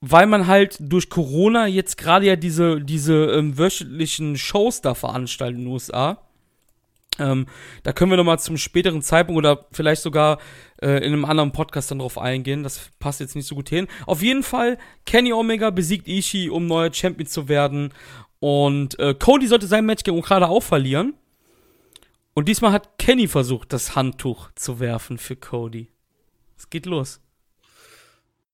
weil 0.00 0.26
man 0.26 0.46
halt 0.46 0.76
durch 0.80 1.08
Corona 1.08 1.66
jetzt 1.66 1.96
gerade 1.96 2.26
ja 2.26 2.36
diese, 2.36 2.80
diese 2.80 3.14
ähm, 3.14 3.56
wöchentlichen 3.56 4.36
Shows 4.36 4.82
da 4.82 4.94
veranstaltet 4.94 5.58
in 5.58 5.64
den 5.64 5.72
USA. 5.72 6.18
Ähm, 7.18 7.46
da 7.82 7.92
können 7.92 8.10
wir 8.10 8.16
nochmal 8.16 8.38
zum 8.38 8.56
späteren 8.56 9.02
Zeitpunkt 9.02 9.38
oder 9.38 9.66
vielleicht 9.72 10.02
sogar 10.02 10.38
äh, 10.80 10.96
in 10.98 11.12
einem 11.12 11.24
anderen 11.24 11.52
Podcast 11.52 11.90
dann 11.90 11.98
drauf 11.98 12.18
eingehen. 12.18 12.62
Das 12.62 12.90
passt 12.98 13.20
jetzt 13.20 13.36
nicht 13.36 13.46
so 13.46 13.54
gut 13.54 13.68
hin. 13.68 13.86
Auf 14.06 14.22
jeden 14.22 14.42
Fall, 14.42 14.78
Kenny 15.04 15.32
Omega 15.32 15.70
besiegt 15.70 16.08
Ishii, 16.08 16.48
um 16.48 16.66
neuer 16.66 16.92
Champion 16.92 17.26
zu 17.26 17.48
werden. 17.48 17.92
Und 18.40 18.98
äh, 18.98 19.14
Cody 19.14 19.46
sollte 19.46 19.66
sein 19.66 19.86
Match 19.86 20.04
gegen 20.04 20.18
Okada 20.18 20.46
auch 20.48 20.62
verlieren. 20.62 21.14
Und 22.34 22.48
diesmal 22.48 22.72
hat 22.72 22.98
Kenny 22.98 23.28
versucht, 23.28 23.72
das 23.72 23.94
Handtuch 23.94 24.50
zu 24.54 24.80
werfen 24.80 25.18
für 25.18 25.36
Cody. 25.36 25.88
Es 26.56 26.70
geht 26.70 26.86
los. 26.86 27.20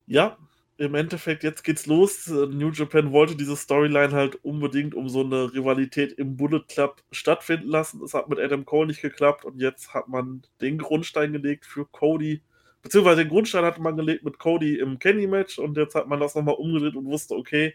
Ja, 0.06 0.36
im 0.78 0.94
Endeffekt, 0.94 1.42
jetzt 1.42 1.64
geht's 1.64 1.86
los. 1.86 2.28
New 2.28 2.70
Japan 2.70 3.12
wollte 3.12 3.34
diese 3.34 3.56
Storyline 3.56 4.12
halt 4.12 4.36
unbedingt 4.44 4.94
um 4.94 5.09
so 5.09 5.22
eine 5.22 5.52
Rivalität 5.52 6.12
im 6.12 6.36
Bullet 6.36 6.62
Club 6.68 7.02
stattfinden 7.10 7.66
lassen. 7.66 8.00
Es 8.05 8.14
hat 8.14 8.28
mit 8.28 8.38
Adam 8.38 8.64
Cole 8.64 8.86
nicht 8.86 9.02
geklappt 9.02 9.44
und 9.44 9.60
jetzt 9.60 9.92
hat 9.92 10.06
man 10.06 10.42
den 10.60 10.78
Grundstein 10.78 11.32
gelegt 11.32 11.66
für 11.66 11.84
Cody. 11.84 12.42
Beziehungsweise 12.80 13.22
den 13.22 13.28
Grundstein 13.28 13.64
hatte 13.64 13.82
man 13.82 13.96
gelegt 13.96 14.22
mit 14.24 14.38
Cody 14.38 14.78
im 14.78 15.00
Kenny-Match 15.00 15.59
und 15.59 15.76
jetzt 15.76 15.96
hat 15.96 16.06
man 16.06 16.20
das 16.20 16.36
nochmal 16.36 16.55
umgedreht 16.55 16.94
und 16.94 17.06
wusste, 17.06 17.34
okay, 17.34 17.74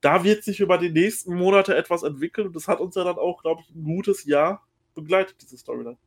da 0.00 0.24
wird 0.24 0.42
sich 0.42 0.60
über 0.60 0.78
die 0.78 0.90
nächsten 0.90 1.34
Monate 1.34 1.76
etwas 1.76 2.02
entwickeln 2.02 2.46
und 2.46 2.56
das 2.56 2.66
hat 2.66 2.80
uns 2.80 2.94
ja 2.94 3.04
dann 3.04 3.18
auch, 3.18 3.42
glaube 3.42 3.60
ich, 3.62 3.74
ein 3.74 3.84
gutes 3.84 4.24
Jahr 4.24 4.66
begleitet, 4.94 5.36
diese 5.42 5.58
Storyline. 5.58 5.98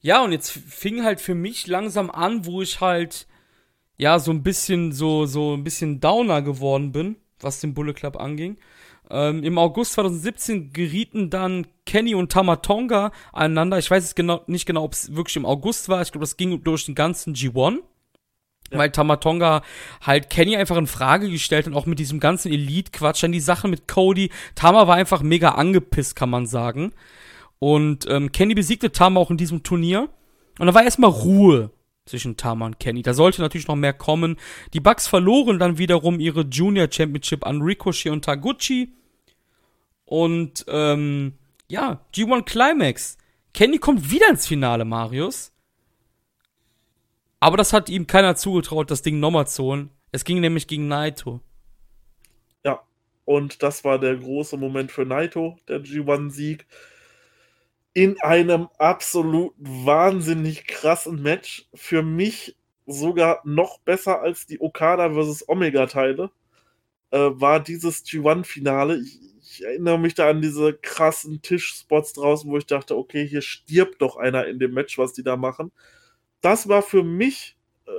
Ja, 0.00 0.24
und 0.24 0.32
jetzt 0.32 0.50
fing 0.50 1.04
halt 1.04 1.20
für 1.20 1.36
mich 1.36 1.68
langsam 1.68 2.10
an, 2.10 2.46
wo 2.46 2.62
ich 2.62 2.80
halt 2.80 3.28
ja 4.00 4.18
so 4.18 4.30
ein 4.30 4.42
bisschen 4.42 4.92
so 4.92 5.26
so 5.26 5.54
ein 5.54 5.62
bisschen 5.62 6.00
Downer 6.00 6.42
geworden 6.42 6.90
bin, 6.90 7.16
was 7.40 7.60
den 7.60 7.74
Bullet 7.74 7.92
Club 7.92 8.16
anging. 8.16 8.56
Ähm, 9.10 9.42
Im 9.42 9.58
August 9.58 9.92
2017 9.94 10.72
gerieten 10.72 11.30
dann 11.30 11.66
Kenny 11.84 12.14
und 12.14 12.32
Tamatonga 12.32 13.12
aneinander. 13.32 13.78
Ich 13.78 13.90
weiß 13.90 14.04
es 14.04 14.14
genau, 14.14 14.42
nicht 14.46 14.66
genau, 14.66 14.84
ob 14.84 14.94
es 14.94 15.14
wirklich 15.14 15.36
im 15.36 15.44
August 15.44 15.88
war. 15.88 16.00
Ich 16.00 16.12
glaube, 16.12 16.22
das 16.22 16.36
ging 16.36 16.62
durch 16.62 16.86
den 16.86 16.94
ganzen 16.94 17.34
G1. 17.34 17.78
Ja. 18.70 18.78
Weil 18.78 18.92
Tamatonga 18.92 19.62
halt 20.00 20.30
Kenny 20.30 20.56
einfach 20.56 20.76
in 20.76 20.86
Frage 20.86 21.28
gestellt 21.28 21.66
hat, 21.66 21.74
auch 21.74 21.86
mit 21.86 21.98
diesem 21.98 22.20
ganzen 22.20 22.52
Elite-Quatsch, 22.52 23.24
dann 23.24 23.32
die 23.32 23.40
Sache 23.40 23.66
mit 23.66 23.88
Cody. 23.88 24.30
Tama 24.54 24.86
war 24.86 24.94
einfach 24.94 25.22
mega 25.22 25.50
angepisst, 25.50 26.14
kann 26.14 26.30
man 26.30 26.46
sagen. 26.46 26.92
Und 27.58 28.06
ähm, 28.08 28.30
Kenny 28.30 28.54
besiegte 28.54 28.92
Tama 28.92 29.18
auch 29.18 29.32
in 29.32 29.36
diesem 29.36 29.64
Turnier. 29.64 30.08
Und 30.60 30.66
da 30.68 30.74
war 30.74 30.84
erstmal 30.84 31.10
Ruhe 31.10 31.72
zwischen 32.10 32.36
Tama 32.36 32.66
und 32.66 32.80
Kenny. 32.80 33.02
Da 33.02 33.14
sollte 33.14 33.40
natürlich 33.40 33.68
noch 33.68 33.76
mehr 33.76 33.92
kommen. 33.92 34.36
Die 34.74 34.80
Bucks 34.80 35.06
verloren 35.06 35.58
dann 35.58 35.78
wiederum 35.78 36.20
ihre 36.20 36.42
Junior 36.42 36.88
Championship 36.90 37.46
an 37.46 37.62
Ricochet 37.62 38.10
und 38.10 38.24
Taguchi. 38.24 38.92
Und 40.04 40.64
ähm, 40.68 41.34
ja, 41.68 42.04
G1 42.14 42.42
Climax. 42.42 43.16
Kenny 43.54 43.78
kommt 43.78 44.10
wieder 44.10 44.28
ins 44.28 44.46
Finale, 44.46 44.84
Marius. 44.84 45.52
Aber 47.38 47.56
das 47.56 47.72
hat 47.72 47.88
ihm 47.88 48.06
keiner 48.06 48.36
zugetraut, 48.36 48.90
das 48.90 49.02
Ding 49.02 49.18
nochmal 49.18 49.46
zu 49.46 49.62
holen. 49.62 49.90
Es 50.12 50.24
ging 50.24 50.40
nämlich 50.40 50.66
gegen 50.66 50.88
Naito. 50.88 51.40
Ja, 52.64 52.82
und 53.24 53.62
das 53.62 53.84
war 53.84 53.98
der 53.98 54.16
große 54.16 54.56
Moment 54.56 54.92
für 54.92 55.06
Naito, 55.06 55.56
der 55.68 55.80
G1-Sieg. 55.80 56.66
In 57.92 58.20
einem 58.20 58.68
absolut 58.78 59.54
wahnsinnig 59.58 60.66
krassen 60.66 61.22
Match. 61.22 61.68
Für 61.74 62.02
mich 62.02 62.56
sogar 62.86 63.40
noch 63.44 63.78
besser 63.80 64.20
als 64.20 64.46
die 64.46 64.60
Okada 64.60 65.10
vs. 65.10 65.48
Omega-Teile. 65.48 66.30
Äh, 67.10 67.18
war 67.18 67.60
dieses 67.60 68.04
G1-Finale. 68.04 69.00
Ich, 69.00 69.18
ich, 69.42 69.64
erinnere 69.64 69.98
mich 69.98 70.14
da 70.14 70.30
an 70.30 70.40
diese 70.40 70.74
krassen 70.74 71.42
Tischspots 71.42 72.12
draußen, 72.12 72.50
wo 72.50 72.56
ich 72.58 72.66
dachte, 72.66 72.96
okay, 72.96 73.26
hier 73.26 73.42
stirbt 73.42 74.00
doch 74.00 74.16
einer 74.16 74.46
in 74.46 74.58
dem 74.60 74.72
Match, 74.74 74.96
was 74.98 75.12
die 75.12 75.24
da 75.24 75.36
machen 75.36 75.72
das 76.40 76.68
war 76.68 76.82
für 76.82 77.02
mich 77.02 77.56
äh, 77.86 77.90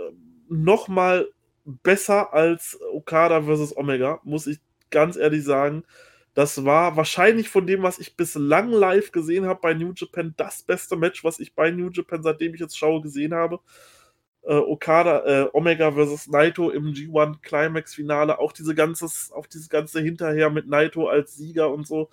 noch 0.50 0.88
mal 0.88 1.30
besser 1.66 2.34
als 2.34 2.80
Okada 2.92 3.44
versus 3.44 3.76
Omega, 3.76 4.20
muss 4.24 4.48
ich 4.48 4.60
ganz 4.90 5.16
ehrlich 5.16 5.44
sagen. 5.44 5.84
Das 6.34 6.64
war 6.64 6.96
wahrscheinlich 6.96 7.50
von 7.50 7.68
dem, 7.68 7.84
was 7.84 8.00
ich 8.00 8.16
bislang 8.16 8.72
live 8.72 9.12
gesehen 9.12 9.46
habe 9.46 9.60
bei 9.62 9.74
New 9.74 9.92
Japan, 9.96 10.34
das 10.38 10.64
beste 10.64 10.96
Match, 10.96 11.24
was 11.24 11.40
ich 11.40 11.56
bei 11.56 11.72
New 11.72 11.90
Japan, 11.90 12.24
seitdem 12.24 12.54
ich 12.54 12.62
jetzt 12.62 12.78
schaue, 12.78 13.02
gesehen 13.02 13.34
habe. 13.34 13.60
Äh, 14.44 14.56
Okada, 14.56 15.26
äh, 15.26 15.50
Omega 15.54 15.92
versus 15.92 16.28
Naito 16.28 16.70
im 16.70 16.94
G1 16.94 17.42
Climax 17.42 17.94
Finale, 17.96 18.40
auch 18.40 18.54
diese 18.54 18.74
ganzes, 18.76 19.32
auch 19.34 19.46
dieses 19.46 19.70
ganze 19.70 20.02
hinterher 20.02 20.50
mit 20.50 20.68
Naito 20.68 21.08
als 21.08 21.36
Sieger 21.36 21.72
und 21.72 21.86
so 21.86 22.10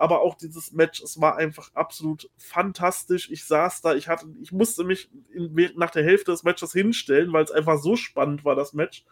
aber 0.00 0.22
auch 0.22 0.34
dieses 0.34 0.72
Match, 0.72 1.02
es 1.02 1.20
war 1.20 1.36
einfach 1.36 1.74
absolut 1.74 2.30
fantastisch. 2.38 3.30
Ich 3.30 3.44
saß 3.44 3.82
da, 3.82 3.94
ich 3.94 4.08
hatte, 4.08 4.24
ich 4.40 4.50
musste 4.50 4.82
mich 4.82 5.10
in, 5.30 5.52
nach 5.76 5.90
der 5.90 6.02
Hälfte 6.02 6.30
des 6.30 6.42
Matches 6.42 6.72
hinstellen, 6.72 7.34
weil 7.34 7.44
es 7.44 7.50
einfach 7.50 7.78
so 7.78 7.96
spannend 7.96 8.42
war, 8.42 8.56
das 8.56 8.72
Match. 8.72 9.04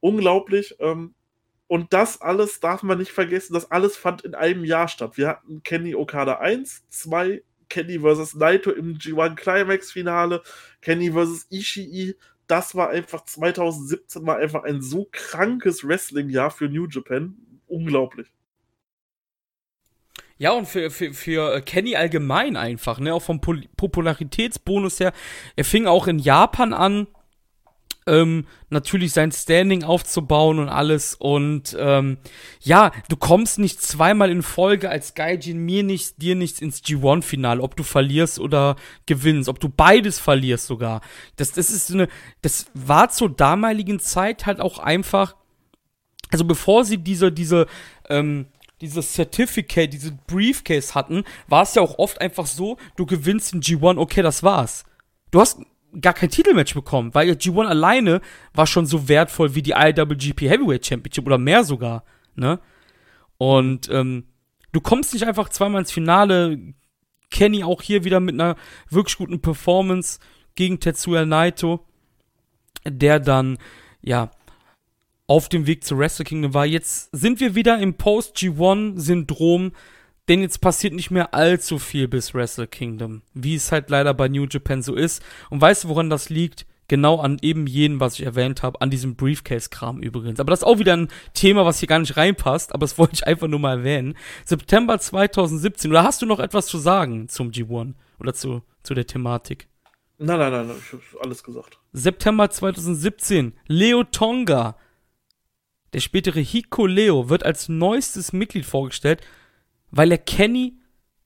Unglaublich. 0.00 0.74
Ähm, 0.80 1.14
und 1.74 1.92
das 1.92 2.20
alles 2.20 2.60
darf 2.60 2.84
man 2.84 2.98
nicht 2.98 3.10
vergessen, 3.10 3.52
das 3.52 3.72
alles 3.72 3.96
fand 3.96 4.22
in 4.22 4.36
einem 4.36 4.64
Jahr 4.64 4.86
statt. 4.86 5.16
Wir 5.16 5.26
hatten 5.26 5.64
Kenny 5.64 5.96
Okada 5.96 6.34
1, 6.34 6.84
2, 6.88 7.42
Kenny 7.68 7.98
vs. 7.98 8.36
Naito 8.36 8.70
im 8.70 8.96
G1 8.96 9.34
Climax 9.34 9.90
Finale, 9.90 10.44
Kenny 10.82 11.10
vs. 11.10 11.48
Ishii. 11.50 12.14
Das 12.46 12.76
war 12.76 12.90
einfach 12.90 13.24
2017 13.24 14.24
war 14.24 14.36
einfach 14.36 14.62
ein 14.62 14.82
so 14.82 15.08
krankes 15.10 15.82
Wrestling-Jahr 15.82 16.52
für 16.52 16.68
New 16.68 16.86
Japan. 16.86 17.34
Unglaublich. 17.66 18.28
Ja, 20.38 20.52
und 20.52 20.66
für, 20.66 20.92
für, 20.92 21.12
für 21.12 21.60
Kenny 21.62 21.96
allgemein 21.96 22.56
einfach, 22.56 23.00
ne? 23.00 23.12
Auch 23.12 23.22
vom 23.22 23.40
Popularitätsbonus 23.40 25.00
her. 25.00 25.12
Er 25.56 25.64
fing 25.64 25.88
auch 25.88 26.06
in 26.06 26.20
Japan 26.20 26.72
an. 26.72 27.08
Ähm, 28.06 28.46
natürlich 28.70 29.12
sein 29.12 29.32
Standing 29.32 29.84
aufzubauen 29.84 30.58
und 30.58 30.68
alles. 30.68 31.14
Und 31.14 31.76
ähm, 31.78 32.18
ja, 32.60 32.92
du 33.08 33.16
kommst 33.16 33.58
nicht 33.58 33.80
zweimal 33.80 34.30
in 34.30 34.42
Folge 34.42 34.90
als 34.90 35.14
Gaijin 35.14 35.58
mir 35.64 35.82
nichts, 35.82 36.16
dir 36.16 36.34
nichts 36.34 36.60
ins 36.60 36.82
G1-Finale, 36.82 37.62
ob 37.62 37.76
du 37.76 37.82
verlierst 37.82 38.38
oder 38.38 38.76
gewinnst, 39.06 39.48
ob 39.48 39.60
du 39.60 39.68
beides 39.68 40.18
verlierst 40.18 40.66
sogar. 40.66 41.00
Das, 41.36 41.52
das 41.52 41.70
ist 41.70 41.92
eine, 41.92 42.08
das 42.42 42.66
war 42.74 43.10
zur 43.10 43.30
damaligen 43.30 44.00
Zeit 44.00 44.46
halt 44.46 44.60
auch 44.60 44.78
einfach, 44.78 45.36
also 46.30 46.44
bevor 46.44 46.84
sie 46.84 46.98
diese, 46.98 47.32
diese, 47.32 47.66
ähm, 48.08 48.46
dieses 48.80 49.14
Certificate, 49.14 49.90
diese 49.90 50.12
Briefcase 50.26 50.94
hatten, 50.94 51.24
war 51.48 51.62
es 51.62 51.74
ja 51.74 51.82
auch 51.82 51.98
oft 51.98 52.20
einfach 52.20 52.46
so, 52.46 52.76
du 52.96 53.06
gewinnst 53.06 53.54
in 53.54 53.62
G1, 53.62 53.98
okay, 53.98 54.20
das 54.20 54.42
war's. 54.42 54.84
Du 55.30 55.40
hast 55.40 55.58
gar 56.00 56.14
kein 56.14 56.30
Titelmatch 56.30 56.74
bekommen, 56.74 57.14
weil 57.14 57.30
G1 57.30 57.66
alleine 57.66 58.20
war 58.52 58.66
schon 58.66 58.86
so 58.86 59.08
wertvoll 59.08 59.54
wie 59.54 59.62
die 59.62 59.72
IWGP 59.72 60.42
Heavyweight 60.42 60.86
Championship 60.86 61.26
oder 61.26 61.38
mehr 61.38 61.64
sogar, 61.64 62.04
ne? 62.34 62.60
Und 63.38 63.88
ähm, 63.90 64.24
du 64.72 64.80
kommst 64.80 65.12
nicht 65.12 65.26
einfach 65.26 65.48
zweimal 65.48 65.80
ins 65.80 65.92
Finale. 65.92 66.74
Kenny 67.30 67.64
auch 67.64 67.82
hier 67.82 68.04
wieder 68.04 68.20
mit 68.20 68.34
einer 68.34 68.54
wirklich 68.90 69.16
guten 69.18 69.40
Performance 69.40 70.20
gegen 70.54 70.78
Tetsuya 70.78 71.24
Naito, 71.24 71.84
der 72.86 73.18
dann, 73.18 73.58
ja, 74.02 74.30
auf 75.26 75.48
dem 75.48 75.66
Weg 75.66 75.84
zu 75.84 75.98
Wrestle 75.98 76.24
Kingdom 76.24 76.54
war. 76.54 76.66
Jetzt 76.66 77.08
sind 77.12 77.40
wir 77.40 77.54
wieder 77.54 77.78
im 77.78 77.94
Post-G1-Syndrom 77.94 79.72
denn 80.28 80.40
jetzt 80.40 80.60
passiert 80.60 80.94
nicht 80.94 81.10
mehr 81.10 81.34
allzu 81.34 81.78
viel 81.78 82.08
bis 82.08 82.34
Wrestle 82.34 82.66
Kingdom, 82.66 83.22
wie 83.34 83.54
es 83.54 83.72
halt 83.72 83.90
leider 83.90 84.14
bei 84.14 84.28
New 84.28 84.46
Japan 84.48 84.82
so 84.82 84.94
ist. 84.94 85.22
Und 85.50 85.60
weißt 85.60 85.84
du, 85.84 85.88
woran 85.88 86.10
das 86.10 86.30
liegt? 86.30 86.66
Genau 86.86 87.18
an 87.18 87.38
eben 87.40 87.66
jenem, 87.66 87.98
was 87.98 88.18
ich 88.18 88.26
erwähnt 88.26 88.62
habe, 88.62 88.82
an 88.82 88.90
diesem 88.90 89.16
Briefcase-Kram 89.16 90.02
übrigens. 90.02 90.38
Aber 90.38 90.50
das 90.50 90.60
ist 90.60 90.64
auch 90.64 90.78
wieder 90.78 90.94
ein 90.94 91.08
Thema, 91.32 91.64
was 91.64 91.78
hier 91.78 91.88
gar 91.88 91.98
nicht 91.98 92.16
reinpasst, 92.16 92.74
aber 92.74 92.84
das 92.84 92.98
wollte 92.98 93.14
ich 93.14 93.26
einfach 93.26 93.48
nur 93.48 93.58
mal 93.58 93.78
erwähnen. 93.78 94.14
September 94.44 94.98
2017, 94.98 95.90
oder 95.90 96.04
hast 96.04 96.20
du 96.20 96.26
noch 96.26 96.40
etwas 96.40 96.66
zu 96.66 96.78
sagen 96.78 97.28
zum 97.28 97.50
G1 97.50 97.94
oder 98.18 98.34
zu, 98.34 98.62
zu 98.82 98.94
der 98.94 99.06
Thematik? 99.06 99.68
Nein, 100.18 100.38
nein, 100.38 100.52
nein, 100.52 100.76
ich 100.78 100.92
habe 100.92 101.02
alles 101.22 101.42
gesagt. 101.42 101.78
September 101.92 102.50
2017, 102.50 103.54
Leo 103.66 104.04
Tonga, 104.04 104.76
der 105.92 106.00
spätere 106.00 106.40
Hiko 106.40 106.86
Leo, 106.86 107.30
wird 107.30 107.44
als 107.44 107.68
neuestes 107.68 108.32
Mitglied 108.32 108.66
vorgestellt 108.66 109.22
weil 109.96 110.10
er 110.10 110.18
Kenny, 110.18 110.76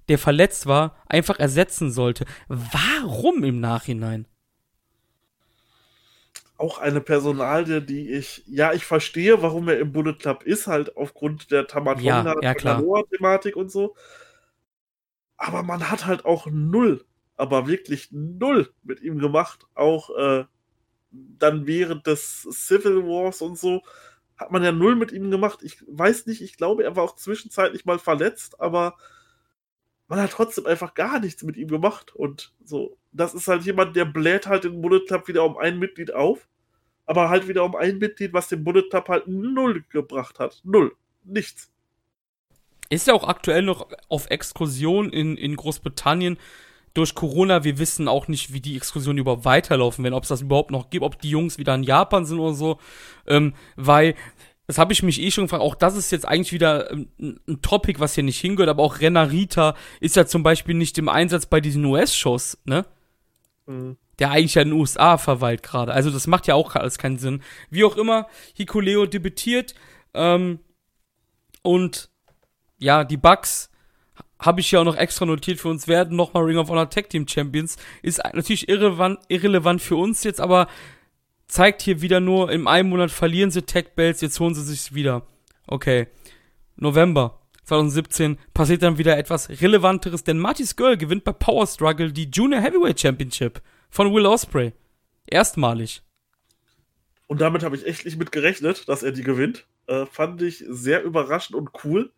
der 0.09 0.19
verletzt 0.19 0.67
war, 0.67 0.97
einfach 1.07 1.39
ersetzen 1.39 1.91
sollte. 1.91 2.27
Warum 2.49 3.45
im 3.45 3.61
Nachhinein? 3.61 4.27
Auch 6.59 6.79
eine 6.79 7.01
Personalie, 7.01 7.81
die 7.81 8.11
ich, 8.11 8.43
ja, 8.47 8.73
ich 8.73 8.85
verstehe, 8.85 9.43
warum 9.43 9.69
er 9.69 9.79
im 9.79 9.93
Bullet 9.93 10.15
Club 10.15 10.43
ist, 10.43 10.67
halt 10.67 10.97
aufgrund 10.97 11.51
der 11.51 11.67
Tamatonga 11.67 12.35
ja, 12.43 12.55
ja, 12.55 13.55
und 13.55 13.71
so. 13.71 13.95
Aber 15.37 15.63
man 15.63 15.89
hat 15.89 16.05
halt 16.05 16.25
auch 16.25 16.47
null, 16.51 17.05
aber 17.37 17.69
wirklich 17.69 18.09
null 18.11 18.73
mit 18.83 19.01
ihm 19.01 19.19
gemacht. 19.19 19.67
Auch 19.75 20.11
äh, 20.17 20.45
dann 21.11 21.67
während 21.67 22.07
des 22.07 22.43
Civil 22.51 23.05
Wars 23.05 23.41
und 23.41 23.57
so 23.57 23.83
hat 24.39 24.51
man 24.53 24.63
ja 24.63 24.73
null 24.73 24.95
mit 24.97 25.13
ihm 25.13 25.31
gemacht. 25.31 25.61
Ich 25.63 25.83
weiß 25.89 26.27
nicht, 26.27 26.43
ich 26.43 26.57
glaube, 26.57 26.85
er 26.85 26.97
war 26.97 27.05
auch 27.05 27.17
zwischenzeitlich 27.17 27.85
mal 27.85 27.99
verletzt, 27.99 28.61
aber 28.61 28.97
man 30.07 30.21
hat 30.21 30.31
trotzdem 30.31 30.67
einfach 30.67 30.95
gar 30.95 31.21
nichts 31.21 31.43
mit 31.43 31.57
ihm 31.57 31.69
gemacht. 31.69 32.15
Und 32.15 32.53
so, 32.65 32.97
das 33.13 33.35
ist 33.35 33.49
halt 33.49 33.65
jemand, 33.65 33.97
der 33.97 34.05
bläht 34.05 34.47
halt 34.47 34.65
den 34.65 34.81
Bullet 34.81 35.05
Club 35.07 35.29
wieder 35.29 35.45
um 35.45 35.59
ein 35.59 35.79
Mitglied 35.79 36.15
auf, 36.15 36.49
aber 37.05 37.29
halt 37.29 37.49
wieder 37.49 37.65
um 37.65 37.75
ein 37.75 37.99
Mitglied, 37.99 38.33
was 38.33 38.49
den 38.49 38.65
Bullet 38.65 38.89
Club 38.89 39.09
halt 39.09 39.27
null 39.27 39.85
gebracht 39.91 40.39
hat. 40.39 40.61
Null. 40.65 40.95
Nichts. 41.25 41.71
Ist 42.91 43.07
ja 43.07 43.15
auch 43.15 43.29
aktuell 43.29 43.63
noch 43.63 43.89
auf 44.09 44.31
Exkursion 44.31 45.11
in, 45.11 45.37
in 45.37 45.57
Großbritannien 45.57 46.39
durch 46.95 47.15
Corona, 47.15 47.65
wir 47.65 47.79
wissen 47.79 48.09
auch 48.09 48.29
nicht, 48.29 48.53
wie 48.53 48.61
die 48.61 48.77
Exkursionen 48.77 49.19
überhaupt 49.19 49.45
weiterlaufen 49.45 50.05
werden, 50.05 50.15
ob 50.15 50.25
es 50.25 50.29
das 50.29 50.43
überhaupt 50.43 50.71
noch 50.71 50.91
gibt, 50.91 51.05
ob 51.05 51.21
die 51.21 51.31
Jungs 51.31 51.59
wieder 51.59 51.75
in 51.75 51.83
Japan 51.83 52.25
sind 52.25 52.39
oder 52.39 52.55
so, 52.55 52.79
ähm, 53.27 53.55
weil 53.77 54.15
das 54.69 54.77
habe 54.77 54.93
ich 54.93 55.03
mich 55.03 55.21
eh 55.21 55.31
schon 55.31 55.45
gefragt. 55.45 55.63
Auch 55.63 55.75
das 55.75 55.97
ist 55.97 56.11
jetzt 56.11 56.29
eigentlich 56.29 56.53
wieder 56.53 56.91
ein, 56.91 57.09
ein 57.19 57.63
Topic, 57.63 58.01
was 58.01 58.15
hier 58.15 58.23
nicht 58.23 58.39
hingehört, 58.39 58.69
aber 58.69 58.83
auch 58.83 59.01
Renarita 59.01 59.75
ist 59.99 60.15
ja 60.15 60.27
zum 60.27 60.43
Beispiel 60.43 60.75
nicht 60.75 60.99
im 60.99 61.09
Einsatz 61.09 61.47
bei 61.47 61.61
diesen 61.61 61.85
US-Shows, 61.87 62.59
ne? 62.67 62.85
Mhm. 63.67 63.97
Der 64.19 64.31
eigentlich 64.31 64.57
ja 64.57 64.63
in 64.63 64.69
den 64.69 64.79
USA 64.79 65.17
verweilt 65.17 65.63
gerade. 65.63 65.93
Also 65.95 66.11
das 66.11 66.27
macht 66.27 66.47
ja 66.49 66.55
auch 66.55 66.75
alles 66.75 66.99
keinen 66.99 67.19
Sinn. 67.19 67.43
Wie 67.71 67.85
auch 67.85 67.97
immer, 67.97 68.27
Hikuleo 68.55 69.07
debütiert 69.07 69.75
ähm, 70.13 70.59
und 71.63 72.11
ja, 72.79 73.05
die 73.05 73.17
Bugs 73.17 73.68
habe 74.41 74.61
ich 74.61 74.71
ja 74.71 74.81
auch 74.81 74.85
noch 74.85 74.97
extra 74.97 75.27
notiert 75.27 75.59
für 75.59 75.69
uns, 75.69 75.89
werden 75.89 76.17
nochmal 76.17 76.45
Ring 76.45 76.59
of 76.59 76.69
Honor 76.69 76.91
Tag 76.91 77.11
Team 77.11 77.27
Champions. 77.27 77.77
Ist 78.03 78.23
natürlich 78.33 78.69
irrelevant, 78.69 79.19
irrelevant 79.29 79.83
für 79.83 79.97
uns 79.97 80.23
jetzt, 80.25 80.41
aber 80.41 80.69
zeigt 81.49 81.83
hier 81.83 82.01
wieder 82.03 82.21
nur, 82.21 82.53
im 82.53 82.69
einen 82.69 82.89
Monat 82.89 83.11
verlieren 83.11 83.51
sie 83.51 83.63
Tag 83.63 83.97
Belts, 83.97 84.21
jetzt 84.21 84.39
holen 84.39 84.55
sie 84.55 84.63
sich 84.63 84.95
wieder. 84.95 85.27
Okay. 85.67 86.07
November 86.77 87.41
2017 87.65 88.39
passiert 88.55 88.83
dann 88.83 88.99
wieder 88.99 89.19
etwas 89.19 89.51
Relevanteres, 89.51 90.25
denn 90.25 90.39
Marty's 90.39 90.77
Girl 90.77 90.97
gewinnt 90.97 91.25
bei 91.25 91.33
Power 91.33 91.67
Struggle 91.67 92.13
die 92.13 92.31
Junior 92.33 92.61
Heavyweight 92.61 93.01
Championship 93.01 93.61
von 93.91 94.15
Will 94.15 94.27
Osprey. 94.27 94.73
Erstmalig. 95.27 96.03
Und 97.27 97.41
damit 97.43 97.63
habe 97.63 97.77
ich 97.77 97.85
echt 97.85 98.07
nicht 98.07 98.19
mit 98.19 98.33
gerechnet, 98.33 98.89
dass 98.89 99.03
er 99.03 99.13
die 99.13 99.23
gewinnt. 99.23 99.67
Äh, 99.87 100.07
fand 100.07 100.41
ich 100.41 100.65
sehr 100.67 101.03
überraschend 101.03 101.57
und 101.57 101.71
cool 101.85 102.11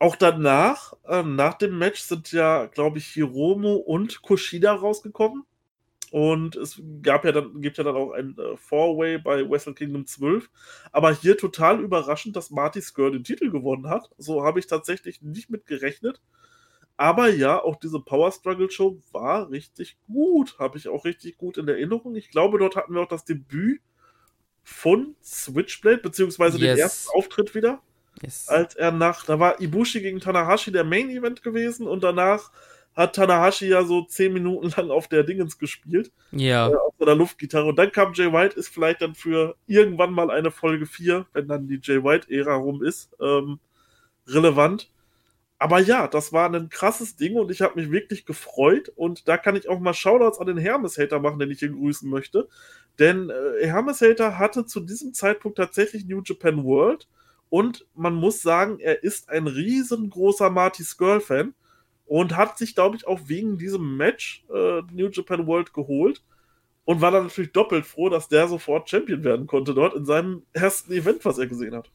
auch 0.00 0.16
danach, 0.16 0.94
äh, 1.06 1.22
nach 1.22 1.54
dem 1.54 1.78
Match, 1.78 2.00
sind 2.00 2.32
ja, 2.32 2.66
glaube 2.66 2.98
ich, 2.98 3.06
Hiromo 3.08 3.74
und 3.74 4.22
Kushida 4.22 4.72
rausgekommen. 4.72 5.44
Und 6.10 6.56
es 6.56 6.82
gab 7.02 7.24
ja 7.24 7.32
dann, 7.32 7.60
gibt 7.60 7.76
ja 7.76 7.84
dann 7.84 7.94
auch 7.94 8.12
ein 8.12 8.34
äh, 8.36 8.56
Four-Way 8.56 9.18
bei 9.18 9.48
Wrestle 9.48 9.74
Kingdom 9.74 10.06
12. 10.06 10.50
Aber 10.90 11.12
hier 11.12 11.36
total 11.36 11.80
überraschend, 11.80 12.34
dass 12.34 12.50
Marty 12.50 12.80
Skir 12.80 13.10
den 13.10 13.24
Titel 13.24 13.50
gewonnen 13.50 13.88
hat. 13.88 14.10
So 14.16 14.42
habe 14.42 14.58
ich 14.58 14.66
tatsächlich 14.66 15.20
nicht 15.20 15.50
mit 15.50 15.66
gerechnet. 15.66 16.20
Aber 16.96 17.28
ja, 17.28 17.62
auch 17.62 17.76
diese 17.76 18.00
Power 18.00 18.32
Struggle 18.32 18.70
Show 18.70 19.00
war 19.12 19.50
richtig 19.50 19.98
gut. 20.06 20.58
Habe 20.58 20.78
ich 20.78 20.88
auch 20.88 21.04
richtig 21.04 21.36
gut 21.36 21.58
in 21.58 21.68
Erinnerung. 21.68 22.16
Ich 22.16 22.30
glaube, 22.30 22.58
dort 22.58 22.74
hatten 22.74 22.94
wir 22.94 23.02
auch 23.02 23.08
das 23.08 23.26
Debüt 23.26 23.82
von 24.62 25.14
Switchblade, 25.22 25.98
beziehungsweise 25.98 26.58
yes. 26.58 26.74
den 26.74 26.78
ersten 26.78 27.10
Auftritt 27.16 27.54
wieder. 27.54 27.82
Yes. 28.22 28.48
Als 28.48 28.74
er 28.74 28.92
nach, 28.92 29.24
da 29.24 29.38
war 29.38 29.60
Ibushi 29.60 30.00
gegen 30.00 30.20
Tanahashi 30.20 30.72
der 30.72 30.84
Main 30.84 31.10
Event 31.10 31.42
gewesen 31.42 31.86
und 31.86 32.04
danach 32.04 32.50
hat 32.94 33.14
Tanahashi 33.14 33.68
ja 33.68 33.84
so 33.84 34.02
zehn 34.02 34.32
Minuten 34.32 34.70
lang 34.76 34.90
auf 34.90 35.08
der 35.08 35.22
Dingens 35.22 35.58
gespielt. 35.58 36.12
Ja. 36.32 36.68
Äh, 36.68 36.74
auf 36.74 36.94
der 37.00 37.14
Luftgitarre. 37.14 37.66
Und 37.66 37.76
dann 37.78 37.92
kam 37.92 38.12
Jay 38.14 38.32
White, 38.32 38.58
ist 38.58 38.68
vielleicht 38.68 39.02
dann 39.02 39.14
für 39.14 39.56
irgendwann 39.66 40.12
mal 40.12 40.30
eine 40.30 40.50
Folge 40.50 40.86
4, 40.86 41.26
wenn 41.32 41.48
dann 41.48 41.68
die 41.68 41.80
Jay 41.82 42.02
White-Ära 42.02 42.54
rum 42.56 42.82
ist, 42.82 43.10
ähm, 43.20 43.58
relevant. 44.26 44.90
Aber 45.58 45.78
ja, 45.78 46.08
das 46.08 46.32
war 46.32 46.52
ein 46.52 46.70
krasses 46.70 47.16
Ding 47.16 47.36
und 47.36 47.50
ich 47.50 47.60
habe 47.60 47.78
mich 47.78 47.90
wirklich 47.90 48.24
gefreut. 48.24 48.90
Und 48.96 49.28
da 49.28 49.36
kann 49.36 49.56
ich 49.56 49.68
auch 49.68 49.78
mal 49.78 49.94
Shoutouts 49.94 50.38
an 50.38 50.46
den 50.46 50.56
Hermes-Hater 50.56 51.20
machen, 51.20 51.38
den 51.38 51.50
ich 51.50 51.58
hier 51.58 51.70
grüßen 51.70 52.08
möchte. 52.08 52.48
Denn 52.98 53.30
äh, 53.30 53.66
Hermes-Hater 53.66 54.38
hatte 54.38 54.66
zu 54.66 54.80
diesem 54.80 55.12
Zeitpunkt 55.14 55.58
tatsächlich 55.58 56.06
New 56.06 56.22
Japan 56.24 56.64
World 56.64 57.06
und 57.50 57.84
man 57.94 58.14
muss 58.14 58.40
sagen, 58.40 58.78
er 58.78 59.02
ist 59.02 59.28
ein 59.28 59.46
riesengroßer 59.46 60.48
Marty 60.48 60.84
Skrull-Fan 60.84 61.52
und 62.06 62.36
hat 62.36 62.56
sich, 62.56 62.74
glaube 62.74 62.96
ich, 62.96 63.06
auch 63.06 63.20
wegen 63.26 63.58
diesem 63.58 63.96
Match 63.96 64.44
äh, 64.48 64.80
New 64.92 65.08
Japan 65.10 65.46
World 65.46 65.74
geholt 65.74 66.22
und 66.84 67.00
war 67.00 67.10
dann 67.10 67.24
natürlich 67.24 67.52
doppelt 67.52 67.84
froh, 67.86 68.08
dass 68.08 68.28
der 68.28 68.48
sofort 68.48 68.88
Champion 68.88 69.24
werden 69.24 69.46
konnte 69.46 69.74
dort 69.74 69.94
in 69.94 70.06
seinem 70.06 70.44
ersten 70.52 70.92
Event, 70.92 71.24
was 71.24 71.38
er 71.38 71.46
gesehen 71.48 71.74
hat. 71.74 71.90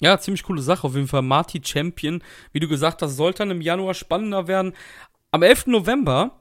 Ja, 0.00 0.18
ziemlich 0.18 0.42
coole 0.42 0.62
Sache. 0.62 0.86
Auf 0.86 0.94
jeden 0.94 1.08
Fall 1.08 1.22
Marty 1.22 1.60
Champion. 1.64 2.22
Wie 2.52 2.60
du 2.60 2.68
gesagt 2.68 3.02
hast, 3.02 3.16
sollte 3.16 3.38
dann 3.38 3.50
im 3.50 3.60
Januar 3.60 3.94
spannender 3.94 4.48
werden. 4.48 4.74
Am 5.30 5.42
11. 5.42 5.68
November 5.68 6.40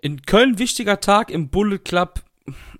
in 0.00 0.22
Köln 0.22 0.58
wichtiger 0.58 1.00
Tag 1.00 1.30
im 1.30 1.48
Bullet 1.48 1.78
Club. 1.78 2.22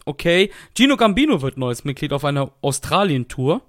Okay, 0.04 0.50
Gino 0.76 0.96
Gambino 0.96 1.40
wird 1.40 1.56
neues 1.56 1.84
Mitglied 1.84 2.12
auf 2.12 2.24
einer 2.24 2.52
Australien-Tour 2.60 3.62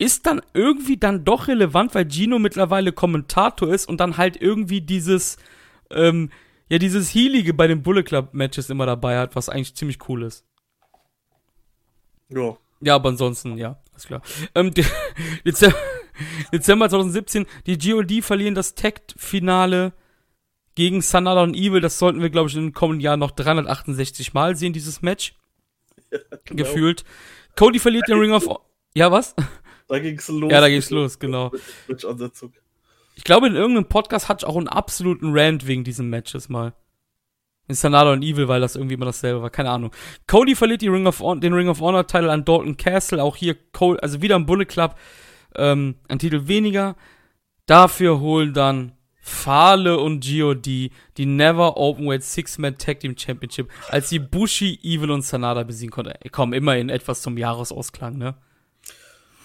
ist 0.00 0.24
dann 0.24 0.40
irgendwie 0.54 0.96
dann 0.96 1.24
doch 1.24 1.46
relevant, 1.46 1.94
weil 1.94 2.10
Gino 2.10 2.38
mittlerweile 2.38 2.90
Kommentator 2.90 3.68
ist 3.68 3.86
und 3.86 4.00
dann 4.00 4.16
halt 4.16 4.40
irgendwie 4.40 4.80
dieses, 4.80 5.36
ähm, 5.90 6.30
ja, 6.70 6.78
dieses 6.78 7.14
Healige 7.14 7.52
bei 7.52 7.66
den 7.66 7.82
Bullet 7.82 8.02
Club 8.02 8.32
Matches 8.32 8.70
immer 8.70 8.86
dabei 8.86 9.18
hat, 9.18 9.36
was 9.36 9.50
eigentlich 9.50 9.74
ziemlich 9.74 10.08
cool 10.08 10.22
ist. 10.22 10.46
Ja. 12.30 12.56
Ja, 12.80 12.94
aber 12.94 13.10
ansonsten, 13.10 13.58
ja, 13.58 13.78
ist 13.94 14.06
klar. 14.06 14.22
Ähm, 14.54 14.72
Dezember, 15.44 15.76
Dezember 16.50 16.88
2017, 16.88 17.44
die 17.66 17.76
GOD 17.76 18.24
verlieren 18.24 18.54
das 18.54 18.74
Tag-Finale 18.74 19.92
gegen 20.76 21.02
Sanada 21.02 21.42
und 21.42 21.54
Evil. 21.54 21.82
Das 21.82 21.98
sollten 21.98 22.22
wir, 22.22 22.30
glaube 22.30 22.48
ich, 22.48 22.56
in 22.56 22.62
den 22.62 22.72
kommenden 22.72 23.02
Jahren 23.02 23.20
noch 23.20 23.32
368 23.32 24.32
Mal 24.32 24.56
sehen, 24.56 24.72
dieses 24.72 25.02
Match. 25.02 25.34
ja, 26.10 26.18
genau. 26.46 26.62
gefühlt. 26.64 27.04
Cody 27.54 27.78
verliert 27.78 28.08
den 28.08 28.18
Ring 28.18 28.32
of 28.32 28.48
Ja, 28.94 29.12
was? 29.12 29.34
Da 29.90 29.98
ging's 29.98 30.28
los. 30.28 30.52
Ja, 30.52 30.60
da 30.60 30.68
ging's 30.68 30.88
los, 30.90 31.18
genau. 31.18 31.50
Mit 31.88 32.04
ich 33.16 33.24
glaube, 33.24 33.48
in 33.48 33.56
irgendeinem 33.56 33.86
Podcast 33.86 34.28
hatte 34.28 34.44
ich 34.44 34.48
auch 34.48 34.56
einen 34.56 34.68
absoluten 34.68 35.36
Rant 35.36 35.66
wegen 35.66 35.84
diesem 35.84 36.08
Matches 36.08 36.48
mal. 36.48 36.72
In 37.66 37.74
Sanada 37.74 38.12
und 38.12 38.22
Evil, 38.22 38.48
weil 38.48 38.60
das 38.60 38.76
irgendwie 38.76 38.94
immer 38.94 39.04
dasselbe 39.04 39.42
war. 39.42 39.50
Keine 39.50 39.70
Ahnung. 39.70 39.90
Cody 40.26 40.54
verliert 40.54 40.80
die 40.80 40.88
Ring 40.88 41.06
of 41.06 41.22
den 41.40 41.52
Ring 41.52 41.68
of 41.68 41.80
Honor 41.80 42.06
Titel 42.06 42.30
an 42.30 42.44
Dalton 42.44 42.76
Castle. 42.76 43.22
Auch 43.22 43.36
hier, 43.36 43.56
Cole, 43.72 44.02
also 44.02 44.22
wieder 44.22 44.36
im 44.36 44.46
Bullet 44.46 44.64
Club. 44.64 44.96
Ähm, 45.56 45.96
ein 46.08 46.18
Titel 46.18 46.46
weniger. 46.46 46.96
Dafür 47.66 48.20
holen 48.20 48.54
dann 48.54 48.92
Fale 49.20 49.98
und 49.98 50.24
GOD 50.24 50.66
die 51.18 51.26
Never 51.26 51.76
Openweight 51.76 52.22
Six-Man 52.22 52.78
Tag 52.78 53.00
Team 53.00 53.16
Championship, 53.18 53.70
als 53.88 54.08
sie 54.08 54.18
Bushi, 54.18 54.78
Evil 54.82 55.10
und 55.10 55.22
Sanada 55.22 55.62
besiegen 55.62 55.92
konnte. 55.92 56.18
Komm, 56.32 56.52
immerhin 56.52 56.88
etwas 56.88 57.22
zum 57.22 57.36
Jahresausklang, 57.36 58.16
ne? 58.16 58.36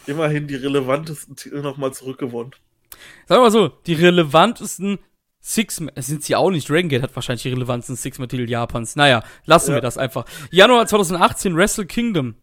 Immerhin 0.08 0.48
die 0.48 0.56
relevantesten 0.56 1.36
Titel 1.36 1.62
nochmal 1.62 1.94
zurückgewonnen. 1.94 2.54
Sagen 3.28 3.42
wir 3.42 3.46
mal 3.46 3.52
so, 3.52 3.70
die 3.86 3.94
relevantesten 3.94 5.00
Six-Man, 5.42 5.92
sind 5.98 6.24
sie 6.24 6.36
auch 6.36 6.50
nicht, 6.50 6.68
Dragon 6.68 6.90
Gate 6.90 7.04
hat 7.04 7.16
wahrscheinlich 7.16 7.44
die 7.44 7.50
relevantesten 7.50 7.96
Six-Man-Titel 7.96 8.50
Japans. 8.50 8.96
Naja, 8.96 9.24
lassen 9.46 9.72
ja. 9.72 9.78
wir 9.78 9.82
das 9.82 9.98
einfach. 9.98 10.26
Januar 10.50 10.88
2018, 10.88 11.56
Wrestle 11.56 11.86
Kingdom. 11.86 12.36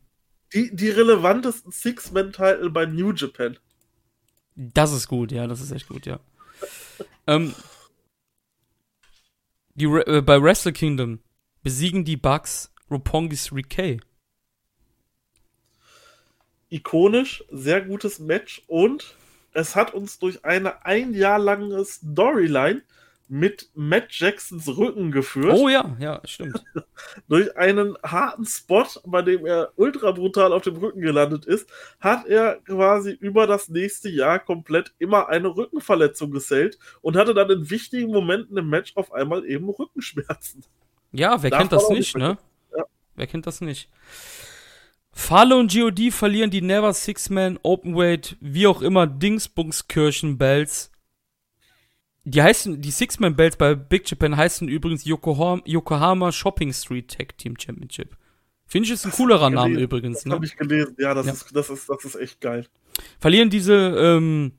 Die, 0.55 0.75
die 0.75 0.91
relevantesten 0.91 1.73
Six-Man-Titel 1.73 2.71
bei 2.71 2.87
New 2.87 3.13
Japan. 3.13 3.59
Das 4.55 4.93
ist 4.93 5.09
gut, 5.09 5.33
ja, 5.33 5.47
das 5.47 5.61
ist 5.61 5.73
echt 5.73 5.89
gut, 5.89 6.07
ja. 6.07 6.21
ähm, 7.27 7.55
die, 9.75 9.87
äh, 9.87 10.21
bei 10.21 10.41
Wrestle 10.41 10.73
Kingdom 10.73 11.21
besiegen 11.63 12.05
die 12.05 12.17
Bugs 12.17 12.73
Roppongi's 12.91 13.53
Rikei. 13.53 13.99
Ikonisch, 16.73 17.45
sehr 17.51 17.83
gutes 17.83 18.19
Match 18.19 18.63
und 18.67 19.15
es 19.53 19.77
hat 19.77 19.93
uns 19.93 20.19
durch 20.19 20.45
eine 20.45 20.85
ein 20.87 21.13
Jahr 21.13 21.39
lange 21.39 21.85
Storyline 21.85 22.83
mit 23.29 23.71
Matt 23.75 24.09
Jacksons 24.11 24.69
Rücken 24.69 25.11
geführt. 25.11 25.55
Oh 25.55 25.69
ja, 25.69 25.97
ja, 25.99 26.21
stimmt. 26.25 26.63
Durch 27.29 27.57
einen 27.57 27.97
harten 28.03 28.45
Spot, 28.45 28.85
bei 29.07 29.23
dem 29.23 29.47
er 29.47 29.73
ultra 29.77 30.11
brutal 30.11 30.53
auf 30.53 30.63
dem 30.63 30.77
Rücken 30.77 31.01
gelandet 31.01 31.47
ist, 31.47 31.67
hat 31.99 32.27
er 32.27 32.57
quasi 32.67 33.13
über 33.13 33.47
das 33.47 33.71
nächste 33.71 34.11
Jahr 34.11 34.39
komplett 34.39 34.93
immer 34.99 35.31
eine 35.31 35.49
Rückenverletzung 35.49 36.31
gesellt 36.31 36.79
und 37.01 37.17
hatte 37.17 37.33
dann 37.33 37.49
in 37.51 37.71
wichtigen 37.71 38.13
Momenten 38.13 38.59
im 38.59 38.69
Match 38.69 38.93
auf 38.97 39.13
einmal 39.13 39.47
eben 39.47 39.71
Rückenschmerzen. 39.71 40.65
Ja, 41.13 41.43
wer 41.43 41.51
Darf 41.51 41.61
kennt 41.61 41.73
das 41.73 41.89
nicht, 41.89 42.15
ne? 42.15 42.37
Ja. 42.77 42.85
Wer 43.15 43.27
kennt 43.27 43.47
das 43.47 43.63
nicht? 43.63 43.89
Fale 45.13 45.57
und 45.57 45.73
GOD 45.73 46.11
verlieren 46.11 46.51
die 46.51 46.63
Never 46.63 46.93
Six-Man 46.93 47.59
Openweight, 47.63 48.37
wie 48.41 48.67
auch 48.67 48.81
immer, 48.81 49.07
Dingsbungskirchen 49.07 50.39
Bells. 50.39 50.91
Die 52.25 52.43
heißen, 52.43 52.81
die 52.81 52.91
Six-Man 52.91 53.37
Bells 53.37 53.57
bei 53.57 53.75
Big 53.75 54.11
Japan 54.11 54.37
heißen 54.37 54.69
übrigens 54.69 55.05
Yokohama, 55.05 55.63
Yokohama 55.67 56.33
Shopping 56.33 56.73
Street 56.73 57.09
Tag 57.09 57.37
Team 57.37 57.57
Championship. 57.59 58.17
Finde 58.67 58.87
ich 58.87 58.93
ist 58.93 59.05
ein 59.05 59.11
das 59.11 59.19
coolerer 59.19 59.51
Name 59.51 59.79
übrigens. 59.79 60.25
Ne? 60.25 60.35
habe 60.35 60.47
ich 60.47 60.57
gelesen. 60.57 60.97
Ja, 60.99 61.13
das, 61.13 61.27
ja. 61.27 61.33
Ist, 61.33 61.55
das, 61.55 61.69
ist, 61.69 61.89
das 61.91 62.05
ist 62.05 62.15
echt 62.15 62.41
geil. 62.41 62.67
Verlieren 63.19 63.51
diese 63.51 63.75
ähm, 63.75 64.53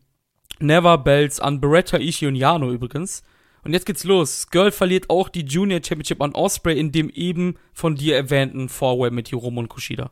Never 0.59 0.99
Bells 0.99 1.39
an 1.39 1.61
Beretta, 1.61 1.97
Ishii 1.97 2.27
und 2.27 2.35
Yano 2.35 2.71
übrigens. 2.71 3.23
Und 3.63 3.73
jetzt 3.73 3.85
geht's 3.85 4.03
los. 4.03 4.49
Girl 4.51 4.71
verliert 4.71 5.09
auch 5.09 5.29
die 5.29 5.45
Junior 5.45 5.79
Championship 5.83 6.21
an 6.21 6.33
Osprey 6.33 6.77
in 6.77 6.91
dem 6.91 7.09
eben 7.09 7.55
von 7.71 7.95
dir 7.95 8.15
erwähnten 8.15 8.69
Four-Way 8.69 9.09
mit 9.09 9.29
Hiromo 9.29 9.61
und 9.61 9.69
Kushida 9.69 10.11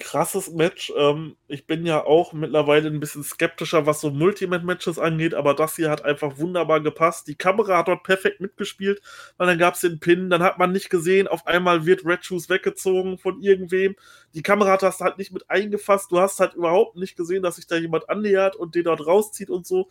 krasses 0.00 0.50
Match. 0.50 0.92
Ähm, 0.96 1.36
ich 1.46 1.66
bin 1.66 1.86
ja 1.86 2.04
auch 2.04 2.32
mittlerweile 2.32 2.88
ein 2.88 2.98
bisschen 2.98 3.22
skeptischer, 3.22 3.86
was 3.86 4.00
so 4.00 4.10
Multimate-Matches 4.10 4.98
angeht, 4.98 5.34
aber 5.34 5.54
das 5.54 5.76
hier 5.76 5.90
hat 5.90 6.04
einfach 6.04 6.38
wunderbar 6.38 6.80
gepasst. 6.80 7.28
Die 7.28 7.36
Kamera 7.36 7.78
hat 7.78 7.88
dort 7.88 8.02
perfekt 8.02 8.40
mitgespielt, 8.40 9.00
weil 9.36 9.46
dann 9.46 9.58
gab 9.58 9.74
es 9.74 9.80
den 9.80 10.00
Pin, 10.00 10.30
dann 10.30 10.42
hat 10.42 10.58
man 10.58 10.72
nicht 10.72 10.90
gesehen, 10.90 11.28
auf 11.28 11.46
einmal 11.46 11.86
wird 11.86 12.04
Red 12.04 12.24
Shoes 12.24 12.48
weggezogen 12.48 13.18
von 13.18 13.40
irgendwem. 13.40 13.94
Die 14.34 14.42
Kamera 14.42 14.72
hat 14.72 14.82
das 14.82 14.98
halt 14.98 15.18
nicht 15.18 15.32
mit 15.32 15.48
eingefasst, 15.48 16.10
du 16.10 16.18
hast 16.18 16.40
halt 16.40 16.54
überhaupt 16.54 16.96
nicht 16.96 17.16
gesehen, 17.16 17.44
dass 17.44 17.56
sich 17.56 17.68
da 17.68 17.76
jemand 17.76 18.08
annähert 18.08 18.56
und 18.56 18.74
den 18.74 18.84
dort 18.84 19.06
rauszieht 19.06 19.50
und 19.50 19.66
so. 19.66 19.88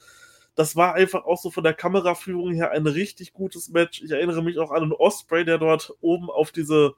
Das 0.55 0.75
war 0.75 0.95
einfach 0.95 1.23
auch 1.23 1.41
so 1.41 1.51
von 1.51 1.63
der 1.63 1.73
Kameraführung 1.73 2.51
her 2.51 2.71
ein 2.71 2.85
richtig 2.85 3.31
gutes 3.31 3.69
Match. 3.69 4.01
Ich 4.01 4.11
erinnere 4.11 4.43
mich 4.43 4.57
auch 4.59 4.71
an 4.71 4.83
einen 4.83 4.91
Osprey, 4.91 5.45
der 5.45 5.57
dort 5.57 5.93
oben 6.01 6.29
auf 6.29 6.51
diese 6.51 6.95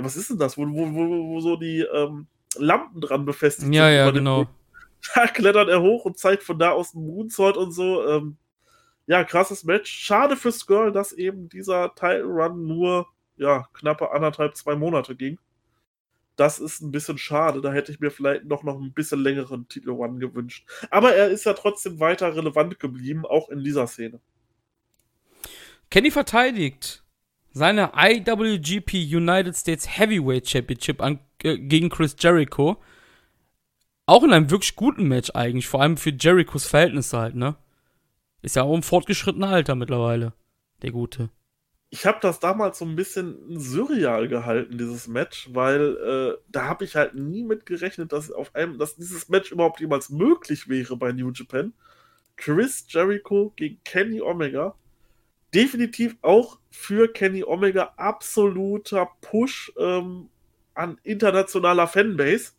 ja, 0.00 0.04
was 0.04 0.16
ist 0.16 0.30
denn 0.30 0.38
das, 0.38 0.56
wo, 0.56 0.62
wo, 0.62 0.94
wo, 0.94 1.28
wo 1.28 1.40
so 1.40 1.56
die 1.56 1.80
ähm, 1.80 2.26
Lampen 2.56 3.00
dran 3.00 3.26
befestigt 3.26 3.72
ja, 3.72 3.86
sind. 3.86 3.94
Ja, 3.94 4.04
ja, 4.06 4.10
genau. 4.10 4.46
Da 5.14 5.26
klettert 5.26 5.70
er 5.70 5.80
hoch 5.80 6.04
und 6.04 6.18
zeigt 6.18 6.42
von 6.42 6.58
da 6.58 6.72
aus 6.72 6.94
einen 6.94 7.06
Moonsault 7.06 7.56
und 7.56 7.72
so. 7.72 8.06
Ähm, 8.06 8.36
ja, 9.06 9.24
krasses 9.24 9.64
Match. 9.64 9.90
Schade 9.90 10.36
für 10.36 10.52
Skirl, 10.52 10.92
dass 10.92 11.12
eben 11.12 11.48
dieser 11.48 11.94
Title 11.94 12.24
Run 12.24 12.66
nur 12.66 13.06
ja, 13.36 13.66
knappe 13.72 14.10
anderthalb, 14.10 14.56
zwei 14.56 14.76
Monate 14.76 15.16
ging. 15.16 15.38
Das 16.36 16.58
ist 16.58 16.82
ein 16.82 16.90
bisschen 16.90 17.16
schade. 17.16 17.62
Da 17.62 17.72
hätte 17.72 17.92
ich 17.92 18.00
mir 18.00 18.10
vielleicht 18.10 18.44
noch, 18.44 18.62
noch 18.62 18.78
ein 18.78 18.92
bisschen 18.92 19.20
längeren 19.20 19.68
Titel 19.68 19.90
One 19.90 20.18
gewünscht. 20.18 20.68
Aber 20.90 21.14
er 21.14 21.28
ist 21.30 21.44
ja 21.44 21.54
trotzdem 21.54 21.98
weiter 21.98 22.36
relevant 22.36 22.78
geblieben, 22.78 23.24
auch 23.24 23.48
in 23.48 23.64
dieser 23.64 23.86
Szene. 23.86 24.20
Kenny 25.88 26.10
verteidigt 26.10 27.02
seine 27.52 27.92
IWGP 27.96 28.94
United 28.94 29.56
States 29.56 29.98
Heavyweight 29.98 30.48
Championship 30.48 31.00
an, 31.02 31.18
äh, 31.42 31.58
gegen 31.58 31.88
Chris 31.88 32.16
Jericho. 32.18 32.76
Auch 34.06 34.24
in 34.24 34.32
einem 34.32 34.50
wirklich 34.50 34.76
guten 34.76 35.04
Match 35.04 35.30
eigentlich, 35.34 35.68
vor 35.68 35.82
allem 35.82 35.96
für 35.96 36.10
Jerichos 36.10 36.66
Verhältnisse 36.66 37.18
halt, 37.18 37.34
ne? 37.34 37.56
Ist 38.42 38.56
ja 38.56 38.62
auch 38.62 38.74
im 38.74 38.82
fortgeschrittenen 38.82 39.48
Alter 39.48 39.74
mittlerweile, 39.74 40.32
der 40.82 40.90
Gute. 40.90 41.30
Ich 41.90 42.06
habe 42.06 42.18
das 42.22 42.38
damals 42.38 42.78
so 42.78 42.84
ein 42.84 42.96
bisschen 42.96 43.58
surreal 43.58 44.28
gehalten, 44.28 44.78
dieses 44.78 45.08
Match, 45.08 45.50
weil 45.52 45.96
äh, 45.96 46.42
da 46.48 46.66
habe 46.66 46.84
ich 46.84 46.94
halt 46.94 47.14
nie 47.16 47.42
mit 47.42 47.66
gerechnet, 47.66 48.12
dass 48.12 48.30
auf 48.30 48.54
einem, 48.54 48.78
dass 48.78 48.96
dieses 48.96 49.28
Match 49.28 49.50
überhaupt 49.50 49.80
jemals 49.80 50.08
möglich 50.08 50.68
wäre 50.68 50.96
bei 50.96 51.12
New 51.12 51.30
Japan. 51.32 51.72
Chris 52.36 52.86
Jericho 52.88 53.52
gegen 53.56 53.82
Kenny 53.84 54.20
Omega 54.22 54.76
definitiv 55.54 56.16
auch 56.22 56.58
für 56.70 57.12
Kenny 57.12 57.44
Omega 57.44 57.94
absoluter 57.96 59.08
Push 59.20 59.72
ähm, 59.78 60.28
an 60.74 60.98
internationaler 61.02 61.86
Fanbase. 61.86 62.52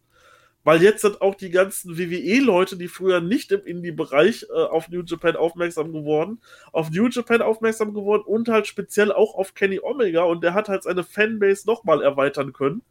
Weil 0.64 0.84
jetzt 0.84 1.02
sind 1.02 1.22
auch 1.22 1.34
die 1.34 1.50
ganzen 1.50 1.98
WWE-Leute, 1.98 2.78
die 2.78 2.88
früher 2.88 3.20
nicht 3.20 3.52
im 3.52 3.66
Indie-Bereich 3.66 4.46
äh, 4.50 4.62
auf 4.62 4.90
New 4.90 5.02
Japan 5.04 5.36
aufmerksam 5.36 5.92
geworden, 5.92 6.40
auf 6.72 6.92
New 6.92 7.08
Japan 7.08 7.42
aufmerksam 7.42 7.96
geworden 7.96 8.24
und 8.28 8.48
halt 8.48 8.68
speziell 8.68 9.12
auch 9.12 9.34
auf 9.34 9.56
Kenny 9.56 9.80
Omega 9.82 10.22
und 10.22 10.44
der 10.44 10.54
hat 10.54 10.70
halt 10.70 10.84
seine 10.84 11.04
Fanbase 11.04 11.66
nochmal 11.66 12.04
erweitern 12.04 12.54
können 12.54 12.84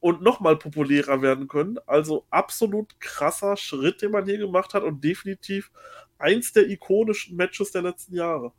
und 0.00 0.20
nochmal 0.20 0.56
populärer 0.56 1.22
werden 1.22 1.48
können. 1.48 1.78
Also 1.86 2.26
absolut 2.30 3.00
krasser 3.00 3.56
Schritt, 3.56 4.02
den 4.02 4.10
man 4.10 4.26
hier 4.26 4.38
gemacht 4.38 4.74
hat 4.74 4.82
und 4.82 5.02
definitiv 5.02 5.70
eins 6.18 6.52
der 6.52 6.68
ikonischen 6.68 7.36
Matches 7.36 7.70
der 7.70 7.82
letzten 7.82 8.14
Jahre. 8.14 8.52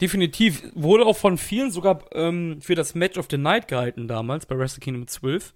Definitiv. 0.00 0.62
Wurde 0.74 1.06
auch 1.06 1.16
von 1.16 1.38
vielen 1.38 1.70
sogar 1.70 2.04
ähm, 2.12 2.60
für 2.60 2.74
das 2.74 2.94
Match 2.94 3.18
of 3.18 3.28
the 3.30 3.38
Night 3.38 3.68
gehalten 3.68 4.08
damals 4.08 4.46
bei 4.46 4.58
Wrestle 4.58 4.80
Kingdom 4.80 5.06
12. 5.06 5.54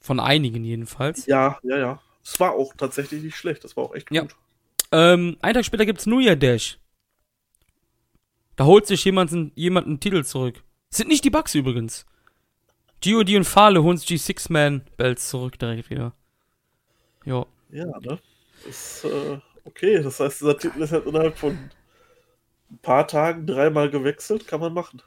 Von 0.00 0.20
einigen 0.20 0.64
jedenfalls. 0.64 1.26
Ja, 1.26 1.58
ja, 1.62 1.78
ja. 1.78 2.02
Es 2.22 2.38
war 2.38 2.52
auch 2.52 2.74
tatsächlich 2.76 3.22
nicht 3.22 3.36
schlecht. 3.36 3.64
Das 3.64 3.76
war 3.76 3.84
auch 3.84 3.94
echt 3.94 4.10
ja. 4.10 4.22
gut. 4.22 4.36
Ähm, 4.92 5.36
einen 5.40 5.54
Tag 5.54 5.64
später 5.64 5.84
gibt's 5.84 6.06
New 6.06 6.20
Year 6.20 6.36
Dash. 6.36 6.78
Da 8.56 8.64
holt 8.64 8.86
sich 8.86 9.04
jemand, 9.04 9.52
jemand 9.54 9.86
einen 9.86 10.00
Titel 10.00 10.24
zurück. 10.24 10.62
sind 10.90 11.08
nicht 11.08 11.24
die 11.24 11.30
Bugs 11.30 11.54
übrigens. 11.54 12.06
GOD 13.04 13.36
und 13.36 13.44
Fale 13.44 13.82
holen 13.82 13.96
sich 13.96 14.06
die 14.06 14.18
Six-Man-Belts 14.18 15.28
zurück 15.28 15.58
direkt 15.58 15.90
wieder. 15.90 16.12
Ja. 17.24 17.46
Ja, 17.70 17.86
ne? 18.00 18.18
Das, 18.64 19.04
äh, 19.04 19.38
okay, 19.64 20.02
das 20.02 20.18
heißt, 20.18 20.40
dieser 20.40 20.58
Titel 20.58 20.82
ist 20.82 20.92
halt 20.92 21.06
innerhalb 21.06 21.38
von 21.38 21.70
ein 22.70 22.78
paar 22.78 23.06
Tagen 23.06 23.46
dreimal 23.46 23.90
gewechselt, 23.90 24.46
kann 24.46 24.60
man 24.60 24.72
machen. 24.72 25.02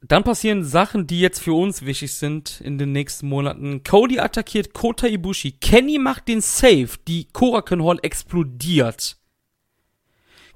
Dann 0.00 0.22
passieren 0.22 0.64
Sachen, 0.64 1.06
die 1.06 1.20
jetzt 1.20 1.40
für 1.40 1.54
uns 1.54 1.84
wichtig 1.84 2.14
sind 2.14 2.60
in 2.60 2.78
den 2.78 2.92
nächsten 2.92 3.28
Monaten. 3.28 3.82
Cody 3.82 4.20
attackiert 4.20 4.72
Kota 4.72 5.08
Ibushi. 5.08 5.52
Kenny 5.52 5.98
macht 5.98 6.28
den 6.28 6.40
Save. 6.40 6.90
Die 7.08 7.26
Korakuen 7.32 7.84
Hall 7.84 7.98
explodiert. 8.02 9.16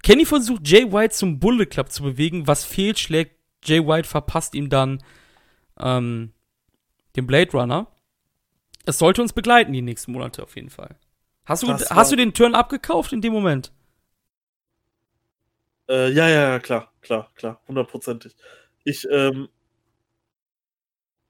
Kenny 0.02 0.24
versucht 0.26 0.66
Jay 0.66 0.92
White 0.92 1.14
zum 1.14 1.40
Bullet 1.40 1.66
Club 1.66 1.90
zu 1.90 2.04
bewegen. 2.04 2.46
Was 2.46 2.64
fehlschlägt, 2.64 3.36
Jay 3.64 3.84
White 3.84 4.08
verpasst 4.08 4.54
ihm 4.54 4.68
dann 4.68 5.02
ähm, 5.80 6.32
den 7.16 7.26
Blade 7.26 7.50
Runner. 7.52 7.88
Es 8.84 8.98
sollte 8.98 9.22
uns 9.22 9.32
begleiten 9.32 9.72
die 9.72 9.82
nächsten 9.82 10.12
Monate 10.12 10.42
auf 10.42 10.54
jeden 10.54 10.70
Fall. 10.70 10.96
Hast 11.44 11.64
du, 11.64 11.68
hast 11.68 12.12
du 12.12 12.16
den 12.16 12.32
Turn 12.32 12.54
abgekauft 12.54 13.12
in 13.12 13.20
dem 13.20 13.32
Moment? 13.32 13.72
Äh, 15.88 16.10
ja, 16.12 16.28
ja, 16.28 16.50
ja, 16.52 16.58
klar, 16.60 16.92
klar, 17.02 17.30
klar, 17.34 17.60
hundertprozentig. 17.68 18.34
Ich, 18.84 19.06
ähm, 19.10 19.48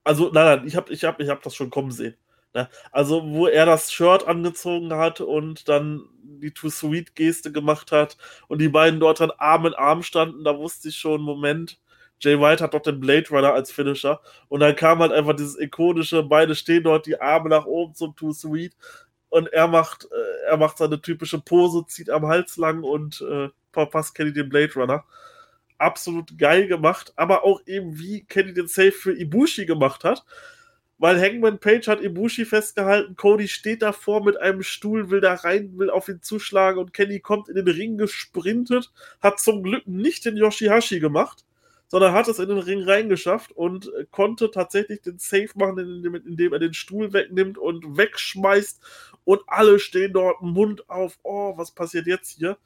also, 0.04 0.30
nein, 0.32 0.44
nein, 0.58 0.66
ich 0.66 0.76
habe 0.76 0.92
ich 0.92 1.04
hab, 1.04 1.20
ich 1.20 1.28
hab 1.28 1.42
das 1.42 1.54
schon 1.54 1.70
kommen 1.70 1.90
sehen. 1.92 2.16
Ne? 2.54 2.68
Also, 2.90 3.22
wo 3.30 3.46
er 3.46 3.66
das 3.66 3.92
Shirt 3.92 4.26
angezogen 4.26 4.92
hat 4.94 5.20
und 5.20 5.68
dann 5.68 6.02
die 6.22 6.52
Too 6.52 6.70
Sweet 6.70 7.14
Geste 7.14 7.52
gemacht 7.52 7.92
hat 7.92 8.16
und 8.48 8.60
die 8.60 8.68
beiden 8.68 9.00
dort 9.00 9.20
dann 9.20 9.30
Arm 9.38 9.66
in 9.66 9.74
Arm 9.74 10.02
standen, 10.02 10.44
da 10.44 10.58
wusste 10.58 10.88
ich 10.88 10.96
schon, 10.98 11.22
Moment, 11.22 11.78
Jay 12.20 12.38
White 12.40 12.62
hat 12.62 12.74
doch 12.74 12.82
den 12.82 13.00
Blade 13.00 13.28
Runner 13.30 13.52
als 13.54 13.70
Finisher 13.72 14.20
und 14.48 14.60
dann 14.60 14.76
kam 14.76 14.98
halt 15.00 15.12
einfach 15.12 15.34
dieses 15.36 15.58
ikonische, 15.58 16.22
beide 16.24 16.54
stehen 16.54 16.84
dort, 16.84 17.06
die 17.06 17.20
Arme 17.20 17.48
nach 17.48 17.64
oben 17.66 17.94
zum 17.94 18.14
Too 18.16 18.32
Sweet 18.32 18.76
und 19.30 19.48
er 19.52 19.68
macht, 19.68 20.04
äh, 20.06 20.46
er 20.50 20.56
macht 20.56 20.78
seine 20.78 21.00
typische 21.00 21.40
Pose, 21.40 21.84
zieht 21.86 22.10
am 22.10 22.26
Hals 22.26 22.56
lang 22.58 22.82
und 22.84 23.20
äh, 23.22 23.48
verpasst 23.72 24.14
Kenny 24.14 24.32
den 24.32 24.48
Blade 24.48 24.72
Runner. 24.74 25.04
Absolut 25.78 26.38
geil 26.38 26.66
gemacht, 26.68 27.12
aber 27.16 27.44
auch 27.44 27.60
eben 27.66 27.98
wie 27.98 28.24
Kenny 28.24 28.54
den 28.54 28.68
Safe 28.68 28.92
für 28.92 29.12
Ibushi 29.12 29.66
gemacht 29.66 30.04
hat 30.04 30.24
weil 31.02 31.20
Hangman 31.20 31.58
Page 31.58 31.88
hat 31.88 32.00
Ibushi 32.00 32.44
festgehalten, 32.44 33.16
Cody 33.16 33.48
steht 33.48 33.82
davor 33.82 34.24
mit 34.24 34.40
einem 34.40 34.62
Stuhl, 34.62 35.10
will 35.10 35.20
da 35.20 35.34
rein, 35.34 35.76
will 35.76 35.90
auf 35.90 36.08
ihn 36.08 36.22
zuschlagen 36.22 36.78
und 36.78 36.94
Kenny 36.94 37.18
kommt 37.18 37.48
in 37.48 37.56
den 37.56 37.66
Ring 37.66 37.98
gesprintet, 37.98 38.92
hat 39.20 39.40
zum 39.40 39.64
Glück 39.64 39.84
nicht 39.88 40.24
den 40.24 40.36
Yoshihashi 40.36 41.00
gemacht, 41.00 41.44
sondern 41.88 42.12
hat 42.12 42.28
es 42.28 42.38
in 42.38 42.48
den 42.48 42.58
Ring 42.58 42.84
reingeschafft 42.84 43.50
und 43.50 43.90
konnte 44.12 44.52
tatsächlich 44.52 45.02
den 45.02 45.18
Safe 45.18 45.48
machen, 45.56 45.76
indem, 45.78 46.14
indem 46.14 46.52
er 46.52 46.60
den 46.60 46.72
Stuhl 46.72 47.12
wegnimmt 47.12 47.58
und 47.58 47.96
wegschmeißt 47.96 48.80
und 49.24 49.40
alle 49.48 49.80
stehen 49.80 50.12
dort 50.12 50.40
Mund 50.40 50.88
auf, 50.88 51.18
oh, 51.24 51.58
was 51.58 51.72
passiert 51.72 52.06
jetzt 52.06 52.38
hier? 52.38 52.58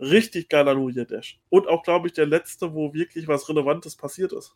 Richtig 0.00 0.48
geiler 0.48 0.74
New 0.74 0.88
Year 0.88 1.04
Dash. 1.04 1.40
Und 1.48 1.66
auch, 1.68 1.82
glaube 1.82 2.06
ich, 2.06 2.12
der 2.12 2.26
letzte, 2.26 2.72
wo 2.74 2.94
wirklich 2.94 3.26
was 3.26 3.48
Relevantes 3.48 3.96
passiert 3.96 4.32
ist. 4.32 4.54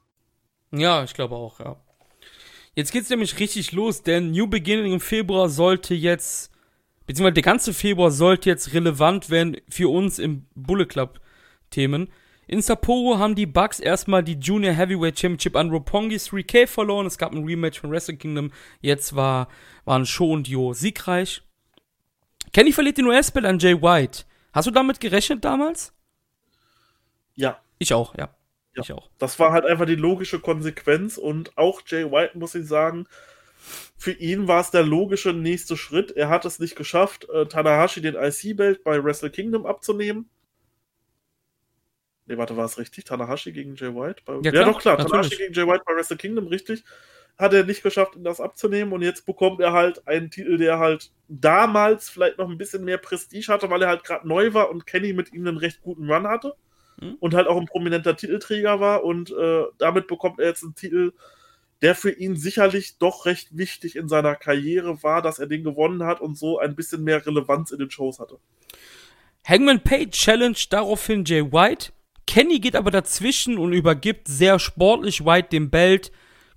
Ja, 0.73 1.05
ich 1.05 1.15
glaube 1.15 1.35
auch, 1.35 1.61
ja. 1.61 1.77
Jetzt 2.75 2.93
geht's 2.93 3.11
nämlich 3.11 3.39
richtig 3.39 3.73
los, 3.73 4.03
denn 4.03 4.31
New 4.31 4.47
Beginning 4.47 4.95
im 4.95 5.01
Februar 5.01 5.49
sollte 5.49 5.95
jetzt, 5.95 6.51
beziehungsweise 7.07 7.35
der 7.35 7.43
ganze 7.43 7.75
Februar 7.75 8.11
sollte 8.11 8.49
jetzt 8.49 8.73
relevant 8.73 9.29
werden 9.29 9.59
für 9.69 9.93
uns 9.93 10.19
im 10.19 10.47
Bullet 10.55 10.87
Club 10.87 11.21
Themen. 11.71 12.09
In 12.47 12.63
Sapporo 12.63 13.19
haben 13.19 13.35
die 13.35 13.47
Bucks 13.47 13.79
erstmal 13.81 14.23
die 14.23 14.39
Junior 14.39 14.75
Heavyweight 14.75 15.19
Championship 15.19 15.57
an 15.57 15.71
Roppongi 15.71 16.17
3K 16.17 16.67
verloren. 16.67 17.07
Es 17.07 17.19
gab 17.19 17.33
ein 17.33 17.45
Rematch 17.45 17.81
von 17.81 17.91
Wrestle 17.91 18.17
Kingdom. 18.17 18.51
Jetzt 18.81 19.15
war, 19.15 19.49
waren 19.85 20.07
Show 20.07 20.33
und 20.33 20.47
Dio 20.47 20.73
siegreich. 20.73 21.43
Kenny 22.53 22.73
verliert 22.73 22.99
den 22.99 23.07
US-Belt 23.07 23.47
an 23.47 23.59
Jay 23.59 23.81
White. 23.81 24.25
Hast 24.53 24.67
du 24.67 24.71
damit 24.71 25.01
gerechnet 25.01 25.45
damals? 25.45 25.95
Ja. 27.35 27.61
Ich 27.79 27.95
auch, 27.95 28.15
ja. 28.17 28.35
Ja, 28.75 28.83
ich 28.83 28.93
auch. 28.93 29.11
Das 29.19 29.39
war 29.39 29.53
halt 29.53 29.67
einfach 29.67 29.87
die 29.87 29.97
logische 29.97 30.41
Konsequenz 30.41 31.19
und 31.19 31.57
auch 31.59 31.83
Jay 31.87 32.11
White, 32.11 32.39
muss 32.39 32.55
ich 32.55 32.67
sagen, 32.67 33.07
für 33.97 34.13
ihn 34.13 34.49
war 34.49 34.61
es 34.61 34.71
der 34.71 34.83
logische 34.83 35.33
nächste 35.33 35.77
Schritt. 35.77 36.11
Er 36.13 36.29
hat 36.29 36.45
es 36.45 36.59
nicht 36.59 36.77
geschafft, 36.77 37.29
äh, 37.31 37.47
Tanahashi 37.47 38.01
den 38.01 38.15
IC-Belt 38.15 38.83
bei 38.83 39.03
Wrestle 39.03 39.31
Kingdom 39.31 39.67
abzunehmen. 39.67 40.29
Ne, 42.27 42.39
warte, 42.39 42.57
war 42.57 42.65
es 42.65 42.79
richtig? 42.79 43.05
Tanahashi 43.05 43.53
gegen 43.53 43.75
Jay 43.77 43.95
White? 43.95 44.23
Bei... 44.25 44.39
Ja, 44.43 44.53
ja, 44.53 44.65
doch 44.65 44.81
klar, 44.81 44.97
natürlich. 44.97 45.11
Tanahashi 45.11 45.37
gegen 45.37 45.55
Jay 45.55 45.67
White 45.67 45.85
bei 45.87 45.95
Wrestle 45.95 46.17
Kingdom, 46.17 46.47
richtig. 46.47 46.85
Hat 47.39 47.55
er 47.55 47.65
nicht 47.65 47.83
geschafft, 47.83 48.15
ihn 48.15 48.25
das 48.25 48.41
abzunehmen 48.41 48.93
und 48.93 49.03
jetzt 49.03 49.27
bekommt 49.27 49.61
er 49.61 49.73
halt 49.73 50.07
einen 50.07 50.31
Titel, 50.31 50.59
der 50.59 50.79
halt 50.79 51.11
damals 51.29 52.09
vielleicht 52.09 52.39
noch 52.39 52.49
ein 52.49 52.59
bisschen 52.59 52.85
mehr 52.85 52.99
Prestige 52.99 53.53
hatte, 53.53 53.71
weil 53.71 53.83
er 53.83 53.89
halt 53.89 54.05
gerade 54.05 54.29
neu 54.29 54.55
war 54.55 54.71
und 54.71 54.87
Kenny 54.87 55.13
mit 55.13 55.33
ihm 55.33 55.47
einen 55.47 55.57
recht 55.57 55.81
guten 55.83 56.11
Run 56.11 56.29
hatte. 56.29 56.55
Mhm. 57.01 57.17
und 57.21 57.35
halt 57.35 57.47
auch 57.47 57.57
ein 57.57 57.67
prominenter 57.67 58.17
Titelträger 58.17 58.81
war. 58.81 59.05
Und 59.05 59.31
äh, 59.31 59.65
damit 59.79 60.07
bekommt 60.07 60.39
er 60.41 60.49
jetzt 60.49 60.63
einen 60.63 60.75
Titel, 60.75 61.13
der 61.81 61.95
für 61.95 62.11
ihn 62.11 62.37
sicherlich 62.37 62.99
doch 62.99 63.27
recht 63.27 63.57
wichtig 63.57 63.97
in 63.97 64.09
seiner 64.09 64.37
Karriere 64.37 65.03
war, 65.03 65.21
dass 65.21 65.39
er 65.39 65.47
den 65.47 65.65
gewonnen 65.65 66.05
hat 66.05 66.21
und 66.21 66.39
so 66.39 66.59
ein 66.59 66.77
bisschen 66.77 67.03
mehr 67.03 67.25
Relevanz 67.27 67.73
in 67.73 67.79
den 67.79 67.91
Shows 67.91 68.21
hatte. 68.21 68.39
Hangman 69.45 69.83
Page 69.83 70.11
challenge 70.11 70.59
daraufhin 70.71 71.25
Jay 71.25 71.43
White. 71.43 71.93
Kenny 72.27 72.61
geht 72.61 72.77
aber 72.77 72.93
dazwischen 72.93 73.59
und 73.59 73.73
übergibt 73.73 74.29
sehr 74.29 74.61
sportlich 74.61 75.25
White 75.25 75.49
den 75.51 75.71
Belt. 75.71 76.13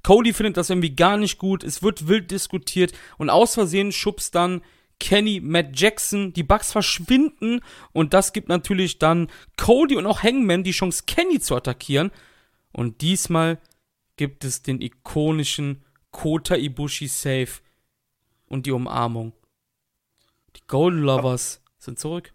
Cody 0.05 0.33
findet 0.33 0.57
das 0.57 0.69
irgendwie 0.69 0.95
gar 0.95 1.17
nicht 1.17 1.39
gut. 1.39 1.63
Es 1.63 1.81
wird 1.81 2.07
wild 2.07 2.29
diskutiert 2.29 2.93
und 3.17 3.31
aus 3.31 3.55
Versehen 3.55 3.91
schubst 3.91 4.35
dann 4.35 4.61
Kenny, 4.99 5.41
Matt 5.41 5.79
Jackson, 5.79 6.31
die 6.31 6.43
Bugs 6.43 6.71
verschwinden 6.71 7.61
und 7.91 8.13
das 8.13 8.31
gibt 8.31 8.47
natürlich 8.47 8.99
dann 8.99 9.31
Cody 9.57 9.95
und 9.95 10.05
auch 10.05 10.21
Hangman 10.21 10.63
die 10.63 10.73
Chance, 10.73 11.05
Kenny 11.07 11.39
zu 11.39 11.55
attackieren. 11.55 12.11
Und 12.71 13.01
diesmal 13.01 13.57
gibt 14.15 14.43
es 14.45 14.61
den 14.61 14.79
ikonischen 14.79 15.83
Kota 16.11 16.55
Ibushi 16.55 17.07
Save 17.07 17.49
und 18.45 18.67
die 18.67 18.73
Umarmung. 18.73 19.33
Die 20.55 20.67
Golden 20.67 20.99
Lovers 21.01 21.63
sind 21.79 21.97
zurück. 21.97 22.31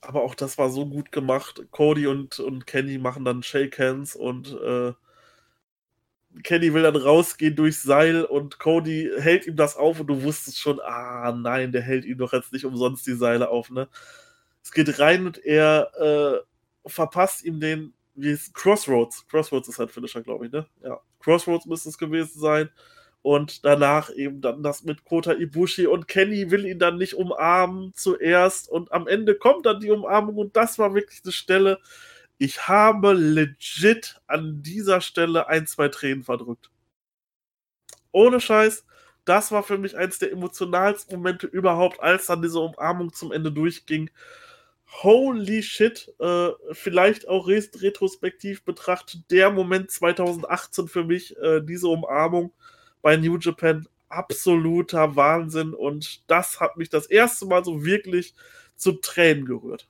Aber 0.00 0.22
auch 0.22 0.34
das 0.34 0.56
war 0.56 0.70
so 0.70 0.86
gut 0.86 1.12
gemacht. 1.12 1.62
Cody 1.72 2.06
und, 2.06 2.40
und 2.40 2.66
Kenny 2.66 2.96
machen 2.96 3.26
dann 3.26 3.42
Shake 3.42 3.78
Hands 3.78 4.16
und 4.16 4.50
äh, 4.52 4.94
Kenny 6.42 6.72
will 6.72 6.82
dann 6.82 6.96
rausgehen 6.96 7.56
durchs 7.56 7.82
Seil 7.82 8.24
und 8.24 8.58
Cody 8.58 9.10
hält 9.18 9.46
ihm 9.46 9.56
das 9.56 9.76
auf 9.76 10.00
und 10.00 10.06
du 10.06 10.22
wusstest 10.22 10.58
schon, 10.58 10.80
ah 10.80 11.32
nein, 11.32 11.72
der 11.72 11.82
hält 11.82 12.04
ihm 12.04 12.18
doch 12.18 12.32
jetzt 12.32 12.52
nicht 12.52 12.64
umsonst 12.64 13.06
die 13.06 13.14
Seile 13.14 13.50
auf, 13.50 13.70
ne? 13.70 13.88
Es 14.62 14.72
geht 14.72 14.98
rein 14.98 15.26
und 15.26 15.44
er 15.44 15.90
äh, 15.98 16.88
verpasst 16.88 17.44
ihm 17.44 17.60
den, 17.60 17.92
wie 18.14 18.30
ist 18.30 18.54
Crossroads. 18.54 19.26
Crossroads 19.28 19.68
ist 19.68 19.78
halt 19.78 19.90
Finisher, 19.90 20.22
glaube 20.22 20.46
ich, 20.46 20.52
ne? 20.52 20.66
Ja. 20.82 21.00
Crossroads 21.20 21.66
müsste 21.66 21.88
es 21.88 21.98
gewesen 21.98 22.40
sein. 22.40 22.70
Und 23.22 23.64
danach 23.64 24.12
eben 24.12 24.40
dann 24.40 24.64
das 24.64 24.82
mit 24.82 25.04
Kota 25.04 25.32
Ibushi 25.32 25.86
und 25.86 26.08
Kenny 26.08 26.50
will 26.50 26.66
ihn 26.66 26.80
dann 26.80 26.98
nicht 26.98 27.14
umarmen 27.14 27.92
zuerst 27.94 28.68
und 28.68 28.90
am 28.90 29.06
Ende 29.06 29.36
kommt 29.36 29.64
dann 29.64 29.78
die 29.78 29.92
Umarmung 29.92 30.36
und 30.36 30.56
das 30.56 30.76
war 30.80 30.92
wirklich 30.92 31.20
eine 31.22 31.32
Stelle, 31.32 31.78
ich 32.42 32.66
habe 32.66 33.12
legit 33.12 34.20
an 34.26 34.64
dieser 34.64 35.00
Stelle 35.00 35.46
ein, 35.46 35.68
zwei 35.68 35.86
Tränen 35.86 36.24
verdrückt. 36.24 36.72
Ohne 38.10 38.40
Scheiß, 38.40 38.84
das 39.24 39.52
war 39.52 39.62
für 39.62 39.78
mich 39.78 39.96
eins 39.96 40.18
der 40.18 40.32
emotionalsten 40.32 41.18
Momente 41.18 41.46
überhaupt, 41.46 42.00
als 42.00 42.26
dann 42.26 42.42
diese 42.42 42.58
Umarmung 42.58 43.12
zum 43.12 43.30
Ende 43.30 43.52
durchging. 43.52 44.10
Holy 45.04 45.62
shit, 45.62 46.12
äh, 46.18 46.48
vielleicht 46.72 47.28
auch 47.28 47.46
retrospektiv 47.46 48.64
betrachtet, 48.64 49.22
der 49.30 49.52
Moment 49.52 49.92
2018 49.92 50.88
für 50.88 51.04
mich, 51.04 51.36
äh, 51.38 51.60
diese 51.60 51.86
Umarmung 51.86 52.52
bei 53.02 53.16
New 53.16 53.38
Japan, 53.38 53.86
absoluter 54.08 55.14
Wahnsinn 55.14 55.74
und 55.74 56.28
das 56.28 56.58
hat 56.58 56.76
mich 56.76 56.90
das 56.90 57.06
erste 57.06 57.46
Mal 57.46 57.64
so 57.64 57.84
wirklich 57.84 58.34
zu 58.74 58.94
Tränen 58.94 59.44
gerührt 59.44 59.88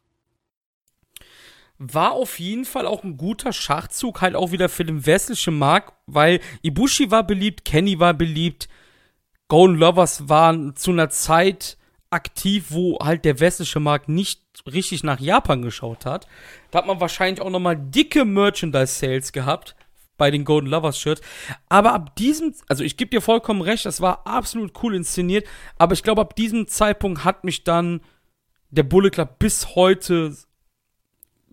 war 1.82 2.12
auf 2.12 2.38
jeden 2.38 2.64
Fall 2.64 2.86
auch 2.86 3.02
ein 3.02 3.16
guter 3.16 3.52
Schachzug, 3.52 4.20
halt 4.20 4.36
auch 4.36 4.52
wieder 4.52 4.68
für 4.68 4.84
den 4.84 5.04
westlichen 5.04 5.58
Markt, 5.58 5.92
weil 6.06 6.40
Ibushi 6.62 7.10
war 7.10 7.26
beliebt, 7.26 7.64
Kenny 7.64 7.98
war 7.98 8.14
beliebt, 8.14 8.68
Golden 9.48 9.76
Lovers 9.76 10.28
waren 10.28 10.76
zu 10.76 10.92
einer 10.92 11.10
Zeit 11.10 11.76
aktiv, 12.10 12.66
wo 12.68 12.98
halt 13.00 13.24
der 13.24 13.40
westliche 13.40 13.80
Markt 13.80 14.08
nicht 14.08 14.40
richtig 14.66 15.02
nach 15.02 15.18
Japan 15.18 15.62
geschaut 15.62 16.06
hat. 16.06 16.26
Da 16.70 16.78
hat 16.78 16.86
man 16.86 17.00
wahrscheinlich 17.00 17.40
auch 17.40 17.50
nochmal 17.50 17.76
dicke 17.76 18.24
Merchandise-Sales 18.24 19.32
gehabt 19.32 19.74
bei 20.16 20.30
den 20.30 20.44
Golden 20.44 20.68
Lovers 20.68 20.98
Shirts. 20.98 21.22
Aber 21.68 21.94
ab 21.94 22.14
diesem, 22.16 22.54
also 22.68 22.84
ich 22.84 22.96
gebe 22.96 23.10
dir 23.10 23.20
vollkommen 23.20 23.62
recht, 23.62 23.86
das 23.86 24.00
war 24.00 24.26
absolut 24.26 24.72
cool 24.82 24.94
inszeniert, 24.94 25.48
aber 25.78 25.94
ich 25.94 26.02
glaube, 26.02 26.20
ab 26.20 26.36
diesem 26.36 26.68
Zeitpunkt 26.68 27.24
hat 27.24 27.44
mich 27.44 27.64
dann 27.64 28.02
der 28.70 28.84
Bullet 28.84 29.10
Club 29.10 29.38
bis 29.38 29.74
heute 29.74 30.36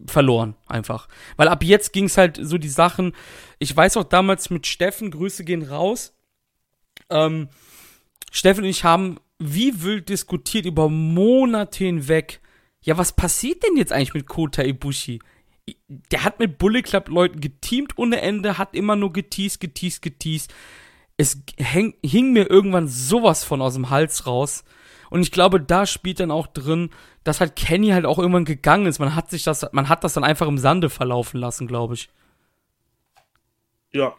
verloren, 0.08 0.56
einfach. 0.68 1.08
Weil 1.38 1.48
ab 1.48 1.64
jetzt 1.64 1.94
ging 1.94 2.06
es 2.06 2.18
halt 2.18 2.40
so 2.42 2.58
die 2.58 2.70
Sachen. 2.70 3.14
Ich 3.60 3.76
weiß 3.76 3.98
auch 3.98 4.04
damals 4.04 4.50
mit 4.50 4.68
Steffen, 4.68 5.12
Grüße 5.12 5.44
gehen 5.44 5.64
raus. 5.64 6.14
Ähm, 7.10 7.50
Steffen 8.32 8.64
und 8.64 8.70
ich 8.70 8.84
haben 8.84 9.20
wie 9.40 9.82
wild 9.82 10.10
diskutiert 10.10 10.66
über 10.66 10.90
Monate 10.90 11.86
hinweg. 11.86 12.42
Ja, 12.82 12.98
was 12.98 13.14
passiert 13.14 13.64
denn 13.64 13.78
jetzt 13.78 13.92
eigentlich 13.92 14.14
mit 14.14 14.28
Kota 14.28 14.64
Ibushi? 14.64 15.20
Der 15.88 16.24
hat 16.24 16.40
mit 16.40 16.58
Bullet 16.58 16.82
Club 16.82 17.10
Leuten 17.10 17.42
geteamt 17.42 17.98
ohne 17.98 18.22
Ende, 18.22 18.58
hat 18.58 18.76
immer 18.76 18.96
nur 18.96 19.14
geteased, 19.14 19.60
geteased, 19.60 20.02
geteased. 20.02 20.54
Es 21.18 21.42
häng, 21.58 21.94
hing 22.04 22.34
mir 22.34 22.50
irgendwann 22.50 22.88
sowas 22.88 23.44
von 23.44 23.62
aus 23.62 23.74
dem 23.74 23.90
Hals 23.90 24.26
raus. 24.26 24.64
Und 25.10 25.22
ich 25.22 25.32
glaube, 25.32 25.60
da 25.60 25.86
spielt 25.86 26.20
dann 26.20 26.32
auch 26.32 26.48
drin, 26.48 26.90
dass 27.24 27.40
halt 27.40 27.56
Kenny 27.56 27.90
halt 27.90 28.06
auch 28.06 28.20
irgendwann 28.20 28.46
gegangen 28.46 28.86
ist. 28.86 29.00
Man 29.00 29.16
hat 29.16 29.30
sich 29.30 29.44
das, 29.44 29.68
man 29.72 29.90
hat 29.90 30.04
das 30.04 30.14
dann 30.14 30.24
einfach 30.24 30.48
im 30.48 30.58
Sande 30.58 30.90
verlaufen 30.90 31.40
lassen, 31.40 31.68
glaube 31.68 31.96
ich. 31.96 32.10
Ja. 33.92 34.16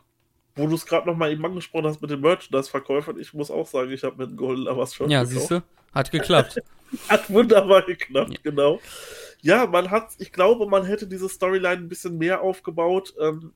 Wo 0.56 0.66
du 0.66 0.74
es 0.74 0.84
gerade 0.84 1.06
noch 1.06 1.16
mal 1.16 1.30
eben 1.30 1.44
angesprochen 1.44 1.86
hast 1.86 2.02
mit 2.02 2.10
den 2.10 2.20
Merchandise-Verkäufern, 2.20 3.18
ich 3.18 3.32
muss 3.32 3.50
auch 3.50 3.66
sagen, 3.66 3.92
ich 3.92 4.02
habe 4.02 4.26
mit 4.26 4.36
Golden 4.36 4.64
Lovers 4.64 4.94
schon. 4.94 5.08
Ja, 5.08 5.24
siehst 5.24 5.50
du? 5.50 5.62
Hat 5.94 6.10
geklappt. 6.10 6.60
hat 7.08 7.30
wunderbar 7.30 7.82
geklappt, 7.82 8.32
ja. 8.32 8.38
genau. 8.42 8.80
Ja, 9.42 9.66
man 9.66 9.90
hat, 9.90 10.10
ich 10.18 10.32
glaube, 10.32 10.66
man 10.66 10.84
hätte 10.84 11.06
diese 11.06 11.28
Storyline 11.28 11.76
ein 11.76 11.88
bisschen 11.88 12.18
mehr 12.18 12.42
aufgebaut. 12.42 13.14
Ähm, 13.20 13.52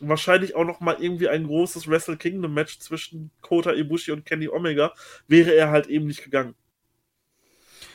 wahrscheinlich 0.00 0.54
auch 0.54 0.64
noch 0.64 0.80
mal 0.80 0.96
irgendwie 1.00 1.28
ein 1.28 1.46
großes 1.46 1.88
Wrestle 1.88 2.16
Kingdom 2.16 2.54
Match 2.54 2.78
zwischen 2.78 3.30
Kota 3.40 3.72
Ibushi 3.72 4.12
und 4.12 4.26
Kenny 4.26 4.48
Omega, 4.48 4.92
wäre 5.28 5.54
er 5.54 5.70
halt 5.70 5.86
eben 5.86 6.06
nicht 6.06 6.22
gegangen. 6.22 6.54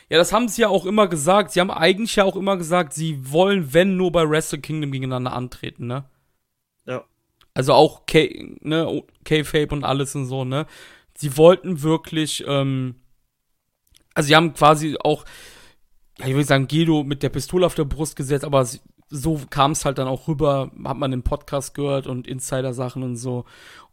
Ja, 0.10 0.18
das 0.18 0.34
haben 0.34 0.50
sie 0.50 0.64
ja 0.64 0.68
auch 0.68 0.86
immer 0.86 1.08
gesagt. 1.08 1.52
Sie 1.52 1.62
haben 1.62 1.72
eigentlich 1.72 2.18
ja 2.18 2.26
auch 2.26 2.36
immer 2.36 2.58
gesagt, 2.58 2.94
sie 2.94 3.32
wollen, 3.32 3.74
wenn 3.74 3.96
nur 3.96 4.12
bei 4.12 4.30
Wrestle 4.30 4.60
Kingdom 4.60 4.92
gegeneinander 4.92 5.32
antreten, 5.32 5.88
ne? 5.88 6.04
Ja. 6.86 7.06
Also 7.54 7.74
auch 7.74 8.06
K, 8.08 8.58
ne, 8.60 9.04
K-Fape 9.24 9.74
und 9.74 9.86
alles 9.86 10.14
und 10.16 10.26
so, 10.26 10.44
ne? 10.44 10.66
Sie 11.16 11.38
wollten 11.38 11.82
wirklich, 11.82 12.44
ähm, 12.46 12.96
also 14.14 14.28
sie 14.28 14.36
haben 14.36 14.54
quasi 14.54 14.98
auch, 15.02 15.24
ja, 16.18 16.28
ich 16.28 16.34
würde 16.34 16.44
sagen, 16.44 16.68
Guido 16.68 17.04
mit 17.04 17.24
der 17.24 17.30
Pistole 17.30 17.66
auf 17.66 17.76
der 17.76 17.86
Brust 17.86 18.18
gesetzt, 18.18 18.44
aber 18.44 18.68
so 19.12 19.42
kam 19.50 19.72
es 19.72 19.86
halt 19.86 19.98
dann 19.98 20.08
auch 20.08 20.28
rüber, 20.28 20.72
hat 20.86 20.98
man 20.98 21.14
im 21.14 21.22
Podcast 21.22 21.76
gehört 21.76 22.08
und 22.08 22.28
Insider-Sachen 22.28 23.04
und 23.04 23.18
so. 23.18 23.46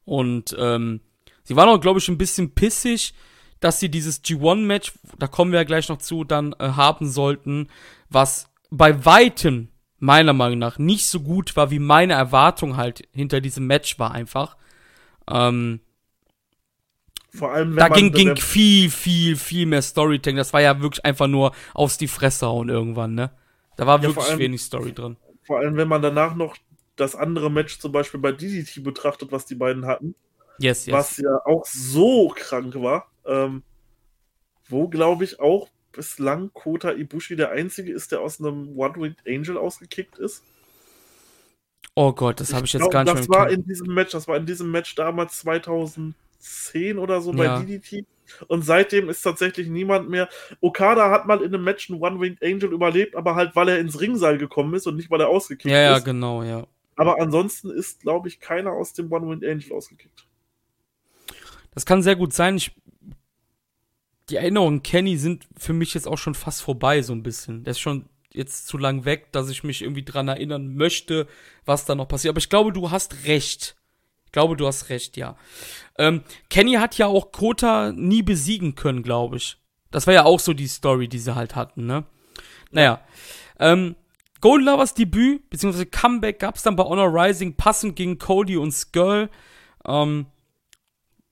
Und 0.04 0.56
ähm, 0.58 1.00
sie 1.42 1.56
waren 1.56 1.68
auch, 1.68 1.80
glaube 1.80 1.98
ich, 1.98 2.08
ein 2.08 2.18
bisschen 2.18 2.54
pissig, 2.54 3.14
dass 3.60 3.80
sie 3.80 3.90
dieses 3.90 4.22
G1-Match, 4.24 4.92
da 5.18 5.26
kommen 5.26 5.52
wir 5.52 5.58
ja 5.58 5.64
gleich 5.64 5.88
noch 5.88 5.98
zu, 5.98 6.24
dann 6.24 6.54
äh, 6.58 6.70
haben 6.70 7.08
sollten, 7.08 7.68
was 8.08 8.48
bei 8.70 9.04
Weitem 9.04 9.68
meiner 9.98 10.32
Meinung 10.32 10.60
nach 10.60 10.78
nicht 10.78 11.08
so 11.08 11.20
gut 11.20 11.56
war, 11.56 11.70
wie 11.70 11.80
meine 11.80 12.12
Erwartung 12.12 12.76
halt 12.76 13.02
hinter 13.12 13.40
diesem 13.40 13.66
Match 13.66 13.98
war 13.98 14.12
einfach. 14.12 14.56
Ähm, 15.28 15.80
Vor 17.34 17.52
allem, 17.52 17.70
wenn 17.70 17.76
da 17.78 17.88
ging, 17.88 18.12
ging 18.12 18.36
viel, 18.36 18.90
viel, 18.90 19.36
viel 19.36 19.66
mehr 19.66 19.82
Storytelling. 19.82 20.36
Das 20.36 20.52
war 20.52 20.60
ja 20.60 20.80
wirklich 20.80 21.04
einfach 21.04 21.26
nur 21.26 21.52
aus 21.74 21.98
die 21.98 22.06
Fresse 22.06 22.46
hauen 22.46 22.68
irgendwann, 22.68 23.14
ne? 23.14 23.32
Da 23.78 23.86
war 23.86 23.98
Ja, 24.02 24.08
wirklich 24.08 24.26
allem- 24.26 24.38
wenig 24.40 24.60
Story 24.60 24.92
drin. 24.92 25.16
Vor 25.44 25.60
allem, 25.60 25.76
wenn 25.76 25.88
man 25.88 26.02
danach 26.02 26.34
noch 26.34 26.56
das 26.96 27.14
andere 27.14 27.50
Match 27.50 27.78
zum 27.78 27.92
Beispiel 27.92 28.20
bei 28.20 28.32
DDT 28.32 28.80
betrachtet, 28.82 29.32
was 29.32 29.46
die 29.46 29.54
beiden 29.54 29.86
hatten, 29.86 30.14
Yes, 30.58 30.84
yes. 30.86 30.92
was 30.94 31.16
ja 31.18 31.40
auch 31.46 31.64
so 31.64 32.28
krank 32.36 32.74
war, 32.74 33.08
ähm, 33.24 33.62
wo 34.68 34.88
glaube 34.88 35.22
ich 35.24 35.38
auch 35.40 35.68
bislang 35.92 36.50
Kota 36.52 36.92
Ibushi 36.92 37.36
der 37.36 37.52
einzige 37.52 37.92
ist, 37.92 38.10
der 38.12 38.20
aus 38.20 38.40
einem 38.40 38.76
One-Winged 38.76 39.20
Angel 39.26 39.56
ausgekickt 39.56 40.18
ist. 40.18 40.42
Oh 41.94 42.12
Gott, 42.12 42.40
das 42.40 42.52
habe 42.52 42.66
ich 42.66 42.72
jetzt 42.72 42.80
glaub, 42.82 42.92
gar 42.92 43.04
nicht 43.04 43.16
Das 43.16 43.28
mehr 43.28 43.38
war 43.38 43.48
im 43.48 43.60
in 43.60 43.64
diesem 43.66 43.94
Match, 43.94 44.10
das 44.12 44.26
war 44.28 44.36
in 44.36 44.46
diesem 44.46 44.70
Match 44.72 44.94
damals 44.96 45.38
2010 45.38 46.98
oder 46.98 47.20
so 47.20 47.32
Ja. 47.32 47.58
bei 47.58 47.64
DDT. 47.64 48.04
Und 48.46 48.62
seitdem 48.64 49.08
ist 49.08 49.22
tatsächlich 49.22 49.68
niemand 49.68 50.08
mehr. 50.08 50.28
Okada 50.60 51.10
hat 51.10 51.26
mal 51.26 51.40
in 51.42 51.54
einem 51.54 51.64
Match 51.64 51.90
einen 51.90 52.00
One-Winged 52.00 52.42
Angel 52.42 52.72
überlebt, 52.72 53.16
aber 53.16 53.34
halt, 53.34 53.54
weil 53.56 53.68
er 53.68 53.78
ins 53.78 54.00
Ringseil 54.00 54.38
gekommen 54.38 54.74
ist 54.74 54.86
und 54.86 54.96
nicht, 54.96 55.10
weil 55.10 55.20
er 55.20 55.28
ausgekickt 55.28 55.70
Ja, 55.72 55.80
ja, 55.80 55.96
ist. 55.96 56.04
genau, 56.04 56.42
ja. 56.42 56.66
Aber 56.96 57.20
ansonsten 57.20 57.70
ist, 57.70 58.00
glaube 58.00 58.28
ich, 58.28 58.40
keiner 58.40 58.72
aus 58.72 58.92
dem 58.92 59.10
One-Winged 59.12 59.48
Angel 59.48 59.72
ausgekickt. 59.72 60.26
Das 61.74 61.86
kann 61.86 62.02
sehr 62.02 62.16
gut 62.16 62.32
sein. 62.32 62.56
Ich, 62.56 62.72
die 64.30 64.36
Erinnerungen 64.36 64.82
Kenny 64.82 65.16
sind 65.16 65.46
für 65.56 65.72
mich 65.72 65.94
jetzt 65.94 66.08
auch 66.08 66.18
schon 66.18 66.34
fast 66.34 66.60
vorbei, 66.62 67.02
so 67.02 67.12
ein 67.12 67.22
bisschen. 67.22 67.64
Der 67.64 67.70
ist 67.70 67.80
schon 67.80 68.06
jetzt 68.32 68.66
zu 68.66 68.78
lang 68.78 69.04
weg, 69.04 69.32
dass 69.32 69.48
ich 69.48 69.64
mich 69.64 69.82
irgendwie 69.82 70.04
dran 70.04 70.28
erinnern 70.28 70.74
möchte, 70.74 71.26
was 71.64 71.84
da 71.84 71.94
noch 71.94 72.08
passiert. 72.08 72.30
Aber 72.32 72.38
ich 72.38 72.50
glaube, 72.50 72.72
du 72.72 72.90
hast 72.90 73.24
recht. 73.26 73.76
Ich 74.38 74.40
glaube, 74.40 74.56
du 74.56 74.68
hast 74.68 74.88
recht, 74.88 75.16
ja. 75.16 75.36
Ähm, 75.98 76.22
Kenny 76.48 76.74
hat 76.74 76.96
ja 76.96 77.08
auch 77.08 77.32
Kota 77.32 77.90
nie 77.90 78.22
besiegen 78.22 78.76
können, 78.76 79.02
glaube 79.02 79.38
ich. 79.38 79.56
Das 79.90 80.06
war 80.06 80.14
ja 80.14 80.26
auch 80.26 80.38
so 80.38 80.52
die 80.52 80.68
Story, 80.68 81.08
die 81.08 81.18
sie 81.18 81.34
halt 81.34 81.56
hatten, 81.56 81.86
ne? 81.86 82.04
Naja. 82.70 83.00
Ähm, 83.58 83.96
Golden 84.40 84.64
Lovers 84.64 84.94
Debüt, 84.94 85.50
beziehungsweise 85.50 85.86
Comeback 85.86 86.38
gab's 86.38 86.62
dann 86.62 86.76
bei 86.76 86.84
Honor 86.84 87.12
Rising, 87.12 87.56
passend 87.56 87.96
gegen 87.96 88.18
Cody 88.18 88.56
und 88.56 88.70
Skull. 88.70 89.28
Ähm, 89.84 90.26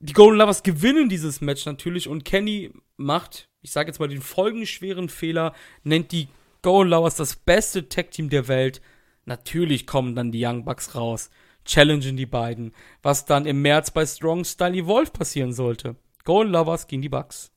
die 0.01 0.13
Golden 0.13 0.39
Lovers 0.39 0.65
gewinnen 0.65 1.09
dieses 1.09 1.41
Match 1.41 1.65
natürlich 1.65 2.09
und 2.09 2.25
Kenny 2.25 2.73
macht, 2.97 3.49
ich 3.63 3.71
sage 3.71 3.89
jetzt 3.89 4.01
mal 4.01 4.09
den 4.09 4.21
folgenschweren 4.21 5.09
Fehler, 5.09 5.55
nennt 5.85 6.11
die 6.11 6.27
Golden 6.63 6.91
Lovers 6.91 7.15
das 7.15 7.37
beste 7.37 7.89
Tag-Team 7.89 8.31
der 8.31 8.49
Welt. 8.49 8.81
Natürlich 9.27 9.87
kommen 9.87 10.17
dann 10.17 10.33
die 10.33 10.45
Young 10.45 10.65
Bucks 10.65 10.97
raus, 10.97 11.31
challengen 11.67 12.17
die 12.17 12.27
beiden, 12.27 12.75
was 13.03 13.25
dann 13.25 13.47
im 13.47 13.63
März 13.63 13.91
bei 13.91 14.07
Strong 14.07 14.45
Style 14.45 14.75
Evolve 14.75 15.11
passieren 15.11 15.53
sollte. 15.53 15.97
Golden 16.25 16.53
Lovers 16.53 16.87
gegen 16.87 17.03
die 17.03 17.09
Bucks. 17.09 17.51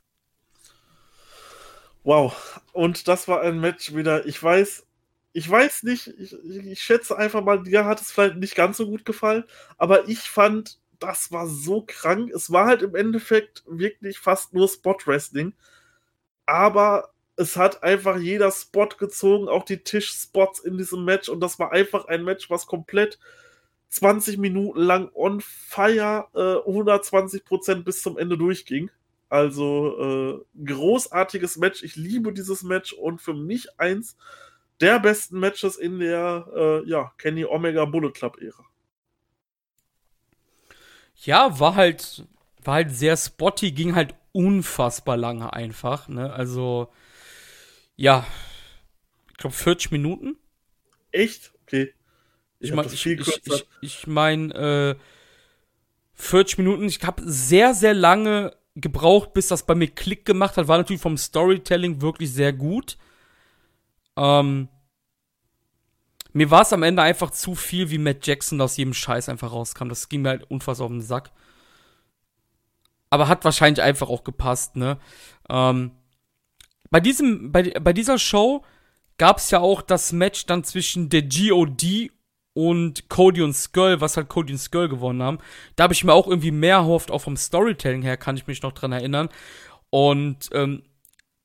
Wow. 2.03 2.61
Und 2.73 3.07
das 3.07 3.27
war 3.27 3.41
ein 3.41 3.59
Match 3.59 3.93
wieder. 3.93 4.25
Ich 4.25 4.41
weiß, 4.41 4.85
ich 5.33 5.49
weiß 5.49 5.83
nicht, 5.83 6.07
ich, 6.07 6.33
ich, 6.43 6.81
schätze 6.81 7.17
einfach 7.17 7.43
mal, 7.43 7.63
dir 7.63 7.85
hat 7.85 8.01
es 8.01 8.11
vielleicht 8.11 8.37
nicht 8.37 8.55
ganz 8.55 8.77
so 8.77 8.87
gut 8.87 9.05
gefallen, 9.05 9.43
aber 9.77 10.07
ich 10.07 10.19
fand, 10.19 10.79
das 10.99 11.31
war 11.31 11.47
so 11.47 11.83
krank. 11.85 12.31
Es 12.33 12.51
war 12.51 12.65
halt 12.65 12.81
im 12.81 12.95
Endeffekt 12.95 13.63
wirklich 13.67 14.19
fast 14.19 14.53
nur 14.53 14.67
Spot-Wrestling, 14.67 15.53
aber 16.45 17.11
es 17.35 17.55
hat 17.55 17.83
einfach 17.83 18.17
jeder 18.17 18.51
Spot 18.51 18.87
gezogen, 18.87 19.47
auch 19.47 19.63
die 19.63 19.83
Tischspots 19.83 20.59
in 20.59 20.77
diesem 20.77 21.05
Match 21.05 21.29
und 21.29 21.39
das 21.39 21.57
war 21.57 21.71
einfach 21.71 22.05
ein 22.05 22.23
Match, 22.23 22.49
was 22.49 22.67
komplett 22.67 23.17
20 23.89 24.37
Minuten 24.37 24.79
lang 24.79 25.09
on 25.13 25.41
fire, 25.41 26.27
äh, 26.33 26.69
120% 26.69 27.83
bis 27.83 28.01
zum 28.01 28.17
Ende 28.17 28.37
durchging. 28.37 28.89
Also 29.29 30.43
äh, 30.57 30.63
großartiges 30.65 31.57
Match. 31.57 31.83
Ich 31.83 31.95
liebe 31.95 32.33
dieses 32.33 32.63
Match 32.63 32.93
und 32.93 33.21
für 33.21 33.33
mich 33.33 33.79
eins 33.79 34.17
der 34.79 34.99
besten 34.99 35.39
Matches 35.39 35.75
in 35.75 35.99
der 35.99 36.47
äh, 36.55 36.89
ja, 36.89 37.11
Kenny 37.17 37.45
Omega 37.45 37.85
Bullet 37.85 38.11
Club 38.11 38.41
Ära. 38.41 38.65
Ja, 41.15 41.59
war 41.59 41.75
halt, 41.75 42.23
war 42.63 42.75
halt 42.75 42.91
sehr 42.91 43.17
spotty, 43.17 43.71
ging 43.71 43.93
halt 43.93 44.15
unfassbar 44.31 45.17
lange 45.17 45.51
einfach, 45.51 46.07
ne? 46.07 46.31
Also, 46.31 46.91
ja, 47.97 48.25
ich 49.29 49.37
glaube 49.37 49.55
40 49.55 49.91
Minuten. 49.91 50.37
Echt? 51.11 51.51
Okay. 51.63 51.93
Ich 52.59 52.73
meine, 52.73 52.91
ich, 52.91 53.05
ich, 53.05 53.41
ich, 53.45 53.67
ich 53.81 54.07
mein, 54.07 54.51
äh, 54.51 54.95
40 56.19 56.57
Minuten. 56.57 56.83
Ich 56.83 57.01
habe 57.03 57.23
sehr, 57.25 57.73
sehr 57.73 57.93
lange 57.93 58.55
gebraucht, 58.75 59.33
bis 59.33 59.47
das 59.47 59.65
bei 59.65 59.73
mir 59.73 59.87
Klick 59.87 60.25
gemacht 60.25 60.57
hat. 60.57 60.67
War 60.67 60.77
natürlich 60.77 61.01
vom 61.01 61.17
Storytelling 61.17 62.01
wirklich 62.01 62.31
sehr 62.31 62.53
gut. 62.53 62.97
Ähm, 64.17 64.67
mir 66.33 66.51
war 66.51 66.61
es 66.61 66.73
am 66.73 66.83
Ende 66.83 67.01
einfach 67.01 67.31
zu 67.31 67.55
viel, 67.55 67.89
wie 67.89 67.97
Matt 67.97 68.27
Jackson 68.27 68.59
aus 68.61 68.77
jedem 68.77 68.93
Scheiß 68.93 69.29
einfach 69.29 69.51
rauskam. 69.51 69.87
Das 69.87 70.09
ging 70.09 70.21
mir 70.21 70.29
halt 70.29 70.51
unfassbar 70.51 70.85
auf 70.85 70.91
den 70.91 71.01
Sack. 71.01 71.31
Aber 73.09 73.27
hat 73.27 73.45
wahrscheinlich 73.45 73.81
einfach 73.81 74.09
auch 74.09 74.23
gepasst, 74.23 74.75
ne? 74.75 74.99
Ähm, 75.49 75.91
bei 76.91 76.99
diesem, 76.99 77.51
bei, 77.51 77.71
bei 77.79 77.93
dieser 77.93 78.19
Show 78.19 78.63
gab 79.17 79.37
es 79.37 79.49
ja 79.51 79.59
auch 79.59 79.81
das 79.81 80.11
Match 80.11 80.45
dann 80.45 80.63
zwischen 80.63 81.09
der 81.09 81.23
GOD 81.23 82.11
und 82.53 83.09
Cody 83.09 83.41
und 83.41 83.53
Skull, 83.53 84.01
was 84.01 84.17
halt 84.17 84.29
Cody 84.29 84.53
und 84.53 84.59
Skull 84.59 84.89
gewonnen 84.89 85.21
haben. 85.21 85.39
Da 85.75 85.83
habe 85.83 85.93
ich 85.93 86.03
mir 86.03 86.13
auch 86.13 86.27
irgendwie 86.27 86.51
mehr 86.51 86.77
erhofft, 86.77 87.11
auch 87.11 87.19
vom 87.19 87.37
Storytelling 87.37 88.01
her, 88.01 88.17
kann 88.17 88.37
ich 88.37 88.47
mich 88.47 88.61
noch 88.61 88.73
dran 88.73 88.91
erinnern. 88.91 89.29
Und 89.89 90.49
ähm, 90.53 90.83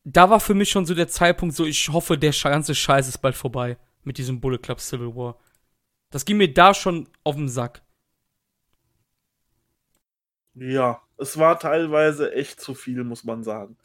da 0.04 0.28
war 0.30 0.40
für 0.40 0.54
mich 0.54 0.70
schon 0.70 0.86
so 0.86 0.94
der 0.94 1.08
Zeitpunkt, 1.08 1.54
so 1.54 1.64
ich 1.64 1.88
hoffe, 1.90 2.18
der 2.18 2.32
ganze 2.32 2.74
Scheiß 2.74 3.08
ist 3.08 3.18
bald 3.18 3.34
vorbei 3.36 3.78
mit 4.02 4.18
diesem 4.18 4.40
Bullet 4.40 4.58
Club 4.58 4.80
Civil 4.80 5.14
War. 5.16 5.38
Das 6.10 6.24
ging 6.24 6.36
mir 6.36 6.52
da 6.52 6.74
schon 6.74 7.08
auf 7.24 7.36
den 7.36 7.48
Sack. 7.48 7.82
Ja, 10.54 11.02
es 11.16 11.38
war 11.38 11.58
teilweise 11.58 12.32
echt 12.32 12.60
zu 12.60 12.74
viel, 12.74 13.02
muss 13.02 13.24
man 13.24 13.42
sagen. 13.42 13.76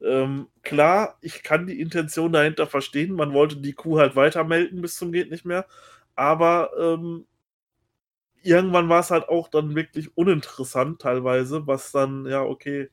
Ähm, 0.00 0.48
klar, 0.62 1.16
ich 1.20 1.42
kann 1.42 1.66
die 1.66 1.80
Intention 1.80 2.32
dahinter 2.32 2.66
verstehen. 2.66 3.12
Man 3.12 3.32
wollte 3.32 3.56
die 3.56 3.72
Kuh 3.72 3.98
halt 3.98 4.16
weitermelden 4.16 4.82
bis 4.82 4.96
zum 4.96 5.12
geht 5.12 5.30
nicht 5.30 5.44
mehr. 5.44 5.66
Aber 6.14 6.70
ähm, 6.78 7.26
irgendwann 8.42 8.88
war 8.88 9.00
es 9.00 9.10
halt 9.10 9.28
auch 9.28 9.48
dann 9.48 9.74
wirklich 9.74 10.16
uninteressant 10.16 11.00
teilweise, 11.00 11.66
was 11.66 11.92
dann, 11.92 12.26
ja, 12.26 12.42
okay, 12.42 12.90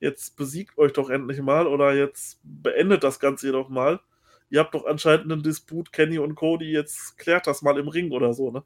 jetzt 0.00 0.36
besiegt 0.36 0.78
euch 0.78 0.92
doch 0.92 1.10
endlich 1.10 1.40
mal 1.40 1.66
oder 1.66 1.94
jetzt 1.94 2.40
beendet 2.42 3.04
das 3.04 3.20
Ganze 3.20 3.46
jedoch 3.46 3.68
mal. 3.68 4.00
Ihr 4.48 4.60
habt 4.60 4.74
doch 4.74 4.86
anscheinend 4.86 5.30
einen 5.32 5.42
Disput, 5.42 5.92
Kenny 5.92 6.18
und 6.18 6.34
Cody, 6.34 6.70
jetzt 6.70 7.18
klärt 7.18 7.46
das 7.46 7.62
mal 7.62 7.78
im 7.78 7.88
Ring 7.88 8.12
oder 8.12 8.32
so, 8.32 8.50
ne? 8.50 8.62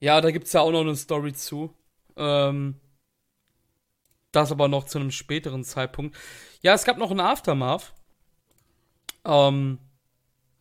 Ja, 0.00 0.20
da 0.20 0.30
gibt's 0.30 0.52
ja 0.52 0.60
auch 0.60 0.72
noch 0.72 0.80
eine 0.80 0.96
Story 0.96 1.32
zu. 1.32 1.72
Ähm, 2.16 2.80
das 4.32 4.50
aber 4.50 4.68
noch 4.68 4.84
zu 4.84 4.98
einem 4.98 5.10
späteren 5.10 5.62
Zeitpunkt. 5.62 6.16
Ja, 6.60 6.74
es 6.74 6.84
gab 6.84 6.98
noch 6.98 7.10
einen 7.10 7.20
Aftermath. 7.20 7.94
Ähm, 9.24 9.78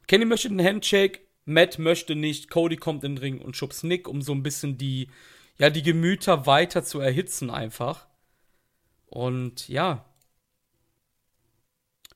Kenny 0.07 0.25
möchte 0.25 0.49
einen 0.49 0.65
Handshake, 0.65 1.21
Matt 1.45 1.79
möchte 1.79 2.15
nicht, 2.15 2.49
Cody 2.49 2.77
kommt 2.77 3.03
in 3.03 3.15
den 3.15 3.21
Ring 3.21 3.41
und 3.41 3.57
schubst 3.57 3.83
Nick, 3.83 4.07
um 4.07 4.21
so 4.21 4.33
ein 4.33 4.43
bisschen 4.43 4.77
die, 4.77 5.09
ja, 5.57 5.69
die 5.69 5.83
Gemüter 5.83 6.45
weiter 6.45 6.83
zu 6.83 6.99
erhitzen 6.99 7.49
einfach. 7.49 8.07
Und 9.07 9.67
ja. 9.67 10.05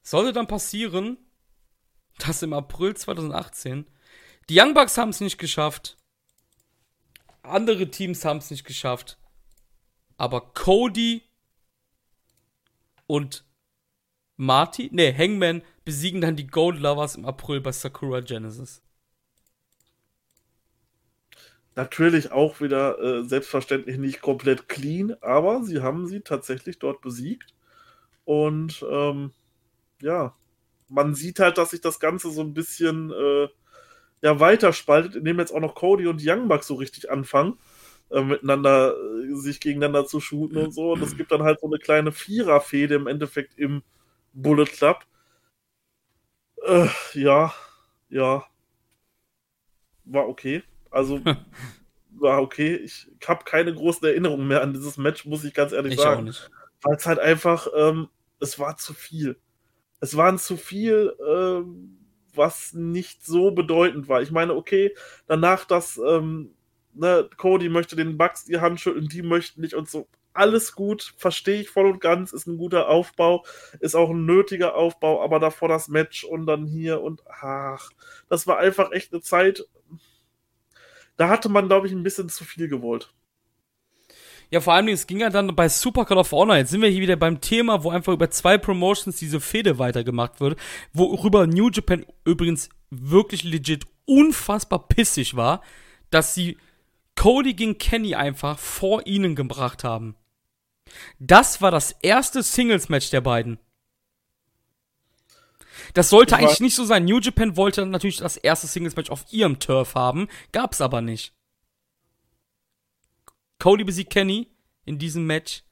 Sollte 0.04 0.34
dann 0.34 0.48
passieren, 0.48 1.18
dass 2.20 2.42
im 2.42 2.54
April 2.54 2.96
2018 2.96 3.86
die 4.50 4.60
Young 4.60 4.74
Bucks 4.74 4.98
haben 4.98 5.10
es 5.10 5.22
nicht 5.22 5.40
geschafft, 5.40 5.98
andere 7.42 7.90
Teams 7.90 8.26
haben 8.26 8.40
es 8.40 8.52
nicht 8.52 8.66
geschafft. 8.66 9.18
Aber 10.18 10.54
Cody 10.54 11.24
und 13.08 13.45
Marty, 14.38 14.90
nee, 14.92 15.14
Hangman 15.14 15.62
besiegen 15.86 16.22
dann 16.22 16.36
die 16.36 16.48
Gold 16.48 16.80
Lovers 16.80 17.16
im 17.16 17.26
April 17.26 17.62
bei 17.62 17.72
Sakura 17.72 18.20
Genesis. 18.20 18.82
Natürlich 21.76 22.32
auch 22.32 22.62
wieder 22.62 23.00
äh, 23.00 23.24
selbstverständlich 23.24 23.98
nicht 23.98 24.22
komplett 24.22 24.70
clean, 24.70 25.16
aber 25.22 25.64
sie 25.64 25.82
haben 25.82 26.08
sie 26.08 26.22
tatsächlich 26.22 26.80
dort 26.80 27.02
besiegt. 27.02 27.54
Und 28.24 28.86
ähm, 28.90 29.32
ja, 30.02 30.34
man 30.88 31.16
sieht 31.16 31.40
halt, 31.40 31.58
dass 31.58 31.72
sich 31.72 31.82
das 31.82 32.00
Ganze 32.00 32.32
so 32.32 32.42
ein 32.42 32.54
bisschen 32.54 33.12
äh, 33.12 33.48
ja, 34.22 34.40
weiterspaltet, 34.40 35.16
indem 35.16 35.40
jetzt 35.40 35.52
auch 35.54 35.60
noch 35.60 35.76
Cody 35.76 36.08
und 36.08 36.22
Young 36.24 36.48
Bucks 36.48 36.68
so 36.68 36.76
richtig 36.76 37.12
anfangen, 37.12 37.60
äh, 38.10 38.22
miteinander, 38.22 38.96
äh, 38.96 39.36
sich 39.36 39.60
gegeneinander 39.60 40.06
zu 40.06 40.20
shooten 40.22 40.58
und 40.58 40.74
so. 40.74 40.94
Und 40.94 41.04
es 41.04 41.18
gibt 41.18 41.32
dann 41.32 41.44
halt 41.44 41.60
so 41.60 41.68
eine 41.68 41.78
kleine 41.78 42.12
Vierer-Fehde 42.12 42.96
im 42.96 43.08
Endeffekt 43.08 43.58
im 43.60 43.84
Bullet 44.36 44.66
Club. 44.66 45.00
Äh, 46.66 46.88
ja, 47.14 47.54
ja. 48.10 48.46
War 50.04 50.28
okay. 50.28 50.64
Also, 50.92 51.22
war 52.12 52.42
okay. 52.42 52.76
Ich 52.76 53.08
habe 53.28 53.44
keine 53.46 53.74
großen 53.74 54.08
Erinnerungen 54.08 54.48
mehr 54.48 54.62
an 54.62 54.74
dieses 54.74 54.98
Match, 54.98 55.26
muss 55.26 55.44
ich 55.44 55.54
ganz 55.54 55.72
ehrlich 55.72 55.94
ich 55.94 56.00
sagen. 56.00 56.32
Weil 56.82 56.96
es 56.96 57.06
halt 57.08 57.20
einfach, 57.20 57.68
ähm, 57.76 58.10
es 58.40 58.60
war 58.60 58.78
zu 58.78 58.94
viel. 58.94 59.40
Es 60.00 60.16
waren 60.16 60.38
zu 60.38 60.58
viel, 60.58 61.16
ähm, 61.28 61.98
was 62.34 62.74
nicht 62.74 63.26
so 63.26 63.52
bedeutend 63.52 64.10
war. 64.10 64.22
Ich 64.22 64.32
meine, 64.32 64.54
okay, 64.54 64.94
danach, 65.26 65.66
dass 65.66 65.98
ähm, 65.98 66.54
ne, 66.94 67.30
Cody 67.38 67.70
möchte 67.70 67.96
den 67.96 68.18
Bugs 68.18 68.46
die 68.46 68.60
Hand 68.60 68.80
schütteln, 68.82 69.08
die 69.08 69.22
möchten 69.22 69.62
nicht 69.62 69.74
und 69.74 69.90
so. 69.90 70.08
Alles 70.36 70.76
gut, 70.76 71.14
verstehe 71.18 71.62
ich 71.62 71.70
voll 71.70 71.88
und 71.88 72.02
ganz, 72.02 72.34
ist 72.34 72.46
ein 72.46 72.58
guter 72.58 72.90
Aufbau, 72.90 73.46
ist 73.80 73.96
auch 73.96 74.10
ein 74.10 74.26
nötiger 74.26 74.76
Aufbau, 74.76 75.24
aber 75.24 75.40
davor 75.40 75.70
das 75.70 75.88
Match 75.88 76.26
und 76.26 76.46
dann 76.46 76.66
hier 76.66 77.02
und 77.02 77.24
ach, 77.42 77.90
das 78.28 78.46
war 78.46 78.58
einfach 78.58 78.92
echt 78.92 79.14
eine 79.14 79.22
Zeit, 79.22 79.66
da 81.16 81.30
hatte 81.30 81.48
man, 81.48 81.68
glaube 81.68 81.88
ich, 81.88 81.94
ein 81.94 82.04
bisschen 82.04 82.28
zu 82.28 82.44
viel 82.44 82.68
gewollt. 82.68 83.14
Ja, 84.52 84.60
vor 84.62 84.74
allem, 84.74 84.90
es 84.90 85.08
ging 85.08 85.20
ja 85.20 85.30
dann 85.30 85.56
bei 85.56 85.70
Super 85.70 86.06
Call 86.06 86.18
of 86.18 86.32
Honor. 86.32 86.58
Jetzt 86.58 86.70
sind 86.70 86.82
wir 86.82 86.90
hier 86.90 87.02
wieder 87.02 87.16
beim 87.16 87.42
Thema, 87.42 87.84
wo 87.84 87.90
einfach 87.90 88.14
über 88.14 88.30
zwei 88.30 88.58
Promotions 88.58 89.18
diese 89.18 89.40
Fehde 89.40 89.80
weitergemacht 89.80 90.40
wird, 90.40 90.60
worüber 90.94 91.48
New 91.48 91.70
Japan 91.70 92.06
übrigens 92.26 92.70
wirklich 92.90 93.44
legit 93.44 93.86
unfassbar 94.06 94.88
pissig 94.88 95.36
war, 95.36 95.62
dass 96.12 96.36
sie 96.36 96.58
Cody 97.16 97.54
gegen 97.54 97.78
Kenny 97.78 98.14
einfach 98.14 98.60
vor 98.60 99.08
ihnen 99.08 99.36
gebracht 99.36 99.84
haben. 99.84 100.16
Das 101.20 101.62
war 101.62 101.72
das 101.72 101.92
erste 102.02 102.44
Singles-Match 102.44 103.10
der 103.10 103.22
beiden. 103.22 103.60
Das 105.94 106.10
sollte 106.10 106.36
eigentlich 106.36 106.60
nicht 106.60 106.76
so 106.76 106.84
sein. 106.86 107.06
New 107.06 107.20
Japan 107.20 107.58
wollte 107.58 107.86
natürlich 107.86 108.18
das 108.18 108.38
erste 108.38 108.68
Singles-Match 108.68 109.10
auf 109.10 109.26
ihrem 109.32 109.60
Turf 109.60 109.96
haben, 109.96 110.28
gab's 110.52 110.82
aber 110.82 111.02
nicht. 111.02 111.34
Cody 113.60 113.84
besiegt 113.84 114.12
Kenny 114.12 114.52
in 114.86 115.00
diesem 115.00 115.26
Match. 115.26 115.64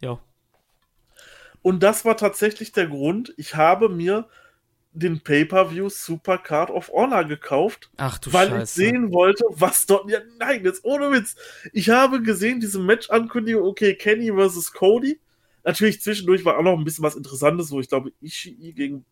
Ja. 0.00 0.20
Und 1.62 1.82
das 1.82 2.04
war 2.04 2.16
tatsächlich 2.16 2.72
der 2.72 2.86
Grund. 2.86 3.34
Ich 3.36 3.54
habe 3.54 3.88
mir 3.88 4.28
den 4.92 5.20
Pay-per-View 5.20 5.88
Super 5.90 6.38
Card 6.38 6.70
of 6.70 6.90
Honor 6.92 7.24
gekauft, 7.24 7.90
Ach, 7.96 8.18
du 8.18 8.32
weil 8.32 8.48
Scheiße. 8.48 8.62
ich 8.62 8.70
sehen 8.70 9.12
wollte, 9.12 9.44
was 9.50 9.86
dort. 9.86 10.10
Ja, 10.10 10.18
nein, 10.38 10.64
jetzt 10.64 10.84
ohne 10.84 11.12
Witz. 11.12 11.36
Ich 11.72 11.90
habe 11.90 12.22
gesehen, 12.22 12.60
diese 12.60 12.78
Match-Ankündigung, 12.78 13.62
okay, 13.62 13.94
Kenny 13.94 14.32
versus 14.32 14.72
Cody. 14.72 15.20
Natürlich 15.64 16.00
zwischendurch 16.00 16.44
war 16.44 16.58
auch 16.58 16.62
noch 16.62 16.76
ein 16.76 16.84
bisschen 16.84 17.04
was 17.04 17.14
Interessantes, 17.14 17.70
wo 17.70 17.80
ich 17.80 17.88
glaube, 17.88 18.12
Ishii 18.22 18.72
gegen 18.72 19.04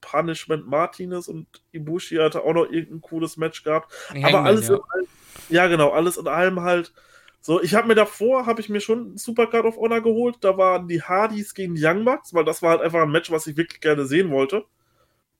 Punishment 0.00 0.66
Martinez 0.68 1.28
und 1.28 1.46
Ibushi 1.72 2.16
hatte 2.16 2.44
auch 2.44 2.54
noch 2.54 2.70
irgendein 2.70 3.00
cooles 3.00 3.36
Match 3.36 3.64
gehabt. 3.64 3.92
Hangman, 4.10 4.34
Aber 4.34 4.44
alles 4.44 4.68
ja. 4.68 4.76
in 4.76 4.80
allem, 4.80 5.06
ja 5.48 5.66
genau, 5.66 5.90
alles 5.90 6.16
in 6.16 6.28
allem 6.28 6.60
halt. 6.60 6.92
So, 7.40 7.62
ich 7.62 7.74
habe 7.74 7.88
mir 7.88 7.94
davor, 7.94 8.46
habe 8.46 8.60
ich 8.60 8.68
mir 8.68 8.80
schon 8.80 9.16
Supercard 9.16 9.64
of 9.64 9.76
Honor 9.76 10.00
geholt. 10.00 10.36
Da 10.40 10.56
waren 10.56 10.88
die 10.88 11.02
Hardys 11.02 11.54
gegen 11.54 11.74
die 11.74 11.84
Young 11.84 12.04
Bucks, 12.04 12.34
weil 12.34 12.44
das 12.44 12.62
war 12.62 12.70
halt 12.70 12.82
einfach 12.82 13.02
ein 13.02 13.10
Match, 13.10 13.30
was 13.30 13.46
ich 13.46 13.56
wirklich 13.56 13.80
gerne 13.80 14.06
sehen 14.06 14.30
wollte. 14.30 14.64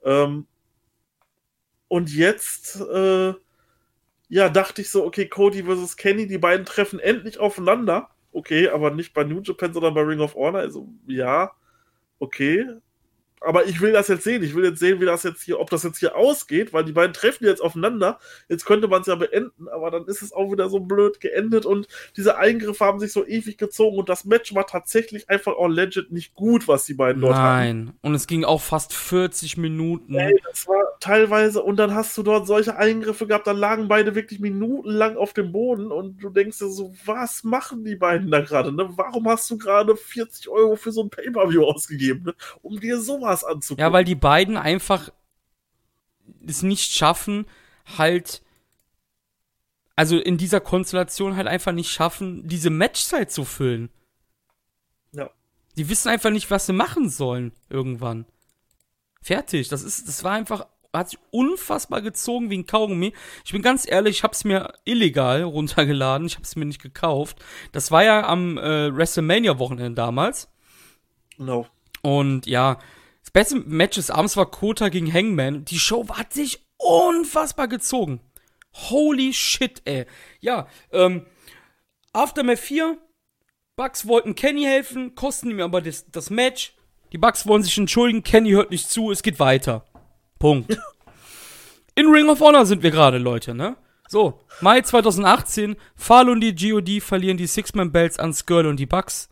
Ähm, 0.04 0.46
und 1.88 2.14
jetzt, 2.14 2.80
äh, 2.80 3.34
ja, 4.28 4.48
dachte 4.50 4.82
ich 4.82 4.90
so, 4.90 5.04
okay, 5.04 5.26
Cody 5.26 5.62
versus 5.64 5.96
Kenny, 5.96 6.26
die 6.26 6.38
beiden 6.38 6.66
treffen 6.66 6.98
endlich 7.00 7.38
aufeinander. 7.38 8.10
Okay, 8.32 8.68
aber 8.68 8.90
nicht 8.90 9.14
bei 9.14 9.24
New 9.24 9.40
Japan, 9.42 9.72
sondern 9.72 9.94
bei 9.94 10.02
Ring 10.02 10.20
of 10.20 10.34
Honor. 10.34 10.60
Also, 10.60 10.88
ja, 11.06 11.52
okay 12.18 12.80
aber 13.40 13.66
ich 13.66 13.80
will 13.80 13.92
das 13.92 14.08
jetzt 14.08 14.24
sehen. 14.24 14.42
Ich 14.42 14.54
will 14.54 14.64
jetzt 14.64 14.80
sehen, 14.80 15.00
wie 15.00 15.06
das 15.06 15.22
jetzt 15.22 15.42
hier, 15.42 15.60
ob 15.60 15.70
das 15.70 15.82
jetzt 15.82 15.98
hier 15.98 16.16
ausgeht, 16.16 16.72
weil 16.72 16.84
die 16.84 16.92
beiden 16.92 17.12
treffen 17.12 17.44
jetzt 17.44 17.60
aufeinander. 17.60 18.18
Jetzt 18.48 18.64
könnte 18.64 18.88
man 18.88 19.02
es 19.02 19.06
ja 19.06 19.14
beenden, 19.14 19.68
aber 19.68 19.90
dann 19.90 20.06
ist 20.06 20.22
es 20.22 20.32
auch 20.32 20.50
wieder 20.50 20.68
so 20.68 20.80
blöd 20.80 21.20
geendet 21.20 21.66
und 21.66 21.88
diese 22.16 22.38
Eingriffe 22.38 22.84
haben 22.84 23.00
sich 23.00 23.12
so 23.12 23.26
ewig 23.26 23.58
gezogen 23.58 23.98
und 23.98 24.08
das 24.08 24.24
Match 24.24 24.54
war 24.54 24.66
tatsächlich 24.66 25.28
einfach 25.28 25.52
auch 25.52 25.68
legit 25.68 26.12
nicht 26.12 26.34
gut, 26.34 26.68
was 26.68 26.84
die 26.84 26.94
beiden 26.94 27.22
dort 27.22 27.36
Nein. 27.36 27.68
Nein, 27.68 27.92
und 28.02 28.14
es 28.14 28.26
ging 28.26 28.44
auch 28.44 28.60
fast 28.60 28.94
40 28.94 29.56
Minuten. 29.56 30.14
Ey, 30.14 30.40
das 30.48 30.66
war 30.66 30.98
teilweise 31.00 31.62
und 31.62 31.76
dann 31.76 31.94
hast 31.94 32.16
du 32.16 32.22
dort 32.22 32.46
solche 32.46 32.76
Eingriffe 32.76 33.26
gehabt, 33.26 33.46
dann 33.46 33.56
lagen 33.56 33.88
beide 33.88 34.14
wirklich 34.14 34.40
minutenlang 34.40 35.16
auf 35.16 35.32
dem 35.32 35.52
Boden 35.52 35.92
und 35.92 36.22
du 36.22 36.30
denkst 36.30 36.58
dir 36.58 36.68
so, 36.68 36.92
was 37.04 37.44
machen 37.44 37.84
die 37.84 37.96
beiden 37.96 38.30
da 38.30 38.40
gerade? 38.40 38.72
Ne? 38.72 38.88
Warum 38.96 39.28
hast 39.28 39.50
du 39.50 39.58
gerade 39.58 39.96
40 39.96 40.48
Euro 40.48 40.76
für 40.76 40.92
so 40.92 41.02
ein 41.02 41.10
Pay-Per-View 41.10 41.64
ausgegeben, 41.64 42.24
ne? 42.24 42.34
um 42.62 42.80
dir 42.80 43.00
sowas 43.00 43.27
sowas 43.28 43.44
anzugucken. 43.44 43.82
Ja, 43.82 43.92
weil 43.92 44.04
die 44.04 44.14
beiden 44.14 44.56
einfach 44.56 45.10
es 46.46 46.62
nicht 46.62 46.92
schaffen, 46.92 47.46
halt, 47.96 48.42
also 49.96 50.18
in 50.18 50.38
dieser 50.38 50.60
Konstellation 50.60 51.36
halt 51.36 51.46
einfach 51.46 51.72
nicht 51.72 51.90
schaffen, 51.90 52.46
diese 52.46 52.70
Matchzeit 52.70 53.30
zu 53.30 53.44
füllen. 53.44 53.90
Ja. 55.12 55.30
Die 55.76 55.88
wissen 55.88 56.08
einfach 56.08 56.30
nicht, 56.30 56.50
was 56.50 56.66
sie 56.66 56.72
machen 56.72 57.08
sollen 57.08 57.52
irgendwann. 57.68 58.26
Fertig. 59.20 59.68
Das 59.68 59.82
ist, 59.82 60.06
das 60.08 60.22
war 60.24 60.32
einfach, 60.32 60.66
hat 60.92 61.10
sich 61.10 61.18
unfassbar 61.30 62.02
gezogen 62.02 62.50
wie 62.50 62.58
ein 62.58 62.66
Kaugummi. 62.66 63.12
Ich 63.44 63.52
bin 63.52 63.62
ganz 63.62 63.86
ehrlich, 63.88 64.18
ich 64.18 64.22
hab's 64.22 64.44
mir 64.44 64.72
illegal 64.84 65.42
runtergeladen. 65.42 66.26
Ich 66.26 66.36
hab's 66.36 66.56
mir 66.56 66.66
nicht 66.66 66.82
gekauft. 66.82 67.42
Das 67.72 67.90
war 67.90 68.04
ja 68.04 68.26
am 68.26 68.58
äh, 68.58 68.94
WrestleMania-Wochenende 68.94 69.94
damals. 69.94 70.48
No. 71.36 71.66
Und 72.02 72.46
ja, 72.46 72.78
beste 73.38 73.54
Match 73.54 73.94
des 73.94 74.10
Abends 74.10 74.36
war 74.36 74.50
Kota 74.50 74.88
gegen 74.88 75.12
Hangman. 75.12 75.64
Die 75.64 75.78
Show 75.78 76.04
hat 76.08 76.32
sich 76.32 76.66
unfassbar 76.76 77.68
gezogen. 77.68 78.18
Holy 78.90 79.32
shit, 79.32 79.80
ey. 79.84 80.06
Ja, 80.40 80.66
ähm, 80.90 81.24
Aftermath 82.12 82.58
4, 82.58 82.98
Bugs 83.76 84.08
wollten 84.08 84.34
Kenny 84.34 84.64
helfen, 84.64 85.14
kosten 85.14 85.52
ihm 85.52 85.60
aber 85.60 85.80
das, 85.80 86.10
das 86.10 86.30
Match. 86.30 86.74
Die 87.12 87.18
Bugs 87.18 87.46
wollen 87.46 87.62
sich 87.62 87.78
entschuldigen, 87.78 88.24
Kenny 88.24 88.50
hört 88.50 88.72
nicht 88.72 88.90
zu, 88.90 89.12
es 89.12 89.22
geht 89.22 89.38
weiter. 89.38 89.86
Punkt. 90.40 90.76
In 91.94 92.08
Ring 92.08 92.28
of 92.30 92.40
Honor 92.40 92.66
sind 92.66 92.82
wir 92.82 92.90
gerade, 92.90 93.18
Leute, 93.18 93.54
ne? 93.54 93.76
So, 94.08 94.40
Mai 94.60 94.80
2018, 94.80 95.76
Fall 95.94 96.28
und 96.28 96.40
die 96.40 96.56
GOD 96.56 97.00
verlieren 97.00 97.36
die 97.36 97.46
Six-Man-Belts 97.46 98.18
an 98.18 98.34
Skirl 98.34 98.66
und 98.66 98.78
die 98.80 98.86
Bugs. 98.86 99.28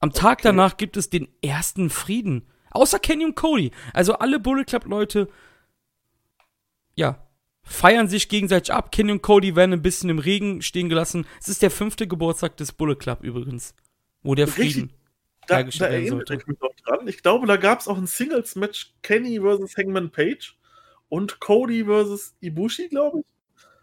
Am 0.00 0.14
Tag 0.14 0.38
okay. 0.38 0.44
danach 0.44 0.78
gibt 0.78 0.96
es 0.96 1.10
den 1.10 1.28
ersten 1.42 1.90
Frieden. 1.90 2.46
Außer 2.70 2.98
Kenny 2.98 3.24
und 3.24 3.34
Cody. 3.34 3.70
Also 3.92 4.14
alle 4.14 4.40
Bullet 4.40 4.64
Club-Leute, 4.64 5.28
ja, 6.94 7.26
feiern 7.62 8.08
sich 8.08 8.28
gegenseitig 8.28 8.72
ab. 8.72 8.92
Kenny 8.92 9.12
und 9.12 9.22
Cody 9.22 9.56
werden 9.56 9.72
ein 9.72 9.82
bisschen 9.82 10.10
im 10.10 10.18
Regen 10.18 10.62
stehen 10.62 10.88
gelassen. 10.88 11.26
Es 11.40 11.48
ist 11.48 11.62
der 11.62 11.70
fünfte 11.70 12.06
Geburtstag 12.06 12.56
des 12.56 12.72
Bullet 12.72 12.96
Club 12.96 13.22
übrigens, 13.22 13.74
wo 14.22 14.34
der 14.34 14.48
Frieden 14.48 14.92
da, 15.46 15.62
da 15.62 15.70
sollte. 15.70 16.34
Ich 16.34 16.46
mich 16.46 16.60
noch 16.60 16.74
dran. 16.84 17.06
Ich 17.08 17.22
glaube, 17.22 17.46
da 17.46 17.56
gab 17.56 17.80
es 17.80 17.88
auch 17.88 17.98
ein 17.98 18.06
Singles-Match 18.06 18.94
Kenny 19.02 19.40
versus 19.40 19.76
Hangman 19.76 20.10
Page 20.10 20.56
und 21.08 21.40
Cody 21.40 21.84
versus 21.84 22.34
Ibushi, 22.40 22.88
glaube 22.88 23.20
ich 23.20 23.26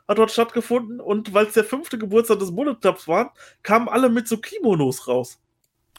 hat 0.07 0.18
dort 0.18 0.31
stattgefunden 0.31 0.99
und 0.99 1.34
weil 1.34 1.47
es 1.47 1.53
der 1.53 1.64
fünfte 1.64 1.97
Geburtstag 1.97 2.39
des 2.39 2.55
Bullet 2.55 2.76
Clubs 2.76 3.07
war, 3.07 3.34
kamen 3.61 3.88
alle 3.88 4.10
mit 4.10 4.27
so 4.27 4.38
Kimonos 4.38 5.07
raus. 5.07 5.39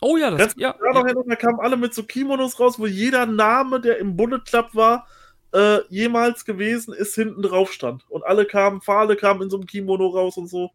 Oh 0.06 0.18
ja, 0.18 0.30
das 0.30 0.52
ja, 0.58 0.74
ja. 0.84 1.02
Noch, 1.02 1.24
da 1.26 1.34
kamen 1.34 1.60
alle 1.60 1.78
mit 1.78 1.94
so 1.94 2.02
Kimonos 2.02 2.60
raus, 2.60 2.78
wo 2.78 2.86
jeder 2.86 3.24
Name, 3.24 3.80
der 3.80 3.96
im 3.96 4.18
Bullet 4.18 4.40
Club 4.44 4.74
war, 4.74 5.06
äh, 5.54 5.78
jemals 5.88 6.44
gewesen 6.44 6.92
ist, 6.92 7.14
hinten 7.14 7.40
drauf 7.40 7.72
stand. 7.72 8.04
Und 8.10 8.22
alle 8.22 8.44
kamen, 8.44 8.82
Pfahle 8.82 9.16
kamen 9.16 9.40
in 9.40 9.50
so 9.50 9.56
einem 9.56 9.66
Kimono 9.66 10.08
raus 10.08 10.36
und 10.36 10.48
so. 10.48 10.72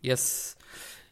Yes. 0.00 0.56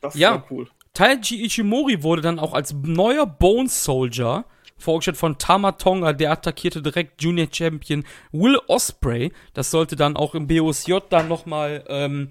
Das 0.01 0.15
ja. 0.15 0.31
war 0.31 0.47
cool. 0.53 0.69
Taiji 0.95 1.45
Ichimori 1.45 2.05
wurde 2.05 2.23
dann 2.23 2.39
auch 2.39 2.55
als 2.55 2.73
neuer 2.73 3.27
Bone 3.27 3.69
Soldier 3.69 4.45
vorgestellt 4.77 5.17
von 5.17 5.39
Tama 5.39 5.73
Tonga, 5.73 6.13
der 6.13 6.31
attackierte 6.31 6.83
direkt 6.83 7.21
Junior 7.21 7.49
Champion 7.51 8.05
Will 8.31 8.61
Osprey. 8.69 9.33
Das 9.55 9.73
sollte 9.73 9.97
dann 9.97 10.17
auch 10.17 10.37
im 10.37 10.47
BOSJ 10.47 10.99
dann 11.11 11.27
nochmal 11.27 11.83
ähm, 11.89 12.31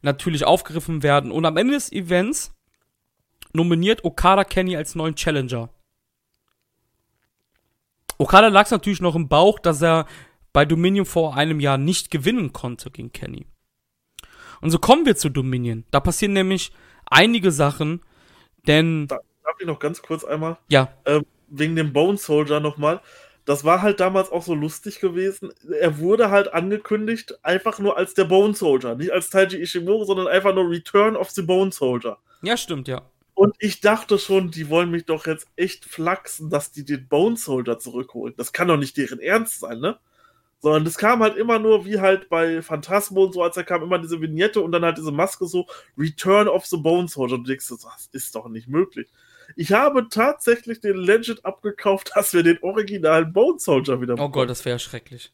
natürlich 0.00 0.46
aufgegriffen 0.46 1.02
werden. 1.02 1.30
Und 1.30 1.44
am 1.44 1.58
Ende 1.58 1.74
des 1.74 1.92
Events 1.92 2.54
nominiert 3.52 4.04
Okada 4.04 4.44
Kenny 4.44 4.76
als 4.76 4.94
neuen 4.94 5.14
Challenger. 5.14 5.70
Okada 8.18 8.48
lag 8.48 8.66
es 8.66 8.70
natürlich 8.70 9.00
noch 9.00 9.14
im 9.14 9.28
Bauch, 9.28 9.58
dass 9.58 9.82
er 9.82 10.06
bei 10.52 10.64
Dominion 10.64 11.06
vor 11.06 11.36
einem 11.36 11.60
Jahr 11.60 11.78
nicht 11.78 12.10
gewinnen 12.10 12.52
konnte 12.52 12.90
gegen 12.90 13.12
Kenny. 13.12 13.46
Und 14.60 14.70
so 14.70 14.78
kommen 14.78 15.06
wir 15.06 15.16
zu 15.16 15.28
Dominion. 15.28 15.84
Da 15.90 16.00
passieren 16.00 16.34
nämlich 16.34 16.72
einige 17.06 17.50
Sachen, 17.50 18.00
denn. 18.66 19.08
Da, 19.08 19.18
darf 19.44 19.56
ich 19.58 19.66
noch 19.66 19.78
ganz 19.78 20.02
kurz 20.02 20.24
einmal? 20.24 20.58
Ja. 20.68 20.92
Ähm, 21.04 21.24
wegen 21.48 21.76
dem 21.76 21.92
Bone 21.92 22.16
Soldier 22.16 22.60
nochmal. 22.60 23.00
Das 23.44 23.64
war 23.64 23.82
halt 23.82 23.98
damals 23.98 24.30
auch 24.30 24.42
so 24.42 24.54
lustig 24.54 25.00
gewesen. 25.00 25.52
Er 25.80 25.98
wurde 25.98 26.30
halt 26.30 26.54
angekündigt, 26.54 27.44
einfach 27.44 27.80
nur 27.80 27.96
als 27.96 28.14
der 28.14 28.24
Bone 28.24 28.54
Soldier. 28.54 28.94
Nicht 28.94 29.10
als 29.10 29.30
Taiji 29.30 29.60
Ishimori, 29.60 30.06
sondern 30.06 30.28
einfach 30.28 30.54
nur 30.54 30.70
Return 30.70 31.16
of 31.16 31.30
the 31.30 31.42
Bone 31.42 31.72
Soldier. 31.72 32.18
Ja, 32.42 32.56
stimmt, 32.56 32.86
ja. 32.86 33.02
Und 33.42 33.56
ich 33.58 33.80
dachte 33.80 34.20
schon, 34.20 34.52
die 34.52 34.68
wollen 34.68 34.92
mich 34.92 35.04
doch 35.04 35.26
jetzt 35.26 35.48
echt 35.56 35.84
flachsen, 35.84 36.48
dass 36.48 36.70
die 36.70 36.84
den 36.84 37.08
Bone 37.08 37.36
Soldier 37.36 37.76
zurückholen. 37.76 38.34
Das 38.36 38.52
kann 38.52 38.68
doch 38.68 38.76
nicht 38.76 38.96
deren 38.96 39.18
Ernst 39.18 39.58
sein, 39.58 39.80
ne? 39.80 39.98
Sondern 40.60 40.84
das 40.84 40.96
kam 40.96 41.24
halt 41.24 41.36
immer 41.36 41.58
nur 41.58 41.84
wie 41.84 41.98
halt 41.98 42.28
bei 42.28 42.62
Phantasmo 42.62 43.24
und 43.24 43.32
so, 43.34 43.42
als 43.42 43.56
er 43.56 43.64
kam 43.64 43.82
immer 43.82 43.98
diese 43.98 44.20
Vignette 44.20 44.60
und 44.60 44.70
dann 44.70 44.84
halt 44.84 44.96
diese 44.96 45.10
Maske 45.10 45.46
so 45.46 45.66
Return 45.98 46.46
of 46.46 46.66
the 46.66 46.76
Bone 46.76 47.08
Soldier. 47.08 47.34
Und 47.34 47.42
du 47.42 47.48
denkst, 47.48 47.68
das 47.68 48.08
ist 48.12 48.32
doch 48.36 48.48
nicht 48.48 48.68
möglich. 48.68 49.08
Ich 49.56 49.72
habe 49.72 50.08
tatsächlich 50.08 50.78
den 50.78 50.98
Legend 50.98 51.44
abgekauft, 51.44 52.12
dass 52.14 52.32
wir 52.34 52.44
den 52.44 52.62
originalen 52.62 53.32
Bone 53.32 53.58
Soldier 53.58 54.00
wieder 54.00 54.14
bekommen. 54.14 54.30
Oh 54.30 54.32
Gott, 54.32 54.50
das 54.50 54.64
wäre 54.64 54.78
schrecklich. 54.78 55.32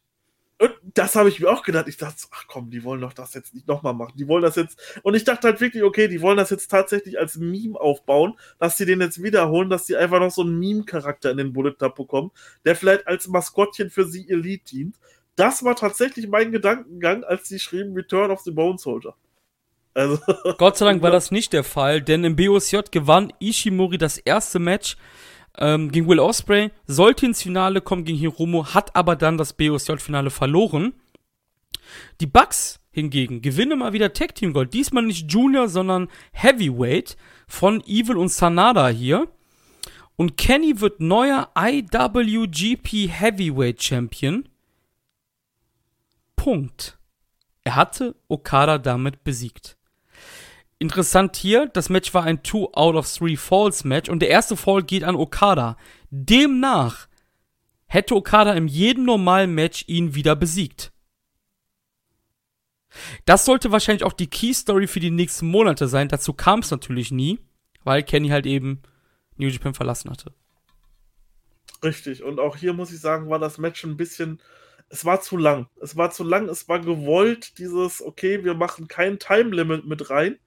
Und 0.61 0.75
das 0.95 1.15
habe 1.15 1.29
ich 1.29 1.39
mir 1.39 1.49
auch 1.51 1.63
gedacht. 1.63 1.87
Ich 1.87 1.97
dachte, 1.97 2.17
ach 2.33 2.47
komm, 2.49 2.71
die 2.71 2.83
wollen 2.83 3.01
doch 3.01 3.13
das 3.13 3.33
jetzt 3.35 3.55
nicht 3.55 3.69
nochmal 3.69 3.95
machen. 3.95 4.15
Die 4.17 4.27
wollen 4.27 4.43
das 4.43 4.57
jetzt. 4.57 4.79
Und 5.03 5.15
ich 5.15 5.23
dachte 5.23 5.47
halt 5.47 5.61
wirklich, 5.61 5.85
okay, 5.85 6.09
die 6.09 6.21
wollen 6.21 6.37
das 6.37 6.51
jetzt 6.51 6.69
tatsächlich 6.69 7.19
als 7.19 7.37
Meme 7.37 7.79
aufbauen, 7.79 8.35
dass 8.59 8.77
sie 8.77 8.85
den 8.85 9.01
jetzt 9.01 9.23
wiederholen, 9.23 9.71
dass 9.71 9.87
sie 9.87 9.97
einfach 9.97 10.19
noch 10.19 10.33
so 10.33 10.43
einen 10.43 10.59
Meme-Charakter 10.59 11.31
in 11.31 11.37
den 11.37 11.53
Bullet 11.53 11.75
Club 11.75 11.95
bekommen, 11.95 12.33
der 12.65 12.75
vielleicht 12.75 13.07
als 13.07 13.29
Maskottchen 13.29 13.91
für 13.91 14.05
sie 14.05 14.29
Elite 14.29 14.65
dient. 14.65 14.97
Das 15.37 15.63
war 15.63 15.77
tatsächlich 15.77 16.27
mein 16.27 16.51
Gedankengang, 16.51 17.23
als 17.23 17.49
sie 17.49 17.61
schrieben 17.61 17.95
Return 17.95 18.33
of 18.33 18.41
the 18.41 18.51
Bone 18.51 18.79
Soldier. 18.79 19.15
Also, 19.95 20.19
Gott 20.59 20.77
sei 20.77 20.87
Dank 20.87 21.03
war 21.03 21.11
das 21.13 21.31
nicht 21.31 21.53
der 21.53 21.63
Fall, 21.63 22.03
denn 22.03 22.25
im 22.25 22.35
BOSJ 22.35 22.79
gewann 22.91 23.33
Ishimori 23.39 23.99
das 23.99 24.19
erste 24.19 24.59
Match 24.59 24.97
ähm, 25.59 25.91
gegen 25.91 26.09
Will 26.09 26.21
Osprey, 26.21 26.71
sollte 26.87 27.27
ins 27.27 27.43
Finale 27.43 27.81
kommen 27.81 28.05
gegen 28.05 28.19
Hiromo, 28.19 28.75
hat 28.75 28.95
aber 28.97 29.17
dann 29.17 29.39
das 29.39 29.53
BOSJ-Finale 29.53 30.31
verloren. 30.31 30.95
Die 32.21 32.27
Bucks 32.27 32.81
hingegen 32.91 33.43
gewinnen 33.43 33.79
mal 33.79 33.93
wieder 33.93 34.13
Tag 34.13 34.35
Team 34.35 34.53
Gold. 34.53 34.75
Diesmal 34.75 35.05
nicht 35.05 35.31
Junior, 35.31 35.69
sondern 35.69 36.09
Heavyweight 36.33 37.17
von 37.47 37.81
Evil 37.87 38.17
und 38.17 38.29
Sanada 38.29 38.89
hier. 38.89 39.29
Und 40.17 40.37
Kenny 40.37 40.81
wird 40.81 41.01
neuer 41.01 41.51
IWGP 41.57 43.09
Heavyweight 43.09 43.83
Champion. 43.83 44.49
Punkt. 46.35 46.99
Er 47.63 47.77
hatte 47.77 48.17
Okada 48.27 48.79
damit 48.79 49.23
besiegt. 49.23 49.78
Interessant 50.81 51.37
hier, 51.37 51.67
das 51.67 51.89
Match 51.89 52.15
war 52.15 52.23
ein 52.23 52.45
2 52.45 52.75
out 52.75 52.95
of 52.95 53.13
3 53.13 53.37
Falls 53.37 53.83
Match 53.83 54.09
und 54.09 54.21
der 54.21 54.29
erste 54.29 54.57
Fall 54.57 54.85
geht 54.85 55.03
an 55.03 55.17
Okada. 55.17 55.77
Demnach 56.11 57.09
hätte 57.87 58.15
Okada 58.15 58.53
in 58.53 58.69
jedem 58.69 59.05
normalen 59.05 59.55
Match 59.55 59.85
ihn 59.89 60.15
wieder 60.15 60.37
besiegt. 60.37 60.93
Das 63.25 63.45
sollte 63.45 63.73
wahrscheinlich 63.73 64.05
auch 64.05 64.13
die 64.13 64.29
Key 64.29 64.55
Story 64.55 64.87
für 64.87 65.01
die 65.01 65.11
nächsten 65.11 65.49
Monate 65.49 65.89
sein. 65.89 66.09
Dazu 66.09 66.33
kam 66.33 66.61
es 66.61 66.71
natürlich 66.71 67.11
nie, 67.11 67.41
weil 67.83 68.05
Kenny 68.05 68.29
halt 68.29 68.47
eben 68.47 68.83
New 69.37 69.49
Japan 69.49 69.75
verlassen 69.75 70.11
hatte. 70.11 70.33
Richtig, 71.83 72.23
und 72.23 72.39
auch 72.39 72.57
hier 72.57 72.73
muss 72.73 72.93
ich 72.93 73.01
sagen, 73.01 73.29
war 73.29 73.39
das 73.39 73.59
Match 73.59 73.83
ein 73.85 73.97
bisschen. 73.97 74.41
Es 74.89 75.05
war 75.05 75.21
zu 75.21 75.37
lang. 75.37 75.69
Es 75.81 75.97
war 75.97 76.11
zu 76.11 76.23
lang, 76.23 76.49
es 76.49 76.69
war 76.69 76.81
gewollt, 76.81 77.59
dieses, 77.59 78.01
okay, 78.01 78.45
wir 78.45 78.55
machen 78.55 78.87
kein 78.87 79.19
Time 79.19 79.51
Limit 79.51 79.85
mit 79.85 80.09
rein 80.09 80.39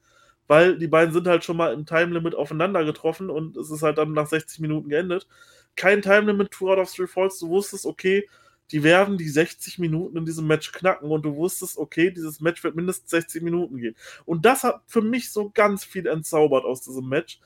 weil 0.52 0.78
die 0.78 0.90
beiden 0.90 1.14
sind 1.14 1.28
halt 1.30 1.45
schon 1.45 1.56
mal 1.56 1.72
im 1.72 1.86
Time 1.86 2.14
Limit 2.14 2.36
aufeinander 2.36 2.84
getroffen 2.84 3.30
und 3.30 3.56
es 3.56 3.72
ist 3.72 3.84
halt 3.84 3.98
dann 3.98 4.11
nach 4.11 4.28
60 4.28 4.60
Minuten 4.60 4.90
geendet. 4.90 5.26
Kein 5.78 6.02
Time 6.02 6.30
Limit, 6.30 6.52
Two 6.52 6.69
out 6.69 6.78
of 6.78 6.94
Three 6.94 7.07
Falls. 7.07 7.40
Du 7.40 7.48
wusstest, 7.48 7.86
okay, 7.86 8.28
die 8.69 8.84
werden 8.84 9.18
die 9.18 9.30
60 9.30 9.80
Minuten 9.80 10.18
in 10.18 10.26
diesem 10.26 10.48
Match 10.48 10.73
knacken 10.73 11.10
und 11.10 11.23
du 11.23 11.38
wusstest, 11.38 11.78
okay, 11.78 12.11
dieses 12.11 12.41
Match 12.41 12.65
wird 12.65 12.76
mindestens 12.76 13.11
60 13.11 13.44
Minuten 13.44 13.78
gehen. 13.78 13.95
Und 14.26 14.44
das 14.45 14.65
hat 14.65 14.82
für 14.88 15.02
mich 15.02 15.32
so 15.32 15.52
ganz 15.52 15.86
viel 15.86 16.06
entzaubert 16.06 16.65
aus 16.65 16.82
diesem 16.82 17.07
Match. 17.07 17.40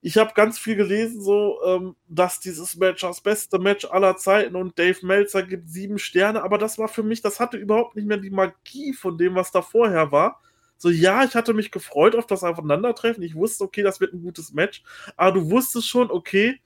Ich 0.00 0.16
habe 0.16 0.32
ganz 0.32 0.60
viel 0.60 0.76
gelesen, 0.76 1.20
so, 1.20 1.58
ähm, 1.66 1.96
dass 2.06 2.38
dieses 2.38 2.76
Match 2.76 3.00
das 3.00 3.20
beste 3.20 3.58
Match 3.58 3.84
aller 3.84 4.16
Zeiten 4.16 4.54
und 4.54 4.78
Dave 4.78 5.04
Meltzer 5.04 5.42
gibt 5.42 5.68
sieben 5.68 5.98
Sterne, 5.98 6.44
aber 6.44 6.58
das 6.58 6.78
war 6.78 6.86
für 6.86 7.02
mich, 7.02 7.20
das 7.20 7.40
hatte 7.40 7.56
überhaupt 7.56 7.96
nicht 7.96 8.06
mehr 8.06 8.18
die 8.18 8.30
Magie 8.30 8.92
von 8.92 9.18
dem, 9.18 9.34
was 9.34 9.50
da 9.50 9.60
vorher 9.60 10.12
war 10.12 10.40
so, 10.82 10.90
ja, 10.90 11.22
ich 11.22 11.36
hatte 11.36 11.54
mich 11.54 11.70
gefreut 11.70 12.16
auf 12.16 12.26
das 12.26 12.42
Aufeinandertreffen. 12.42 13.22
Ich 13.22 13.36
wusste, 13.36 13.62
okay, 13.62 13.84
das 13.84 14.00
wird 14.00 14.14
ein 14.14 14.20
gutes 14.20 14.52
Match. 14.52 14.82
Aber 15.16 15.38
du 15.38 15.48
wusstest 15.48 15.88
schon, 15.88 16.10
okay, 16.10 16.60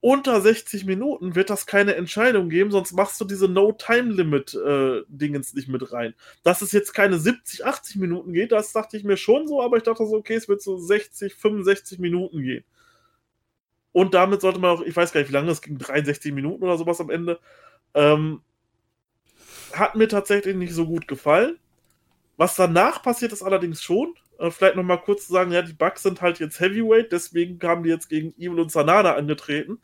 unter 0.00 0.38
60 0.38 0.84
Minuten 0.84 1.34
wird 1.34 1.48
das 1.48 1.64
keine 1.64 1.94
Entscheidung 1.94 2.50
geben, 2.50 2.70
sonst 2.70 2.92
machst 2.92 3.18
du 3.18 3.24
diese 3.24 3.48
No-Time-Limit-Dingens 3.48 5.52
äh, 5.52 5.56
nicht 5.56 5.68
mit 5.68 5.94
rein. 5.94 6.12
Dass 6.42 6.60
es 6.60 6.72
jetzt 6.72 6.92
keine 6.92 7.18
70, 7.18 7.64
80 7.64 7.96
Minuten 7.96 8.34
geht, 8.34 8.52
das 8.52 8.74
dachte 8.74 8.98
ich 8.98 9.04
mir 9.04 9.16
schon 9.16 9.48
so, 9.48 9.62
aber 9.62 9.78
ich 9.78 9.82
dachte 9.82 10.06
so, 10.06 10.14
okay, 10.14 10.34
es 10.34 10.46
wird 10.46 10.60
so 10.60 10.76
60, 10.76 11.36
65 11.36 11.98
Minuten 11.98 12.42
gehen. 12.42 12.64
Und 13.92 14.12
damit 14.12 14.42
sollte 14.42 14.58
man 14.58 14.76
auch, 14.76 14.82
ich 14.82 14.94
weiß 14.94 15.12
gar 15.12 15.20
nicht, 15.20 15.30
wie 15.30 15.34
lange 15.34 15.52
es 15.52 15.62
ging, 15.62 15.78
63 15.78 16.34
Minuten 16.34 16.64
oder 16.64 16.76
sowas 16.76 17.00
am 17.00 17.08
Ende. 17.08 17.40
Ähm, 17.94 18.42
hat 19.72 19.94
mir 19.94 20.06
tatsächlich 20.06 20.54
nicht 20.54 20.74
so 20.74 20.86
gut 20.86 21.08
gefallen. 21.08 21.58
Was 22.36 22.56
danach 22.56 23.02
passiert 23.02 23.32
ist 23.32 23.42
allerdings 23.42 23.82
schon. 23.82 24.14
Äh, 24.38 24.50
vielleicht 24.50 24.76
nochmal 24.76 25.00
kurz 25.00 25.26
zu 25.26 25.32
sagen, 25.32 25.52
ja, 25.52 25.62
die 25.62 25.72
Bugs 25.72 26.02
sind 26.02 26.20
halt 26.20 26.38
jetzt 26.38 26.60
Heavyweight, 26.60 27.12
deswegen 27.12 27.58
kamen 27.58 27.82
die 27.82 27.90
jetzt 27.90 28.08
gegen 28.08 28.34
Evil 28.38 28.60
und 28.60 28.70
Sanada 28.72 29.14
angetreten. 29.14 29.78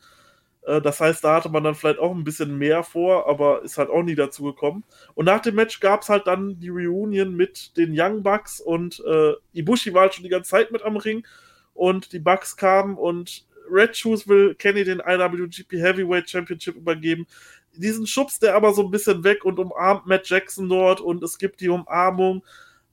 Äh, 0.66 0.80
das 0.80 1.00
heißt, 1.00 1.24
da 1.24 1.36
hatte 1.36 1.48
man 1.48 1.64
dann 1.64 1.74
vielleicht 1.74 1.98
auch 1.98 2.14
ein 2.14 2.24
bisschen 2.24 2.58
mehr 2.58 2.82
vor, 2.82 3.28
aber 3.28 3.62
ist 3.62 3.78
halt 3.78 3.90
auch 3.90 4.02
nie 4.02 4.14
dazu 4.14 4.44
gekommen. 4.44 4.84
Und 5.14 5.26
nach 5.26 5.40
dem 5.40 5.54
Match 5.54 5.80
gab 5.80 6.02
es 6.02 6.08
halt 6.08 6.26
dann 6.26 6.58
die 6.60 6.68
Reunion 6.68 7.34
mit 7.34 7.76
den 7.76 7.94
Young 7.98 8.22
Bucks 8.22 8.60
und 8.60 9.02
äh, 9.06 9.32
Ibushi 9.52 9.94
war 9.94 10.02
halt 10.02 10.14
schon 10.14 10.24
die 10.24 10.30
ganze 10.30 10.50
Zeit 10.50 10.70
mit 10.70 10.82
am 10.82 10.96
Ring 10.96 11.26
und 11.74 12.12
die 12.12 12.18
Bucks 12.18 12.56
kamen 12.56 12.96
und 12.96 13.46
Red 13.70 13.96
Shoes 13.96 14.28
will 14.28 14.54
Kenny 14.54 14.84
den 14.84 15.00
IWGP 15.00 15.72
Heavyweight 15.72 16.28
Championship 16.28 16.76
übergeben 16.76 17.26
diesen 17.74 18.06
schubst 18.06 18.42
der 18.42 18.54
aber 18.54 18.72
so 18.74 18.82
ein 18.82 18.90
bisschen 18.90 19.24
weg 19.24 19.44
und 19.44 19.58
umarmt 19.58 20.06
Matt 20.06 20.28
Jackson 20.28 20.68
dort 20.68 21.00
und 21.00 21.22
es 21.22 21.38
gibt 21.38 21.60
die 21.60 21.68
Umarmung. 21.68 22.44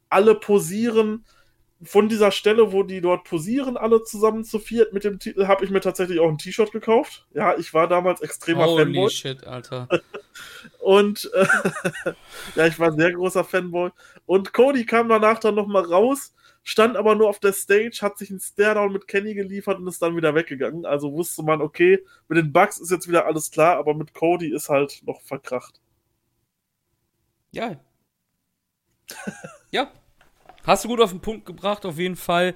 Alle 0.10 0.36
posieren. 0.36 1.26
Von 1.82 2.10
dieser 2.10 2.32
Stelle, 2.32 2.74
wo 2.74 2.84
die 2.84 3.00
dort 3.00 3.24
posieren, 3.24 3.78
alle 3.78 4.04
zusammen 4.04 4.44
zu 4.44 4.60
viert 4.60 4.92
mit 4.92 5.06
dem 5.06 5.18
Titel, 5.18 5.48
habe 5.48 5.64
ich 5.64 5.72
mir 5.72 5.80
tatsächlich 5.80 6.20
auch 6.20 6.28
ein 6.28 6.38
T-Shirt 6.38 6.74
gekauft. 6.74 7.26
Ja, 7.34 7.58
ich 7.58 7.74
war 7.74 7.88
damals 7.88 8.20
extremer 8.20 8.66
Holy 8.66 8.84
Fanboy. 8.84 9.02
Holy 9.04 9.12
shit, 9.14 9.48
Alter. 9.48 9.88
und 10.80 11.32
äh, 11.34 11.46
ja, 12.56 12.68
ich 12.68 12.78
war 12.80 12.90
ein 12.90 12.98
sehr 12.98 13.14
großer 13.14 13.46
Fanboy. 13.46 13.92
Und 14.26 14.52
Cody 14.52 14.86
kam 14.86 15.08
danach 15.08 15.40
dann 15.40 15.56
nochmal 15.56 15.86
raus 15.86 16.34
stand 16.64 16.98
aber 16.98 17.16
nur 17.16 17.30
auf 17.30 17.40
der 17.40 17.54
Stage, 17.54 18.00
hat 18.02 18.18
sich 18.18 18.30
einen 18.30 18.40
Stairdown 18.40 18.92
mit 18.92 19.08
Kenny 19.08 19.34
geliefert 19.34 19.80
und 19.80 19.88
ist 19.88 20.02
dann 20.02 20.16
wieder 20.16 20.36
weggegangen. 20.36 20.86
Also 20.86 21.14
wusste 21.14 21.44
man, 21.44 21.62
okay, 21.62 22.04
mit 22.28 22.38
den 22.38 22.54
Bugs 22.54 22.78
ist 22.78 22.92
jetzt 22.92 23.08
wieder 23.08 23.26
alles 23.26 23.52
klar, 23.52 23.78
aber 23.78 23.94
mit 23.94 24.14
Cody 24.14 24.54
ist 24.54 24.70
halt 24.70 25.02
noch 25.06 25.22
verkracht. 25.22 25.80
Ja. 27.52 27.80
ja. 29.72 29.92
Hast 30.64 30.84
du 30.84 30.90
gut 30.90 31.02
auf 31.02 31.12
den 31.12 31.22
Punkt 31.22 31.46
gebracht, 31.46 31.86
auf 31.86 31.98
jeden 31.98 32.16
Fall. 32.16 32.54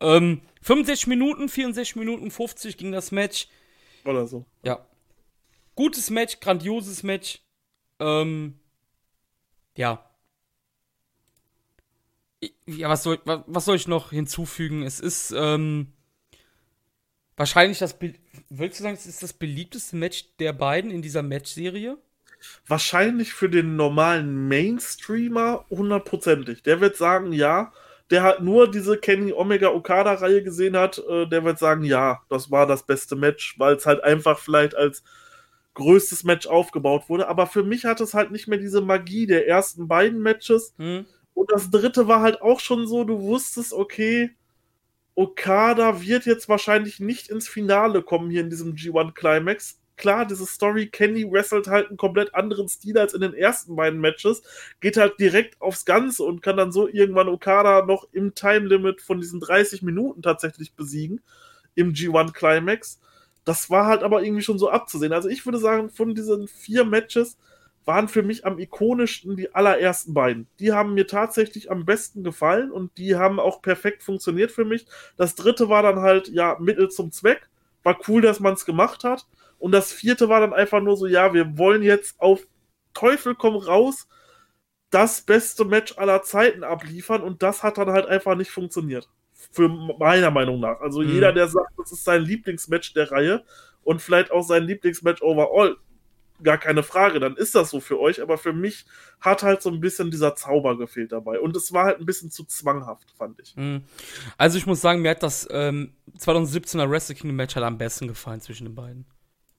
Ähm, 0.00 0.42
65 0.62 1.06
Minuten, 1.06 1.48
64 1.48 1.96
Minuten 1.96 2.30
50 2.30 2.76
ging 2.76 2.92
das 2.92 3.10
Match. 3.12 3.48
Oder 4.04 4.26
so. 4.26 4.44
Ja. 4.62 4.84
Gutes 5.74 6.10
Match, 6.10 6.40
grandioses 6.40 7.02
Match. 7.02 7.40
Ähm, 8.00 8.58
ja 9.76 10.04
ja, 12.66 12.88
was 12.88 13.02
soll, 13.02 13.18
was 13.24 13.64
soll 13.64 13.76
ich 13.76 13.88
noch 13.88 14.10
hinzufügen? 14.10 14.82
Es 14.82 15.00
ist 15.00 15.32
ähm, 15.36 15.92
wahrscheinlich 17.36 17.78
das, 17.78 17.96
willst 18.48 18.78
du 18.78 18.82
sagen, 18.82 18.94
es 18.94 19.06
ist 19.06 19.22
das 19.22 19.32
beliebteste 19.32 19.96
Match 19.96 20.26
der 20.38 20.52
beiden 20.52 20.90
in 20.90 21.02
dieser 21.02 21.22
Matchserie? 21.22 21.98
Wahrscheinlich 22.66 23.32
für 23.32 23.48
den 23.48 23.76
normalen 23.76 24.48
Mainstreamer 24.48 25.64
hundertprozentig. 25.70 26.62
Der 26.62 26.80
wird 26.80 26.96
sagen, 26.96 27.32
ja, 27.32 27.72
der 28.10 28.22
halt 28.22 28.40
nur 28.40 28.70
diese 28.70 28.98
Kenny 28.98 29.32
Omega 29.32 29.68
Okada 29.68 30.14
Reihe 30.14 30.42
gesehen 30.42 30.76
hat, 30.76 30.98
äh, 30.98 31.26
der 31.26 31.44
wird 31.44 31.58
sagen, 31.58 31.84
ja, 31.84 32.22
das 32.28 32.50
war 32.50 32.66
das 32.66 32.84
beste 32.84 33.16
Match, 33.16 33.58
weil 33.58 33.76
es 33.76 33.86
halt 33.86 34.04
einfach 34.04 34.38
vielleicht 34.38 34.74
als 34.74 35.02
größtes 35.74 36.24
Match 36.24 36.46
aufgebaut 36.46 37.08
wurde. 37.08 37.28
Aber 37.28 37.46
für 37.46 37.64
mich 37.64 37.84
hat 37.84 38.00
es 38.00 38.14
halt 38.14 38.30
nicht 38.30 38.46
mehr 38.46 38.58
diese 38.58 38.80
Magie 38.80 39.26
der 39.26 39.48
ersten 39.48 39.88
beiden 39.88 40.20
Matches. 40.20 40.74
Hm. 40.78 41.06
Und 41.34 41.50
das 41.52 41.70
dritte 41.70 42.08
war 42.08 42.22
halt 42.22 42.40
auch 42.42 42.60
schon 42.60 42.86
so, 42.86 43.04
du 43.04 43.20
wusstest, 43.20 43.72
okay, 43.72 44.30
Okada 45.16 46.00
wird 46.02 46.26
jetzt 46.26 46.48
wahrscheinlich 46.48 47.00
nicht 47.00 47.28
ins 47.28 47.48
Finale 47.48 48.02
kommen 48.02 48.30
hier 48.30 48.40
in 48.40 48.50
diesem 48.50 48.74
G1 48.74 49.12
Climax. 49.14 49.78
Klar, 49.96 50.26
diese 50.26 50.44
Story, 50.46 50.88
Kenny 50.88 51.30
wrestelt 51.30 51.68
halt 51.68 51.88
einen 51.88 51.96
komplett 51.96 52.34
anderen 52.34 52.68
Stil 52.68 52.98
als 52.98 53.14
in 53.14 53.20
den 53.20 53.32
ersten 53.34 53.76
beiden 53.76 54.00
Matches, 54.00 54.42
geht 54.80 54.96
halt 54.96 55.20
direkt 55.20 55.60
aufs 55.60 55.84
Ganze 55.84 56.24
und 56.24 56.42
kann 56.42 56.56
dann 56.56 56.72
so 56.72 56.88
irgendwann 56.88 57.28
Okada 57.28 57.86
noch 57.86 58.08
im 58.12 58.34
Time 58.34 58.66
Limit 58.66 59.02
von 59.02 59.20
diesen 59.20 59.38
30 59.38 59.82
Minuten 59.82 60.20
tatsächlich 60.20 60.74
besiegen 60.74 61.20
im 61.76 61.92
G1 61.92 62.32
Climax. 62.32 62.98
Das 63.44 63.70
war 63.70 63.86
halt 63.86 64.02
aber 64.02 64.24
irgendwie 64.24 64.42
schon 64.42 64.58
so 64.58 64.68
abzusehen. 64.68 65.12
Also 65.12 65.28
ich 65.28 65.44
würde 65.46 65.58
sagen, 65.58 65.90
von 65.90 66.14
diesen 66.14 66.48
vier 66.48 66.84
Matches 66.84 67.36
waren 67.84 68.08
für 68.08 68.22
mich 68.22 68.46
am 68.46 68.58
ikonischsten 68.58 69.36
die 69.36 69.54
allerersten 69.54 70.14
beiden. 70.14 70.46
Die 70.58 70.72
haben 70.72 70.94
mir 70.94 71.06
tatsächlich 71.06 71.70
am 71.70 71.84
besten 71.84 72.24
gefallen 72.24 72.70
und 72.70 72.96
die 72.96 73.16
haben 73.16 73.38
auch 73.38 73.62
perfekt 73.62 74.02
funktioniert 74.02 74.50
für 74.50 74.64
mich. 74.64 74.86
Das 75.16 75.34
dritte 75.34 75.68
war 75.68 75.82
dann 75.82 76.00
halt, 76.00 76.28
ja, 76.28 76.56
Mittel 76.60 76.90
zum 76.90 77.12
Zweck. 77.12 77.48
War 77.82 77.98
cool, 78.08 78.22
dass 78.22 78.40
man 78.40 78.54
es 78.54 78.64
gemacht 78.64 79.04
hat. 79.04 79.26
Und 79.58 79.72
das 79.72 79.92
vierte 79.92 80.28
war 80.28 80.40
dann 80.40 80.54
einfach 80.54 80.80
nur 80.80 80.96
so, 80.96 81.06
ja, 81.06 81.34
wir 81.34 81.58
wollen 81.58 81.82
jetzt 81.82 82.20
auf 82.20 82.46
Teufel 82.94 83.34
komm 83.34 83.56
raus 83.56 84.08
das 84.90 85.22
beste 85.22 85.64
Match 85.64 85.98
aller 85.98 86.22
Zeiten 86.22 86.62
abliefern 86.62 87.22
und 87.22 87.42
das 87.42 87.64
hat 87.64 87.78
dann 87.78 87.90
halt 87.90 88.06
einfach 88.06 88.36
nicht 88.36 88.50
funktioniert 88.50 89.08
für 89.50 89.68
meiner 89.68 90.30
Meinung 90.30 90.60
nach. 90.60 90.80
Also 90.80 91.00
mhm. 91.00 91.10
jeder, 91.10 91.32
der 91.32 91.48
sagt, 91.48 91.72
das 91.76 91.92
ist 91.92 92.04
sein 92.04 92.22
Lieblingsmatch 92.22 92.94
der 92.94 93.10
Reihe 93.10 93.44
und 93.82 94.00
vielleicht 94.00 94.30
auch 94.30 94.42
sein 94.42 94.62
Lieblingsmatch 94.62 95.22
overall, 95.22 95.76
gar 96.42 96.58
keine 96.58 96.82
Frage, 96.82 97.20
dann 97.20 97.36
ist 97.36 97.54
das 97.54 97.70
so 97.70 97.80
für 97.80 98.00
euch, 98.00 98.20
aber 98.20 98.38
für 98.38 98.52
mich 98.52 98.86
hat 99.20 99.42
halt 99.42 99.62
so 99.62 99.70
ein 99.70 99.80
bisschen 99.80 100.10
dieser 100.10 100.34
Zauber 100.34 100.76
gefehlt 100.76 101.12
dabei. 101.12 101.38
Und 101.40 101.56
es 101.56 101.72
war 101.72 101.84
halt 101.84 102.00
ein 102.00 102.06
bisschen 102.06 102.30
zu 102.30 102.44
zwanghaft, 102.44 103.12
fand 103.16 103.40
ich. 103.40 103.56
Mhm. 103.56 103.84
Also 104.36 104.58
ich 104.58 104.66
muss 104.66 104.80
sagen, 104.80 105.02
mir 105.02 105.10
hat 105.10 105.22
das 105.22 105.46
ähm, 105.50 105.94
2017er 106.18 106.90
Wrestle 106.90 107.14
Kingdom 107.14 107.36
Match 107.36 107.54
halt 107.54 107.64
am 107.64 107.78
besten 107.78 108.08
gefallen 108.08 108.40
zwischen 108.40 108.64
den 108.64 108.74
beiden. 108.74 109.06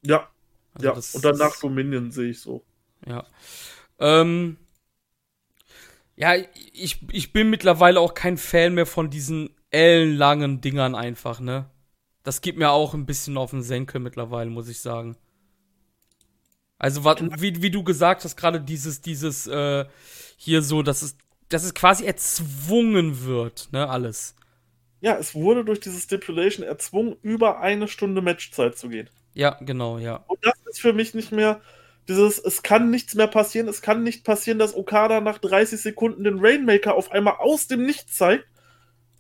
Ja. 0.02 0.30
Also 0.74 0.88
ja, 0.88 0.94
und 0.94 1.26
danach 1.26 1.58
Dominion 1.60 2.12
sehe 2.12 2.32
ich 2.32 2.42
so. 2.42 2.64
Ja. 3.08 3.26
Ähm, 4.00 4.58
ja, 6.18 6.36
ich, 6.74 7.00
ich 7.12 7.34
bin 7.34 7.50
mittlerweile 7.50 8.00
auch 8.00 8.14
kein 8.14 8.38
Fan 8.38 8.74
mehr 8.74 8.86
von 8.86 9.10
diesen 9.10 9.50
ellenlangen 9.70 10.62
Dingern 10.62 10.96
einfach, 10.96 11.40
ne? 11.40 11.70
Das 12.24 12.42
gibt 12.42 12.58
mir 12.58 12.72
auch 12.72 12.94
ein 12.94 13.06
bisschen 13.06 13.38
auf 13.38 13.52
den 13.52 13.62
Senkel 13.62 14.02
mittlerweile, 14.02 14.50
muss 14.50 14.68
ich 14.68 14.80
sagen. 14.80 15.16
Also, 16.78 17.04
wie, 17.04 17.62
wie 17.62 17.72
du 17.72 17.84
gesagt 17.84 18.24
hast, 18.24 18.36
gerade 18.36 18.62
dieses, 18.62 19.02
dieses, 19.02 19.48
äh, 19.48 19.86
hier 20.38 20.62
so, 20.62 20.82
dass 20.82 21.02
es, 21.02 21.18
dass 21.50 21.64
es 21.64 21.74
quasi 21.74 22.06
erzwungen 22.06 23.26
wird, 23.26 23.70
ne, 23.72 23.88
alles. 23.88 24.36
Ja, 25.00 25.18
es 25.18 25.36
wurde 25.36 25.64
durch 25.64 25.80
diese 25.80 26.00
Stipulation 26.00 26.66
erzwungen, 26.66 27.16
über 27.22 27.60
eine 27.60 27.88
Stunde 27.88 28.22
Matchzeit 28.22 28.78
zu 28.78 28.90
gehen. 28.90 29.10
Ja, 29.34 29.58
genau, 29.62 29.98
ja. 29.98 30.24
Und 30.28 30.40
das 30.44 30.56
ist 30.70 30.82
für 30.82 30.94
mich 30.94 31.14
nicht 31.14 31.32
mehr 31.32 31.62
dieses, 32.08 32.40
es 32.40 32.64
kann 32.64 32.90
nichts 32.90 33.16
mehr 33.16 33.28
passieren, 33.28 33.68
es 33.68 33.82
kann 33.82 34.04
nicht 34.04 34.24
passieren, 34.24 34.60
dass 34.60 34.76
Okada 34.76 35.22
nach 35.22 35.38
30 35.38 35.80
Sekunden 35.80 36.24
den 36.24 36.40
Rainmaker 36.40 36.96
auf 36.96 37.12
einmal 37.12 37.36
aus 37.40 37.68
dem 37.68 37.86
Nichts 37.86 38.18
zeigt 38.18 38.46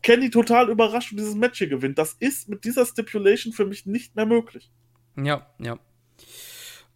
Kenny 0.06 0.30
total 0.30 0.70
überrascht 0.70 1.12
und 1.12 1.18
dieses 1.18 1.34
Match 1.34 1.58
hier 1.58 1.68
gewinnt. 1.68 1.98
Das 1.98 2.14
ist 2.20 2.48
mit 2.48 2.64
dieser 2.64 2.86
Stipulation 2.86 3.54
für 3.54 3.66
mich 3.66 3.88
nicht 3.88 4.16
mehr 4.16 4.28
möglich. 4.28 4.72
Ja, 5.18 5.48
ja. 5.60 5.80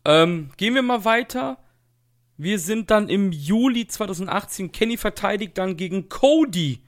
Ähm, 0.10 0.50
gehen 0.58 0.74
wir 0.74 0.82
mal 0.82 1.06
weiter. 1.06 1.60
Wir 2.36 2.58
sind 2.58 2.90
dann 2.90 3.10
im 3.10 3.32
Juli 3.32 3.86
2018. 3.86 4.72
Kenny 4.72 4.98
verteidigt 4.98 5.56
dann 5.60 5.78
gegen 5.78 6.10
Cody 6.10 6.82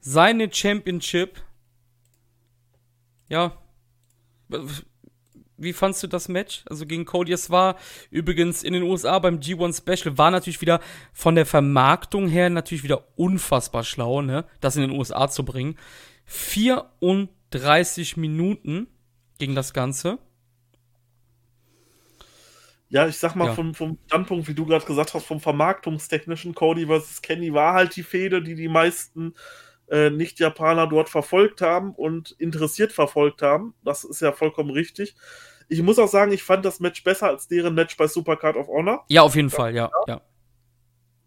seine 0.00 0.50
Championship. 0.50 1.42
Ja, 3.28 3.52
wie 5.58 5.74
fandst 5.74 6.02
du 6.02 6.06
das 6.06 6.28
Match? 6.28 6.64
Also 6.70 6.86
gegen 6.86 7.04
Cody. 7.04 7.32
Es 7.32 7.50
war 7.50 7.76
übrigens 8.10 8.62
in 8.62 8.72
den 8.72 8.84
USA 8.84 9.18
beim 9.18 9.40
G1 9.40 9.76
Special, 9.76 10.16
war 10.16 10.30
natürlich 10.30 10.62
wieder 10.62 10.80
von 11.12 11.34
der 11.34 11.44
Vermarktung 11.44 12.28
her 12.28 12.48
natürlich 12.48 12.82
wieder 12.82 13.08
unfassbar 13.14 13.84
schlau, 13.84 14.22
ne? 14.22 14.46
Das 14.62 14.76
in 14.76 14.82
den 14.82 14.92
USA 14.92 15.28
zu 15.28 15.44
bringen. 15.44 15.76
34 16.24 18.16
Minuten 18.16 18.86
gegen 19.38 19.54
das 19.54 19.74
Ganze. 19.74 20.18
Ja, 22.92 23.08
ich 23.08 23.16
sag 23.16 23.34
mal, 23.36 23.46
ja. 23.46 23.54
vom, 23.54 23.74
vom 23.74 23.96
Standpunkt, 24.04 24.48
wie 24.48 24.54
du 24.54 24.66
gerade 24.66 24.84
gesagt 24.84 25.14
hast, 25.14 25.24
vom 25.24 25.40
vermarktungstechnischen 25.40 26.54
Cody 26.54 26.86
vs. 26.86 27.22
Kenny 27.22 27.54
war 27.54 27.72
halt 27.72 27.96
die 27.96 28.02
Fehde, 28.02 28.42
die 28.42 28.54
die 28.54 28.68
meisten 28.68 29.32
äh, 29.90 30.10
Nicht-Japaner 30.10 30.86
dort 30.86 31.08
verfolgt 31.08 31.62
haben 31.62 31.94
und 31.94 32.32
interessiert 32.32 32.92
verfolgt 32.92 33.40
haben. 33.40 33.72
Das 33.82 34.04
ist 34.04 34.20
ja 34.20 34.32
vollkommen 34.32 34.68
richtig. 34.68 35.14
Ich 35.68 35.80
muss 35.80 35.98
auch 35.98 36.08
sagen, 36.08 36.32
ich 36.32 36.42
fand 36.42 36.66
das 36.66 36.80
Match 36.80 37.02
besser 37.02 37.28
als 37.28 37.48
deren 37.48 37.74
Match 37.74 37.96
bei 37.96 38.06
Supercard 38.06 38.56
of 38.56 38.68
Honor. 38.68 39.06
Ja, 39.08 39.22
auf 39.22 39.36
jeden 39.36 39.48
ja, 39.48 39.56
Fall, 39.56 39.74
ja, 39.74 39.90
ja. 40.06 40.20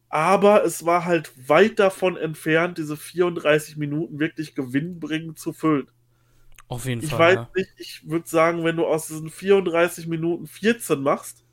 Aber 0.10 0.64
es 0.64 0.86
war 0.86 1.06
halt 1.06 1.32
weit 1.50 1.80
davon 1.80 2.16
entfernt, 2.16 2.78
diese 2.78 2.96
34 2.96 3.78
Minuten 3.78 4.20
wirklich 4.20 4.54
gewinnbringend 4.54 5.40
zu 5.40 5.52
füllen. 5.52 5.90
Auf 6.68 6.86
jeden 6.86 7.04
ich 7.04 7.10
Fall. 7.10 7.34
Ich 7.34 7.40
weiß 7.40 7.56
nicht, 7.56 7.72
ich 7.80 8.08
würde 8.08 8.28
sagen, 8.28 8.64
wenn 8.64 8.76
du 8.76 8.86
aus 8.86 9.08
diesen 9.08 9.32
34 9.32 10.06
Minuten 10.06 10.46
14 10.46 11.02
machst, 11.02 11.45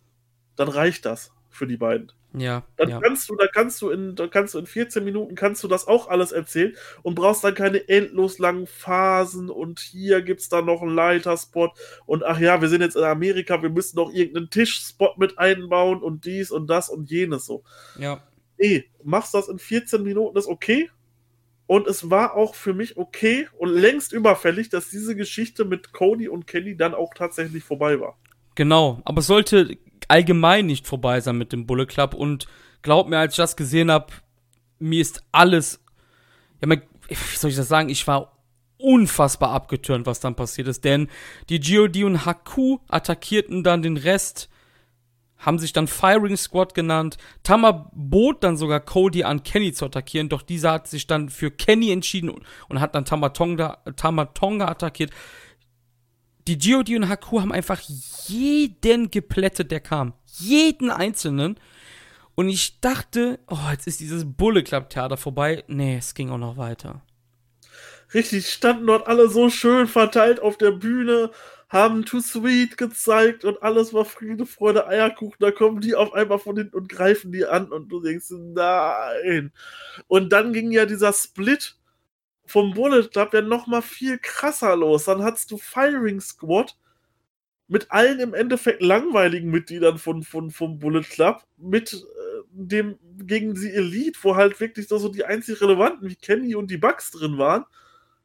dann 0.57 0.69
reicht 0.69 1.05
das 1.07 1.33
für 1.51 1.67
die 1.67 1.77
beiden. 1.77 2.13
Ja. 2.35 2.65
Dann 2.77 2.89
ja. 2.89 3.01
kannst 3.01 3.29
du, 3.29 3.37
da 3.37 3.47
kannst 3.47 3.83
du 3.83 3.91
in, 3.91 4.15
da 4.17 4.27
kannst 4.27 4.55
du 4.55 4.59
in 4.59 4.67
14 4.67 5.05
Minuten 5.05 5.35
kannst 5.35 5.63
du 5.63 5.69
das 5.69 5.87
auch 5.87 6.09
alles 6.09 6.33
erzählen 6.33 6.75
und 7.03 7.15
brauchst 7.15 7.45
dann 7.45 7.55
keine 7.55 7.89
endlos 7.89 8.39
langen 8.39 8.67
Phasen 8.67 9.51
und 9.51 9.81
hier 9.81 10.23
gibt's 10.23 10.49
dann 10.49 10.65
noch 10.65 10.81
einen 10.81 10.95
Leiterspot 10.95 11.73
und 12.07 12.25
ach 12.25 12.39
ja, 12.39 12.61
wir 12.61 12.69
sind 12.69 12.81
jetzt 12.81 12.97
in 12.97 13.05
Amerika, 13.05 13.63
wir 13.63 13.69
müssen 13.69 13.97
noch 13.97 14.13
irgendeinen 14.13 14.51
Tischspot 14.51 15.19
mit 15.19 15.39
einbauen 15.39 16.03
und 16.03 16.25
dies 16.25 16.51
und 16.51 16.69
das 16.69 16.89
und 16.89 17.11
jenes 17.11 17.45
so. 17.45 17.65
Ja. 17.99 18.23
Nee, 18.57 18.85
machst 19.03 19.35
das 19.35 19.49
in 19.49 19.59
14 19.59 20.03
Minuten, 20.03 20.39
ist 20.39 20.47
okay. 20.47 20.91
Und 21.67 21.87
es 21.87 22.11
war 22.11 22.35
auch 22.35 22.55
für 22.55 22.75
mich 22.75 22.97
okay 22.97 23.49
und 23.57 23.71
längst 23.71 24.13
überfällig, 24.13 24.69
dass 24.69 24.91
diese 24.91 25.17
Geschichte 25.17 25.65
mit 25.65 25.93
Cody 25.93 26.29
und 26.29 26.47
Kenny 26.47 26.77
dann 26.77 26.95
auch 26.95 27.15
tatsächlich 27.15 27.65
vorbei 27.65 27.99
war. 27.99 28.19
Genau, 28.55 29.01
aber 29.05 29.21
es 29.21 29.27
sollte 29.27 29.79
allgemein 30.11 30.67
nicht 30.67 30.87
vorbei 30.87 31.21
sein 31.21 31.39
mit 31.39 31.53
dem 31.53 31.67
Bullet 31.67 31.87
Club. 31.87 32.15
Und 32.15 32.47
glaub 32.83 33.09
mir, 33.09 33.19
als 33.19 33.35
ich 33.35 33.39
das 33.39 33.57
gesehen 33.57 33.91
habe, 33.91 34.13
mir 34.79 35.01
ist 35.01 35.23
alles. 35.33 35.81
Ja, 36.61 36.69
wie 36.71 37.37
soll 37.37 37.51
ich 37.51 37.57
das 37.57 37.69
sagen? 37.69 37.89
Ich 37.89 38.07
war 38.07 38.33
unfassbar 38.79 39.51
abgetürnt, 39.51 40.07
was 40.07 40.21
dann 40.21 40.35
passiert 40.35 40.69
ist. 40.69 40.85
Denn 40.85 41.09
die 41.49 41.61
GOD 41.61 42.05
und 42.05 42.27
Haku 42.27 42.79
attackierten 42.89 43.63
dann 43.63 43.83
den 43.83 43.97
Rest, 43.97 44.49
haben 45.39 45.59
sich 45.59 45.73
dann 45.73 45.89
Firing 45.89 46.37
Squad 46.37 46.75
genannt. 46.75 47.17
Tama 47.43 47.91
bot 47.93 48.45
dann 48.45 48.57
sogar 48.57 48.81
Cody 48.81 49.25
an, 49.25 49.43
Kenny 49.43 49.73
zu 49.73 49.87
attackieren, 49.87 50.29
doch 50.29 50.43
dieser 50.43 50.73
hat 50.73 50.89
sich 50.89 51.07
dann 51.07 51.31
für 51.31 51.51
Kenny 51.51 51.91
entschieden 51.91 52.33
und 52.69 52.81
hat 52.81 52.95
dann 52.95 53.05
Tamatonga, 53.05 53.79
Tamatonga 53.97 54.69
attackiert 54.69 55.11
die 56.47 56.59
GOD 56.59 56.91
und 56.97 57.09
Haku 57.09 57.41
haben 57.41 57.53
einfach 57.53 57.81
jeden 58.27 59.11
geplättet, 59.11 59.71
der 59.71 59.81
kam. 59.81 60.15
Jeden 60.27 60.91
einzelnen. 60.91 61.59
Und 62.35 62.49
ich 62.49 62.81
dachte, 62.81 63.39
oh, 63.49 63.71
jetzt 63.71 63.87
ist 63.87 64.01
dieses 64.01 64.25
Bulle 64.25 64.63
Club 64.63 64.91
Theater 64.91 65.17
vorbei. 65.17 65.65
Nee, 65.69 65.99
es 65.99 66.15
ging 66.15 66.31
auch 66.31 66.39
noch 66.39 66.57
weiter. 66.57 67.03
Richtig, 68.15 68.49
standen 68.49 68.87
dort 68.87 69.07
alle 69.07 69.29
so 69.29 69.49
schön 69.49 69.87
verteilt 69.87 70.41
auf 70.41 70.59
der 70.59 70.73
Bühne, 70.73 71.31
haben 71.69 72.05
Too 72.05 72.21
Sweet 72.21 72.77
gezeigt 72.77 73.47
und 73.47 73.63
alles 73.63 73.95
war 73.95 74.05
Friede, 74.05 74.45
Freude, 74.45 74.87
Eierkuchen. 74.87 75.37
Da 75.41 75.51
kommen 75.51 75.81
die 75.81 75.95
auf 75.95 76.13
einmal 76.13 76.39
von 76.39 76.57
hinten 76.57 76.77
und 76.77 76.91
greifen 76.91 77.33
die 77.33 77.47
an 77.47 77.73
und 77.73 77.89
du 77.89 78.01
denkst, 78.01 78.27
nein. 78.31 79.53
Und 80.09 80.33
dann 80.33 80.53
ging 80.53 80.71
ja 80.71 80.85
dieser 80.85 81.15
Split 81.15 81.77
vom 82.45 82.75
Bullet 82.75 83.09
Club 83.09 83.35
ja 83.35 83.43
noch 83.43 83.67
mal 83.67 83.83
viel 83.83 84.19
krasser 84.19 84.77
los. 84.77 85.05
Dann 85.05 85.23
hattest 85.23 85.51
du 85.51 85.59
Firing 85.59 86.21
Squad 86.21 86.77
mit 87.69 87.91
allen 87.91 88.21
im 88.21 88.35
Endeffekt 88.35 88.83
langweiligen 88.83 89.51
Mitgliedern 89.51 89.97
von, 89.97 90.23
von, 90.23 90.51
vom 90.51 90.79
Bullet 90.79 91.05
Club, 91.05 91.43
mit 91.57 91.95
äh, 91.95 92.43
dem 92.51 92.99
gegen 93.19 93.55
die 93.55 93.71
Elite, 93.71 94.19
wo 94.23 94.37
halt 94.37 94.61
wirklich 94.61 94.89
so, 94.89 94.99
so 94.99 95.09
die 95.09 95.25
einzig 95.25 95.61
relevanten 95.61 96.09
wie 96.09 96.17
Kenny 96.17 96.55
und 96.55 96.71
die 96.71 96.77
Bugs 96.77 97.11
drin 97.13 97.39
waren. 97.39 97.65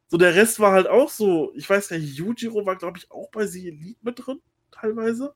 So 0.08 0.18
der 0.18 0.34
Rest 0.34 0.60
war 0.60 0.72
halt 0.72 0.86
auch 0.86 1.08
so, 1.08 1.52
ich 1.54 1.68
weiß 1.68 1.92
nicht, 1.92 2.18
Yujiro 2.18 2.66
war 2.66 2.76
glaube 2.76 2.98
ich 2.98 3.10
auch 3.10 3.30
bei 3.30 3.46
The 3.46 3.68
Elite 3.68 4.00
mit 4.02 4.26
drin, 4.26 4.40
teilweise. 4.70 5.34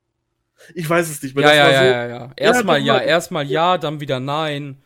Ich 0.74 0.88
weiß 0.88 1.08
es 1.08 1.22
nicht 1.22 1.34
mehr. 1.34 1.46
Ja, 1.46 1.54
ja, 1.54 1.70
ja, 1.70 1.78
so, 1.78 1.84
ja, 1.84 2.06
ja. 2.06 2.32
Erstmal 2.36 2.80
ja, 2.80 2.96
ja 2.96 3.02
erstmal 3.02 3.46
ja, 3.46 3.78
dann 3.78 4.00
wieder 4.00 4.20
nein. 4.20 4.81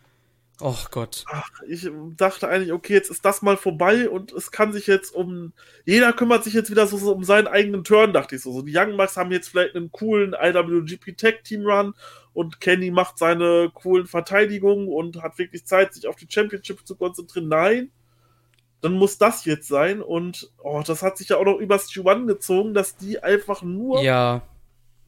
Oh 0.60 0.76
Gott. 0.90 1.24
Ach, 1.28 1.50
ich 1.68 1.88
dachte 2.16 2.48
eigentlich, 2.48 2.72
okay, 2.72 2.94
jetzt 2.94 3.10
ist 3.10 3.24
das 3.24 3.42
mal 3.42 3.58
vorbei 3.58 4.08
und 4.08 4.32
es 4.32 4.50
kann 4.50 4.72
sich 4.72 4.86
jetzt 4.86 5.14
um. 5.14 5.52
Jeder 5.84 6.14
kümmert 6.14 6.44
sich 6.44 6.54
jetzt 6.54 6.70
wieder 6.70 6.86
so, 6.86 6.96
so 6.96 7.12
um 7.12 7.24
seinen 7.24 7.46
eigenen 7.46 7.84
Turn, 7.84 8.14
dachte 8.14 8.36
ich 8.36 8.42
so. 8.42 8.52
so. 8.52 8.62
Die 8.62 8.74
Young 8.74 8.96
Bucks 8.96 9.18
haben 9.18 9.32
jetzt 9.32 9.48
vielleicht 9.48 9.76
einen 9.76 9.92
coolen 9.92 10.34
IWGP 10.34 11.16
Tech 11.16 11.42
Team 11.44 11.66
Run 11.66 11.94
und 12.32 12.60
Kenny 12.60 12.90
macht 12.90 13.18
seine 13.18 13.70
coolen 13.74 14.06
Verteidigungen 14.06 14.88
und 14.88 15.22
hat 15.22 15.38
wirklich 15.38 15.66
Zeit, 15.66 15.92
sich 15.92 16.06
auf 16.06 16.16
die 16.16 16.28
Championship 16.28 16.86
zu 16.86 16.96
konzentrieren. 16.96 17.48
Nein, 17.48 17.90
dann 18.80 18.94
muss 18.94 19.18
das 19.18 19.44
jetzt 19.44 19.68
sein. 19.68 20.00
Und 20.00 20.50
oh, 20.62 20.82
das 20.86 21.02
hat 21.02 21.18
sich 21.18 21.28
ja 21.28 21.36
auch 21.36 21.44
noch 21.44 21.58
übers 21.58 21.88
G1 21.88 22.26
gezogen, 22.26 22.72
dass 22.72 22.96
die 22.96 23.22
einfach 23.22 23.62
nur 23.62 24.02
ja. 24.02 24.42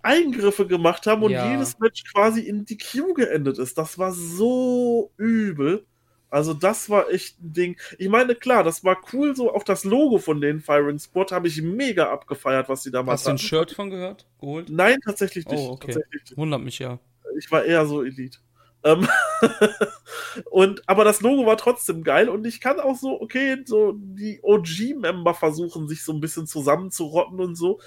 Eingriffe 0.02 0.66
gemacht 0.66 1.06
haben 1.06 1.22
und 1.22 1.32
ja. 1.32 1.50
jedes 1.50 1.78
Match 1.78 2.04
quasi 2.04 2.40
in 2.40 2.64
die 2.64 2.78
Q 2.78 3.14
geendet 3.14 3.58
ist. 3.58 3.78
Das 3.78 3.98
war 3.98 4.12
so 4.12 5.10
übel. 5.16 5.84
Also 6.30 6.52
das 6.52 6.90
war 6.90 7.10
echt 7.10 7.40
ein 7.40 7.52
Ding. 7.52 7.80
Ich 7.98 8.08
meine, 8.08 8.34
klar, 8.34 8.62
das 8.62 8.84
war 8.84 8.98
cool, 9.12 9.34
so 9.34 9.54
auch 9.54 9.62
das 9.62 9.84
Logo 9.84 10.18
von 10.18 10.40
den 10.40 10.60
Firing 10.60 10.98
Spot 10.98 11.24
habe 11.30 11.48
ich 11.48 11.62
mega 11.62 12.10
abgefeiert, 12.10 12.68
was 12.68 12.82
sie 12.82 12.90
damals 12.90 13.20
Hast 13.20 13.26
du 13.26 13.30
ein 13.30 13.38
Shirt 13.38 13.72
von 13.72 13.88
gehört? 13.88 14.26
Geholt? 14.40 14.68
Nein, 14.68 14.98
tatsächlich 15.04 15.46
nicht. 15.46 15.58
Oh, 15.58 15.72
okay. 15.72 15.92
Tatsächlich 15.92 16.36
Wundert 16.36 16.60
mich 16.60 16.78
ja. 16.78 16.98
Ich 17.38 17.50
war 17.50 17.64
eher 17.64 17.86
so 17.86 18.02
Elite. 18.02 18.38
Ähm 18.84 19.08
und, 20.50 20.86
aber 20.86 21.04
das 21.04 21.22
Logo 21.22 21.46
war 21.46 21.56
trotzdem 21.56 22.04
geil 22.04 22.28
und 22.28 22.46
ich 22.46 22.60
kann 22.60 22.78
auch 22.78 22.96
so, 22.96 23.20
okay, 23.20 23.62
so 23.64 23.94
die 23.96 24.40
OG-Member 24.42 25.32
versuchen, 25.34 25.88
sich 25.88 26.04
so 26.04 26.12
ein 26.12 26.20
bisschen 26.20 26.46
zusammenzurotten 26.46 27.40
und 27.40 27.54
so. 27.54 27.80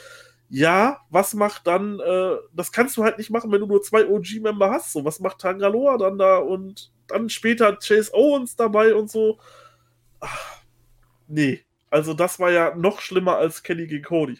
Ja, 0.53 0.99
was 1.09 1.33
macht 1.33 1.65
dann, 1.65 2.01
äh, 2.01 2.35
das 2.53 2.73
kannst 2.73 2.97
du 2.97 3.03
halt 3.05 3.17
nicht 3.17 3.29
machen, 3.29 3.51
wenn 3.53 3.61
du 3.61 3.67
nur 3.67 3.81
zwei 3.81 4.05
OG-Member 4.05 4.69
hast. 4.69 4.91
So, 4.91 5.05
was 5.05 5.21
macht 5.21 5.39
Tangaloa 5.39 5.97
dann 5.97 6.17
da 6.17 6.39
und 6.39 6.91
dann 7.07 7.29
später 7.29 7.77
Chase 7.77 8.13
Owens 8.13 8.57
dabei 8.57 8.93
und 8.93 9.09
so. 9.09 9.39
Ach, 10.19 10.61
nee, 11.29 11.61
also 11.89 12.13
das 12.13 12.37
war 12.37 12.51
ja 12.51 12.75
noch 12.75 12.99
schlimmer 12.99 13.37
als 13.37 13.63
Kenny 13.63 13.87
gegen 13.87 14.03
Cody. 14.03 14.39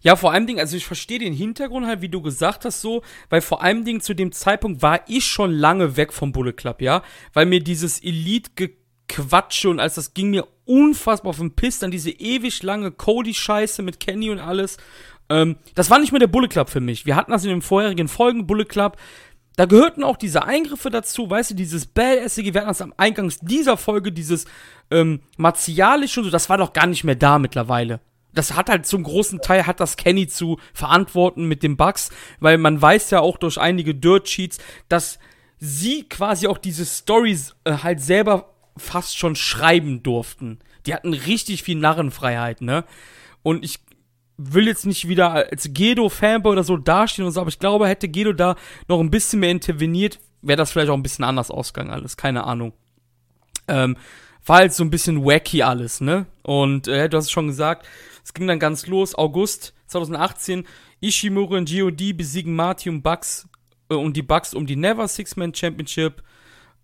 Ja, 0.00 0.16
vor 0.16 0.32
allem 0.32 0.46
Ding, 0.46 0.58
also 0.58 0.74
ich 0.74 0.86
verstehe 0.86 1.18
den 1.18 1.34
Hintergrund 1.34 1.86
halt, 1.86 2.00
wie 2.00 2.08
du 2.08 2.22
gesagt 2.22 2.64
hast, 2.64 2.80
so, 2.80 3.02
weil 3.28 3.42
vor 3.42 3.62
allem 3.62 3.84
Ding 3.84 4.00
zu 4.00 4.14
dem 4.14 4.32
Zeitpunkt 4.32 4.80
war 4.80 5.00
ich 5.06 5.26
schon 5.26 5.50
lange 5.52 5.98
weg 5.98 6.14
vom 6.14 6.32
Bullet 6.32 6.52
Club, 6.52 6.80
ja, 6.80 7.02
weil 7.34 7.44
mir 7.44 7.60
dieses 7.60 8.02
Elite-Gequatsche 8.02 9.68
und 9.68 9.80
alles, 9.80 9.96
das 9.96 10.14
ging 10.14 10.30
mir 10.30 10.46
unfassbar 10.64 11.30
auf 11.30 11.38
den 11.38 11.54
Piss, 11.54 11.78
dann 11.78 11.90
diese 11.90 12.10
ewig 12.10 12.62
lange 12.62 12.90
Cody-Scheiße 12.90 13.82
mit 13.82 14.00
Kenny 14.00 14.30
und 14.30 14.38
alles, 14.38 14.76
ähm, 15.28 15.56
das 15.74 15.90
war 15.90 15.98
nicht 15.98 16.12
mehr 16.12 16.20
der 16.20 16.26
Bullet 16.26 16.48
Club 16.48 16.68
für 16.68 16.80
mich. 16.80 17.06
Wir 17.06 17.16
hatten 17.16 17.32
das 17.32 17.44
in 17.44 17.50
den 17.50 17.62
vorherigen 17.62 18.08
Folgen, 18.08 18.46
Bullet 18.46 18.64
Club, 18.64 18.96
da 19.56 19.64
gehörten 19.64 20.04
auch 20.04 20.18
diese 20.18 20.44
Eingriffe 20.44 20.90
dazu, 20.90 21.30
weißt 21.30 21.52
du, 21.52 21.54
dieses 21.54 21.86
Badassige, 21.86 22.52
wir 22.52 22.60
hatten 22.60 22.68
das 22.68 22.82
am 22.82 22.92
Eingangs 22.96 23.38
dieser 23.40 23.76
Folge, 23.76 24.12
dieses 24.12 24.44
ähm, 24.90 25.20
martialische 25.38 26.20
und 26.20 26.24
so, 26.24 26.30
das 26.30 26.50
war 26.50 26.58
doch 26.58 26.72
gar 26.72 26.86
nicht 26.86 27.04
mehr 27.04 27.14
da 27.14 27.38
mittlerweile 27.38 28.00
das 28.36 28.54
hat 28.54 28.68
halt 28.68 28.86
zum 28.86 29.02
großen 29.02 29.40
Teil 29.40 29.66
hat 29.66 29.80
das 29.80 29.96
Kenny 29.96 30.28
zu 30.28 30.60
verantworten 30.72 31.46
mit 31.46 31.62
den 31.62 31.76
Bugs, 31.76 32.10
weil 32.38 32.58
man 32.58 32.80
weiß 32.80 33.10
ja 33.10 33.20
auch 33.20 33.38
durch 33.38 33.58
einige 33.58 33.94
Dirt 33.94 34.28
Sheets, 34.28 34.58
dass 34.88 35.18
sie 35.58 36.04
quasi 36.04 36.46
auch 36.46 36.58
diese 36.58 36.84
Stories 36.84 37.56
äh, 37.64 37.78
halt 37.82 38.00
selber 38.00 38.52
fast 38.76 39.18
schon 39.18 39.36
schreiben 39.36 40.02
durften. 40.02 40.58
Die 40.84 40.94
hatten 40.94 41.14
richtig 41.14 41.62
viel 41.62 41.78
Narrenfreiheit, 41.78 42.60
ne? 42.60 42.84
Und 43.42 43.64
ich 43.64 43.80
will 44.38 44.66
jetzt 44.66 44.86
nicht 44.86 45.08
wieder 45.08 45.32
als 45.32 45.70
Gedo-Fanboy 45.72 46.52
oder 46.52 46.64
so 46.64 46.76
dastehen 46.76 47.24
und 47.24 47.32
so, 47.32 47.40
aber 47.40 47.48
ich 47.48 47.58
glaube, 47.58 47.88
hätte 47.88 48.08
Gedo 48.08 48.32
da 48.32 48.56
noch 48.88 49.00
ein 49.00 49.10
bisschen 49.10 49.40
mehr 49.40 49.50
interveniert, 49.50 50.18
wäre 50.42 50.56
das 50.56 50.72
vielleicht 50.72 50.90
auch 50.90 50.96
ein 50.96 51.02
bisschen 51.02 51.24
anders 51.24 51.50
ausgegangen, 51.50 51.90
alles, 51.90 52.16
keine 52.16 52.44
Ahnung. 52.44 52.72
Ähm, 53.68 53.96
war 54.44 54.58
halt 54.58 54.72
so 54.72 54.84
ein 54.84 54.90
bisschen 54.90 55.24
wacky 55.24 55.62
alles, 55.62 56.00
ne? 56.00 56.26
Und 56.42 56.86
äh, 56.86 57.08
du 57.08 57.16
hast 57.16 57.24
es 57.24 57.30
schon 57.30 57.48
gesagt, 57.48 57.86
es 58.24 58.32
ging 58.32 58.46
dann 58.46 58.60
ganz 58.60 58.86
los, 58.86 59.14
August 59.16 59.74
2018, 59.88 60.64
Ishimura 61.00 61.58
und 61.58 61.70
GOD 61.70 62.16
besiegen 62.16 62.54
Marty 62.54 62.88
und 62.88 63.02
Bucks 63.02 63.48
äh, 63.88 63.94
und 63.94 64.16
die 64.16 64.22
Bucks 64.22 64.54
um 64.54 64.66
die 64.66 64.76
Never 64.76 65.08
Six-Man 65.08 65.54
Championship. 65.54 66.22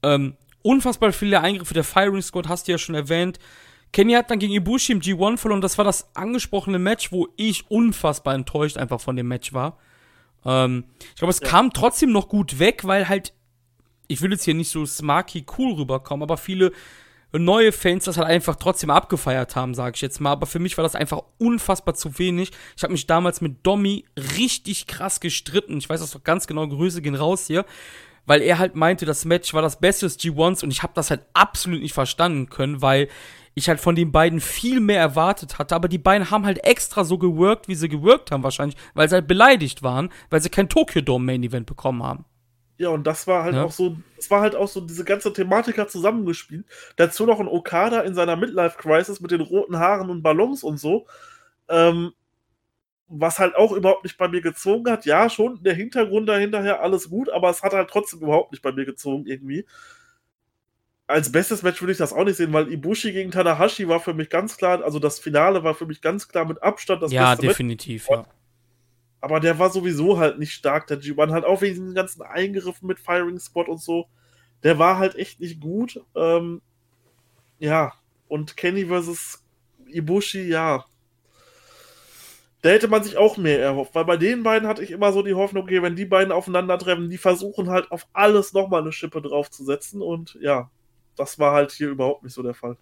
Ähm, 0.03 0.37
unfassbar 0.63 1.13
viele 1.13 1.41
Eingriffe 1.41 1.75
der 1.75 1.85
Firing 1.85 2.23
Squad, 2.23 2.49
hast 2.49 2.67
du 2.67 2.73
ja 2.73 2.79
schon 2.79 2.95
erwähnt. 2.95 3.39
Kenny 3.93 4.15
hat 4.15 4.31
dann 4.31 4.39
gegen 4.39 4.55
Ibushi 4.55 4.93
im 4.93 5.01
G1 5.01 5.37
verloren. 5.37 5.61
Das 5.61 5.77
war 5.79 5.85
das 5.85 6.15
angesprochene 6.15 6.79
Match, 6.79 7.13
wo 7.13 7.29
ich 7.37 7.71
unfassbar 7.71 8.35
enttäuscht 8.35 8.79
einfach 8.79 9.01
von 9.01 9.17
dem 9.17 9.29
Match 9.29 9.53
war. 9.53 9.79
Ähm, 10.45 10.85
ich 11.11 11.17
glaube, 11.17 11.31
es 11.31 11.41
ja. 11.41 11.49
kam 11.49 11.73
trotzdem 11.73 12.11
noch 12.11 12.29
gut 12.29 12.59
weg, 12.59 12.85
weil 12.85 13.09
halt, 13.09 13.35
ich 14.09 14.23
will 14.23 14.33
jetzt 14.33 14.45
hier 14.45 14.55
nicht 14.55 14.71
so 14.71 14.87
smarky 14.87 15.45
cool 15.59 15.75
rüberkommen, 15.75 16.23
aber 16.23 16.39
viele 16.39 16.73
neue 17.39 17.73
Fans 17.73 18.05
das 18.05 18.19
halt 18.19 18.29
einfach 18.29 18.57
trotzdem 18.57 18.91
abgefeiert 18.91 19.57
haben, 19.57 19.75
sage 19.75 19.95
ich 19.97 20.03
jetzt 20.03 20.21
mal. 20.21 20.33
Aber 20.33 20.47
für 20.47 20.59
mich 20.59 20.77
war 20.77 20.83
das 20.83 20.95
einfach 20.95 21.23
unfassbar 21.39 21.95
zu 21.95 22.19
wenig. 22.19 22.51
Ich 22.77 22.83
habe 22.83 22.93
mich 22.93 23.07
damals 23.07 23.41
mit 23.41 23.59
Domi 23.67 24.05
richtig 24.37 24.87
krass 24.87 25.21
gestritten. 25.21 25.79
Ich 25.79 25.89
weiß 25.89 26.01
das 26.01 26.11
doch 26.11 26.25
ganz 26.25 26.47
genau. 26.47 26.67
Grüße 26.67 27.01
gehen 27.01 27.15
raus 27.15 27.47
hier. 27.47 27.65
Weil 28.27 28.43
er 28.43 28.59
halt 28.59 28.77
meinte, 28.77 29.05
das 29.05 29.25
Match 29.25 29.53
war 29.53 29.63
das 29.63 29.81
Beste 29.81 30.07
des 30.07 30.19
G1s 30.21 30.63
und 30.63 30.71
ich 30.71 30.83
habe 30.83 30.93
das 30.95 31.11
halt 31.11 31.23
absolut 31.33 31.81
nicht 31.81 31.95
verstanden 31.95 32.51
können, 32.51 32.81
weil 32.81 33.09
ich 33.55 33.69
halt 33.69 33.81
von 33.81 33.95
den 33.95 34.13
beiden 34.13 34.41
viel 34.41 34.81
mehr 34.81 35.01
erwartet 35.01 35.59
hatte, 35.59 35.75
aber 35.75 35.89
die 35.89 35.99
beiden 35.99 36.31
haben 36.31 36.47
halt 36.47 36.65
extra 36.65 37.05
so 37.05 37.19
geworkt, 37.19 37.69
wie 37.69 37.75
sie 37.75 37.89
geworkt 37.89 38.31
haben 38.31 38.43
wahrscheinlich, 38.43 38.77
weil 38.95 39.09
sie 39.09 39.17
halt 39.17 39.29
beleidigt 39.29 39.83
waren, 39.83 40.11
weil 40.31 40.41
sie 40.41 40.49
kein 40.49 40.69
Tokyo 40.69 41.03
Dome 41.03 41.25
Main 41.25 41.43
Event 41.43 41.67
bekommen 41.67 42.03
haben. 42.03 42.25
Ja, 42.79 42.89
und 42.89 43.07
das 43.07 43.27
war 43.27 43.45
halt 43.45 43.55
ja. 43.55 43.65
auch 43.65 43.71
so, 43.71 43.97
es 44.19 44.31
war 44.31 44.41
halt 44.41 44.57
auch 44.57 44.67
so, 44.67 44.81
diese 44.81 45.05
ganze 45.05 45.33
Thematik 45.33 45.79
hat 45.79 45.91
zusammengespielt. 45.91 46.67
Dazu 46.97 47.27
noch 47.27 47.39
ein 47.39 47.47
Okada 47.47 48.01
in 48.01 48.15
seiner 48.15 48.37
Midlife-Crisis 48.37 49.21
mit 49.21 49.31
den 49.31 49.41
roten 49.41 49.79
Haaren 49.79 50.11
und 50.11 50.23
Ballons 50.23 50.65
und 50.65 50.79
so. 50.79 51.07
Ähm, 51.69 52.13
was 53.07 53.39
halt 53.39 53.55
auch 53.55 53.73
überhaupt 53.73 54.05
nicht 54.05 54.17
bei 54.17 54.27
mir 54.27 54.41
gezogen 54.41 54.91
hat. 54.91 55.05
Ja, 55.05 55.29
schon 55.29 55.63
der 55.63 55.75
Hintergrund 55.75 56.29
dahinterher 56.29 56.83
alles 56.83 57.11
gut, 57.11 57.29
aber 57.31 57.51
es 57.51 57.63
hat 57.63 57.75
halt 57.75 57.91
trotzdem 57.91 58.21
überhaupt 58.21 58.53
nicht 58.53 58.63
bei 58.63 58.73
mir 58.73 58.87
gezogen 58.87 59.27
irgendwie. 59.27 59.67
Als 61.07 61.31
bestes 61.31 61.63
Match 61.63 61.81
würde 61.83 61.93
ich 61.93 61.99
das 61.99 62.13
auch 62.13 62.25
nicht 62.25 62.37
sehen, 62.37 62.53
weil 62.53 62.73
Ibushi 62.73 63.13
gegen 63.13 63.31
Tanahashi 63.31 63.89
war 63.89 64.01
für 64.01 64.15
mich 64.15 64.31
ganz 64.31 64.57
klar, 64.57 64.83
also 64.83 64.99
das 64.99 65.19
Finale 65.19 65.63
war 65.63 65.75
für 65.75 65.87
mich 65.87 66.01
ganz 66.01 66.29
klar 66.29 66.45
mit 66.45 66.63
Abstand 66.63 67.03
das 67.03 67.13
ja, 67.13 67.31
beste 67.31 67.49
definitiv, 67.49 68.09
Match. 68.09 68.27
Ja, 68.27 68.33
aber 69.23 69.39
der 69.39 69.59
war 69.59 69.71
sowieso 69.71 70.19
halt 70.19 70.39
nicht 70.41 70.53
stark, 70.53 70.89
der 70.89 71.01
G1. 71.01 71.31
Halt 71.31 71.45
auch 71.45 71.63
wegen 71.63 71.77
diesen 71.77 71.95
ganzen 71.95 72.23
Eingriffen 72.23 72.89
mit 72.89 72.99
Firing 72.99 73.39
Spot 73.39 73.63
und 73.63 73.81
so. 73.81 74.07
Der 74.65 74.81
war 74.81 74.99
halt 74.99 75.15
echt 75.15 75.39
nicht 75.39 75.61
gut. 75.61 76.01
Ähm, 76.17 76.61
ja, 77.61 77.93
und 78.27 78.57
Kenny 78.57 78.87
versus 78.87 79.45
Ibushi, 79.87 80.49
ja. 80.49 80.85
Da 82.63 82.71
hätte 82.71 82.89
man 82.89 83.05
sich 83.05 83.17
auch 83.17 83.37
mehr 83.37 83.61
erhofft, 83.61 83.95
weil 83.95 84.05
bei 84.05 84.17
den 84.17 84.43
beiden 84.43 84.69
hatte 84.69 84.83
ich 84.83 84.91
immer 84.91 85.13
so 85.13 85.23
die 85.23 85.35
Hoffnung, 85.35 85.65
okay, 85.65 85.83
wenn 85.83 85.95
die 85.97 86.05
beiden 86.05 86.33
aufeinandertreffen, 86.33 87.09
die 87.09 87.19
versuchen 87.19 87.71
halt 87.71 87.93
auf 87.93 88.09
alles 88.13 88.53
nochmal 88.53 88.83
eine 88.83 88.93
Schippe 88.93 89.23
draufzusetzen 89.23 90.03
und 90.03 90.37
ja, 90.41 90.71
das 91.17 91.39
war 91.39 91.53
halt 91.53 91.73
hier 91.73 91.89
überhaupt 91.89 92.23
nicht 92.23 92.35
so 92.35 92.43
der 92.43 92.55
Fall. 92.55 92.77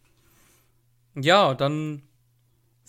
Ja, 1.15 1.55
dann 1.55 2.03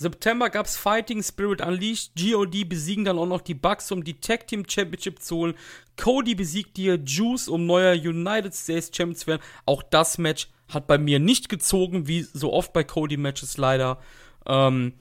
September 0.01 0.49
gab 0.49 0.65
es 0.65 0.77
Fighting 0.77 1.21
Spirit 1.21 1.61
Unleashed. 1.61 2.13
GOD 2.15 2.67
besiegen 2.67 3.05
dann 3.05 3.19
auch 3.19 3.27
noch 3.27 3.41
die 3.41 3.53
Bucks, 3.53 3.91
um 3.91 4.03
die 4.03 4.19
Tag 4.19 4.47
Team 4.47 4.65
Championship 4.67 5.21
zu 5.21 5.35
holen. 5.37 5.53
Cody 5.95 6.33
besiegt 6.33 6.77
hier 6.77 6.95
Juice, 6.95 7.47
um 7.47 7.67
neuer 7.67 7.93
United 7.93 8.53
States 8.53 8.89
Champion 8.93 9.15
zu 9.15 9.27
werden. 9.27 9.41
Auch 9.65 9.83
das 9.83 10.17
Match 10.17 10.49
hat 10.69 10.87
bei 10.87 10.97
mir 10.97 11.19
nicht 11.19 11.49
gezogen, 11.49 12.07
wie 12.07 12.21
so 12.21 12.51
oft 12.51 12.73
bei 12.73 12.83
Cody-Matches 12.83 13.57
leider. 13.57 13.99
Ähm, 14.47 14.93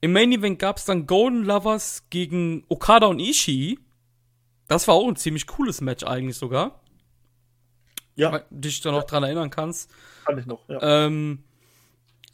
Im 0.00 0.12
Main 0.12 0.32
Event 0.32 0.58
gab 0.58 0.76
es 0.76 0.84
dann 0.84 1.06
Golden 1.06 1.44
Lovers 1.44 2.04
gegen 2.10 2.64
Okada 2.68 3.06
und 3.06 3.20
Ishii. 3.20 3.78
Das 4.68 4.88
war 4.88 4.94
auch 4.94 5.08
ein 5.08 5.16
ziemlich 5.16 5.46
cooles 5.46 5.80
Match 5.80 6.04
eigentlich 6.04 6.36
sogar. 6.36 6.83
Ja. 8.16 8.42
Dich 8.50 8.80
da 8.80 8.92
noch 8.92 9.00
ja. 9.00 9.06
dran 9.06 9.24
erinnern 9.24 9.50
kannst. 9.50 9.90
Kann 10.24 10.38
ich 10.38 10.46
noch, 10.46 10.68
ja. 10.68 11.06
Ähm, 11.06 11.44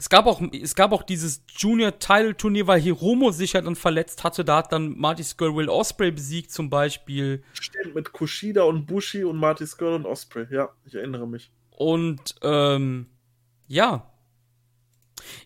es 0.00 0.08
gab 0.08 0.24
auch, 0.24 0.40
es 0.50 0.74
gab 0.74 0.92
auch 0.92 1.02
dieses 1.02 1.42
Junior-Title-Turnier, 1.58 2.66
weil 2.66 2.80
Hiromo 2.80 3.32
sich 3.32 3.52
ja 3.52 3.60
dann 3.60 3.76
verletzt 3.76 4.24
hatte. 4.24 4.46
Da 4.46 4.56
hat 4.56 4.72
dann 4.72 4.96
Marty 4.96 5.22
Skull 5.22 5.54
Will 5.54 5.68
Osprey 5.68 6.10
besiegt 6.10 6.52
zum 6.52 6.70
Beispiel. 6.70 7.42
Stimmt, 7.52 7.94
mit 7.94 8.10
Kushida 8.10 8.62
und 8.62 8.86
Bushi 8.86 9.24
und 9.24 9.36
Marty 9.36 9.66
Skull 9.66 9.92
und 9.92 10.06
Osprey. 10.06 10.46
Ja, 10.50 10.70
ich 10.86 10.94
erinnere 10.94 11.28
mich. 11.28 11.50
Und, 11.72 12.34
ähm, 12.42 13.08
ja. 13.68 14.10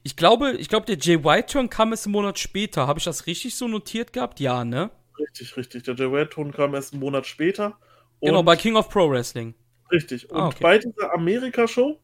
Ich 0.04 0.14
glaube, 0.14 0.52
ich 0.52 0.68
glaube, 0.68 0.86
der 0.86 0.98
Jay 0.98 1.24
White-Turn 1.24 1.68
kam 1.68 1.90
erst 1.90 2.06
einen 2.06 2.12
Monat 2.12 2.38
später. 2.38 2.86
Habe 2.86 3.00
ich 3.00 3.04
das 3.04 3.26
richtig 3.26 3.56
so 3.56 3.66
notiert 3.66 4.12
gehabt? 4.12 4.38
Ja, 4.38 4.64
ne? 4.64 4.92
Richtig, 5.18 5.56
richtig. 5.56 5.82
Der 5.82 5.96
Jay 5.96 6.12
White-Turn 6.12 6.52
kam 6.52 6.74
erst 6.74 6.92
einen 6.92 7.00
Monat 7.00 7.26
später. 7.26 7.76
genau, 8.20 8.44
bei 8.44 8.54
King 8.54 8.76
of 8.76 8.88
Pro 8.88 9.10
Wrestling. 9.10 9.54
Richtig. 9.94 10.30
Und 10.30 10.40
ah, 10.40 10.46
okay. 10.48 10.58
bei 10.60 10.78
dieser 10.78 11.14
Amerika-Show 11.14 11.98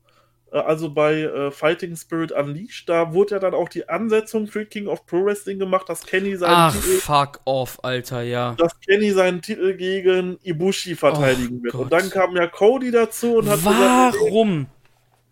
äh, 0.53 0.59
also 0.59 0.91
bei 0.91 1.23
äh, 1.23 1.51
Fighting 1.51 1.97
Spirit 1.97 2.33
Unleashed, 2.33 2.89
da 2.89 3.13
wurde 3.13 3.37
ja 3.37 3.39
dann 3.39 3.55
auch 3.55 3.69
die 3.69 3.89
Ansetzung 3.89 4.47
für 4.47 4.67
King 4.67 4.87
of 4.87 5.07
Pro 5.07 5.25
Wrestling 5.25 5.59
gemacht, 5.59 5.89
dass 5.89 6.05
Kenny 6.05 6.37
seinen 6.37 6.55
Ach, 6.55 6.75
Titel, 6.75 6.99
fuck 6.99 7.41
off, 7.45 7.79
Alter, 7.83 8.23
ja. 8.23 8.55
Dass 8.55 8.79
Kenny 8.81 9.11
seinen 9.11 9.43
Titel 9.43 9.75
gegen 9.75 10.39
Ibushi 10.43 10.97
verteidigen 10.97 11.59
oh, 11.61 11.65
wird. 11.65 11.73
Gott. 11.73 11.83
Und 11.83 11.93
dann 11.93 12.11
kam 12.11 12.37
ja 12.37 12.47
Cody 12.47 12.91
dazu 12.91 13.37
und 13.37 13.49
hat 13.49 13.65
Warum? 13.65 14.51
Gesagt, 14.51 14.71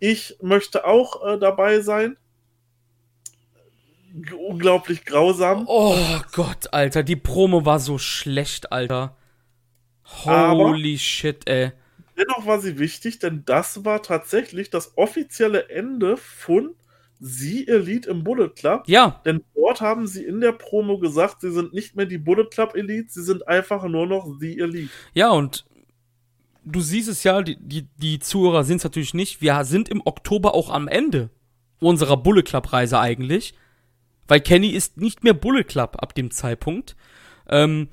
ich 0.01 0.37
möchte 0.41 0.85
auch 0.85 1.27
äh, 1.27 1.39
dabei 1.39 1.81
sein. 1.81 2.17
Unglaublich 4.49 5.05
grausam. 5.05 5.65
Oh 5.69 5.97
Gott, 6.33 6.73
Alter, 6.73 7.03
die 7.03 7.17
Promo 7.17 7.65
war 7.65 7.79
so 7.79 7.99
schlecht, 7.99 8.73
Alter. 8.73 9.17
Holy 10.25 10.33
Aber 10.33 10.99
shit, 10.99 11.49
ey. 11.49 11.73
Dennoch 12.19 12.47
war 12.47 12.61
sie 12.61 12.79
wichtig, 12.79 13.19
denn 13.19 13.45
das 13.45 13.85
war 13.85 14.03
tatsächlich 14.03 14.71
das 14.71 14.97
offizielle 14.97 15.69
Ende 15.69 16.17
von 16.17 16.75
Sie 17.21 17.67
Elite 17.67 18.11
im 18.11 18.23
Bullet 18.23 18.51
Club. 18.51 18.85
Ja. 18.87 19.21
Denn 19.25 19.43
dort 19.55 19.81
haben 19.81 20.07
sie 20.07 20.25
in 20.25 20.41
der 20.41 20.53
Promo 20.53 20.99
gesagt, 20.99 21.41
sie 21.41 21.51
sind 21.51 21.73
nicht 21.73 21.97
mehr 21.97 22.07
die 22.07 22.19
Bullet 22.19 22.47
Club 22.51 22.77
Elite, 22.77 23.09
sie 23.11 23.23
sind 23.23 23.47
einfach 23.49 23.85
nur 23.85 24.07
noch 24.07 24.29
The 24.39 24.61
Elite. 24.61 24.91
Ja, 25.15 25.31
und 25.31 25.65
du 26.65 26.81
siehst 26.81 27.09
es 27.09 27.25
ja, 27.25 27.43
die, 27.43 27.57
die, 27.61 27.89
die 27.97 28.19
Zuhörer 28.21 28.65
sind 28.65 28.77
es 28.77 28.85
natürlich 28.85 29.15
nicht. 29.15 29.41
Wir 29.41 29.65
sind 29.65 29.89
im 29.89 30.03
Oktober 30.05 30.55
auch 30.55 30.71
am 30.71 30.87
Ende 30.87 31.31
unserer 31.81 32.17
Bullet 32.17 32.43
Club 32.43 32.73
Reise 32.73 33.01
eigentlich. 33.01 33.55
Weil 34.29 34.41
Kenny 34.41 34.69
ist 34.69 34.99
nicht 34.99 35.25
mehr 35.25 35.35
Bullet 35.35 35.65
Club 35.65 35.97
ab 36.01 36.15
dem 36.15 36.31
Zeitpunkt. 36.31 36.97
Ähm, 37.49 37.89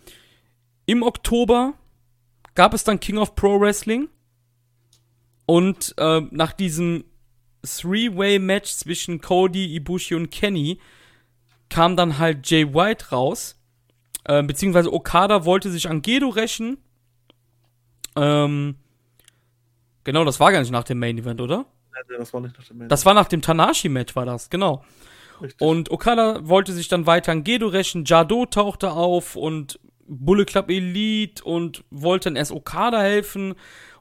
Im 0.86 1.02
Oktober 1.02 1.74
gab 2.56 2.74
es 2.74 2.84
dann 2.84 3.00
King 3.00 3.18
of 3.18 3.36
Pro 3.36 3.60
Wrestling. 3.60 4.10
Und 5.46 5.94
äh, 5.98 6.22
nach 6.32 6.54
diesem 6.54 7.06
Three-Way-Match 7.64 8.72
zwischen 8.72 9.22
Cody, 9.22 9.76
Ibushi 9.76 10.16
und 10.16 10.30
Kenny 10.32 10.80
kam 11.70 11.96
dann 11.96 12.18
halt 12.18 12.50
Jay 12.50 12.74
White 12.74 13.10
raus. 13.12 13.60
Äh, 14.24 14.44
beziehungsweise 14.44 14.92
Okada 14.92 15.46
wollte 15.46 15.70
sich 15.72 15.90
an 15.90 16.02
Gedo 16.02 16.30
rächen. 16.30 16.78
Ähm, 18.16 18.76
genau, 20.04 20.24
das 20.24 20.40
war 20.40 20.52
gar 20.52 20.60
nicht 20.60 20.72
nach 20.72 20.84
dem 20.84 21.00
Main 21.00 21.18
Event, 21.18 21.42
oder? 21.42 21.66
Ja, 21.94 22.18
das 22.18 22.34
war 22.34 22.42
nicht 22.42 22.58
nach 22.58 22.66
dem 22.66 22.78
Main 22.78 22.82
Event. 22.82 22.92
Das 22.92 23.06
war 23.06 23.14
nach 23.14 23.28
dem 23.28 23.42
Tanashi-Match, 23.42 24.16
war 24.16 24.26
das, 24.26 24.50
genau. 24.50 24.84
Richtig. 25.42 25.62
Und 25.62 25.92
Okada 25.92 26.48
wollte 26.48 26.72
sich 26.72 26.88
dann 26.88 27.08
weiter 27.08 27.32
an 27.32 27.44
Gedo 27.44 27.68
rächen. 27.68 28.06
Jado 28.06 28.46
tauchte 28.46 28.92
auf 28.92 29.36
und 29.36 29.80
Bullet 30.08 30.46
Club 30.46 30.70
Elite 30.70 31.44
und 31.44 31.84
wollte 31.90 32.30
dann 32.30 32.36
erst 32.36 32.52
Okada 32.52 33.02
helfen 33.02 33.56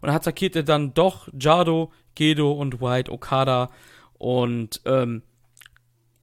und 0.04 0.10
attackierte 0.10 0.64
dann 0.64 0.92
doch 0.92 1.28
Jado, 1.32 1.90
Gedo 2.14 2.52
und 2.52 2.82
White 2.82 3.10
Okada. 3.10 3.70
Und 4.18 4.82
ähm, 4.84 5.22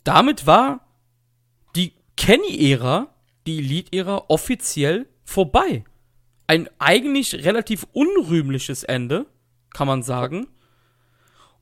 damit 0.03 0.45
war 0.45 0.85
die 1.75 1.93
Kenny-Ära, 2.15 3.07
die 3.47 3.57
Elite-Ära, 3.57 4.25
offiziell 4.27 5.07
vorbei. 5.23 5.83
Ein 6.45 6.69
eigentlich 6.77 7.33
relativ 7.43 7.87
unrühmliches 7.91 8.83
Ende, 8.83 9.25
kann 9.73 9.87
man 9.87 10.03
sagen. 10.03 10.45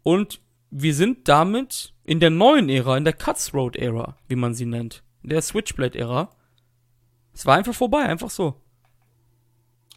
Und 0.04 0.42
wir 0.72 0.94
sind 0.94 1.30
damit 1.30 1.94
in 2.04 2.20
der 2.20 2.32
neuen 2.32 2.68
Ära, 2.68 2.98
in 2.98 3.06
der 3.06 3.14
Cutthroat-Ära, 3.14 4.18
wie 4.28 4.36
man 4.36 4.54
sie 4.54 4.66
nennt. 4.66 5.04
In 5.24 5.30
der 5.30 5.42
Switchblade-Ära. 5.42 6.36
Es 7.34 7.46
war 7.46 7.56
einfach 7.56 7.74
vorbei, 7.74 8.02
einfach 8.04 8.30
so. 8.30 8.60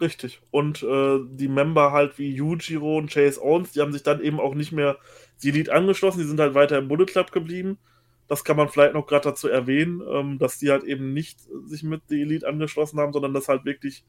Richtig. 0.02 0.42
Und 0.50 0.82
äh, 0.82 1.20
die 1.30 1.46
Member 1.46 1.92
halt 1.92 2.18
wie 2.18 2.34
Yujiro 2.34 2.98
und 2.98 3.08
Chase 3.12 3.40
Owens, 3.40 3.70
die 3.70 3.80
haben 3.80 3.92
sich 3.92 4.02
dann 4.02 4.20
eben 4.20 4.40
auch 4.40 4.56
nicht 4.56 4.72
mehr 4.72 4.98
die 5.44 5.50
Elite 5.50 5.72
angeschlossen, 5.72 6.18
die 6.18 6.26
sind 6.26 6.40
halt 6.40 6.54
weiter 6.54 6.76
im 6.76 6.88
Bullet 6.88 7.06
Club 7.06 7.30
geblieben. 7.30 7.78
Das 8.26 8.42
kann 8.42 8.56
man 8.56 8.68
vielleicht 8.68 8.94
noch 8.94 9.06
gerade 9.06 9.28
dazu 9.30 9.46
erwähnen, 9.46 10.02
ähm, 10.10 10.38
dass 10.40 10.58
die 10.58 10.72
halt 10.72 10.82
eben 10.82 11.12
nicht 11.12 11.38
sich 11.66 11.84
mit 11.84 12.02
der 12.10 12.18
Elite 12.18 12.48
angeschlossen 12.48 12.98
haben, 12.98 13.12
sondern 13.12 13.32
dass 13.32 13.46
halt 13.46 13.64
wirklich 13.64 14.04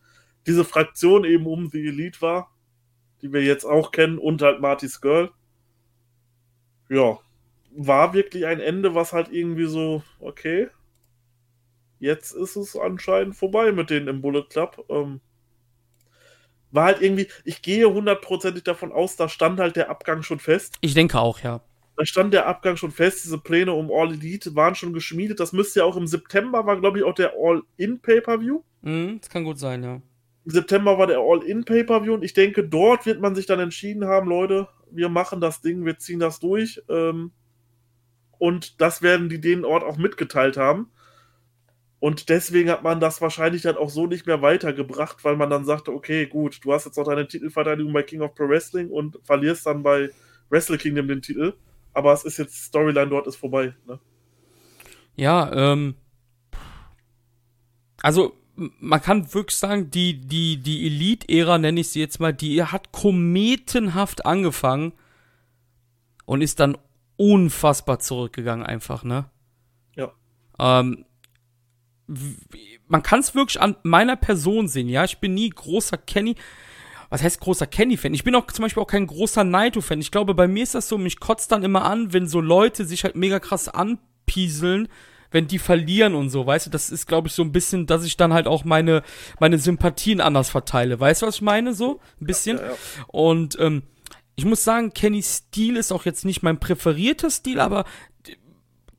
diese 0.48 0.66
Fraktion 0.66 1.26
eben 1.26 1.46
um 1.46 1.70
die 1.70 1.86
Elite 1.86 2.20
war, 2.24 2.50
die 3.22 3.32
wir 3.32 3.44
jetzt 3.44 3.66
auch 3.66 3.92
kennen, 3.92 4.18
und 4.18 4.42
halt 4.42 4.62
Marty's 4.62 5.00
Girl. 5.00 5.30
Ja, 6.90 7.20
war 7.76 8.16
wirklich 8.16 8.48
ein 8.48 8.60
Ende, 8.60 8.96
was 8.96 9.14
halt 9.14 9.32
irgendwie 9.32 9.68
so, 9.68 10.02
okay, 10.20 10.70
jetzt 12.00 12.32
ist 12.32 12.56
es 12.56 12.76
anscheinend 12.76 13.36
vorbei 13.36 13.72
mit 13.72 13.92
denen 13.92 14.08
im 14.08 14.22
Bullet 14.22 14.46
Club. 14.50 14.84
Ähm, 14.90 15.22
war 16.74 16.86
halt 16.86 17.02
irgendwie, 17.02 17.28
ich 17.46 17.62
gehe 17.62 17.92
hundertprozentig 17.92 18.64
davon 18.64 18.92
aus, 18.92 19.16
da 19.16 19.30
stand 19.30 19.60
halt 19.60 19.76
der 19.76 19.90
Abgang 19.90 20.24
schon 20.24 20.40
fest. 20.40 20.76
Ich 20.82 20.94
denke 20.94 21.20
auch, 21.20 21.40
ja. 21.40 21.62
Da 21.96 22.06
stand 22.06 22.34
der 22.34 22.48
Abgang 22.48 22.76
schon 22.76 22.92
fest, 22.92 23.24
diese 23.24 23.38
Pläne 23.38 23.74
um 23.74 23.92
All 23.92 24.12
Elite 24.12 24.56
waren 24.56 24.74
schon 24.74 24.94
geschmiedet. 24.94 25.40
Das 25.40 25.54
müsste 25.54 25.82
ja 25.82 25.86
auch 25.86 25.96
im 25.96 26.08
September, 26.08 26.66
war 26.66 26.80
glaube 26.80 26.98
ich 26.98 27.04
auch 27.04 27.14
der 27.14 27.34
All-In-Pay-Per-View. 27.40 28.64
Mhm, 28.82 29.20
das 29.22 29.30
kann 29.30 29.44
gut 29.44 29.60
sein, 29.60 29.84
ja. 29.84 30.02
Im 30.46 30.52
September 30.52 30.98
war 30.98 31.08
der 31.08 31.20
All-In-Pay-Per-View 31.20 32.16
und 32.16 32.24
ich 32.24 32.34
denke, 32.34 32.64
dort 32.64 33.06
wird 33.06 33.22
man 33.22 33.36
sich 33.36 33.46
dann 33.46 33.60
entschieden 33.60 34.06
haben, 34.06 34.28
Leute, 34.28 34.68
wir 34.90 35.10
machen 35.10 35.40
das 35.40 35.62
Ding, 35.62 35.86
wir 35.86 36.00
ziehen 36.00 36.20
das 36.20 36.40
durch. 36.40 36.82
Ähm, 36.90 37.32
und 38.40 38.82
das 38.82 39.02
werden 39.02 39.30
die 39.30 39.40
den 39.40 39.64
Ort 39.64 39.84
auch 39.84 39.98
mitgeteilt 39.98 40.58
haben. 40.58 40.90
Und 42.04 42.28
deswegen 42.28 42.70
hat 42.70 42.84
man 42.84 43.00
das 43.00 43.22
wahrscheinlich 43.22 43.62
dann 43.62 43.78
auch 43.78 43.90
so 43.90 44.08
nicht 44.08 44.28
mehr 44.28 44.42
weitergebracht, 44.42 45.24
weil 45.24 45.38
man 45.38 45.50
dann 45.50 45.64
sagte, 45.64 45.94
okay, 45.94 46.26
gut, 46.26 46.60
du 46.62 46.74
hast 46.74 46.84
jetzt 46.84 46.98
noch 46.98 47.06
deine 47.06 47.30
Titelverteidigung 47.30 47.94
bei 47.94 48.04
King 48.04 48.20
of 48.20 48.36
Pro 48.36 48.50
Wrestling 48.50 48.90
und 48.90 49.18
verlierst 49.24 49.66
dann 49.66 49.84
bei 49.84 50.10
Wrestle 50.50 50.78
Kingdom 50.78 51.08
den 51.08 51.22
Titel. 51.22 51.54
Aber 51.94 52.12
es 52.12 52.26
ist 52.26 52.40
jetzt 52.40 52.62
Storyline 52.62 53.08
dort 53.08 53.26
ist 53.26 53.38
vorbei. 53.38 53.74
Ne? 53.88 54.00
Ja, 55.16 55.50
ähm. 55.54 55.96
Also, 58.02 58.34
man 58.58 59.02
kann 59.02 59.34
wirklich 59.34 59.56
sagen, 59.56 59.90
die, 59.90 60.20
die, 60.20 60.58
die 60.58 60.86
Elite-Ära, 60.88 61.58
nenne 61.58 61.80
ich 61.80 61.88
sie 61.92 62.02
jetzt 62.02 62.20
mal, 62.20 62.34
die 62.34 62.62
hat 62.62 62.92
kometenhaft 62.92 64.26
angefangen 64.26 64.92
und 66.26 66.42
ist 66.42 66.60
dann 66.60 66.78
unfassbar 67.16 68.00
zurückgegangen, 68.00 68.66
einfach, 68.66 69.06
ne? 69.06 69.30
Ja. 69.96 70.12
Ähm, 70.60 71.06
man 72.88 73.04
kann 73.04 73.20
es 73.20 73.34
wirklich 73.34 73.62
an 73.62 73.76
meiner 73.84 74.16
Person 74.16 74.68
sehen, 74.68 74.90
ja. 74.90 75.04
Ich 75.04 75.20
bin 75.20 75.34
nie 75.34 75.50
großer 75.50 75.98
Kenny. 75.98 76.36
Was 77.10 77.22
heißt 77.22 77.40
großer 77.42 77.68
Kenny-Fan? 77.68 78.14
Ich 78.16 78.24
bin 78.24 78.34
auch 78.34 78.48
zum 78.48 78.64
Beispiel 78.64 78.82
auch 78.82 78.88
kein 78.88 79.06
großer 79.06 79.44
Naito-Fan. 79.44 80.02
Ich 80.02 80.10
glaube, 80.10 80.34
bei 80.34 80.48
mir 80.48 80.64
ist 80.64 80.74
das 80.74 80.90
so, 80.90 80.98
mich 80.98 81.20
kotzt 81.20 81.52
dann 81.52 81.64
immer 81.64 81.86
an, 81.86 82.12
wenn 82.12 82.28
so 82.28 82.42
Leute 82.42 82.86
sich 82.86 83.04
halt 83.04 83.16
mega 83.16 83.40
krass 83.40 83.70
anpieseln, 83.70 84.88
wenn 85.30 85.48
die 85.48 85.60
verlieren 85.60 86.16
und 86.16 86.30
so, 86.30 86.46
weißt 86.46 86.68
du, 86.68 86.70
das 86.72 86.90
ist, 86.90 87.08
glaube 87.08 87.28
ich, 87.28 87.34
so 87.34 87.44
ein 87.44 87.52
bisschen, 87.52 87.86
dass 87.86 88.04
ich 88.04 88.18
dann 88.18 88.34
halt 88.34 88.48
auch 88.48 88.64
meine, 88.64 89.04
meine 89.40 89.60
Sympathien 89.60 90.22
anders 90.22 90.50
verteile. 90.50 91.00
Weißt 91.00 91.22
du, 91.22 91.28
was 91.28 91.36
ich 91.36 91.42
meine? 91.42 91.74
So, 91.74 92.00
ein 92.20 92.26
bisschen. 92.26 92.58
Ja, 92.58 92.64
ja, 92.64 92.70
ja. 92.70 92.78
Und 93.08 93.60
ähm, 93.60 93.84
ich 94.36 94.46
muss 94.46 94.64
sagen, 94.64 94.94
Kennys 94.94 95.36
Stil 95.36 95.78
ist 95.78 95.92
auch 95.92 96.06
jetzt 96.06 96.26
nicht 96.26 96.42
mein 96.42 96.60
präferierter 96.60 97.30
Stil, 97.30 97.60
aber 97.60 97.86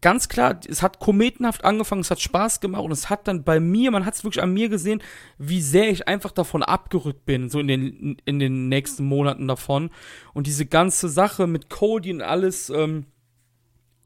ganz 0.04 0.28
klar, 0.28 0.60
es 0.68 0.82
hat 0.82 1.00
kometenhaft 1.00 1.64
angefangen, 1.64 2.02
es 2.02 2.10
hat 2.10 2.20
Spaß 2.20 2.60
gemacht 2.60 2.82
und 2.82 2.92
es 2.92 3.08
hat 3.08 3.26
dann 3.26 3.42
bei 3.42 3.58
mir, 3.58 3.90
man 3.90 4.04
hat 4.04 4.12
es 4.12 4.22
wirklich 4.22 4.42
an 4.42 4.52
mir 4.52 4.68
gesehen, 4.68 5.02
wie 5.38 5.62
sehr 5.62 5.88
ich 5.88 6.06
einfach 6.06 6.30
davon 6.30 6.62
abgerückt 6.62 7.24
bin, 7.24 7.48
so 7.48 7.58
in 7.58 7.68
den, 7.68 8.16
in 8.26 8.38
den 8.38 8.68
nächsten 8.68 9.06
Monaten 9.06 9.48
davon. 9.48 9.88
Und 10.34 10.46
diese 10.46 10.66
ganze 10.66 11.08
Sache 11.08 11.46
mit 11.46 11.70
Cody 11.70 12.12
und 12.12 12.20
alles, 12.20 12.68
ähm, 12.68 13.06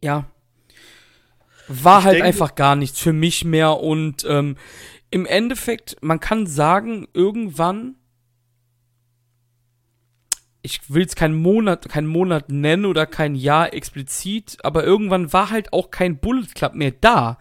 ja, 0.00 0.30
war 1.66 1.98
ich 1.98 2.04
halt 2.04 2.14
denke, 2.14 2.28
einfach 2.28 2.54
gar 2.54 2.76
nichts 2.76 3.00
für 3.00 3.12
mich 3.12 3.44
mehr. 3.44 3.80
Und 3.80 4.24
ähm, 4.28 4.56
im 5.10 5.26
Endeffekt, 5.26 5.96
man 6.00 6.20
kann 6.20 6.46
sagen, 6.46 7.08
irgendwann 7.12 7.96
ich 10.68 10.92
will 10.92 11.06
es 11.06 11.16
keinen 11.16 11.34
Monat, 11.34 11.88
keinen 11.88 12.08
Monat 12.08 12.50
nennen 12.50 12.84
oder 12.84 13.06
kein 13.06 13.34
Jahr 13.34 13.72
explizit, 13.72 14.58
aber 14.62 14.84
irgendwann 14.84 15.32
war 15.32 15.48
halt 15.48 15.72
auch 15.72 15.90
kein 15.90 16.18
Bullet 16.18 16.46
Club 16.54 16.74
mehr 16.74 16.92
da. 16.92 17.38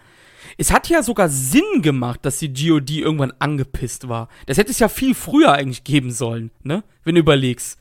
Es 0.58 0.72
hat 0.72 0.88
ja 0.88 1.04
sogar 1.04 1.28
Sinn 1.28 1.82
gemacht, 1.82 2.22
dass 2.24 2.40
die 2.40 2.54
GOD 2.54 2.92
irgendwann 2.92 3.34
angepisst 3.40 4.08
war. 4.08 4.30
Das 4.46 4.58
hätte 4.58 4.72
es 4.72 4.80
ja 4.80 4.88
viel 4.88 5.14
früher 5.14 5.52
eigentlich 5.52 5.84
geben 5.84 6.12
sollen, 6.12 6.52
ne? 6.64 6.86
Wenn 7.04 7.16
du 7.16 7.22
überlegst. 7.22 7.78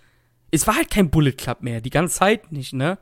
Es 0.51 0.67
war 0.67 0.75
halt 0.75 0.91
kein 0.91 1.11
Bullet 1.11 1.33
Club 1.33 1.63
mehr, 1.63 1.81
die 1.81 1.91
ganze 1.91 2.17
Zeit 2.17 2.51
nicht, 2.51 2.73
ne? 2.73 2.99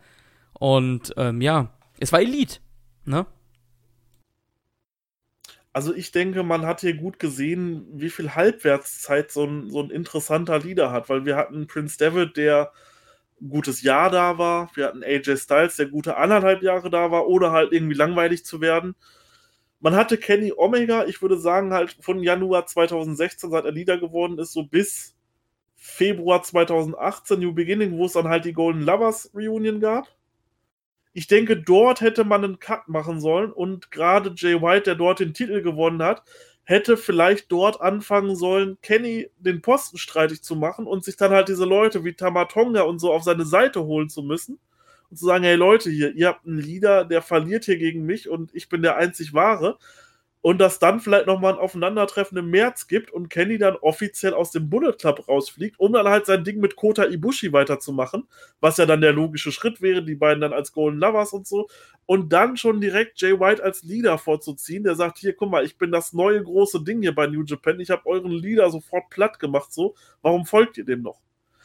Und 0.53 1.15
ähm, 1.17 1.41
ja, 1.41 1.71
es 1.99 2.13
war 2.13 2.21
Elite, 2.21 2.59
ne? 3.07 3.27
Also 5.75 5.93
ich 5.93 6.13
denke, 6.13 6.45
man 6.45 6.67
hat 6.67 6.83
hier 6.83 6.95
gut 6.95 7.19
gesehen, 7.19 7.85
wie 7.93 8.09
viel 8.09 8.37
Halbwertszeit 8.37 9.33
so 9.33 9.45
ein, 9.45 9.71
so 9.71 9.83
ein 9.83 9.91
interessanter 9.91 10.61
Leader 10.61 10.93
hat, 10.93 11.09
weil 11.09 11.27
wir 11.27 11.37
hatten 11.37 11.67
Prince 11.67 11.99
David, 11.99 12.37
der 12.37 12.73
ein 13.41 13.49
gutes 13.49 13.83
Jahr 13.83 14.09
da 14.09 14.39
war, 14.39 14.71
wir 14.77 14.87
hatten 14.87 15.03
AJ 15.03 15.37
Styles, 15.39 15.75
der 15.77 15.87
gute 15.87 16.17
anderthalb 16.17 16.63
Jahre 16.63 16.91
da 16.91 17.11
war, 17.11 17.27
oder 17.27 17.51
halt 17.51 17.73
irgendwie 17.73 17.97
langweilig 17.97 18.45
zu 18.45 18.61
werden. 18.61 18.95
Man 19.81 19.97
hatte 19.97 20.17
Kenny 20.17 20.53
Omega, 20.57 21.07
ich 21.07 21.21
würde 21.23 21.39
sagen, 21.39 21.73
halt 21.75 21.97
von 22.01 22.23
Januar 22.23 22.67
2016, 22.67 23.51
seit 23.51 23.65
er 23.65 23.73
Leader 23.73 23.99
geworden 23.99 24.39
ist, 24.39 24.53
so 24.53 24.63
bis 24.63 25.17
Februar 25.75 26.45
2018, 26.45 27.41
New 27.41 27.53
Beginning, 27.53 27.99
wo 27.99 28.07
es 28.07 28.13
dann 28.13 28.29
halt 28.29 28.45
die 28.45 28.53
Golden 28.53 28.83
Lovers 28.83 29.31
Reunion 29.35 29.81
gab. 29.81 30.07
Ich 31.15 31.29
denke, 31.29 31.57
dort 31.57 32.01
hätte 32.01 32.25
man 32.25 32.45
einen 32.45 32.59
Cut 32.59 32.89
machen 32.89 33.21
sollen 33.21 33.53
und 33.53 33.93
gerade 33.93 34.35
Jay 34.37 34.61
White, 34.61 34.83
der 34.83 34.95
dort 34.97 35.21
den 35.21 35.33
Titel 35.33 35.63
gewonnen 35.63 36.03
hat, 36.03 36.25
hätte 36.65 36.97
vielleicht 36.97 37.53
dort 37.53 37.81
anfangen 37.81 38.35
sollen, 38.35 38.79
Kenny 38.83 39.31
den 39.39 39.63
Posten 39.63 39.97
streitig 39.97 40.43
zu 40.43 40.57
machen 40.57 40.87
und 40.87 41.05
sich 41.05 41.17
dann 41.17 41.31
halt 41.31 41.49
diese 41.49 41.67
Leute 41.67 42.05
wie 42.05 42.15
Tamatonga 42.15 42.83
und 42.83 42.99
so 42.99 43.13
auf 43.13 43.23
seine 43.23 43.45
Seite 43.45 43.85
holen 43.85 44.09
zu 44.09 44.23
müssen 44.23 44.59
und 45.09 45.17
zu 45.17 45.27
sagen, 45.27 45.45
hey 45.45 45.55
Leute 45.55 45.89
hier, 45.89 46.13
ihr 46.17 46.29
habt 46.29 46.47
einen 46.47 46.59
Leader, 46.59 47.05
der 47.05 47.23
verliert 47.23 47.65
hier 47.65 47.77
gegen 47.77 48.05
mich 48.05 48.29
und 48.29 48.53
ich 48.53 48.69
bin 48.69 48.83
der 48.83 48.97
einzig 48.97 49.35
wahre 49.35 49.79
und 50.45 50.59
dass 50.59 50.79
dann 50.79 51.01
vielleicht 51.01 51.27
nochmal 51.27 51.55
ein 51.55 51.59
Aufeinandertreffen 51.59 52.37
im 52.37 52.51
März 52.51 52.87
gibt 52.87 53.11
und 53.11 53.31
Kenny 53.31 53.57
dann 53.57 53.77
offiziell 53.77 54.35
aus 54.35 54.51
dem 54.51 54.69
Bullet 54.69 54.93
Club 54.93 55.27
rausfliegt, 55.27 55.81
um 55.81 55.95
dann 55.95 56.07
halt 56.07 56.27
sein 56.27 56.45
Ding 56.45 56.61
mit 56.61 56.77
Kota 56.77 57.07
Ibushi 57.07 57.55
weiterzumachen, 57.55 58.29
was 58.61 58.77
ja 58.77 58.85
dann 58.85 59.01
der 59.01 59.15
logische 59.15 59.53
Schritt 59.53 59.81
wäre, 59.81 60.05
die 60.05 60.17
beiden 60.17 60.43
dann 60.43 60.53
als 60.53 60.75
Golden 60.75 61.01
Lovers 61.01 61.33
und 61.33 61.47
so. 61.47 61.69
Und 62.05 62.35
dann 62.35 62.59
schon 62.59 62.83
direkt 62.83 63.23
Jay 63.23 63.41
White 63.41 63.65
als 63.65 63.85
Leader 63.85 64.19
vorzuziehen, 64.19 64.85
der 64.85 64.97
sagt, 64.97 65.17
hier, 65.17 65.33
guck 65.33 65.51
mal, 65.51 65.65
ich 65.65 65.79
bin 65.79 65.91
das 65.91 66.13
neue 66.13 66.43
große 66.43 66.85
Ding 66.85 67.01
hier 67.01 67.15
bei 67.15 67.27
New 67.27 67.45
Japan, 67.45 67.81
ich 67.81 67.89
habe 67.89 68.05
euren 68.05 68.31
Leader 68.31 68.69
sofort 68.69 69.09
platt 69.09 69.39
gemacht, 69.41 69.73
so, 69.73 69.95
warum 70.21 70.45
folgt 70.45 70.77
ihr 70.77 70.85
dem 70.85 71.01
noch? 71.01 71.23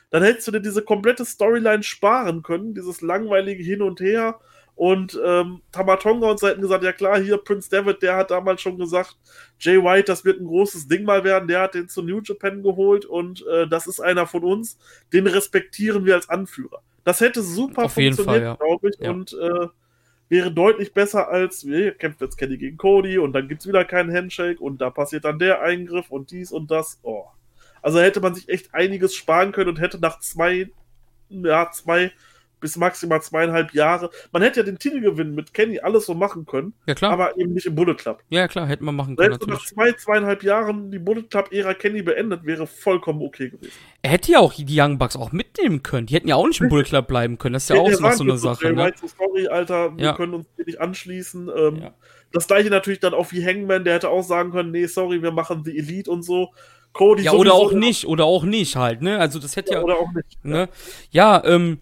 Dann 0.09 0.23
hättest 0.23 0.47
du 0.47 0.51
dir 0.53 0.61
diese 0.61 0.83
komplette 0.83 1.25
Storyline 1.25 1.83
sparen 1.83 2.43
können, 2.43 2.75
dieses 2.75 3.01
langweilige 3.01 3.61
Hin 3.61 3.81
und 3.81 3.99
Her 3.99 4.39
und 4.79 5.19
ähm, 5.25 5.61
Tamatonga 5.73 6.29
und 6.29 6.39
so 6.39 6.47
hätten 6.47 6.61
gesagt, 6.61 6.85
ja 6.85 6.93
klar, 6.93 7.19
hier 7.19 7.35
Prince 7.37 7.69
David, 7.69 8.01
der 8.01 8.15
hat 8.15 8.31
damals 8.31 8.61
schon 8.61 8.77
gesagt, 8.77 9.17
Jay 9.59 9.75
White, 9.75 10.05
das 10.05 10.23
wird 10.23 10.39
ein 10.39 10.47
großes 10.47 10.87
Ding 10.87 11.03
mal 11.03 11.25
werden, 11.25 11.49
der 11.49 11.59
hat 11.63 11.73
den 11.73 11.89
zu 11.89 12.01
New 12.01 12.21
Japan 12.23 12.63
geholt 12.63 13.03
und 13.03 13.45
äh, 13.45 13.67
das 13.67 13.87
ist 13.87 13.99
einer 13.99 14.25
von 14.25 14.45
uns, 14.45 14.77
den 15.11 15.27
respektieren 15.27 16.05
wir 16.05 16.15
als 16.15 16.29
Anführer. 16.29 16.81
Das 17.03 17.19
hätte 17.19 17.43
super 17.43 17.83
Auf 17.83 17.95
funktioniert, 17.95 18.41
ja. 18.41 18.55
glaube 18.55 18.89
ich, 18.89 18.97
ja. 19.01 19.11
und 19.11 19.33
äh, 19.33 19.67
wäre 20.29 20.49
deutlich 20.49 20.93
besser 20.93 21.27
als, 21.27 21.65
wir 21.65 21.91
kämpft 21.91 22.21
jetzt 22.21 22.37
Kenny 22.37 22.57
gegen 22.57 22.77
Cody 22.77 23.17
und 23.17 23.33
dann 23.33 23.49
gibt 23.49 23.59
es 23.59 23.67
wieder 23.67 23.83
keinen 23.83 24.15
Handshake 24.15 24.61
und 24.61 24.79
da 24.79 24.91
passiert 24.91 25.25
dann 25.25 25.39
der 25.39 25.61
Eingriff 25.61 26.09
und 26.09 26.31
dies 26.31 26.53
und 26.53 26.71
das. 26.71 26.99
Oh. 27.03 27.25
Also 27.81 27.99
hätte 27.99 28.21
man 28.21 28.33
sich 28.33 28.47
echt 28.47 28.73
einiges 28.73 29.13
sparen 29.13 29.51
können 29.51 29.71
und 29.71 29.81
hätte 29.81 29.99
nach 29.99 30.19
zwei, 30.21 30.69
ja, 31.27 31.69
zwei 31.69 32.13
bis 32.59 32.75
maximal 32.75 33.21
zweieinhalb 33.21 33.73
Jahre. 33.73 34.09
Man 34.31 34.41
hätte 34.41 34.59
ja 34.59 34.65
den 34.65 34.79
Titel 34.79 35.01
gewinnen 35.01 35.35
mit 35.35 35.53
Kenny 35.53 35.79
alles 35.79 36.05
so 36.05 36.13
machen 36.13 36.45
können. 36.45 36.73
Ja, 36.85 36.95
klar. 36.95 37.11
Aber 37.11 37.37
eben 37.37 37.53
nicht 37.53 37.65
im 37.65 37.75
Bullet 37.75 37.95
Club. 37.95 38.21
Ja, 38.29 38.47
klar, 38.47 38.67
hätte 38.67 38.83
man 38.83 38.95
machen 38.95 39.15
können. 39.15 39.33
Hätte 39.33 39.49
nach 39.49 39.65
zwei, 39.65 39.91
zweieinhalb 39.93 40.43
Jahren 40.43 40.91
die 40.91 40.99
Bullet 40.99 41.23
Club-Ära 41.29 41.73
Kenny 41.73 42.01
beendet, 42.01 42.45
wäre 42.45 42.67
vollkommen 42.67 43.21
okay 43.21 43.49
gewesen. 43.49 43.73
Er 44.01 44.11
hätte 44.11 44.31
ja 44.31 44.39
auch 44.39 44.53
die 44.53 44.65
Young 44.69 44.97
Bucks 44.97 45.15
auch 45.15 45.31
mitnehmen 45.31 45.83
können. 45.83 46.07
Die 46.07 46.15
hätten 46.15 46.27
ja 46.27 46.35
auch 46.35 46.47
nicht 46.47 46.61
im 46.61 46.69
Bullet 46.69 46.83
Club 46.83 47.07
bleiben 47.07 47.37
können. 47.37 47.53
Das 47.53 47.63
ist 47.63 47.69
ja, 47.69 47.75
ja 47.75 47.81
auch 47.81 47.91
so, 47.91 48.11
so 48.11 48.23
eine 48.23 48.37
Sache. 48.37 48.73
Ne? 48.73 48.93
So, 48.99 49.07
sorry, 49.07 49.47
Alter, 49.47 49.95
wir 49.97 50.05
ja. 50.05 50.13
können 50.13 50.33
uns 50.33 50.47
hier 50.55 50.65
nicht 50.65 50.81
anschließen. 50.81 51.49
Ähm, 51.55 51.75
ja. 51.81 51.93
Das 52.31 52.47
gleiche 52.47 52.69
natürlich 52.69 52.99
dann 52.99 53.13
auch 53.13 53.31
wie 53.31 53.43
Hangman, 53.43 53.83
der 53.83 53.95
hätte 53.95 54.09
auch 54.09 54.23
sagen 54.23 54.51
können, 54.51 54.71
nee, 54.71 54.85
sorry, 54.85 55.21
wir 55.21 55.31
machen 55.31 55.63
die 55.63 55.77
Elite 55.77 56.11
und 56.11 56.23
so. 56.23 56.49
Cody 56.93 57.23
ja, 57.23 57.33
oder 57.33 57.53
auch 57.53 57.71
nicht, 57.71 58.05
oder 58.05 58.25
auch 58.25 58.43
nicht 58.43 58.75
halt, 58.75 59.01
ne? 59.01 59.19
Also 59.19 59.39
das 59.39 59.55
hätte 59.55 59.73
ja. 59.73 59.77
ja 59.77 59.83
oder 59.83 59.97
auch 59.97 60.11
nicht. 60.11 60.43
Ne? 60.43 60.69
Ja, 61.11 61.43
ähm, 61.45 61.79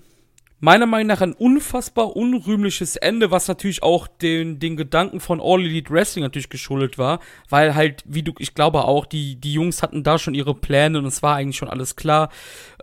meiner 0.59 0.87
Meinung 0.87 1.07
nach 1.07 1.21
ein 1.21 1.33
unfassbar 1.33 2.15
unrühmliches 2.15 2.95
Ende, 2.95 3.29
was 3.29 3.47
natürlich 3.47 3.83
auch 3.83 4.07
den, 4.07 4.59
den 4.59 4.75
Gedanken 4.75 5.19
von 5.19 5.39
All 5.39 5.61
Elite 5.61 5.91
Wrestling 5.91 6.23
natürlich 6.23 6.49
geschuldet 6.49 6.97
war, 6.97 7.19
weil 7.49 7.75
halt, 7.75 8.03
wie 8.07 8.23
du, 8.23 8.33
ich 8.39 8.55
glaube 8.55 8.85
auch, 8.85 9.05
die, 9.05 9.35
die 9.35 9.53
Jungs 9.53 9.83
hatten 9.83 10.03
da 10.03 10.17
schon 10.17 10.33
ihre 10.33 10.55
Pläne 10.55 10.97
und 10.97 11.05
es 11.05 11.21
war 11.21 11.35
eigentlich 11.35 11.57
schon 11.57 11.69
alles 11.69 11.95
klar. 11.95 12.29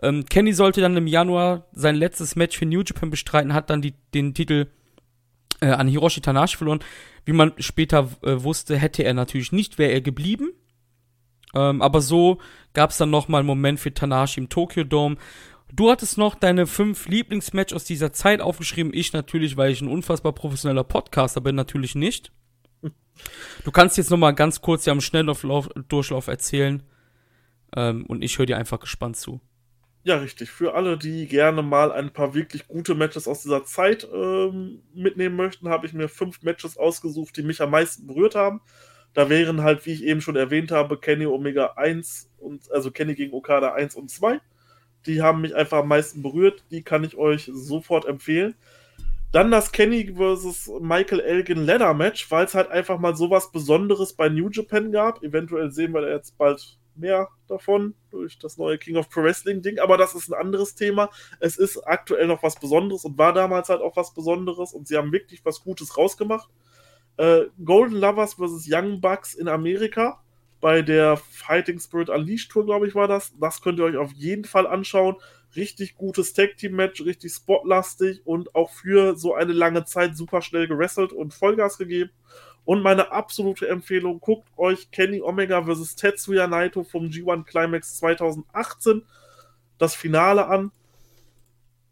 Ähm, 0.01 0.25
Kenny 0.25 0.53
sollte 0.53 0.79
dann 0.79 0.95
im 0.95 1.07
Januar 1.07 1.65
sein 1.73 1.95
letztes 1.95 2.35
Match 2.35 2.57
für 2.57 2.65
New 2.65 2.81
Japan 2.81 3.09
bestreiten, 3.09 3.53
hat 3.53 3.69
dann 3.69 3.81
die, 3.81 3.93
den 4.13 4.33
Titel 4.33 4.67
äh, 5.59 5.67
an 5.67 5.87
Hiroshi 5.87 6.21
Tanashi 6.21 6.57
verloren. 6.57 6.79
Wie 7.25 7.33
man 7.33 7.53
später 7.57 8.09
äh, 8.23 8.43
wusste, 8.43 8.77
hätte 8.77 9.03
er 9.03 9.13
natürlich 9.13 9.51
nicht, 9.51 9.77
wäre 9.77 9.91
er 9.91 10.01
geblieben. 10.01 10.51
Ähm, 11.53 11.81
aber 11.81 12.01
so 12.01 12.39
gab 12.73 12.91
es 12.91 12.97
dann 12.97 13.09
nochmal 13.09 13.39
einen 13.39 13.47
Moment 13.47 13.79
für 13.79 13.93
Tanashi 13.93 14.39
im 14.39 14.49
Tokyo 14.49 14.83
Dome 14.83 15.17
Du 15.73 15.89
hattest 15.89 16.17
noch 16.17 16.35
deine 16.35 16.67
fünf 16.67 17.07
Lieblingsmatch 17.07 17.73
aus 17.73 17.83
dieser 17.83 18.13
Zeit 18.13 18.39
aufgeschrieben. 18.39 18.93
Ich 18.93 19.13
natürlich, 19.13 19.57
weil 19.57 19.71
ich 19.71 19.81
ein 19.81 19.87
unfassbar 19.87 20.33
professioneller 20.33 20.83
Podcaster 20.83 21.41
bin, 21.41 21.55
natürlich 21.55 21.95
nicht. 21.95 22.31
Du 23.63 23.71
kannst 23.71 23.97
jetzt 23.97 24.11
noch 24.11 24.17
mal 24.17 24.31
ganz 24.31 24.61
kurz 24.61 24.85
ja 24.85 24.93
im 24.93 25.01
Schnelldurchlauf 25.01 26.27
erzählen. 26.27 26.83
Ähm, 27.75 28.05
und 28.05 28.23
ich 28.23 28.37
höre 28.37 28.45
dir 28.45 28.57
einfach 28.57 28.79
gespannt 28.79 29.17
zu. 29.17 29.41
Ja, 30.03 30.17
richtig. 30.17 30.51
Für 30.51 30.75
alle, 30.75 30.97
die 30.97 31.27
gerne 31.27 31.63
mal 31.63 31.91
ein 31.91 32.11
paar 32.13 32.35
wirklich 32.35 32.67
gute 32.67 32.93
Matches 32.93 33.27
aus 33.27 33.41
dieser 33.41 33.65
Zeit 33.65 34.07
ähm, 34.13 34.83
mitnehmen 34.93 35.35
möchten, 35.35 35.69
habe 35.69 35.87
ich 35.87 35.93
mir 35.93 36.07
fünf 36.09 36.43
Matches 36.43 36.77
ausgesucht, 36.77 37.35
die 37.37 37.43
mich 37.43 37.61
am 37.61 37.71
meisten 37.71 38.05
berührt 38.05 38.35
haben. 38.35 38.61
Da 39.13 39.29
wären 39.29 39.63
halt, 39.63 39.85
wie 39.85 39.93
ich 39.93 40.03
eben 40.03 40.21
schon 40.21 40.35
erwähnt 40.35 40.71
habe, 40.71 40.99
Kenny 40.99 41.25
Omega 41.25 41.73
1 41.77 42.29
und 42.37 42.71
also 42.71 42.91
Kenny 42.91 43.15
gegen 43.15 43.33
Okada 43.33 43.73
1 43.73 43.95
und 43.95 44.11
2 44.11 44.39
die 45.05 45.21
haben 45.21 45.41
mich 45.41 45.55
einfach 45.55 45.79
am 45.79 45.87
meisten 45.87 46.21
berührt. 46.21 46.63
Die 46.71 46.81
kann 46.81 47.03
ich 47.03 47.17
euch 47.17 47.49
sofort 47.53 48.05
empfehlen. 48.05 48.55
Dann 49.31 49.51
das 49.51 49.71
Kenny 49.71 50.13
vs. 50.15 50.71
Michael 50.79 51.19
Elgin 51.19 51.65
Ladder 51.65 51.93
Match, 51.93 52.31
weil 52.31 52.45
es 52.45 52.55
halt 52.55 52.69
einfach 52.71 52.99
mal 52.99 53.15
sowas 53.15 53.51
Besonderes 53.51 54.13
bei 54.13 54.29
New 54.29 54.49
Japan 54.49 54.91
gab. 54.91 55.21
Eventuell 55.23 55.71
sehen 55.71 55.93
wir 55.93 56.01
da 56.01 56.09
jetzt 56.09 56.37
bald 56.37 56.77
mehr 56.95 57.27
davon 57.47 57.93
durch 58.11 58.39
das 58.39 58.57
neue 58.57 58.77
King 58.77 58.95
of 58.95 59.09
Pro 59.09 59.23
Wrestling 59.23 59.61
Ding, 59.61 59.79
aber 59.79 59.97
das 59.97 60.15
ist 60.15 60.29
ein 60.29 60.39
anderes 60.39 60.75
Thema. 60.75 61.09
Es 61.39 61.57
ist 61.57 61.77
aktuell 61.85 62.27
noch 62.27 62.43
was 62.43 62.55
Besonderes 62.57 63.03
und 63.03 63.17
war 63.17 63.33
damals 63.33 63.69
halt 63.69 63.81
auch 63.81 63.95
was 63.97 64.13
Besonderes 64.13 64.73
und 64.73 64.87
sie 64.87 64.97
haben 64.97 65.11
wirklich 65.11 65.43
was 65.43 65.61
Gutes 65.61 65.97
rausgemacht. 65.97 66.49
Äh, 67.17 67.43
Golden 67.63 67.97
Lovers 67.97 68.35
vs. 68.35 68.67
Young 68.69 69.01
Bucks 69.01 69.33
in 69.33 69.47
Amerika 69.47 70.21
bei 70.65 70.81
der 70.81 71.17
Fighting 71.17 71.79
Spirit 71.79 72.09
Unleashed 72.09 72.49
Tour, 72.49 72.65
glaube 72.65 72.87
ich, 72.87 72.95
war 72.95 73.07
das. 73.07 73.31
Das 73.39 73.61
könnt 73.61 73.77
ihr 73.77 73.85
euch 73.85 73.97
auf 73.97 74.11
jeden 74.13 74.45
Fall 74.45 74.65
anschauen. 74.65 75.15
Richtig 75.55 75.95
gutes 75.95 76.33
Tag-Team-Match, 76.33 77.05
richtig 77.05 77.33
spotlastig 77.33 78.25
und 78.25 78.55
auch 78.55 78.71
für 78.71 79.15
so 79.15 79.35
eine 79.35 79.53
lange 79.53 79.85
Zeit 79.85 80.17
super 80.17 80.41
schnell 80.41 80.67
gewrestelt 80.67 81.13
und 81.13 81.35
Vollgas 81.35 81.77
gegeben. 81.77 82.09
Und 82.63 82.81
meine 82.81 83.11
absolute 83.11 83.67
Empfehlung, 83.67 84.19
guckt 84.19 84.47
euch 84.57 84.89
Kenny 84.89 85.21
Omega 85.21 85.61
vs. 85.61 85.97
Tetsuya 85.97 86.47
Naito 86.47 86.83
vom 86.83 87.09
G1 87.09 87.43
Climax 87.43 87.99
2018 87.99 89.03
das 89.77 89.93
Finale 89.93 90.47
an. 90.47 90.71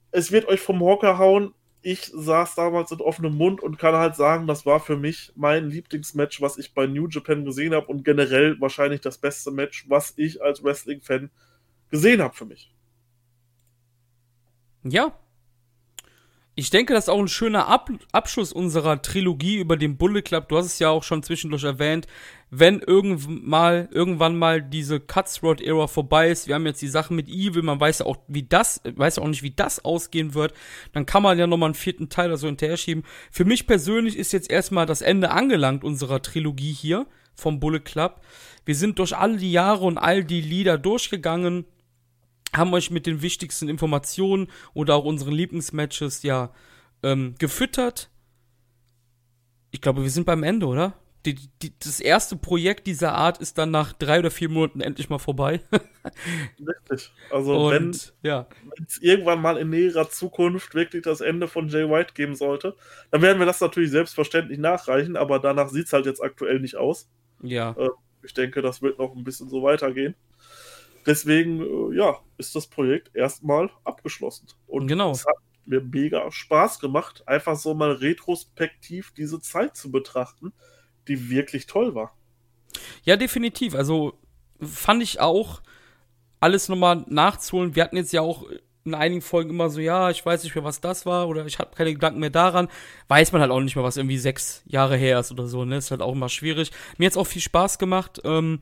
Es 0.10 0.32
wird 0.32 0.48
euch 0.48 0.62
vom 0.62 0.80
Hocker 0.80 1.20
hauen 1.20 1.54
ich 1.84 2.05
saß 2.14 2.55
damals 2.55 2.91
mit 2.91 3.01
offenem 3.01 3.35
Mund 3.35 3.61
und 3.61 3.77
kann 3.77 3.95
halt 3.95 4.15
sagen, 4.15 4.47
das 4.47 4.65
war 4.65 4.80
für 4.80 4.97
mich 4.97 5.31
mein 5.35 5.69
Lieblingsmatch, 5.69 6.41
was 6.41 6.57
ich 6.57 6.73
bei 6.73 6.88
New 6.88 7.07
Japan 7.07 7.45
gesehen 7.45 7.73
habe 7.73 7.88
und 7.88 8.03
generell 8.05 8.60
wahrscheinlich 8.60 9.01
das 9.01 9.18
beste 9.18 9.51
Match, 9.51 9.89
was 9.89 10.14
ich 10.15 10.41
als 10.41 10.64
Wrestling-Fan 10.64 11.30
gesehen 11.89 12.22
habe 12.22 12.34
für 12.34 12.45
mich. 12.45 12.73
Ja, 14.84 15.18
ich 16.55 16.69
denke, 16.69 16.93
das 16.93 17.05
ist 17.05 17.09
auch 17.09 17.19
ein 17.19 17.27
schöner 17.27 17.67
Ab 17.67 17.89
Abschluss 18.11 18.53
unserer 18.53 19.01
Trilogie 19.01 19.57
über 19.57 19.75
den 19.75 19.97
Bullet 19.97 20.21
Club. 20.21 20.49
Du 20.49 20.57
hast 20.57 20.67
es 20.67 20.80
ja 20.80 20.89
auch 20.89 21.01
schon 21.01 21.23
zwischendurch 21.23 21.63
erwähnt. 21.63 22.05
Wenn 22.51 22.80
irgendwann 22.80 23.41
mal, 23.43 23.89
irgendwann 23.91 24.38
mal 24.38 24.61
diese 24.61 24.99
Cutthroat-Ära 24.99 25.88
vorbei 25.88 26.30
ist, 26.30 26.47
wir 26.47 26.53
haben 26.53 26.67
jetzt 26.67 26.84
die 26.84 26.88
Sache 26.88 27.13
mit 27.13 27.27
Evil, 27.27 27.63
man 27.63 27.80
weiß 27.80 27.99
ja 27.99 28.05
auch, 28.05 28.17
wie 28.27 28.43
das, 28.43 28.81
weiß 28.84 29.15
ja 29.15 29.23
auch 29.23 29.27
nicht, 29.27 29.41
wie 29.41 29.51
das 29.51 29.84
ausgehen 29.84 30.35
wird, 30.35 30.53
dann 30.91 31.07
kann 31.07 31.23
man 31.23 31.39
ja 31.39 31.47
nochmal 31.47 31.67
einen 31.67 31.75
vierten 31.75 32.09
Teil 32.09 32.27
oder 32.27 32.38
so 32.38 32.45
hinterher 32.45 32.77
schieben. 32.77 33.03
Für 33.31 33.45
mich 33.45 33.65
persönlich 33.65 34.15
ist 34.15 34.34
jetzt 34.34 34.51
erstmal 34.51 34.85
das 34.85 35.01
Ende 35.01 35.31
angelangt 35.31 35.84
unserer 35.84 36.21
Trilogie 36.21 36.73
hier 36.73 37.07
vom 37.34 37.59
Bullet 37.59 37.80
Club. 37.80 38.21
Wir 38.65 38.75
sind 38.75 38.99
durch 38.99 39.17
all 39.17 39.38
die 39.38 39.51
Jahre 39.51 39.85
und 39.85 39.97
all 39.97 40.23
die 40.23 40.41
Lieder 40.41 40.77
durchgegangen 40.77 41.65
haben 42.55 42.73
euch 42.73 42.91
mit 42.91 43.05
den 43.05 43.21
wichtigsten 43.21 43.69
Informationen 43.69 44.47
oder 44.73 44.95
auch 44.95 45.05
unseren 45.05 45.34
Lieblingsmatches 45.34 46.23
ja 46.23 46.53
ähm, 47.01 47.35
gefüttert. 47.39 48.09
Ich 49.71 49.81
glaube, 49.81 50.03
wir 50.03 50.09
sind 50.09 50.25
beim 50.25 50.43
Ende, 50.43 50.67
oder? 50.67 50.93
Die, 51.25 51.35
die, 51.61 51.73
das 51.80 52.01
erste 52.01 52.35
Projekt 52.35 52.85
dieser 52.85 53.13
Art 53.13 53.38
ist 53.38 53.57
dann 53.57 53.71
nach 53.71 53.93
drei 53.93 54.19
oder 54.19 54.30
vier 54.30 54.49
Monaten 54.49 54.81
endlich 54.81 55.09
mal 55.09 55.19
vorbei. 55.19 55.61
Richtig. 56.59 57.13
Also 57.31 57.67
Und, 57.67 57.71
wenn 57.71 57.95
ja. 58.23 58.47
es 58.85 59.01
irgendwann 59.01 59.41
mal 59.41 59.57
in 59.57 59.69
näherer 59.69 60.09
Zukunft 60.09 60.75
wirklich 60.75 61.03
das 61.03 61.21
Ende 61.21 61.47
von 61.47 61.69
Jay 61.69 61.89
White 61.89 62.13
geben 62.13 62.35
sollte, 62.35 62.75
dann 63.09 63.21
werden 63.21 63.39
wir 63.39 63.45
das 63.45 63.61
natürlich 63.61 63.91
selbstverständlich 63.91 64.59
nachreichen, 64.59 65.15
aber 65.15 65.39
danach 65.39 65.69
sieht 65.69 65.85
es 65.85 65.93
halt 65.93 66.05
jetzt 66.05 66.21
aktuell 66.21 66.59
nicht 66.59 66.75
aus. 66.75 67.09
Ja. 67.41 67.71
Äh, 67.77 67.89
ich 68.21 68.34
denke, 68.34 68.61
das 68.61 68.81
wird 68.81 68.99
noch 68.99 69.15
ein 69.15 69.23
bisschen 69.23 69.49
so 69.49 69.63
weitergehen. 69.63 70.15
Deswegen, 71.05 71.61
äh, 71.61 71.97
ja, 71.97 72.19
ist 72.38 72.55
das 72.55 72.67
Projekt 72.67 73.15
erstmal 73.15 73.69
abgeschlossen. 73.84 74.47
Und 74.67 74.88
genau. 74.88 75.11
es 75.11 75.25
hat 75.25 75.35
mir 75.65 75.81
mega 75.81 76.30
Spaß 76.31 76.80
gemacht, 76.80 77.27
einfach 77.27 77.55
so 77.55 77.73
mal 77.73 77.91
retrospektiv 77.91 79.13
diese 79.15 79.39
Zeit 79.39 79.75
zu 79.75 79.91
betrachten, 79.91 80.53
die 81.07 81.30
wirklich 81.30 81.67
toll 81.67 81.95
war. 81.95 82.17
Ja, 83.03 83.17
definitiv. 83.17 83.75
Also 83.75 84.13
fand 84.61 85.03
ich 85.03 85.19
auch 85.19 85.61
alles 86.39 86.69
nochmal 86.69 87.05
nachzuholen. 87.07 87.75
Wir 87.75 87.84
hatten 87.84 87.97
jetzt 87.97 88.13
ja 88.13 88.21
auch 88.21 88.45
in 88.85 88.95
einigen 88.95 89.21
Folgen 89.21 89.49
immer 89.49 89.69
so, 89.69 89.80
ja, 89.80 90.09
ich 90.09 90.25
weiß 90.25 90.43
nicht 90.43 90.55
mehr, 90.55 90.63
was 90.63 90.81
das 90.81 91.05
war 91.05 91.30
oder 91.30 91.45
ich 91.45 91.59
habe 91.59 91.75
keine 91.75 91.93
Gedanken 91.93 92.19
mehr 92.19 92.30
daran. 92.30 92.67
Weiß 93.07 93.31
man 93.31 93.41
halt 93.41 93.51
auch 93.51 93.61
nicht 93.61 93.75
mehr, 93.75 93.85
was 93.85 93.97
irgendwie 93.97 94.17
sechs 94.17 94.61
Jahre 94.65 94.97
her 94.97 95.19
ist 95.19 95.31
oder 95.31 95.47
so, 95.47 95.63
ne? 95.63 95.77
Ist 95.77 95.91
halt 95.91 96.01
auch 96.01 96.11
immer 96.11 96.30
schwierig. 96.30 96.71
Mir 96.97 97.05
hat's 97.05 97.17
auch 97.17 97.27
viel 97.27 97.41
Spaß 97.41 97.80
gemacht. 97.80 98.19
Ähm, 98.25 98.59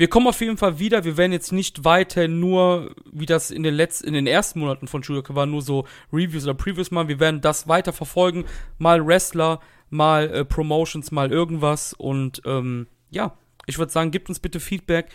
wir 0.00 0.08
kommen 0.08 0.28
auf 0.28 0.40
jeden 0.40 0.56
Fall 0.56 0.78
wieder. 0.78 1.04
Wir 1.04 1.18
werden 1.18 1.32
jetzt 1.32 1.52
nicht 1.52 1.84
weiter 1.84 2.26
nur, 2.26 2.94
wie 3.12 3.26
das 3.26 3.50
in 3.50 3.62
den 3.62 3.74
letzten, 3.74 4.08
in 4.08 4.14
den 4.14 4.26
ersten 4.26 4.58
Monaten 4.58 4.88
von 4.88 5.02
Shudoku 5.02 5.34
war, 5.34 5.44
nur 5.44 5.60
so 5.60 5.86
Reviews 6.10 6.44
oder 6.44 6.54
Previews 6.54 6.90
machen. 6.90 7.08
Wir 7.08 7.20
werden 7.20 7.42
das 7.42 7.68
weiter 7.68 7.92
verfolgen. 7.92 8.46
Mal 8.78 9.06
Wrestler, 9.06 9.60
mal 9.90 10.30
äh, 10.30 10.44
Promotions, 10.46 11.10
mal 11.10 11.30
irgendwas. 11.30 11.92
Und 11.92 12.40
ähm, 12.46 12.86
ja, 13.10 13.36
ich 13.66 13.76
würde 13.76 13.92
sagen, 13.92 14.10
gebt 14.10 14.30
uns 14.30 14.40
bitte 14.40 14.58
Feedback, 14.58 15.10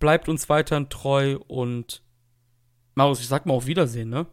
bleibt 0.00 0.28
uns 0.28 0.50
weiterhin 0.50 0.90
treu 0.90 1.38
und 1.48 2.02
Marius, 2.94 3.20
ich 3.20 3.28
sag 3.28 3.46
mal 3.46 3.54
auf 3.54 3.66
Wiedersehen, 3.66 4.10
ne? 4.10 4.26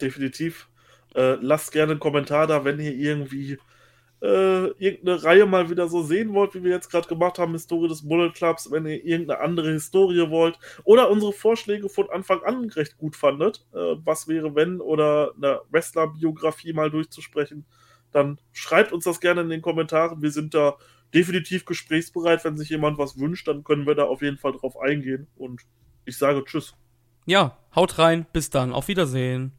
Definitiv. 0.00 0.68
Äh, 1.16 1.38
lasst 1.40 1.72
gerne 1.72 1.90
einen 1.90 2.00
Kommentar 2.00 2.46
da, 2.46 2.64
wenn 2.64 2.78
ihr 2.78 2.94
irgendwie 2.94 3.58
äh, 4.20 4.66
irgendeine 4.66 5.22
Reihe 5.22 5.46
mal 5.46 5.70
wieder 5.70 5.88
so 5.88 6.02
sehen 6.02 6.34
wollt, 6.34 6.54
wie 6.54 6.64
wir 6.64 6.72
jetzt 6.72 6.90
gerade 6.90 7.08
gemacht 7.08 7.38
haben, 7.38 7.52
Historie 7.52 7.88
des 7.88 8.06
Bullet 8.06 8.30
Clubs, 8.30 8.70
wenn 8.70 8.86
ihr 8.86 9.04
irgendeine 9.04 9.40
andere 9.40 9.72
Historie 9.72 10.28
wollt 10.30 10.58
oder 10.84 11.10
unsere 11.10 11.32
Vorschläge 11.32 11.88
von 11.88 12.10
Anfang 12.10 12.42
an 12.42 12.68
recht 12.70 12.98
gut 12.98 13.16
fandet, 13.16 13.66
äh, 13.72 13.96
was 14.04 14.26
wäre 14.26 14.54
wenn 14.54 14.80
oder 14.80 15.32
eine 15.36 15.60
Wrestler-Biografie 15.70 16.72
mal 16.72 16.90
durchzusprechen, 16.90 17.64
dann 18.10 18.40
schreibt 18.52 18.92
uns 18.92 19.04
das 19.04 19.20
gerne 19.20 19.42
in 19.42 19.50
den 19.50 19.62
Kommentaren. 19.62 20.22
Wir 20.22 20.30
sind 20.30 20.54
da 20.54 20.76
definitiv 21.14 21.64
gesprächsbereit. 21.64 22.44
Wenn 22.44 22.56
sich 22.56 22.70
jemand 22.70 22.98
was 22.98 23.18
wünscht, 23.18 23.48
dann 23.48 23.64
können 23.64 23.86
wir 23.86 23.94
da 23.94 24.04
auf 24.04 24.22
jeden 24.22 24.38
Fall 24.38 24.52
drauf 24.52 24.78
eingehen. 24.78 25.26
Und 25.36 25.62
ich 26.04 26.16
sage 26.16 26.44
Tschüss. 26.44 26.74
Ja, 27.26 27.58
haut 27.74 27.98
rein, 27.98 28.26
bis 28.32 28.50
dann, 28.50 28.72
auf 28.72 28.88
Wiedersehen. 28.88 29.57